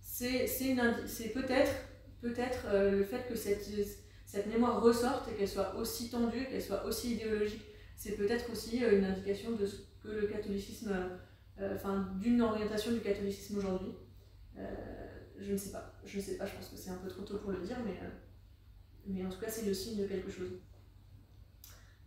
c'est 0.00 0.48
peut-être 1.32 1.70
peut-être 2.20 2.66
le 2.72 3.04
fait 3.04 3.28
que 3.28 3.36
cette, 3.36 3.64
cette 4.26 4.46
mémoire 4.48 4.82
ressorte 4.82 5.30
et 5.30 5.34
qu'elle 5.36 5.46
soit 5.46 5.76
aussi 5.76 6.10
tendue, 6.10 6.46
qu'elle 6.50 6.60
soit 6.60 6.84
aussi 6.84 7.14
idéologique, 7.14 7.62
c'est 7.96 8.16
peut-être 8.16 8.50
aussi 8.50 8.78
une 8.78 9.04
indication 9.04 9.52
de 9.52 9.64
ce 9.64 9.76
que 10.02 10.08
le 10.08 10.26
catholicisme, 10.26 10.92
enfin 11.76 12.08
d'une 12.16 12.42
orientation 12.42 12.90
du 12.90 12.98
catholicisme 12.98 13.58
aujourd'hui. 13.58 13.92
je 15.38 15.52
ne 15.52 15.56
sais 15.56 15.70
pas, 15.70 15.94
je 16.04 16.16
ne 16.16 16.22
sais 16.22 16.36
pas, 16.36 16.46
je 16.46 16.54
pense 16.56 16.70
que 16.70 16.76
c'est 16.76 16.90
un 16.90 16.96
peu 16.96 17.08
trop 17.08 17.22
tôt 17.22 17.38
pour 17.38 17.52
le 17.52 17.60
dire, 17.60 17.76
mais 17.86 17.94
mais 19.08 19.24
en 19.24 19.30
tout 19.30 19.40
cas, 19.40 19.48
c'est 19.48 19.66
le 19.66 19.74
signe 19.74 20.02
de 20.02 20.06
quelque 20.06 20.30
chose. 20.30 20.50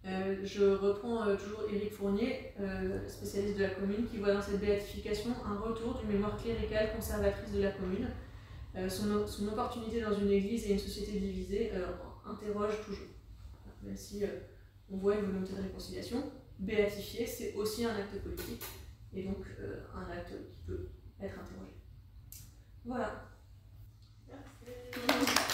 Euh, 0.05 0.35
je 0.43 0.63
reprends 0.63 1.27
euh, 1.27 1.35
toujours 1.35 1.63
Éric 1.71 1.93
Fournier, 1.93 2.53
euh, 2.59 3.07
spécialiste 3.07 3.57
de 3.57 3.63
la 3.63 3.69
commune, 3.69 4.07
qui 4.07 4.17
voit 4.17 4.33
dans 4.33 4.41
cette 4.41 4.59
béatification 4.59 5.29
un 5.45 5.57
retour 5.59 5.99
d'une 5.99 6.09
mémoire 6.09 6.37
cléricale 6.37 6.95
conservatrice 6.95 7.53
de 7.53 7.61
la 7.61 7.71
commune. 7.71 8.07
Son, 8.87 9.27
son, 9.27 9.49
opportunité 9.49 9.99
dans 9.99 10.17
une 10.17 10.29
église 10.29 10.65
et 10.65 10.71
une 10.71 10.79
société 10.79 11.19
divisée 11.19 11.73
interroge 12.25 12.81
toujours. 12.85 13.09
Même 13.83 13.97
si 13.97 14.23
on 14.89 14.95
voit 14.95 15.15
une 15.15 15.25
volonté 15.25 15.51
de 15.51 15.61
réconciliation, 15.61 16.31
béatifier, 16.57 17.25
c'est 17.25 17.53
aussi 17.55 17.83
un 17.83 17.93
acte 17.93 18.17
politique 18.23 18.63
et 19.13 19.23
donc 19.23 19.45
un 19.93 20.09
acte 20.09 20.31
qui 20.49 20.59
peut 20.65 20.87
être 21.19 21.37
interrogé. 21.37 21.75
Voilà. 22.85 23.25
Merci. 24.29 25.50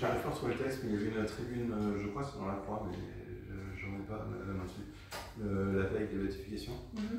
J'arrive 0.00 0.22
pas 0.22 0.32
sur 0.32 0.46
le 0.46 0.54
texte, 0.54 0.80
mais 0.84 0.90
il 0.90 0.94
y 0.94 1.06
avait 1.08 1.18
une 1.18 1.26
tribune, 1.26 1.72
euh, 1.72 1.98
je 2.00 2.08
crois, 2.08 2.22
c'est 2.22 2.38
dans 2.38 2.46
la 2.46 2.54
croix, 2.62 2.86
mais 2.88 2.96
j'en 3.76 3.98
ai 3.98 4.06
pas 4.06 4.26
la 4.46 4.52
main 4.52 4.62
dessus. 4.64 4.86
la 5.42 5.86
veille 5.90 6.06
des 6.06 6.22
béatifications, 6.22 6.78
mhm. 6.94 7.18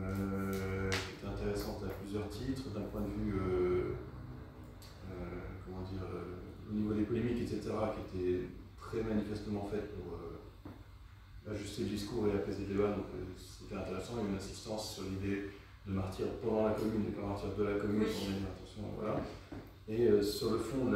euh, 0.00 0.90
qui 0.90 0.96
était 1.18 1.32
intéressante 1.32 1.84
à 1.84 1.88
plusieurs 2.02 2.28
titres, 2.28 2.70
d'un 2.74 2.86
point 2.90 3.02
de 3.02 3.14
vue, 3.14 3.38
euh, 3.38 3.94
comment 5.64 5.82
dire, 5.82 6.02
au 6.68 6.74
niveau 6.74 6.94
des 6.94 7.04
polémiques, 7.04 7.42
etc., 7.42 7.60
qui 7.94 8.18
était 8.18 8.40
très 8.76 9.02
manifestement 9.02 9.68
faite 9.70 9.94
pour 9.94 10.18
ajuster 11.52 11.82
le 11.82 11.90
discours 11.90 12.26
et 12.26 12.32
apaiser 12.32 12.66
le 12.68 12.74
débat, 12.74 12.88
donc 12.88 13.06
c'était 13.38 13.76
intéressant. 13.76 14.14
Il 14.18 14.22
y 14.22 14.26
a 14.26 14.30
une 14.30 14.36
insistance 14.36 14.94
sur 14.94 15.04
l'idée 15.04 15.50
de 15.86 15.92
martyr 15.92 16.26
pendant 16.42 16.66
la 16.66 16.74
commune 16.74 17.06
et 17.06 17.12
pas 17.12 17.24
martyr 17.24 17.54
de 17.56 17.62
la 17.62 17.78
commune, 17.78 18.02
pour 18.02 18.26
dire 18.26 18.50
attention, 18.50 18.82
voilà. 18.98 19.20
Et 19.88 20.08
euh, 20.08 20.20
sur 20.20 20.50
le 20.50 20.58
fond 20.58 20.86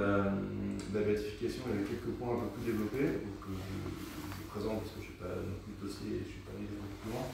de 0.93 0.99
la, 0.99 1.05
béatification, 1.05 1.63
il 1.67 1.73
y 1.73 1.79
avait 1.79 1.89
quelques 1.89 2.15
points 2.19 2.35
un 2.35 2.41
peu 2.41 2.51
plus 2.59 2.73
développés, 2.73 3.23
donc, 3.23 3.41
euh, 3.47 3.55
je, 3.55 4.43
je, 4.43 4.49
présente 4.51 4.83
parce 4.83 4.91
que 4.91 5.01
je 5.01 5.07
ne 5.07 5.11
suis 5.11 5.21
pas 5.21 5.35
non 5.39 5.57
plus 5.63 5.75
dossier 5.79 6.11
et 6.17 6.19
je 6.19 6.27
ne 6.27 6.33
suis 6.35 6.45
pas 6.47 6.53
allé 6.57 6.67
plus 6.67 7.11
loin. 7.11 7.27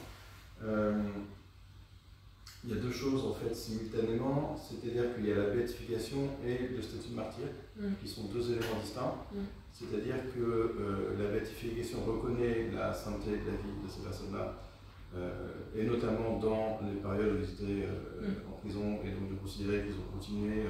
Euh, 0.64 1.02
il 2.64 2.74
y 2.74 2.78
a 2.78 2.80
deux 2.82 2.92
choses 2.92 3.24
en 3.24 3.34
fait 3.34 3.54
simultanément, 3.54 4.57
c'est-à-dire 4.59 5.14
qu'il 5.14 5.26
y 5.26 5.32
a 5.32 5.36
la 5.36 5.50
béatification 5.50 6.18
et 6.44 6.68
le 6.74 6.82
statut 6.82 7.11
de 7.11 7.14
martyr, 7.14 7.46
mm. 7.78 7.94
qui 8.02 8.09
sont 8.09 8.24
deux 8.24 8.52
éléments 8.52 8.80
distincts. 8.82 9.14
Mm. 9.32 9.38
C'est-à-dire 9.72 10.16
que 10.34 10.74
la 11.18 11.30
béatification 11.30 11.98
reconnaît 12.04 12.70
la 12.74 12.92
sainteté 12.92 13.32
de 13.32 13.46
la 13.46 13.57
vie 13.61 13.76
de 13.84 13.88
ces 13.88 14.00
personnes-là, 14.00 14.54
et 15.76 15.84
notamment 15.84 16.38
dans 16.38 16.80
les 16.82 16.98
périodes 17.00 17.36
où 17.36 17.44
ils 17.44 17.52
étaient 17.52 17.86
mm. 17.86 18.52
en 18.52 18.57
prison, 18.59 18.98
et 19.04 19.11
donc 19.11 19.30
de 19.30 19.36
considérer 19.36 19.82
qu'ils 19.84 19.94
ont 19.94 20.16
continué 20.16 20.64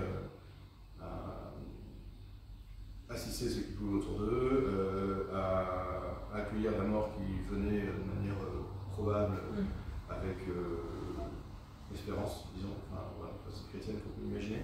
assister 3.08 3.48
ceux 3.48 3.60
qui 3.62 3.72
pouvaient 3.72 3.98
autour 3.98 4.18
d'eux, 4.18 4.64
euh, 4.68 5.34
à, 5.34 6.36
accueillir 6.36 6.72
la 6.72 6.84
mort 6.84 7.12
qui 7.16 7.42
venait 7.50 7.80
de 7.80 8.14
manière 8.14 8.40
euh, 8.42 8.62
probable 8.92 9.36
mm. 9.36 10.12
avec 10.12 10.48
euh, 10.48 11.94
espérance, 11.94 12.48
disons, 12.54 12.74
enfin 12.90 13.02
voilà, 13.18 13.34
c'est 13.48 13.68
chrétienne, 13.68 13.96
faut 13.98 14.22
l'imaginer. 14.22 14.62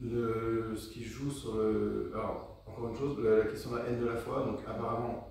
Le, 0.00 0.74
ce 0.76 0.90
qui 0.90 1.04
joue 1.04 1.30
sur 1.30 1.56
le. 1.56 2.10
Alors, 2.12 2.64
encore 2.66 2.88
une 2.88 2.96
chose, 2.96 3.18
la, 3.20 3.44
question 3.44 3.70
de 3.70 3.76
la 3.76 3.84
haine 3.84 4.00
de 4.00 4.06
la 4.06 4.16
foi, 4.16 4.44
donc 4.44 4.60
apparemment, 4.66 5.28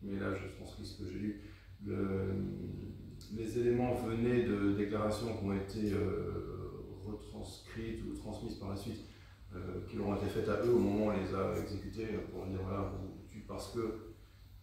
mais 0.00 0.18
là 0.18 0.28
je 0.34 0.46
que 0.46 0.82
ce 0.82 1.02
que 1.02 1.10
j'ai 1.10 1.18
lu, 1.18 1.42
les 3.36 3.58
éléments 3.58 3.94
venaient 3.94 4.44
de 4.44 4.72
déclarations 4.72 5.36
qui 5.36 5.44
ont 5.44 5.52
été 5.52 5.92
retranscrites 7.04 8.02
ou 8.04 8.14
transmises 8.14 8.54
par 8.54 8.70
la 8.70 8.76
suite, 8.76 9.04
euh, 9.54 9.80
qui 9.88 9.98
ont 9.98 10.14
été 10.16 10.26
faites 10.26 10.48
à 10.48 10.64
eux 10.64 10.74
au 10.74 10.78
moment 10.78 11.06
où 11.06 11.08
on 11.08 11.12
les 11.12 11.34
a 11.34 11.58
exécutés, 11.60 12.06
pour 12.32 12.46
dire 12.46 12.60
voilà, 12.62 12.92
tu, 13.30 13.40
parce 13.40 13.72
que. 13.72 13.80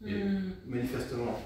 Mais 0.01 0.23
hmm. 0.23 0.53
manifestement, 0.65 1.39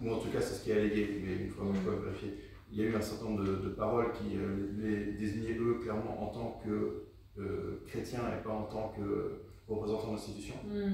ou 0.00 0.10
en 0.10 0.18
tout 0.18 0.28
cas 0.28 0.40
c'est 0.40 0.54
ce 0.54 0.64
qui 0.64 0.70
est 0.70 0.76
allégué, 0.76 1.20
mais 1.22 1.44
une 1.44 1.50
fois 1.50 1.66
que 1.66 1.74
je 1.74 1.80
peux 1.80 2.04
vérifier, 2.04 2.34
il 2.70 2.78
y 2.78 2.82
a 2.82 2.84
eu 2.86 2.94
un 2.94 3.00
certain 3.00 3.24
nombre 3.24 3.44
de, 3.44 3.68
paroles 3.70 4.12
qui 4.12 4.36
euh, 4.36 4.68
les 4.78 5.12
désignaient 5.14 5.58
eux 5.58 5.80
clairement 5.82 6.22
en 6.22 6.32
tant 6.32 6.60
que 6.64 7.06
euh, 7.38 7.82
chrétiens 7.86 8.20
et 8.28 8.42
pas 8.42 8.50
en 8.50 8.64
tant 8.64 8.94
que 8.96 9.42
représentants 9.66 10.12
d'institutions. 10.12 10.54
Hmm. 10.64 10.92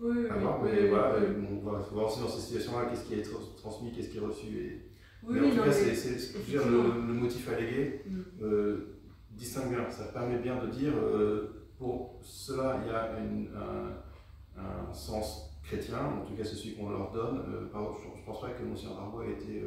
Oui, 0.00 0.16
oui, 0.16 0.28
mais 0.62 0.88
voilà, 0.88 1.16
on 1.50 1.70
va 1.70 1.78
voir 1.78 2.06
aussi 2.06 2.20
dans 2.20 2.28
ces 2.28 2.40
situations-là 2.40 2.86
qu'est-ce 2.88 3.04
qui 3.06 3.14
est 3.14 3.28
transmis, 3.56 3.90
qu'est-ce 3.90 4.10
qui 4.10 4.18
est 4.18 4.20
reçu. 4.20 4.46
Et, 4.56 4.88
mais 5.26 5.40
en 5.40 5.50
tout 5.50 5.62
cas, 5.62 5.72
c'est 5.72 6.52
le, 6.52 7.06
le, 7.06 7.12
motif 7.14 7.48
allégué 7.48 8.02
mm. 8.06 8.20
euh, 8.42 8.97
distingue 9.38 9.70
bien. 9.70 9.88
Ça 9.90 10.04
permet 10.06 10.38
bien 10.38 10.62
de 10.62 10.66
dire, 10.66 10.92
euh, 10.96 11.70
pour 11.78 12.18
cela, 12.22 12.80
il 12.82 12.88
y 12.88 12.94
a 12.94 13.12
un, 13.14 14.60
un, 14.60 14.92
sens 14.92 15.60
chrétien, 15.62 15.98
en 15.98 16.24
tout 16.24 16.34
cas 16.34 16.44
c'est 16.44 16.56
celui 16.56 16.74
qu'on 16.74 16.90
leur 16.90 17.12
donne. 17.12 17.38
Euh, 17.38 17.68
je 17.72 18.20
ne 18.20 18.24
pense 18.26 18.40
pas 18.40 18.50
que 18.50 18.62
Monsieur 18.64 18.88
Darbois 18.88 19.26
ait 19.26 19.32
été 19.32 19.62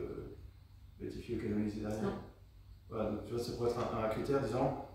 béatifié 1.00 1.38
ou 1.38 1.42
canonisé 1.42 1.82
derrière. 1.82 2.20
Voilà, 2.90 3.12
donc 3.12 3.26
tu 3.26 3.34
vois, 3.34 3.42
ça 3.42 3.54
pourrait 3.54 3.70
être 3.70 3.80
un, 3.96 4.10
critère 4.10 4.42
disant, 4.42 4.86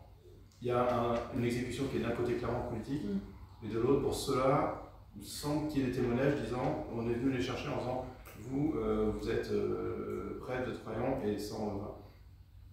il 0.61 0.68
y 0.68 0.70
a 0.70 1.14
une 1.35 1.45
exécution 1.45 1.85
qui 1.91 1.97
est 1.97 2.01
d'un 2.01 2.11
côté 2.11 2.35
clairement 2.35 2.68
politique, 2.68 3.05
mm. 3.05 3.66
et 3.66 3.68
de 3.72 3.79
l'autre, 3.79 4.03
pour 4.03 4.14
cela, 4.14 4.83
sans 5.22 5.66
qu'il 5.66 5.81
y 5.81 5.85
ait 5.85 5.87
des 5.87 5.97
témoignages 5.97 6.43
disant, 6.43 6.87
on 6.95 7.09
est 7.09 7.14
venu 7.14 7.33
les 7.33 7.43
chercher 7.43 7.68
en 7.70 7.79
disant, 7.79 8.05
vous, 8.41 8.74
vous 9.18 9.31
êtes 9.31 9.51
prêtre, 10.41 10.70
de 10.70 10.77
croyant 10.77 11.20
et 11.24 11.39
sans. 11.39 11.95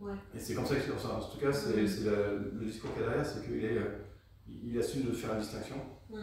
Ouais. 0.03 0.11
Et 0.35 0.39
c'est 0.39 0.53
comme 0.53 0.65
ça 0.65 0.75
que, 0.75 0.91
en 0.91 1.19
tout 1.19 1.39
cas, 1.39 1.51
c'est, 1.51 1.75
le 1.75 2.65
discours 2.65 2.91
qu'il 2.93 3.01
y 3.01 3.05
a 3.05 3.09
derrière, 3.09 3.25
c'est 3.25 3.45
qu'il 3.45 3.63
est, 3.63 3.77
il 4.47 4.77
assume 4.77 5.03
de 5.03 5.11
faire 5.11 5.33
la 5.33 5.39
distinction. 5.39 5.75
Mm. 6.09 6.15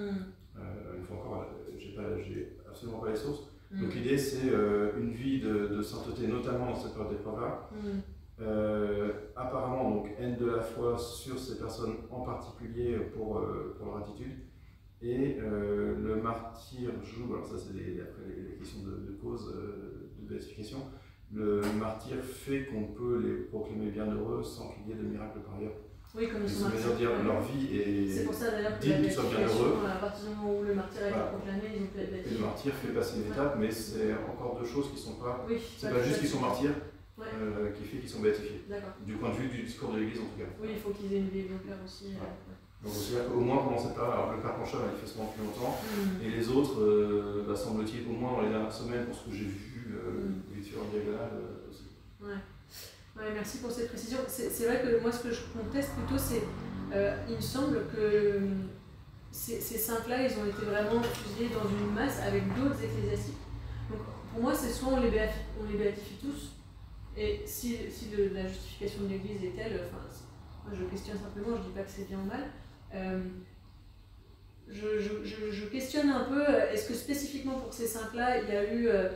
Euh, 0.59 0.97
une 0.99 1.05
fois 1.05 1.17
encore, 1.17 1.47
j'ai, 1.79 1.95
pas, 1.95 2.19
j'ai 2.19 2.57
absolument 2.69 2.99
pas 2.99 3.11
les 3.11 3.17
sources. 3.17 3.49
Mm. 3.71 3.83
Donc 3.83 3.95
l'idée, 3.95 4.19
c'est 4.19 4.51
euh, 4.53 4.93
une 4.99 5.13
vie 5.13 5.41
de, 5.41 5.69
de, 5.69 5.83
sainteté, 5.83 6.27
notamment 6.27 6.67
dans 6.67 6.75
cette 6.75 6.93
période 6.93 7.13
d'épreuve-là. 7.13 7.71
Mm. 7.73 8.01
Euh, 8.43 9.13
apparemment, 9.37 9.91
donc, 9.91 10.11
haine 10.19 10.37
de 10.37 10.47
la 10.47 10.61
foi 10.61 10.99
sur 10.99 11.39
ces 11.39 11.59
personnes 11.59 11.97
en 12.11 12.21
particulier 12.21 12.97
pour, 13.15 13.43
pour 13.77 13.87
leur 13.87 13.99
attitude. 13.99 14.33
Et 15.03 15.39
le 15.39 16.21
martyr 16.23 16.91
joue, 17.03 17.33
alors 17.33 17.47
ça 17.47 17.57
c'est 17.57 17.73
les, 17.73 18.03
après 18.03 18.23
les, 18.37 18.57
questions 18.59 18.81
de, 18.83 19.11
de 19.11 19.13
cause, 19.13 19.51
de 19.51 20.29
béatification, 20.29 20.79
le 21.33 21.63
martyr 21.79 22.17
fait 22.23 22.67
qu'on 22.67 22.85
peut 22.85 23.23
les 23.25 23.45
proclamer 23.45 23.91
bienheureux 23.91 24.43
sans 24.43 24.71
qu'il 24.71 24.89
y 24.89 24.93
ait 24.93 25.03
de 25.03 25.07
miracle 25.07 25.39
par 25.47 25.57
ailleurs. 25.57 25.73
Oui, 26.13 26.29
comme 26.29 26.43
ils 26.43 26.51
sont 26.51 26.69
dire 26.99 27.11
leur 27.25 27.41
vie 27.41 27.79
est 27.79 28.13
C'est 28.13 28.25
pour 28.25 28.35
ça 28.35 28.51
d'ailleurs 28.51 28.81
que 28.81 28.85
qu'ils 28.85 29.13
soient 29.13 29.31
bienheureux. 29.31 29.79
À 29.87 30.01
partir 30.01 30.29
du 30.29 30.35
moment 30.35 30.59
où 30.59 30.63
le 30.65 30.75
martyr 30.75 31.07
est 31.07 31.11
proclamé, 31.11 31.63
ils 31.77 31.83
ont 31.83 31.87
pu 31.87 32.01
être 32.01 32.27
Et 32.27 32.35
le 32.35 32.41
martyr 32.41 32.73
fait 32.75 32.89
passer 32.89 33.21
une 33.21 33.33
étape, 33.33 33.57
mais 33.61 33.71
c'est 33.71 34.15
encore 34.15 34.59
deux 34.61 34.67
choses 34.67 34.91
qui 34.91 34.99
sont 34.99 35.15
pas. 35.15 35.47
Oui, 35.49 35.57
c'est 35.79 35.91
pas, 35.91 36.03
juste 36.03 36.19
qu'ils 36.19 36.29
sont 36.29 36.41
martyrs. 36.41 36.75
Euh, 37.21 37.71
qui 37.73 37.85
fait 37.85 37.99
qu'ils 37.99 38.09
sont 38.09 38.21
béatifiés. 38.21 38.65
Du 39.05 39.15
point 39.15 39.29
de 39.29 39.35
vue 39.35 39.49
du 39.49 39.63
discours 39.63 39.93
de 39.93 40.01
l'Église 40.01 40.21
en 40.21 40.25
tout 40.25 40.39
cas. 40.39 40.49
Oui, 40.61 40.69
il 40.73 40.79
faut 40.81 40.91
qu'ils 40.91 41.13
aient 41.13 41.19
une 41.19 41.29
vie 41.29 41.43
de 41.43 41.59
cœur 41.61 41.77
aussi. 41.85 42.17
Euh, 42.17 42.83
Donc 42.83 42.95
c'est-à-dire 42.95 43.31
qu'au 43.31 43.41
moins 43.41 43.59
pendant 43.59 43.79
cette 43.79 43.95
période, 43.95 44.15
alors 44.15 44.33
le 44.33 44.41
père 44.41 44.57
Pancha 44.57 44.79
manifestement 44.79 45.27
plus 45.37 45.45
longtemps, 45.45 45.77
mm. 45.85 46.25
et 46.25 46.31
les 46.31 46.49
autres, 46.49 46.81
euh, 46.81 47.45
bah, 47.47 47.55
semble-t-il, 47.55 48.09
au 48.09 48.17
moins 48.17 48.33
dans 48.33 48.41
les 48.43 48.49
dernières 48.49 48.73
semaines, 48.73 49.05
pour 49.05 49.15
ce 49.15 49.29
que 49.29 49.37
j'ai 49.37 49.45
vu, 49.45 49.70
euh, 49.95 50.41
en 50.79 50.85
diagonale 50.91 51.31
euh, 51.35 51.71
aussi. 51.71 51.85
Ouais. 52.21 53.33
merci 53.35 53.59
pour 53.59 53.71
cette 53.71 53.89
précision. 53.89 54.19
C'est 54.29 54.67
vrai 54.67 54.83
que 54.83 55.01
moi, 55.01 55.11
ce 55.11 55.23
que 55.23 55.33
je 55.33 55.41
conteste 55.57 55.91
plutôt, 55.93 56.19
c'est. 56.19 56.43
Euh, 56.93 57.17
il 57.29 57.37
me 57.37 57.41
semble 57.41 57.87
que 57.95 58.01
euh, 58.01 58.41
ces, 59.31 59.61
ces 59.61 59.79
cinq-là, 59.79 60.23
ils 60.23 60.39
ont 60.39 60.47
été 60.47 60.65
vraiment 60.65 61.01
fusillés 61.03 61.51
dans 61.51 61.69
une 61.69 61.95
masse 61.95 62.21
avec 62.21 62.43
d'autres 62.57 62.83
ecclésiastiques. 62.83 63.39
Donc, 63.89 64.01
pour 64.33 64.43
moi, 64.43 64.55
c'est 64.55 64.71
soit 64.71 64.89
on 64.93 65.01
les, 65.01 65.11
béatifie, 65.11 65.41
on 65.61 65.71
les 65.71 65.79
béatifie 65.79 66.17
tous, 66.21 66.57
et 67.17 67.43
si, 67.47 67.77
si 67.91 68.09
la 68.33 68.47
justification 68.47 69.05
de 69.05 69.09
l'Église 69.09 69.45
est 69.45 69.57
telle, 69.57 69.81
enfin, 69.87 70.03
moi 70.65 70.75
je 70.79 70.85
questionne 70.85 71.19
simplement, 71.19 71.57
je 71.57 71.63
dis 71.63 71.75
pas 71.75 71.83
que 71.83 71.91
c'est 71.91 72.09
bien 72.09 72.19
ou 72.19 72.25
mal. 72.25 72.51
je, 74.69 75.01
je, 75.01 75.51
je, 75.53 75.65
questionne 75.67 76.11
un 76.11 76.25
peu, 76.25 76.43
est-ce 76.73 76.89
que 76.89 76.95
spécifiquement 76.95 77.59
pour 77.59 77.73
ces 77.73 77.87
cinq-là, 77.87 78.41
il 78.43 78.49
y 78.49 78.57
a 78.57 78.73
eu 78.75 78.89
Euh, 78.89 79.09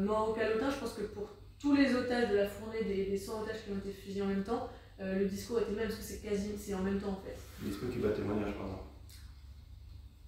mort 0.00 0.30
au 0.30 0.32
calotin, 0.32 0.70
je 0.70 0.76
pense 0.78 0.92
que 0.94 1.02
pour 1.02 1.28
tous 1.60 1.74
les 1.76 1.94
otages 1.94 2.30
de 2.30 2.36
la 2.36 2.46
fournée, 2.48 2.82
des, 2.84 3.04
des 3.06 3.18
100 3.18 3.42
otages 3.42 3.64
qui 3.64 3.70
ont 3.72 3.78
été 3.78 3.92
fusillés 3.92 4.22
en 4.22 4.26
même 4.26 4.44
temps, 4.44 4.68
euh, 5.00 5.18
le 5.18 5.26
discours 5.26 5.58
était 5.60 5.70
le 5.70 5.76
même 5.76 5.86
parce 5.88 5.98
que 5.98 6.04
c'est 6.04 6.18
quasi, 6.18 6.50
c'est 6.58 6.74
en 6.74 6.82
même 6.82 7.00
temps 7.00 7.10
en 7.10 7.22
fait. 7.24 7.36
Il 7.64 7.72
se 7.72 7.78
peut 7.78 7.86
qu'il 7.88 8.00
y 8.00 8.12
témoignage, 8.12 8.54
par 8.54 8.66
exemple. 8.66 8.82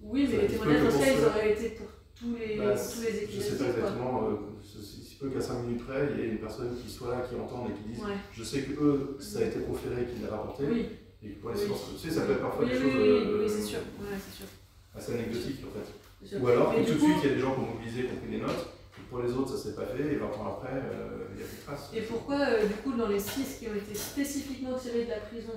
Oui, 0.00 0.28
mais 0.30 0.42
les 0.42 0.46
témoignages 0.48 0.82
cas, 0.82 1.12
ils 1.12 1.24
auraient 1.24 1.52
été 1.52 1.68
pour 1.70 1.86
tous 2.14 2.36
les, 2.36 2.56
Bah, 2.58 2.74
pour 2.74 2.92
tous 2.92 3.02
les 3.02 3.26
Je 3.26 3.40
sais 3.40 3.56
pas 3.56 3.64
exactement, 3.70 4.28
euh, 4.28 4.36
ce- 4.62 4.78
il 4.78 5.04
se 5.04 5.18
peut 5.18 5.30
qu'à 5.30 5.40
5 5.40 5.62
minutes 5.62 5.84
près, 5.86 6.08
il 6.12 6.20
y 6.20 6.22
ait 6.24 6.30
une 6.32 6.38
personne 6.38 6.76
qui 6.76 6.90
soit 6.90 7.10
là, 7.16 7.20
qui 7.28 7.34
entende 7.34 7.70
et 7.70 7.74
qui 7.74 7.88
dise 7.94 8.04
Ouais. 8.04 8.14
Je 8.32 8.44
sais 8.44 8.62
que 8.62 8.72
eux, 8.82 9.16
ça 9.20 9.38
a 9.38 9.42
été 9.44 9.60
proféré, 9.60 10.04
qu'ils 10.06 10.24
l'ont 10.24 10.30
rapporté. 10.30 10.64
Oui, 10.70 10.86
Et 11.22 11.30
que 11.30 11.40
pour 11.40 11.50
les 11.50 11.60
Oui. 11.60 11.66
sources, 11.68 11.84
tu 12.00 12.08
sais, 12.08 12.14
ça 12.14 12.22
peut 12.26 12.32
être 12.32 12.40
parfois 12.42 12.64
oui, 12.64 12.70
des 12.70 12.76
oui, 12.76 12.82
choses 12.82 12.92
oui, 13.00 13.08
euh, 13.08 13.42
oui, 13.42 13.48
c'est 13.50 13.62
sûr. 13.62 13.78
Ouais, 14.00 14.18
sûr. 14.36 14.46
assez 14.94 15.14
anecdotiques 15.14 15.60
en 15.64 15.72
fait. 15.78 16.38
Ou 16.38 16.48
alors 16.48 16.74
tout 16.74 16.80
de 16.94 16.98
suite, 16.98 17.16
il 17.22 17.28
y 17.28 17.32
a 17.32 17.34
des 17.36 17.40
gens 17.40 17.54
qui 17.54 17.60
ont 17.60 17.74
mobilisé, 17.74 18.02
qui 18.04 18.12
ont 18.12 18.16
pris 18.20 18.30
des 18.30 18.40
notes. 18.42 18.68
Pour 19.08 19.22
les 19.22 19.32
autres, 19.32 19.56
ça 19.56 19.62
s'est 19.62 19.74
pas 19.74 19.86
fait, 19.86 20.12
et 20.12 20.16
20 20.16 20.26
ans 20.26 20.58
après, 20.58 20.72
euh, 20.74 21.26
il 21.32 21.36
n'y 21.36 21.42
a 21.42 21.46
plus 21.46 21.56
de 21.56 21.62
traces. 21.62 21.90
Et 21.94 22.02
pourquoi, 22.02 22.40
euh, 22.40 22.66
du 22.66 22.74
coup, 22.74 22.92
dans 22.92 23.08
les 23.08 23.20
six 23.20 23.58
qui 23.58 23.68
ont 23.68 23.74
été 23.74 23.94
spécifiquement 23.94 24.74
tirés 24.78 25.04
de 25.04 25.10
la 25.10 25.20
prison 25.20 25.52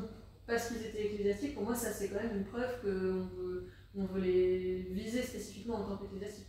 parce 0.45 0.67
qu'ils 0.69 0.85
étaient 0.85 1.05
ecclésiastiques, 1.05 1.55
pour 1.55 1.63
moi, 1.63 1.75
ça 1.75 1.91
c'est 1.91 2.09
quand 2.09 2.21
même 2.21 2.37
une 2.37 2.45
preuve 2.45 2.81
qu'on 2.81 2.87
veut, 2.87 3.67
on 3.95 4.05
veut 4.05 4.21
les 4.21 4.87
viser 4.91 5.21
spécifiquement 5.21 5.75
en 5.75 5.83
tant 5.83 5.97
qu'ecclésiastiques. 5.97 6.47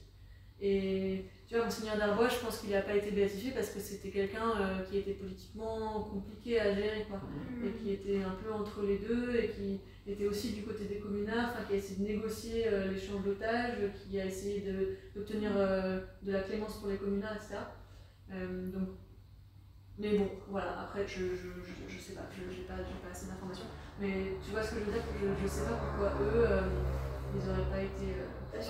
Tu 1.48 1.54
vois, 1.56 1.64
Monseigneur 1.64 1.96
Darbois, 1.96 2.28
je 2.28 2.36
pense 2.44 2.58
qu'il 2.58 2.70
n'a 2.70 2.82
pas 2.82 2.94
été 2.94 3.10
béatifié 3.10 3.52
parce 3.52 3.70
que 3.70 3.80
c'était 3.80 4.10
quelqu'un 4.10 4.50
euh, 4.60 4.82
qui 4.82 4.98
était 4.98 5.14
politiquement 5.14 6.02
compliqué 6.02 6.60
à 6.60 6.74
gérer, 6.74 7.06
quoi. 7.08 7.20
Et 7.64 7.70
qui 7.72 7.92
était 7.94 8.22
un 8.22 8.36
peu 8.42 8.52
entre 8.52 8.82
les 8.82 8.98
deux, 8.98 9.34
et 9.34 9.48
qui 9.48 9.80
était 10.06 10.26
aussi 10.26 10.52
du 10.52 10.62
côté 10.62 10.84
des 10.84 10.98
communards, 10.98 11.50
enfin, 11.54 11.64
qui 11.66 11.72
a 11.72 11.76
essayé 11.76 11.96
de 12.00 12.12
négocier 12.12 12.68
euh, 12.68 12.92
l'échange 12.92 13.24
d'otages, 13.24 13.78
qui 13.98 14.20
a 14.20 14.26
essayé 14.26 14.60
de- 14.60 14.96
d'obtenir 15.14 15.50
euh, 15.56 16.00
de 16.22 16.32
la 16.32 16.40
clémence 16.42 16.78
pour 16.80 16.88
les 16.88 16.96
communards, 16.98 17.36
etc. 17.36 17.56
Euh, 18.30 18.70
donc, 18.70 18.88
mais 19.98 20.16
bon, 20.18 20.28
voilà, 20.48 20.82
après, 20.82 21.06
je, 21.06 21.34
je, 21.34 21.48
je, 21.64 21.88
je 21.94 21.98
sais 21.98 22.12
pas, 22.12 22.28
je 22.36 22.42
n'ai 22.44 22.64
pas, 22.66 22.76
j'ai 22.76 23.00
pas 23.02 23.10
assez 23.10 23.26
d'informations. 23.26 23.66
Mais 23.98 24.34
tu 24.44 24.50
vois 24.52 24.62
ce 24.62 24.74
que 24.74 24.80
je 24.80 24.84
veux 24.84 24.92
dire? 24.92 25.02
Je, 25.20 25.42
je 25.42 25.48
sais 25.48 25.64
pas 25.64 25.76
pourquoi 25.76 26.12
eux, 26.22 26.44
euh, 26.46 26.60
ils 27.34 27.50
auraient 27.50 27.70
pas 27.70 27.82
été. 27.82 28.12
euh, 28.14 28.37
Par 28.52 28.62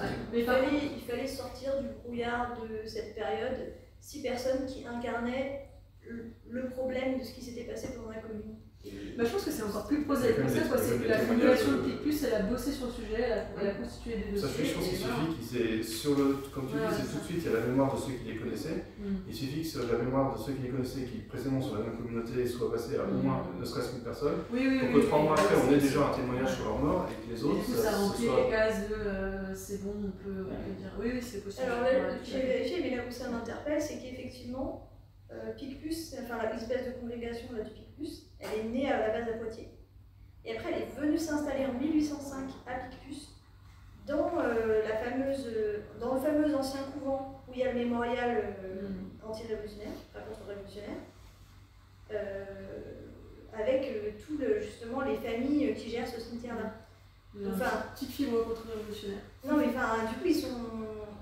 fallait, 0.44 0.90
il 0.96 1.02
fallait 1.02 1.26
sortir 1.26 1.80
du 1.80 1.88
brouillard 1.88 2.58
de 2.60 2.86
cette 2.86 3.14
période 3.14 3.74
six 4.00 4.22
personnes 4.22 4.66
qui 4.66 4.86
incarnaient 4.86 5.68
le, 6.02 6.32
le 6.48 6.68
problème 6.68 7.18
de 7.18 7.24
ce 7.24 7.32
qui 7.32 7.42
s'était 7.42 7.64
passé 7.64 7.94
pendant 7.94 8.10
la 8.10 8.20
commune. 8.20 8.56
Bah, 9.18 9.24
je 9.26 9.30
pense 9.32 9.44
que 9.44 9.50
c'est 9.50 9.64
encore 9.64 9.86
plus 9.88 10.02
prosaïque 10.04 10.36
que 10.36 10.48
ça, 10.48 10.60
quoi. 10.70 10.78
C'est 10.78 11.02
que 11.02 11.08
la 11.08 11.18
population 11.18 11.72
de 11.72 11.78
Picpus, 11.82 12.22
elle 12.22 12.34
a 12.34 12.42
bossé 12.46 12.70
sur 12.70 12.86
le 12.86 12.92
sujet, 12.92 13.18
elle 13.26 13.32
a, 13.32 13.42
elle 13.60 13.68
a 13.68 13.74
constitué 13.74 14.14
des 14.30 14.38
Ça 14.38 14.46
dossiers. 14.46 14.64
je 14.64 14.74
pense 14.74 14.84
qu'il 14.88 14.98
suffit 14.98 15.28
qu'ils 15.34 15.60
aient, 15.60 15.82
sur 15.82 16.14
le, 16.16 16.36
comme 16.54 16.66
tu 16.70 16.78
Ouais, 16.78 16.86
dis, 16.88 16.94
c'est 17.02 17.10
tout 17.12 17.18
de 17.18 17.24
suite, 17.26 17.42
il 17.42 17.50
y 17.50 17.54
a 17.54 17.58
la 17.58 17.66
mémoire 17.66 17.90
de 17.92 17.98
ceux 18.00 18.14
qui 18.14 18.30
les 18.30 18.38
connaissaient. 18.38 18.86
Mm. 18.96 19.26
Il 19.28 19.34
suffit 19.34 19.62
que 19.62 19.66
sur 19.68 19.82
la 19.90 19.98
mémoire 19.98 20.32
de 20.32 20.38
ceux 20.40 20.52
qui 20.54 20.62
les 20.62 20.68
connaissaient, 20.70 21.02
qui 21.10 21.18
précédemment 21.26 21.60
sur 21.60 21.74
la 21.74 21.90
même 21.90 21.96
communauté, 21.98 22.46
soit 22.46 22.70
passé 22.70 22.94
à 22.96 23.02
au 23.02 23.18
Mm. 23.18 23.22
moins 23.26 23.42
ne 23.58 23.64
serait-ce 23.66 23.90
qu'une 23.90 24.06
personne. 24.06 24.38
Oui, 24.54 24.62
oui, 24.70 24.78
Pour 24.78 24.88
oui. 24.88 24.94
que 25.02 25.06
trois 25.10 25.20
mois 25.26 25.34
après, 25.34 25.56
on 25.58 25.72
ait 25.74 25.82
déjà 25.82 26.00
un 26.08 26.14
témoignage 26.14 26.54
sur 26.54 26.64
leur 26.70 26.78
mort 26.78 27.08
et 27.10 27.16
que 27.18 27.34
les 27.34 27.40
autres, 27.44 27.58
du 27.58 27.74
coup, 27.74 27.74
ça 27.82 27.90
ce 27.92 27.96
remplit 27.98 28.30
les 28.30 28.48
cases 28.48 28.88
de 28.88 28.94
euh, 28.94 29.54
c'est 29.58 29.82
bon, 29.82 29.94
on 29.98 30.14
peut, 30.22 30.46
dire 30.78 30.94
oui, 31.02 31.10
oui, 31.18 31.20
c'est 31.20 31.42
possible. 31.42 31.66
Alors 31.66 31.82
là, 31.82 31.90
j'ai 32.22 32.40
vérifié, 32.40 32.76
mais 32.86 32.96
là 32.96 33.02
où 33.02 33.10
ça 33.12 33.28
m'interpelle, 33.28 33.82
c'est 33.82 33.98
qu'effectivement, 33.98 34.86
euh, 35.30 35.52
Picpus, 35.52 36.14
enfin 36.22 36.38
l'espèce 36.50 36.86
de 36.86 36.92
congrégation 36.92 37.48
là, 37.52 37.62
du 37.62 37.70
Picpus, 37.70 38.26
elle 38.40 38.60
est 38.60 38.68
née 38.68 38.90
à 38.90 38.98
la 38.98 39.10
base 39.10 39.28
à 39.28 39.32
Poitiers. 39.36 39.68
Et 40.44 40.56
après, 40.56 40.72
elle 40.72 40.82
est 40.82 40.98
venue 40.98 41.18
s'installer 41.18 41.66
en 41.66 41.74
1805 41.74 42.48
à 42.66 42.88
Picpus, 42.88 43.28
dans, 44.06 44.30
euh, 44.38 44.82
la 44.88 44.96
fameuse, 44.96 45.46
dans 46.00 46.14
le 46.14 46.20
fameux 46.20 46.56
ancien 46.56 46.80
couvent 46.94 47.42
où 47.46 47.52
il 47.52 47.60
y 47.60 47.62
a 47.62 47.72
le 47.72 47.78
mémorial 47.78 48.54
euh, 48.64 48.88
anti-révolutionnaire, 49.22 49.92
enfin 50.10 50.24
contre-révolutionnaire, 50.26 50.96
avec 53.52 54.16
tout 54.24 54.38
le, 54.38 54.60
justement 54.60 55.02
les 55.02 55.16
familles 55.16 55.74
qui 55.74 55.90
gèrent 55.90 56.08
ce 56.08 56.20
cimetière-là. 56.20 56.72
Enfin, 57.52 57.84
petite 57.94 58.10
fibre 58.10 58.44
contre-révolutionnaire. 58.44 59.20
non, 59.44 59.58
mais 59.58 59.66
enfin, 59.66 59.98
du 60.08 60.14
coup, 60.14 60.26
ils 60.26 60.34
sont, 60.34 60.56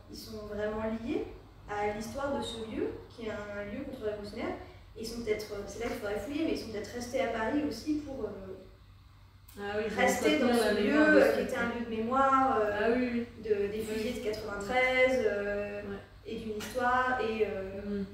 ils 0.08 0.16
sont 0.16 0.46
vraiment 0.46 0.82
liés 1.02 1.26
à 1.68 1.92
l'histoire 1.94 2.36
de 2.36 2.42
ce 2.42 2.58
lieu, 2.70 2.88
qui 3.08 3.26
est 3.26 3.30
un 3.30 3.64
lieu 3.72 3.84
contre-révolutionnaire. 3.84 4.54
Ils 4.98 5.06
sont 5.06 5.20
peut-être, 5.22 5.52
euh, 5.52 5.62
c'est 5.66 5.80
là 5.80 5.86
qu'il 5.86 5.96
faudrait 5.98 6.18
fouiller, 6.18 6.44
mais 6.44 6.52
ils 6.52 6.58
sont 6.58 6.70
peut-être 6.72 6.94
restés 6.94 7.20
à 7.20 7.26
Paris 7.28 7.62
aussi 7.68 7.94
pour 8.06 8.24
euh, 8.24 9.58
Ah 9.58 9.74
oui, 9.78 9.84
rester 9.94 10.38
dans 10.38 10.54
ce 10.54 10.74
lieu 10.82 10.94
euh, 11.22 11.32
qui 11.34 11.40
était 11.42 11.56
un 11.56 11.68
lieu 11.78 11.84
de 11.84 11.90
mémoire 11.90 12.58
euh, 12.60 12.70
Ah 12.80 12.88
oui, 12.96 13.26
de, 13.44 13.66
des 13.72 13.80
fusillés 13.80 14.20
de 14.20 14.24
93 14.24 15.24
euh, 15.26 15.82
Ouais. 15.82 15.96
et 16.26 16.36
d'une 16.38 16.56
histoire. 16.56 17.18
Et, 17.20 17.46
Mm. 17.86 18.04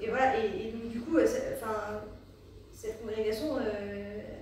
Et 0.00 0.08
voilà, 0.08 0.38
et, 0.42 0.46
et 0.68 0.72
donc 0.72 0.88
du 0.90 0.98
coup, 1.02 1.18
enfin, 1.18 2.00
cette 2.72 3.02
congrégation, 3.02 3.56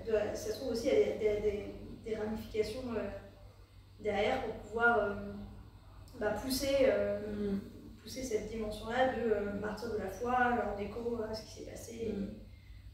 doit- 0.06 0.34
ça 0.34 0.52
se 0.52 0.58
trouve 0.60 0.70
aussi, 0.70 0.84
des, 0.84 1.18
des- 1.18 1.64
des 2.04 2.14
ramifications 2.14 2.84
derrière 3.98 4.44
pour 4.44 4.54
pouvoir 4.54 5.16
bah, 6.20 6.30
pousser, 6.30 6.86
Mm. 7.26 7.58
Pousser 8.02 8.22
cette 8.22 8.48
dimension-là 8.48 9.14
de 9.14 9.30
euh, 9.30 9.60
martyr 9.60 9.92
de 9.92 9.98
la 9.98 10.10
foi, 10.10 10.34
en 10.74 10.78
écho 10.78 11.20
à 11.22 11.32
ce 11.32 11.42
qui 11.44 11.50
s'est 11.52 11.70
passé. 11.70 12.14
Mm. 12.16 12.34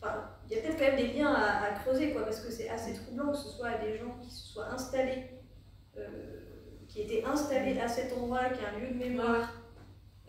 Enfin, 0.01 0.31
il 0.47 0.57
y 0.57 0.59
a 0.59 0.63
peut-être 0.63 0.79
quand 0.79 0.85
même 0.85 0.97
des 0.97 1.13
liens 1.13 1.33
à, 1.33 1.65
à 1.65 1.73
creuser, 1.73 2.13
quoi, 2.13 2.23
parce 2.23 2.41
que 2.41 2.51
c'est 2.51 2.69
assez 2.69 2.95
troublant 2.95 3.33
que 3.33 3.39
ce 3.39 3.49
soit 3.49 3.79
des 3.79 3.97
gens 3.97 4.17
qui 4.21 4.31
se 4.31 4.53
soient 4.53 4.69
installés, 4.69 5.25
euh, 5.97 6.41
qui 6.87 7.03
étaient 7.03 7.25
installés 7.25 7.81
à 7.81 7.89
cet 7.89 8.13
endroit, 8.13 8.51
qui 8.51 8.63
est 8.63 8.67
un 8.67 8.79
lieu 8.79 8.95
de 8.95 8.99
mémoire, 8.99 9.53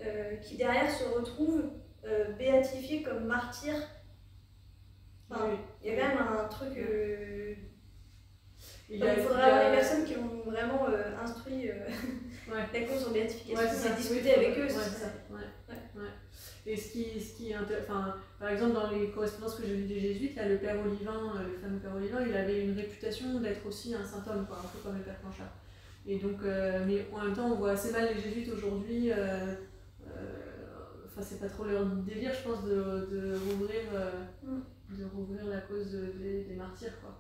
euh, 0.02 0.38
qui 0.38 0.58
derrière 0.58 0.90
se 0.90 1.04
retrouvent 1.04 1.72
euh, 2.06 2.32
béatifiés 2.34 3.04
comme 3.04 3.26
martyrs. 3.26 3.88
Enfin. 5.30 5.50
Il 5.84 5.92
y 5.92 5.96
a 5.96 6.02
quand 6.02 6.08
même 6.08 6.28
un 6.28 6.48
truc. 6.48 6.78
Il 8.90 9.00
donc, 9.00 9.10
a- 9.10 9.14
il 9.14 9.22
faudrait 9.22 9.38
il 9.38 9.40
y 9.40 9.44
a- 9.52 9.56
avoir 9.56 9.70
des 9.72 9.78
personnes 9.78 10.06
qui 10.06 10.16
ont 10.18 10.50
vraiment 10.50 10.88
euh, 10.90 11.18
instruit 11.24 11.70
euh, 11.70 11.74
Ouais. 12.52 12.66
la 12.74 12.88
cause 12.88 13.08
en 13.08 13.12
béatification 13.12 13.56
Ouais, 13.60 13.92
et 13.94 13.96
discuter 14.02 14.34
avec 14.34 14.58
eux. 14.58 14.68
c'est 14.68 14.80
ça. 14.80 15.12
Ouais. 15.30 15.76
Ouais. 15.96 16.08
Et 16.66 16.76
ce 16.76 16.92
qui, 16.92 17.20
ce 17.22 17.38
qui 17.38 17.54
enfin, 17.56 18.16
par 18.40 18.50
exemple, 18.50 18.74
dans 18.74 18.90
les 18.92 19.10
correspondances 19.12 19.56
que 19.56 19.66
j'ai 19.68 19.76
lues 19.76 19.88
des 19.88 20.00
jésuites, 20.00 20.36
là, 20.36 20.48
le 20.50 20.58
père 20.58 20.76
Olivin, 20.80 21.34
euh, 21.36 21.48
le 21.54 21.58
fameux 21.58 21.78
père 21.80 21.96
Olivin, 21.96 22.22
il 22.28 22.36
avait 22.36 22.64
une 22.66 22.76
réputation 22.76 23.40
d'être 23.40 23.66
aussi 23.68 23.94
un 23.94 24.04
saint 24.04 24.24
homme, 24.32 24.46
quoi, 24.48 24.58
un 24.64 24.68
peu 24.68 24.80
comme 24.84 24.98
le 24.98 25.04
père 25.04 25.18
Planchard. 25.20 25.54
Et 26.08 26.18
donc, 26.18 26.38
euh, 26.44 26.84
mais 26.88 27.06
en 27.14 27.24
même 27.26 27.34
temps, 27.36 27.52
on 27.52 27.56
voit 27.56 27.72
assez 27.72 27.92
mal 27.92 28.10
les 28.14 28.20
jésuites 28.22 28.52
aujourd'hui. 28.52 29.12
euh, 29.12 29.54
euh, 30.08 30.36
Enfin, 31.06 31.22
c'est 31.22 31.40
pas 31.40 31.50
trop 31.50 31.66
leur 31.66 31.86
délire, 31.86 32.32
je 32.34 32.48
pense, 32.50 32.64
de, 32.64 32.76
de 33.12 33.36
rouvrir, 33.50 33.82
Mm. 34.44 34.60
de 34.98 35.06
rouvrir 35.16 35.46
la 35.46 35.58
cause 35.62 35.92
des, 35.92 36.44
des 36.46 36.56
martyrs, 36.56 37.00
quoi. 37.02 37.16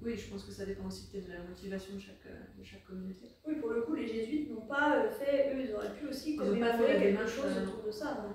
Oui, 0.00 0.16
je 0.16 0.30
pense 0.30 0.44
que 0.44 0.52
ça 0.52 0.64
dépend 0.64 0.86
aussi 0.86 1.10
peut-être 1.10 1.26
de 1.28 1.32
la 1.32 1.42
motivation 1.42 1.94
de 1.94 2.00
chaque, 2.00 2.26
euh, 2.26 2.58
de 2.58 2.64
chaque 2.64 2.84
communauté. 2.84 3.36
Oui, 3.46 3.56
pour 3.56 3.70
le 3.70 3.82
coup, 3.82 3.94
les 3.94 4.06
jésuites 4.06 4.50
n'ont 4.50 4.66
pas 4.66 5.04
euh, 5.04 5.10
fait, 5.10 5.54
eux, 5.54 5.60
ils 5.64 5.74
auraient 5.74 5.94
pu 5.94 6.06
aussi 6.06 6.34
Ils 6.34 6.40
ont 6.40 6.44
pas 6.44 6.70
commémorer 6.70 6.86
quelque 6.94 7.06
démarche, 7.08 7.34
chose 7.36 7.56
euh, 7.56 7.66
autour 7.66 7.84
de 7.84 7.90
ça. 7.90 8.26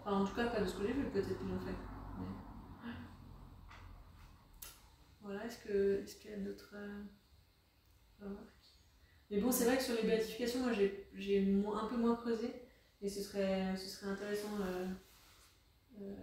Enfin, 0.00 0.12
en 0.20 0.24
tout 0.24 0.34
cas, 0.34 0.46
pas 0.46 0.60
de 0.60 0.66
ce 0.66 0.76
que 0.76 0.86
j'ai 0.86 0.92
vu, 0.92 1.04
peut-être 1.10 1.36
qu'ils 1.38 1.48
l'ont 1.48 1.58
fait. 1.60 1.74
Mais... 2.18 2.26
Voilà, 5.22 5.44
est-ce 5.46 5.58
qu'il 6.16 6.30
y 6.30 6.34
a 6.34 6.38
d'autres 6.38 6.74
remarques? 8.20 8.44
Mais 9.30 9.40
bon, 9.40 9.52
c'est 9.52 9.64
vrai 9.64 9.76
que 9.76 9.82
sur 9.82 9.94
les 9.94 10.02
béatifications, 10.04 10.60
moi 10.60 10.72
j'ai 10.72 11.62
un 11.74 11.86
peu 11.86 11.96
moins 11.96 12.16
creusé, 12.16 12.50
et 13.02 13.08
ce 13.08 13.22
serait, 13.22 13.76
ce 13.76 13.86
serait 13.88 14.10
intéressant. 14.10 14.58
euh, 14.62 14.86
euh, 16.00 16.14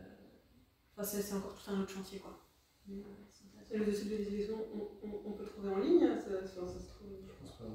Enfin, 0.97 1.03
c'est 1.03 1.21
c'est 1.21 1.35
encore 1.35 1.53
tout 1.53 1.69
un 1.71 1.81
autre 1.81 1.91
chantier, 1.91 2.19
quoi. 2.19 2.39
Mais, 2.87 3.03
euh, 3.79 3.83
c'est 3.83 3.83
intéressant. 3.83 3.83
Et 3.83 3.85
le 3.85 3.85
dossier 3.85 4.05
de 4.05 4.09
béatification, 4.09 4.57
on, 4.73 5.07
on, 5.07 5.21
on 5.25 5.31
peut 5.33 5.43
le 5.43 5.49
trouver 5.49 5.69
en 5.69 5.77
ligne 5.79 6.07
ça, 6.19 6.45
ça, 6.47 6.67
ça 6.67 6.79
se 6.79 6.87
trouve. 6.87 7.09
Je 7.27 7.33
pense 7.41 7.57
pas. 7.57 7.65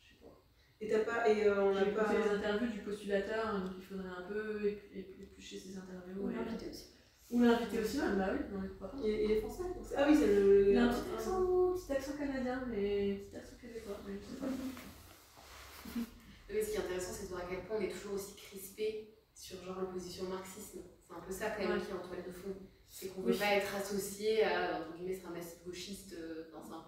Je 0.00 0.06
sais 0.08 0.14
pas. 0.22 0.34
Et 0.80 0.88
t'as 0.88 1.04
pas. 1.04 1.28
Et 1.28 1.46
euh, 1.46 1.62
on 1.64 1.72
écouté 1.78 1.92
pas. 1.96 2.12
les 2.12 2.30
interviews 2.38 2.70
du 2.72 2.78
postulateur, 2.80 3.60
donc 3.60 3.70
il 3.78 3.84
faudrait 3.84 4.08
un 4.08 4.22
peu 4.28 4.60
ép- 4.62 4.90
ép- 4.94 5.22
éplucher 5.22 5.58
ces 5.58 5.76
interviews. 5.78 6.22
On 6.24 6.30
et- 6.30 6.34
l'a 6.34 6.40
invité 6.42 6.68
aussi. 6.70 6.86
Ou 7.30 7.40
l'inviter 7.42 7.78
aussi, 7.80 7.98
hein, 7.98 8.14
bah 8.18 8.28
oui, 8.34 8.40
non, 8.52 8.60
mais 8.60 8.68
pourquoi 8.68 8.90
pas. 8.90 8.98
Il 9.02 9.08
il 9.08 9.30
est 9.30 9.40
français 9.40 9.62
Ah 9.96 10.06
oui, 10.06 10.14
c'est 10.18 10.26
le. 10.26 10.68
Il 10.70 10.76
a 10.76 10.84
un 10.84 10.88
petit 10.88 11.14
accent, 11.14 11.72
petit 11.72 11.92
accent 11.92 12.12
canadien, 12.18 12.62
mais 12.68 13.24
petit 13.24 13.36
accent 13.36 13.56
québécois, 13.58 13.96
mais 14.06 14.14
je 14.20 14.34
sais 14.34 14.40
pas. 14.40 14.46
Mais 16.50 16.62
ce 16.62 16.68
qui 16.70 16.76
est 16.76 16.80
intéressant, 16.80 17.12
c'est 17.14 17.22
de 17.24 17.28
voir 17.30 17.40
à 17.40 17.44
quel 17.48 17.60
point 17.64 17.76
on 17.78 17.80
est 17.80 17.88
toujours 17.88 18.12
aussi 18.14 18.34
crispé 18.36 19.08
sur 19.34 19.62
genre 19.64 19.80
l'opposition 19.80 20.24
marxisme. 20.28 20.80
C'est 21.02 21.14
un 21.14 21.20
peu 21.20 21.32
ça 21.32 21.48
quand 21.50 21.62
même 21.66 21.78
Ouais. 21.78 21.84
qui 21.84 21.90
est 21.90 21.94
en 21.94 22.06
toile 22.06 22.22
de 22.26 22.30
fond. 22.30 22.54
C'est 22.94 23.08
qu'on 23.08 23.22
ne 23.22 23.32
Oui. 23.32 23.38
pas 23.38 23.54
être 23.56 23.74
associé 23.74 24.44
à, 24.44 24.78
entre 24.80 24.96
guillemets, 24.98 25.18
c'est 25.18 25.26
un 25.26 25.30
massif 25.30 25.58
gauchiste 25.66 26.12
euh, 26.12 26.44
dans 26.52 26.72
un... 26.74 26.84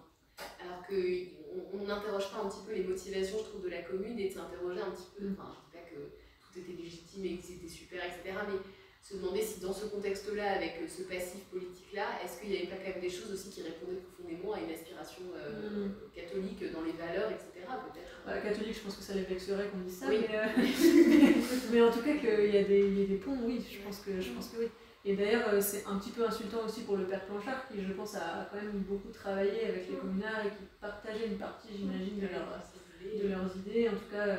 Alors 0.63 0.85
qu'on 0.85 1.79
on 1.79 1.83
n'interroge 1.85 2.29
pas 2.31 2.41
un 2.43 2.49
petit 2.49 2.61
peu 2.67 2.73
les 2.73 2.83
motivations, 2.83 3.37
je 3.39 3.43
trouve, 3.49 3.63
de 3.63 3.69
la 3.69 3.81
commune 3.81 4.19
et 4.19 4.29
de 4.29 4.33
s'interroger 4.33 4.81
un 4.81 4.91
petit 4.91 5.09
peu, 5.17 5.25
Mm. 5.25 5.33
enfin, 5.39 5.49
je 5.55 5.65
dis 5.65 5.71
pas 5.83 5.89
que 5.89 5.95
tout 5.97 6.59
était 6.59 6.81
légitime 6.81 7.25
et 7.25 7.37
que 7.37 7.43
c'était 7.43 7.67
super, 7.67 8.03
etc. 8.05 8.37
Mais 8.47 8.59
se 9.01 9.15
demander 9.17 9.41
si 9.41 9.59
dans 9.61 9.73
ce 9.73 9.85
contexte-là, 9.85 10.53
avec 10.57 10.73
euh, 10.81 10.87
ce 10.87 11.03
passif 11.03 11.41
politique-là, 11.51 12.05
est-ce 12.23 12.39
qu'il 12.41 12.49
n'y 12.51 12.57
avait 12.57 12.67
pas 12.67 12.77
quand 12.77 12.89
même 12.91 13.01
des 13.01 13.09
choses 13.09 13.31
aussi 13.31 13.49
qui 13.49 13.61
répondaient 13.63 14.01
profondément 14.01 14.53
à 14.53 14.59
une 14.61 14.69
aspiration 14.71 15.23
euh, 15.35 15.87
Mm. 15.87 15.93
catholique 16.13 16.71
dans 16.71 16.83
les 16.83 16.91
valeurs, 16.93 17.31
etc. 17.31 17.65
Peut-être. 17.65 18.13
Bah, 18.25 18.37
catholiques, 18.41 18.75
je 18.77 18.81
pense 18.81 18.95
que 18.97 19.03
ça 19.03 19.13
les 19.15 19.23
vexerait 19.23 19.67
qu'on 19.69 19.79
dise 19.79 19.97
ça, 19.99 20.07
Oui. 20.09 20.19
mais, 20.21 20.37
euh, 20.37 20.45
mais 21.71 21.81
en 21.81 21.91
tout 21.91 22.01
cas 22.03 22.15
qu'il 22.17 22.53
y, 22.53 22.57
a 22.57 22.63
des- 22.63 22.87
il 22.87 22.99
y 22.99 23.03
a 23.03 23.07
des 23.07 23.17
ponts, 23.17 23.37
oui, 23.43 23.63
je 23.65 23.79
pense 23.81 23.99
que, 24.01 24.19
je 24.21 24.31
pense 24.31 24.49
que 24.49 24.57
oui. 24.59 24.67
Et 25.07 25.15
d'ailleurs, 25.15 25.49
euh, 25.53 25.61
c'est 25.61 25.85
un 25.85 25.97
petit 25.99 26.09
peu 26.09 26.25
insultant 26.27 26.65
aussi 26.65 26.81
pour 26.81 26.97
le 26.97 27.05
père 27.05 27.23
Planchard, 27.25 27.67
qui, 27.67 27.83
je 27.85 27.93
pense, 27.93 28.15
a 28.15 28.47
quand 28.51 28.57
même 28.57 28.71
beaucoup 28.89 29.09
travaillé 29.11 29.67
avec 29.67 29.87
les 29.89 29.97
communards 29.97 30.45
et 30.45 30.49
qui 30.49 30.63
partageait 30.81 31.27
une 31.27 31.37
partie, 31.37 31.67
j'imagine, 31.77 32.19
de, 32.19 32.27
leur- 32.27 33.21
de 33.23 33.27
leurs 33.27 33.55
idées, 33.57 33.87
en 33.89 33.91
tout 33.93 34.09
cas, 34.11 34.25
euh, 34.27 34.37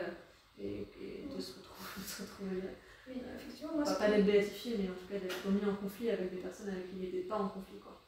et, 0.60 0.80
et 1.00 1.28
de 1.32 1.40
se 1.40 1.52
retrouver, 1.58 1.90
de 1.98 2.02
se 2.02 2.22
retrouver 2.22 2.60
Oui, 3.08 3.22
effectivement, 3.36 3.74
moi, 3.74 3.82
Enfin, 3.86 3.94
pas 3.94 4.08
d'être 4.10 4.26
béatifié, 4.26 4.76
mais 4.78 4.88
en 4.88 4.94
tout 4.94 5.06
cas 5.08 5.18
d'être 5.20 5.46
mis 5.48 5.70
en 5.70 5.74
conflit 5.76 6.10
avec 6.10 6.30
des 6.30 6.38
personnes 6.40 6.70
avec 6.70 6.90
qui 6.90 6.96
il 6.96 7.02
n'était 7.02 7.28
pas 7.28 7.36
en 7.36 7.48
conflit. 7.48 7.78
Quoi. 7.78 8.02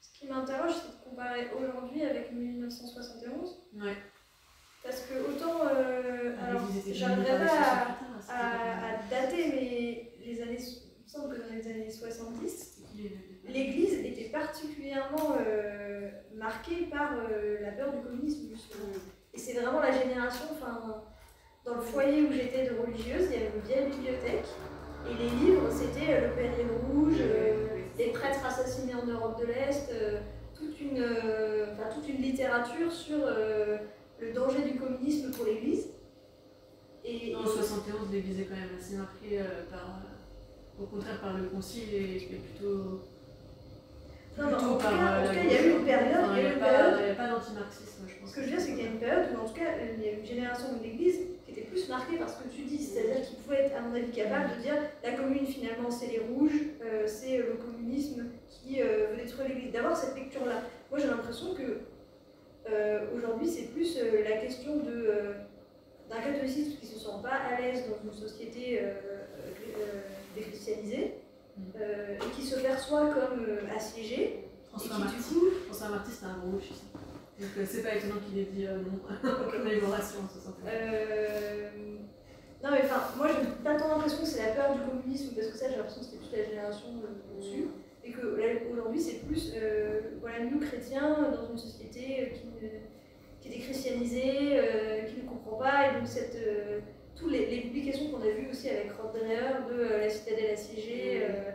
ce 0.00 0.18
qui 0.20 0.28
m'interroge, 0.28 0.70
c'est 0.72 0.86
de 1.00 1.10
comparer 1.10 1.48
aujourd'hui 1.58 2.02
avec 2.04 2.30
1971. 2.30 3.56
Ouais. 3.74 3.96
Parce 4.84 5.00
que 5.00 5.14
autant. 5.18 5.66
euh, 5.66 6.36
alors, 6.40 6.62
L'Église 6.62 6.86
était 6.86 6.94
j'arriverai 6.94 7.44
pas 7.44 7.52
à, 7.52 8.32
à- 8.32 8.88
à 8.94 9.02
dater, 9.10 9.48
mais 9.48 10.12
les 10.24 10.42
années. 10.42 10.58
Il 11.06 11.18
me 11.18 11.22
semble 11.22 11.34
que 11.36 11.40
dans 11.42 11.54
les 11.54 11.66
années 11.70 11.90
70, 11.90 12.48
c'était 12.48 12.88
qui 12.88 13.02
les- 13.46 13.52
l'Église 13.52 13.94
était 14.04 14.28
particulièrement 14.30 15.36
euh, 15.40 16.10
marquée 16.34 16.86
par 16.90 17.12
euh, 17.30 17.58
la 17.60 17.70
peur 17.72 17.92
du 17.92 18.00
communisme. 18.02 18.48
Et 19.32 19.38
c'est 19.38 19.52
vraiment 19.54 19.80
la 19.80 19.92
génération, 19.92 20.46
enfin, 20.52 21.04
dans 21.64 21.74
le 21.76 21.80
foyer 21.80 22.22
où 22.22 22.32
j'étais 22.32 22.68
de 22.70 22.74
religieuse, 22.76 23.28
il 23.30 23.32
y 23.32 23.36
avait 23.36 23.52
une 23.54 23.62
vieille 23.62 23.90
bibliothèque. 23.90 24.46
Et 25.08 25.14
les 25.22 25.30
livres, 25.46 25.68
c'était 25.70 26.12
euh, 26.12 26.28
Le 26.28 26.34
Péril 26.34 26.66
Rouge, 26.90 27.20
Les 27.98 28.10
prêtres 28.10 28.44
assassinés 28.44 28.94
en 28.94 29.06
Europe 29.06 29.38
de 29.40 29.46
l'Est, 29.46 29.90
toute, 30.54 30.80
une, 30.80 31.02
enfin, 31.72 31.88
toute 31.94 32.08
une 32.08 32.20
littérature 32.20 32.90
sur 32.92 33.18
le 34.18 34.32
danger 34.32 34.62
du 34.70 34.78
communisme 34.78 35.30
pour 35.30 35.44
l'Église. 35.46 35.88
Et, 37.04 37.34
En 37.36 37.46
71, 37.46 38.10
l'Église 38.12 38.40
est 38.40 38.44
quand 38.44 38.56
même 38.56 38.76
assez 38.78 38.96
marquée 38.96 39.40
euh, 39.40 39.64
par, 39.70 40.02
au 40.80 40.84
contraire 40.86 41.20
par 41.20 41.36
le 41.36 41.44
concile 41.44 41.92
et, 41.94 42.16
et 42.16 42.36
plutôt. 42.36 43.00
Non, 44.38 44.46
mais 44.48 44.54
en 44.54 44.58
tout 44.58 44.78
cas- 44.78 44.90
euh, 44.92 45.20
en 45.20 45.22
la 45.22 45.28
tout 45.28 45.34
cas, 45.34 45.40
il 45.42 45.50
y 45.52 45.56
a 45.56 45.62
eu 45.66 45.70
une 45.78 45.84
période- 45.84 46.26
il 46.36 46.42
y 46.42 46.46
a 46.46 46.50
a 46.50 47.14
pas- 47.14 47.24
n'y 47.26 47.30
d'antimarxisme, 47.30 48.04
je 48.06 48.14
pense. 48.20 48.30
Ce 48.30 48.34
que 48.34 48.40
je 48.42 48.46
veux 48.46 48.52
dire, 48.52 48.60
c'est 48.60 48.72
qu'il 48.74 48.84
y 48.84 48.86
a 48.86 48.90
une 48.90 48.98
période 48.98 49.26
où, 49.34 49.40
en 49.40 49.48
tout 49.48 49.54
cas, 49.54 49.70
il 49.96 50.04
y 50.04 50.08
a 50.08 50.12
une 50.12 50.26
génération 50.26 50.76
de 50.76 50.82
l'Église 50.82 51.20
qui 51.46 51.52
était 51.52 51.62
plus 51.62 51.88
marquée 51.88 52.16
par 52.18 52.28
ce 52.28 52.42
que 52.42 52.48
tu 52.54 52.62
dis, 52.62 52.76
c'est-à-dire 52.78 53.22
qu'ils 53.26 53.38
pouvaient 53.38 53.62
être, 53.64 53.76
à 53.76 53.80
mon 53.80 53.94
avis, 53.94 54.10
capables 54.10 54.56
de 54.58 54.62
dire 54.62 54.76
la 55.02 55.12
commune, 55.12 55.46
finalement, 55.46 55.90
c'est 55.90 56.08
les 56.08 56.18
rouges, 56.18 56.60
euh, 56.84 57.04
c'est 57.06 57.38
le 57.38 57.54
communisme 57.54 58.26
qui 58.50 58.82
euh, 58.82 59.06
veut 59.12 59.16
détruire 59.22 59.48
l'Église. 59.48 59.72
D'avoir 59.72 59.96
cette 59.96 60.14
lecture-là. 60.14 60.60
Moi, 60.90 61.00
j'ai 61.00 61.06
l'impression 61.08 61.54
que 61.54 61.80
euh, 62.70 63.00
aujourd'hui, 63.16 63.48
c'est 63.48 63.72
plus 63.72 63.96
la 64.28 64.36
question 64.36 64.76
de 64.76 65.32
d'un 66.10 66.20
catholicisme 66.20 66.78
qui 66.78 66.86
se 66.86 66.98
sent 67.00 67.18
pas 67.20 67.30
à 67.34 67.60
l'aise 67.60 67.82
dans 67.88 68.08
une 68.08 68.16
société 68.16 68.80
euh, 70.42 71.80
euh, 71.80 72.16
et 72.16 72.30
qui 72.36 72.42
se 72.46 72.58
perçoit 72.60 73.06
comme 73.10 73.44
euh, 73.48 73.74
assiégé. 73.74 74.44
François 74.70 74.98
Marty, 74.98 75.16
coup, 75.22 75.46
François 75.66 75.88
Marty, 75.88 76.10
c'était 76.12 76.26
un 76.26 76.38
gros 76.38 76.50
gauchiste. 76.50 76.84
Donc 77.40 77.48
euh, 77.58 77.64
c'est 77.68 77.82
pas 77.82 77.94
étonnant 77.94 78.16
qu'il 78.28 78.38
ait 78.38 78.44
dit 78.44 78.64
non 78.66 78.98
en 80.24 80.28
61. 80.28 80.70
Euh, 80.70 81.68
Non, 82.62 82.70
mais 82.72 82.80
enfin, 82.84 83.02
moi 83.16 83.28
j'ai 83.28 83.46
pas 83.62 83.74
tant 83.78 83.88
l'impression 83.88 84.20
que 84.20 84.26
c'est 84.26 84.42
la 84.46 84.52
peur 84.52 84.74
du 84.74 84.80
communisme, 84.80 85.34
parce 85.34 85.48
que 85.48 85.56
ça 85.58 85.68
j'ai 85.70 85.76
l'impression 85.76 86.00
que 86.00 86.06
c'était 86.06 86.18
plus 86.24 86.36
la 86.36 86.44
génération 86.44 86.88
au-dessus, 87.34 87.66
et 88.04 88.10
que 88.12 88.72
aujourd'hui 88.72 89.00
c'est 89.00 89.26
plus, 89.26 89.52
voilà, 90.20 90.40
nous 90.44 90.58
chrétiens, 90.60 91.30
dans 91.32 91.50
une 91.50 91.58
société 91.58 92.32
qui, 92.34 92.46
ne- 92.46 92.80
qui 93.40 93.48
est 93.48 93.58
déchristianisée, 93.58 94.60
qui 95.08 95.22
ne 95.22 95.28
comprend 95.28 95.56
pas, 95.58 95.88
et 95.90 95.98
donc 95.98 96.06
cette. 96.06 96.36
Tous 97.16 97.28
les, 97.28 97.46
les 97.46 97.60
publications 97.62 98.10
qu'on 98.10 98.20
a 98.20 98.30
vues 98.30 98.48
aussi 98.50 98.68
avec 98.68 98.92
Rod 98.92 99.12
Dreher 99.12 99.64
de 99.68 99.74
euh, 99.80 99.98
la 100.00 100.10
citadelle 100.10 100.50
assiégée, 100.52 101.22
euh, 101.24 101.50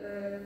euh, 0.00 0.38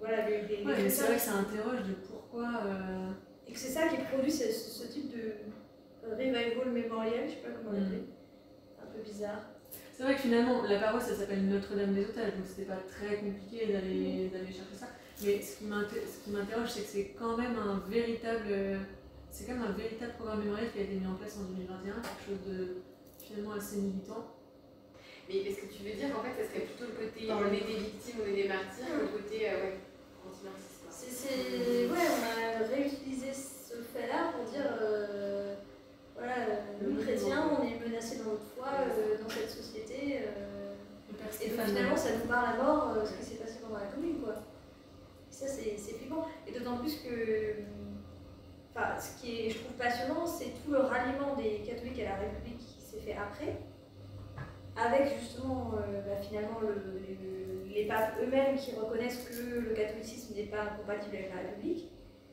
voilà, 0.00 0.28
les, 0.28 0.42
les, 0.42 0.64
Ouais, 0.64 0.88
c'est 0.88 1.04
vrai 1.04 1.14
que 1.14 1.20
ça 1.20 1.34
interroge 1.34 1.82
de 1.88 1.94
pourquoi. 2.06 2.48
euh, 2.66 3.10
et 3.46 3.52
que 3.52 3.58
c'est 3.58 3.68
ça 3.70 3.86
qui 3.88 3.96
produit 4.12 4.30
ce, 4.32 4.86
type 4.88 5.12
de 5.14 5.32
revival 6.10 6.42
mémoriel, 6.72 7.28
je 7.28 7.34
sais 7.34 7.40
pas 7.40 7.50
comment 7.56 7.70
Mm. 7.78 7.82
l'appeler, 7.82 8.04
un 8.82 8.86
peu 8.86 9.00
bizarre. 9.02 9.40
C'est 9.92 10.02
vrai 10.02 10.14
que 10.16 10.22
finalement, 10.22 10.62
la 10.64 10.80
paroisse, 10.80 11.06
elle 11.10 11.16
s'appelle 11.16 11.46
Notre-Dame 11.46 11.94
des 11.94 12.04
Otages, 12.04 12.34
donc 12.34 12.46
c'était 12.46 12.64
pas 12.68 12.78
très 12.90 13.16
compliqué 13.18 13.72
d'aller 13.72 14.28
d'aller 14.28 14.46
chercher 14.52 14.74
ça. 14.74 14.88
Mais 15.24 15.40
ce 15.40 15.58
qui 15.58 15.64
m'inter- 15.66 16.02
ce 16.04 16.24
qui 16.24 16.30
m'interroge, 16.30 16.70
c'est 16.70 16.80
que 16.82 16.88
c'est 16.88 17.14
quand 17.16 17.36
même 17.36 17.54
un 17.56 17.80
véritable, 17.88 18.80
c'est 19.30 19.44
quand 19.46 19.52
même 19.54 19.62
un 19.70 19.72
véritable 19.72 20.12
programme 20.14 20.40
mémoriel 20.42 20.72
qui 20.72 20.80
a 20.80 20.82
été 20.82 20.94
mis 20.96 21.06
en 21.06 21.14
place 21.14 21.38
en 21.38 21.44
2021, 21.44 21.94
quelque 21.94 22.26
chose 22.26 22.42
de 22.52 22.82
finalement 23.34 23.54
assez 23.56 23.76
militant. 23.76 24.24
Mais 25.28 25.36
est-ce 25.38 25.60
que 25.62 25.72
tu 25.72 25.82
veux 25.82 25.94
dire 25.94 26.12
qu'en 26.14 26.22
fait, 26.22 26.36
ça 26.42 26.48
serait 26.48 26.66
plutôt 26.66 26.84
le 26.84 27.06
côté 27.06 27.32
on 27.32 27.46
est 27.52 27.64
des 27.66 27.78
victimes, 27.80 28.20
on 28.22 28.28
est 28.28 28.42
des 28.42 28.48
martyrs, 28.48 28.86
que 28.86 29.02
le 29.02 29.08
côté 29.08 29.48
euh, 29.50 29.54
ouais, 29.64 29.78
anti-marxiste 30.28 30.80
quoi. 30.84 30.90
C'est, 30.92 31.10
c'est- 31.10 31.86
ouais, 31.88 32.06
on 32.12 32.22
a 32.28 32.66
réutilisé 32.68 33.32
ce 33.32 33.74
fait-là 33.82 34.32
pour 34.36 34.44
dire, 34.52 34.66
euh, 34.82 35.54
voilà, 36.16 36.34
nous 36.82 37.00
chrétiens, 37.02 37.50
on 37.58 37.62
est 37.64 37.80
menacés 37.88 38.18
dans 38.18 38.30
notre 38.32 38.44
foi, 38.56 38.68
euh, 38.80 39.16
dans 39.22 39.28
cette 39.30 39.50
société, 39.50 40.18
euh, 40.20 40.74
et 41.40 41.48
donc 41.48 41.66
finalement 41.66 41.96
ça 41.96 42.10
nous 42.16 42.26
parle 42.28 42.54
à 42.60 42.62
mort 42.62 42.92
euh, 42.96 43.04
ce 43.06 43.12
qui 43.14 43.24
s'est 43.24 43.42
passé 43.42 43.58
pendant 43.62 43.78
la 43.80 43.86
commune, 43.86 44.20
quoi. 44.20 44.34
Et 45.30 45.34
ça 45.34 45.46
c'est, 45.48 45.76
c'est 45.78 45.94
flippant, 45.94 46.26
et 46.46 46.52
d'autant 46.52 46.76
plus 46.76 46.96
que, 46.96 47.54
enfin, 48.76 49.00
ce 49.00 49.20
qui 49.20 49.40
est, 49.46 49.50
je 49.50 49.58
trouve 49.60 49.72
passionnant, 49.76 50.26
c'est 50.26 50.52
tout 50.62 50.70
le 50.70 50.78
ralliement 50.78 51.34
des 51.34 51.62
catholiques 51.66 52.00
à 52.00 52.10
la 52.10 52.16
République 52.16 52.53
s'est 52.94 53.00
fait 53.06 53.16
après, 53.16 53.56
avec 54.76 55.18
justement 55.20 55.72
euh, 55.78 56.00
bah, 56.02 56.16
finalement 56.22 56.60
le- 56.60 56.74
le- 56.74 57.72
les 57.72 57.86
papes 57.86 58.14
eux-mêmes 58.22 58.56
qui 58.56 58.72
reconnaissent 58.74 59.28
que 59.28 59.58
le 59.60 59.74
catholicisme 59.74 60.34
n'est 60.34 60.46
pas 60.46 60.66
compatible 60.78 61.16
avec 61.16 61.30
la 61.34 61.40
République. 61.42 61.90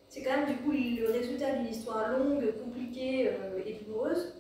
C'est 0.08 0.24
quand 0.24 0.38
même 0.38 0.48
du 0.48 0.56
coup 0.58 0.72
le 0.72 1.12
résultat 1.12 1.54
d'une 1.56 1.68
histoire 1.68 2.12
longue, 2.18 2.54
compliquée 2.64 3.30
euh, 3.30 3.60
et 3.66 3.74
douloureuse. 3.74 4.36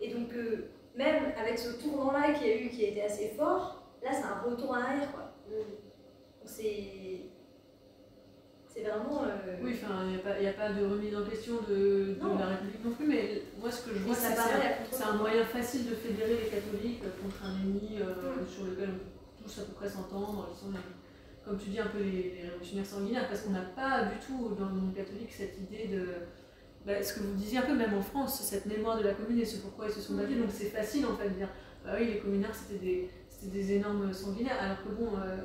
Et 0.00 0.12
donc 0.12 0.32
euh, 0.34 0.68
même 0.96 1.32
avec 1.40 1.58
ce 1.58 1.72
tournant-là 1.82 2.34
qu'il 2.34 2.46
y 2.46 2.50
a 2.50 2.56
eu, 2.60 2.68
qui 2.68 2.84
a 2.84 2.88
été 2.88 3.02
assez 3.02 3.28
fort, 3.28 3.82
là 4.02 4.10
c'est 4.12 4.24
un 4.24 4.40
retour 4.48 4.70
en 4.70 4.74
arrière 4.74 5.10
quoi. 5.12 5.32
Donc 5.50 5.66
c'est 6.44 7.30
c'est 8.72 8.82
vraiment. 8.82 9.24
euh, 9.24 9.56
Oui, 9.62 9.74
enfin, 9.82 10.04
il 10.38 10.40
n'y 10.42 10.46
a, 10.46 10.50
a 10.50 10.52
pas 10.54 10.72
de 10.72 10.84
remise 10.86 11.14
en 11.16 11.24
question 11.24 11.54
de, 11.68 12.14
de 12.14 12.38
la 12.38 12.46
République 12.46 12.84
non 12.84 12.92
plus, 12.92 13.06
mais 13.06 13.42
moi 13.60 13.70
ce 13.70 13.86
que 13.88 13.94
je 13.94 13.98
vois, 14.00 14.14
c'est 14.14 14.34
que 14.34 14.40
c'est 14.90 14.98
paraît 15.02 15.12
un- 15.14 15.16
moyen 15.16 15.44
facile 15.44 15.88
de 15.90 15.94
fédérer 15.94 16.38
les 16.44 16.48
catholiques 16.48 17.02
euh, 17.04 17.22
contre 17.22 17.36
un 17.44 17.60
ennemi 17.60 17.98
euh, 18.00 18.12
Mm. 18.42 18.48
sur 18.48 18.64
lequel 18.64 18.88
on 18.90 18.98
peut 18.98 19.44
tous 19.44 19.60
à 19.60 19.64
peu 19.64 19.72
près 19.72 19.88
s'entendre. 19.88 20.48
Ils 20.52 20.58
sont, 20.58 20.72
comme 21.44 21.58
tu 21.58 21.70
dis, 21.70 21.80
un 21.80 21.86
peu 21.86 21.98
les, 21.98 22.34
les 22.36 22.42
révolutionnaires 22.48 22.86
sanguinaires, 22.86 23.28
parce 23.28 23.42
qu'on 23.42 23.50
n'a 23.50 23.62
pas 23.76 24.04
du 24.04 24.16
tout 24.24 24.54
dans 24.58 24.66
le 24.66 24.72
monde 24.74 24.94
catholique 24.94 25.32
cette 25.32 25.58
idée 25.58 25.88
de. 25.88 26.06
bah, 26.86 27.02
ce 27.02 27.14
que 27.14 27.20
vous 27.20 27.34
disiez 27.34 27.58
un 27.58 27.62
peu, 27.62 27.74
même 27.74 27.94
en 27.94 28.02
France, 28.02 28.40
cette 28.42 28.66
mémoire 28.66 28.98
de 28.98 29.04
la 29.04 29.14
commune 29.14 29.40
et 29.40 29.44
ce 29.44 29.58
pourquoi 29.58 29.86
ils 29.86 29.92
se 29.92 30.00
sont 30.00 30.14
battus. 30.14 30.36
Mm. 30.36 30.40
Donc 30.42 30.50
c'est 30.52 30.66
facile 30.70 31.04
en 31.06 31.16
fait 31.16 31.28
de 31.28 31.34
dire 31.34 31.48
bah 31.84 31.92
oui, 31.98 32.06
les 32.06 32.18
communards 32.20 32.54
c'était 32.54 32.78
des, 32.84 33.10
c'était 33.28 33.52
des 33.58 33.72
énormes 33.72 34.12
sanguinaires, 34.12 34.56
alors 34.60 34.78
que 34.84 34.88
bon. 34.90 35.10
euh, 35.18 35.36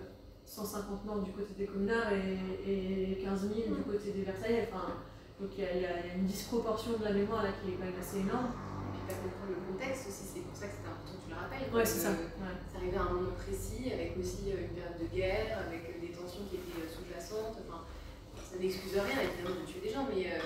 150 0.48 1.06
morts 1.06 1.19
du 1.22 1.32
côté 1.32 1.53
des 1.57 1.65
communards 1.68 2.11
et, 2.14 3.11
et 3.11 3.19
15 3.24 3.41
000 3.53 3.76
du 3.76 3.84
côté 3.84 4.11
des 4.11 4.24
Versaillais. 4.24 4.68
Enfin, 4.72 4.95
donc 5.40 5.52
il 5.57 5.64
y, 5.64 5.68
a- 5.68 5.76
y 5.76 5.82
y 5.84 6.15
une 6.19 6.26
disproportion 6.26 6.98
de 6.98 7.03
la 7.03 7.11
mémoire 7.14 7.44
là 7.44 7.49
qui 7.61 7.72
est 7.72 7.76
quand 7.76 7.86
même 7.86 7.99
assez 7.99 8.19
énorme. 8.24 8.56
Et 8.56 8.90
puis 8.95 9.03
pas 9.11 9.19
comprendre 9.22 9.53
le 9.60 9.61
contexte 9.69 10.07
aussi, 10.07 10.24
c'est 10.34 10.41
pour 10.48 10.56
ça 10.56 10.65
que 10.72 10.80
c'était 10.80 10.88
important 10.90 11.14
que 11.19 11.24
tu 11.28 11.30
le 11.30 11.38
rappelles. 11.38 11.68
Ouais, 11.76 11.86
c'est 11.86 11.99
ça. 12.07 12.11
Ouais. 12.15 12.56
C'est 12.72 12.78
arrivé 12.80 12.98
à 12.98 13.03
un 13.06 13.11
moment 13.14 13.36
précis, 13.36 13.91
avec 13.91 14.15
aussi 14.18 14.49
euh, 14.56 14.64
une 14.65 14.74
période 14.74 14.98
de 14.98 15.07
guerre, 15.11 15.68
avec 15.68 15.84
euh, 15.91 15.99
des 15.99 16.11
tensions 16.15 16.48
qui 16.49 16.56
étaient 16.64 16.80
euh, 16.80 16.90
sous-jacentes. 16.90 17.60
Enfin, 17.68 17.84
ça 18.40 18.56
n'excuse 18.57 18.95
rien 18.95 19.19
évidemment 19.28 19.60
de 19.61 19.68
tuer 19.68 19.84
des 19.84 19.91
gens, 19.91 20.07
mais 20.07 20.32
euh, 20.32 20.40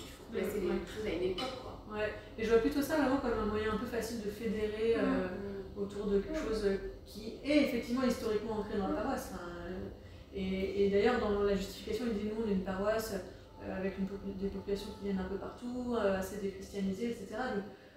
il 0.00 0.08
faut 0.16 0.26
placer 0.32 0.58
Ouais. 0.64 0.72
les 0.80 0.88
choses 0.88 1.06
à 1.06 1.12
une 1.12 1.26
époque. 1.36 1.56
Quoi. 1.60 1.74
Ouais. 1.92 2.10
Et 2.40 2.42
je 2.42 2.48
vois 2.50 2.64
plutôt 2.64 2.80
ça 2.82 2.96
vraiment 2.96 3.20
comme 3.20 3.36
un 3.36 3.46
moyen 3.52 3.76
un 3.76 3.78
peu 3.78 3.86
facile 3.86 4.24
de 4.24 4.30
fédérer 4.32 4.96
euh, 4.96 5.61
autour 5.76 6.06
de 6.06 6.20
quelque 6.20 6.38
chose 6.38 6.66
qui 7.06 7.34
est 7.44 7.64
effectivement 7.64 8.04
historiquement 8.04 8.58
ancré 8.60 8.78
dans 8.78 8.88
la 8.88 8.94
paroisse. 8.94 9.32
Enfin, 9.32 9.44
euh, 9.66 9.88
et 10.34 10.86
et 10.86 10.90
d'ailleurs, 10.90 11.20
dans 11.20 11.42
la 11.42 11.54
justification, 11.54 12.06
il 12.08 12.18
dit 12.18 12.26
nous, 12.26 12.44
on 12.44 12.48
est 12.48 12.54
une 12.54 12.64
paroisse 12.64 13.14
euh, 13.62 13.76
avec 13.76 13.98
une 13.98 14.06
des 14.34 14.48
populations 14.48 14.90
qui 14.98 15.04
viennent 15.04 15.20
un 15.20 15.28
peu 15.28 15.36
partout, 15.36 15.94
euh, 15.94 16.18
assez 16.18 16.36
déchristianisées, 16.38 17.10
etc. 17.10 17.26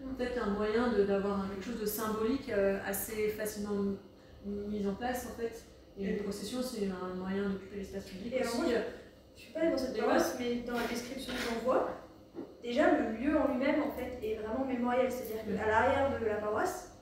Donc, 0.02 0.18
peut-être 0.18 0.42
un 0.44 0.52
moyen 0.52 0.92
d'avoir 1.06 1.50
quelque 1.50 1.66
chose 1.66 1.80
de 1.80 1.86
symbolique 1.86 2.52
assez 2.86 3.30
facilement 3.30 3.96
mis 4.46 4.86
en 4.86 4.94
place, 4.94 5.28
en 5.32 5.40
fait. 5.40 5.66
Et 5.98 6.10
une 6.10 6.24
procession, 6.24 6.62
c'est 6.62 6.88
un 6.88 7.16
moyen 7.16 7.50
d'occuper 7.50 7.78
l'espace 7.78 8.04
public 8.06 8.34
Et 8.34 8.42
aussi. 8.42 8.74
Je 9.36 9.42
suis 9.42 9.54
pas 9.54 9.62
allée 9.62 9.72
dans 9.72 9.78
cette 9.78 9.96
Et 9.96 10.00
paroisse, 10.00 10.36
mais 10.38 10.56
dans 10.68 10.74
la 10.74 10.86
description 10.88 11.34
que 11.34 11.40
j'en 11.40 11.64
vois, 11.64 11.90
déjà 12.62 12.92
le 12.92 13.18
lieu 13.18 13.38
en 13.38 13.48
lui-même 13.48 13.82
en 13.84 13.92
fait 13.92 14.20
est 14.22 14.36
vraiment 14.36 14.66
mémoriel. 14.66 15.10
C'est-à-dire 15.10 15.58
qu'à 15.58 15.68
l'arrière 15.68 16.20
de 16.20 16.26
la 16.26 16.36
paroisse, 16.36 16.95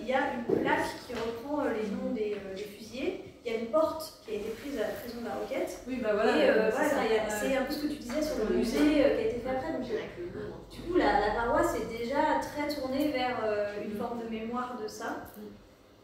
il 0.00 0.06
y 0.08 0.12
a 0.12 0.34
une 0.34 0.44
plaque 0.62 0.86
qui 1.06 1.14
reprend 1.14 1.64
euh, 1.64 1.72
les 1.72 1.88
noms 1.90 2.12
des, 2.14 2.34
euh, 2.34 2.54
des 2.54 2.62
fusillés. 2.64 3.24
Il 3.44 3.52
y 3.52 3.56
a 3.56 3.58
une 3.58 3.66
porte 3.68 4.20
qui 4.24 4.32
a 4.32 4.34
été 4.34 4.50
prise 4.50 4.76
à 4.76 4.82
la 4.88 4.94
prison 5.00 5.20
de 5.22 5.26
la 5.26 5.34
Roquette. 5.34 5.80
Oui, 5.88 6.00
bah 6.02 6.10
voilà. 6.12 6.36
et 6.36 6.50
euh, 6.50 6.70
c'est 6.70 7.48
Ouais. 7.48 7.56
un 7.56 7.64
peu 7.64 7.72
ce 7.72 7.82
que 7.82 7.86
tu 7.88 7.96
disais 7.96 8.20
sur 8.22 8.44
le 8.44 8.54
musée 8.56 8.78
euh, 9.04 9.16
qui 9.16 9.22
a 9.22 9.26
été 9.28 9.40
fait 9.40 9.48
après. 9.50 9.72
Donc, 9.72 9.86
hein. 9.86 10.52
du 10.70 10.80
coup, 10.82 10.98
la, 10.98 11.20
la, 11.20 11.34
paroisse 11.34 11.74
est 11.76 11.88
déjà 11.98 12.38
très 12.42 12.68
tournée 12.68 13.08
vers 13.12 13.40
euh, 13.44 13.82
une 13.84 13.96
forme 13.96 14.22
de 14.22 14.28
mémoire 14.28 14.76
de 14.82 14.86
ça. 14.86 15.24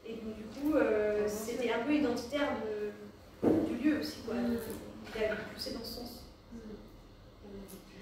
Et 0.06 0.14
donc, 0.14 0.34
du 0.36 0.44
coup, 0.44 0.74
euh, 0.76 1.26
c'était 1.28 1.72
un 1.72 1.80
peu 1.84 1.92
identitaire 1.92 2.52
de, 2.64 3.48
du 3.68 3.74
lieu 3.82 3.98
aussi. 4.00 4.18
Quoi. 4.24 4.36
Il 4.38 5.24
a 5.24 5.36
poussé 5.52 5.72
dans 5.72 5.84
ce 5.84 5.94
sens. 6.00 6.22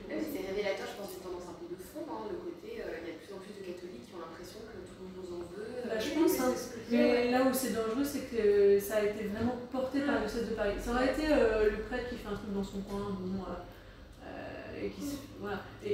Même 0.09 0.20
si 0.20 0.27
c'est 0.36 0.47
révélateur, 0.47 0.86
je 0.86 0.97
pense, 1.01 1.11
d'une 1.11 1.24
tendance 1.24 1.49
un 1.49 1.57
peu 1.59 1.66
de 1.74 1.81
fond, 1.81 2.05
hein, 2.12 2.28
le 2.31 2.36
côté, 2.36 2.78
euh, 2.85 3.03
il 3.03 3.09
y 3.09 3.11
a 3.11 3.15
de 3.16 3.20
plus 3.24 3.32
en 3.35 3.41
plus 3.41 3.57
de 3.57 3.65
catholiques 3.66 4.05
qui 4.07 4.12
ont 4.15 4.20
l'impression 4.23 4.61
que 4.69 4.77
tout 4.85 4.95
le 5.01 5.09
monde 5.09 5.16
nous 5.16 5.31
en 5.32 5.43
veut. 5.49 5.89
Bah, 5.89 5.97
je 5.99 6.11
euh, 6.12 6.15
pense, 6.23 6.36
que 6.36 6.43
hein. 6.45 6.53
c'est 6.53 6.61
ce 6.61 6.69
que- 6.69 6.73
Mais 6.90 7.31
là 7.31 7.43
où 7.44 7.52
c'est 7.55 7.73
dangereux, 7.73 8.05
c'est 8.05 8.31
que 8.31 8.78
ça 8.81 8.97
a 8.97 9.02
été 9.05 9.24
vraiment 9.28 9.56
porté 9.73 10.01
par 10.01 10.20
le 10.20 10.28
7 10.28 10.51
de 10.51 10.55
Paris. 10.55 10.74
Ça 10.81 10.90
aurait 10.93 11.12
été 11.12 11.23
euh, 11.31 11.70
le 11.70 11.78
prêtre 11.85 12.09
qui 12.11 12.16
fait 12.16 12.28
un 12.28 12.36
truc 12.36 12.52
dans 12.55 12.65
son 12.65 12.81
coin, 12.81 13.16
bon, 13.20 13.43
euh, 13.43 14.27
euh, 14.27 14.85
et 14.86 14.90
qui, 14.90 15.02
se- 15.02 15.16
voilà. 15.40 15.61
Et, 15.85 15.90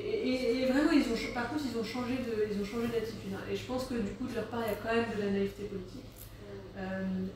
et- 0.62 0.66
vraiment, 0.66 0.90
ils 0.92 1.02
ont, 1.02 1.34
par 1.34 1.48
contre, 1.50 1.62
ils 1.70 1.78
ont 1.78 1.84
changé 1.84 2.14
de, 2.16 2.52
ils 2.52 2.60
ont 2.60 2.64
changé 2.64 2.88
d'attitude. 2.88 3.34
hein. 3.34 3.44
Et 3.50 3.56
je 3.56 3.64
pense 3.66 3.84
que 3.86 3.94
du 3.94 4.10
coup, 4.18 4.26
de 4.26 4.34
leur 4.34 4.46
part, 4.46 4.62
il 4.66 4.70
y 4.70 4.74
a 4.74 4.78
quand 4.82 4.94
même 4.94 5.10
de 5.16 5.22
la 5.24 5.30
naïveté 5.30 5.64
politique. 5.64 6.04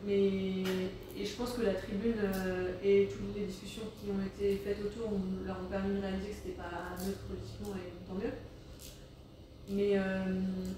Mais 0.07 0.65
et 1.17 1.25
je 1.25 1.35
pense 1.37 1.53
que 1.53 1.63
la 1.63 1.75
tribune 1.75 2.17
et 2.83 3.09
toutes 3.13 3.37
les 3.37 3.45
discussions 3.47 3.83
qui 4.01 4.11
ont 4.11 4.25
été 4.25 4.57
faites 4.65 4.79
autour 4.85 5.13
leur 5.47 5.61
ont 5.61 5.69
permis 5.71 5.97
de 5.97 6.01
réaliser 6.01 6.29
que 6.31 6.35
c'était 6.35 6.57
pas 6.57 6.97
neutre 7.05 7.21
politiquement 7.29 7.75
et 7.77 7.93
tant 8.09 8.15
mieux. 8.15 8.33
Mais, 9.69 9.93
euh, 9.97 10.25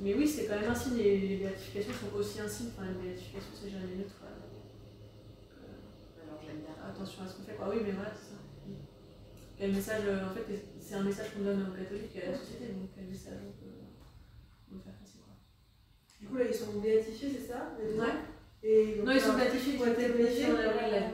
mais 0.00 0.14
oui, 0.14 0.26
c'est 0.28 0.46
quand 0.46 0.60
même 0.60 0.70
un 0.70 0.74
signe, 0.74 0.98
et 0.98 1.18
les 1.18 1.36
béatifications 1.38 1.92
sont 1.92 2.16
aussi 2.16 2.40
un 2.40 2.48
signe. 2.48 2.68
Enfin, 2.76 2.86
les 2.86 3.02
béatifications, 3.08 3.50
c'est 3.54 3.70
jamais 3.70 3.96
neutre. 3.98 4.14
euh, 4.22 5.66
euh, 5.66 6.22
Alors 6.22 6.40
j'aime 6.44 6.60
bien. 6.62 6.74
attention 6.86 7.22
à 7.24 7.26
ce 7.26 7.36
qu'on 7.36 7.42
fait. 7.42 7.54
quoi. 7.54 7.68
oui, 7.70 7.82
mais 7.84 7.92
voilà, 7.92 8.10
c'est 8.14 8.30
ça. 8.30 8.38
Quel 9.58 9.72
message, 9.72 10.02
euh, 10.06 10.26
en 10.30 10.34
fait, 10.34 10.44
c'est 10.78 10.94
un 10.94 11.02
message 11.02 11.32
qu'on 11.34 11.42
donne 11.42 11.62
aux 11.66 11.74
catholiques 11.76 12.14
et 12.14 12.22
à 12.28 12.30
la 12.30 12.36
société, 12.38 12.66
donc 12.76 12.90
quel 12.94 13.06
message 13.06 13.40
on 13.42 13.52
peut, 13.58 13.72
on 14.70 14.74
peut 14.76 14.82
faire 14.84 14.94
passer. 15.00 15.18
Quoi. 15.24 15.34
Du 16.20 16.26
coup, 16.28 16.36
là, 16.36 16.44
ils 16.46 16.54
sont 16.54 16.78
béatifiés, 16.78 17.30
c'est 17.34 17.48
ça 17.52 17.72
les 17.80 17.94
deux? 17.94 18.00
Ouais. 18.00 18.20
Et 18.62 19.00
Non, 19.02 19.12
ils 19.12 19.20
sont 19.20 19.32
béatifiés, 19.34 19.74
ils 19.74 19.82
ont 19.82 19.92
été 19.92 20.08
béatifiés 20.12 20.52
en 20.52 20.56
avril. 20.60 20.92
là. 20.92 21.10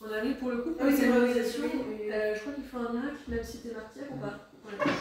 En 0.00 0.12
avril, 0.12 0.36
pour 0.38 0.50
le 0.50 0.58
coup, 0.58 0.74
Ah 0.78 0.84
oui, 0.86 1.06
l'organisation, 1.08 1.62
oui, 1.64 1.80
oui. 1.88 2.10
euh, 2.12 2.34
je 2.34 2.40
crois 2.40 2.52
qu'il 2.52 2.64
faut 2.64 2.78
un 2.78 2.92
miracle, 2.92 3.16
même 3.28 3.42
si 3.44 3.58
t'es 3.58 3.72
martyr 3.72 4.02
ou 4.12 4.16
pas. 4.18 4.50
Ouais. 4.66 4.92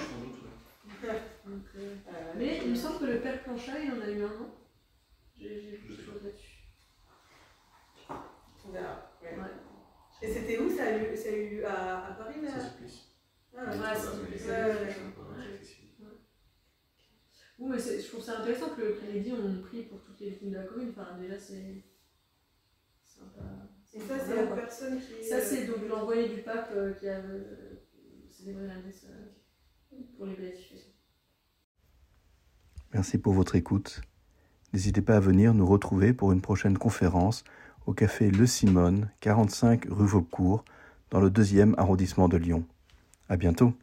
Euh, 1.06 2.34
Mais 2.36 2.60
il 2.64 2.72
me 2.72 2.76
semble 2.76 3.00
que 3.00 3.06
le 3.06 3.20
père 3.22 3.42
Planchat, 3.44 3.80
il 3.80 3.92
en 3.92 4.02
a 4.02 4.10
eu 4.10 4.24
un 4.24 4.28
an. 4.28 4.56
J'ai 5.38 5.80
quelque 5.88 6.02
chose 6.02 6.24
là-dessus. 6.24 6.58
On 8.66 8.72
verra. 8.72 9.12
ouais. 9.22 9.30
Ouais. 9.38 9.48
Et 10.22 10.32
c'était 10.32 10.58
où? 10.60 10.70
Ça 10.70 10.84
a 10.86 10.98
eu, 10.98 11.18
ça 11.18 11.30
a 11.30 11.32
eu 11.32 11.64
à, 11.64 12.06
à 12.08 12.14
Paris 12.14 12.42
là? 12.42 12.50
C'est. 12.60 13.58
Ah, 13.58 13.66
Ouais, 13.66 13.76
c'est- 13.96 14.30
mais 14.30 14.38
c'est- 14.38 14.46
c'est- 14.46 14.50
ouais, 14.50 15.60
c'est. 15.62 15.78
Oui, 17.60 17.70
mais 17.70 17.80
c'est- 17.80 18.00
je 18.02 18.08
trouve 18.08 18.24
ça 18.24 18.40
intéressant 18.40 18.70
que 18.76 18.82
le 18.82 18.94
Crédit 18.94 19.34
on 19.34 19.62
prie 19.62 19.84
pour 19.84 20.02
toutes 20.04 20.20
les 20.20 20.30
victimes 20.32 20.52
de 20.52 20.58
la 20.58 20.64
commune. 20.64 20.90
Enfin, 20.92 21.18
déjà, 21.20 21.38
c'est. 21.38 21.84
C'est 23.06 23.22
peu. 23.22 23.42
Et 23.94 24.00
ça, 24.00 24.20
c'est 24.20 24.36
la 24.36 24.44
quoi. 24.48 24.56
personne 24.58 25.00
qui. 25.02 25.24
Ça, 25.24 25.42
c'est 25.42 25.68
euh, 25.68 25.74
donc 25.76 25.88
l'envoyé 25.90 26.30
du 26.30 26.42
pape 26.44 26.72
euh, 26.74 26.94
qui 26.94 27.08
a 27.10 27.18
euh, 27.20 27.76
célébré 28.30 28.68
la 28.68 28.76
messe 28.78 29.06
pour 30.16 30.26
les 30.28 30.36
béatifications. 30.36 30.91
Merci 32.94 33.18
pour 33.18 33.34
votre 33.34 33.56
écoute. 33.56 34.02
N'hésitez 34.74 35.02
pas 35.02 35.16
à 35.16 35.20
venir 35.22 35.54
nous 35.54 35.66
retrouver 35.66 36.12
pour 36.12 36.34
une 36.34 36.42
prochaine 36.42 36.78
conférence 36.78 37.46
au 37.86 37.94
café 37.94 38.30
Le 38.30 38.46
Simone, 38.46 39.10
45 39.22 39.86
rue 39.90 40.06
Vaucourt, 40.06 40.66
dans 41.10 41.22
le 41.22 41.30
deuxième 41.30 41.74
arrondissement 41.78 42.28
de 42.28 42.36
Lyon. 42.38 42.66
À 43.30 43.38
bientôt. 43.38 43.74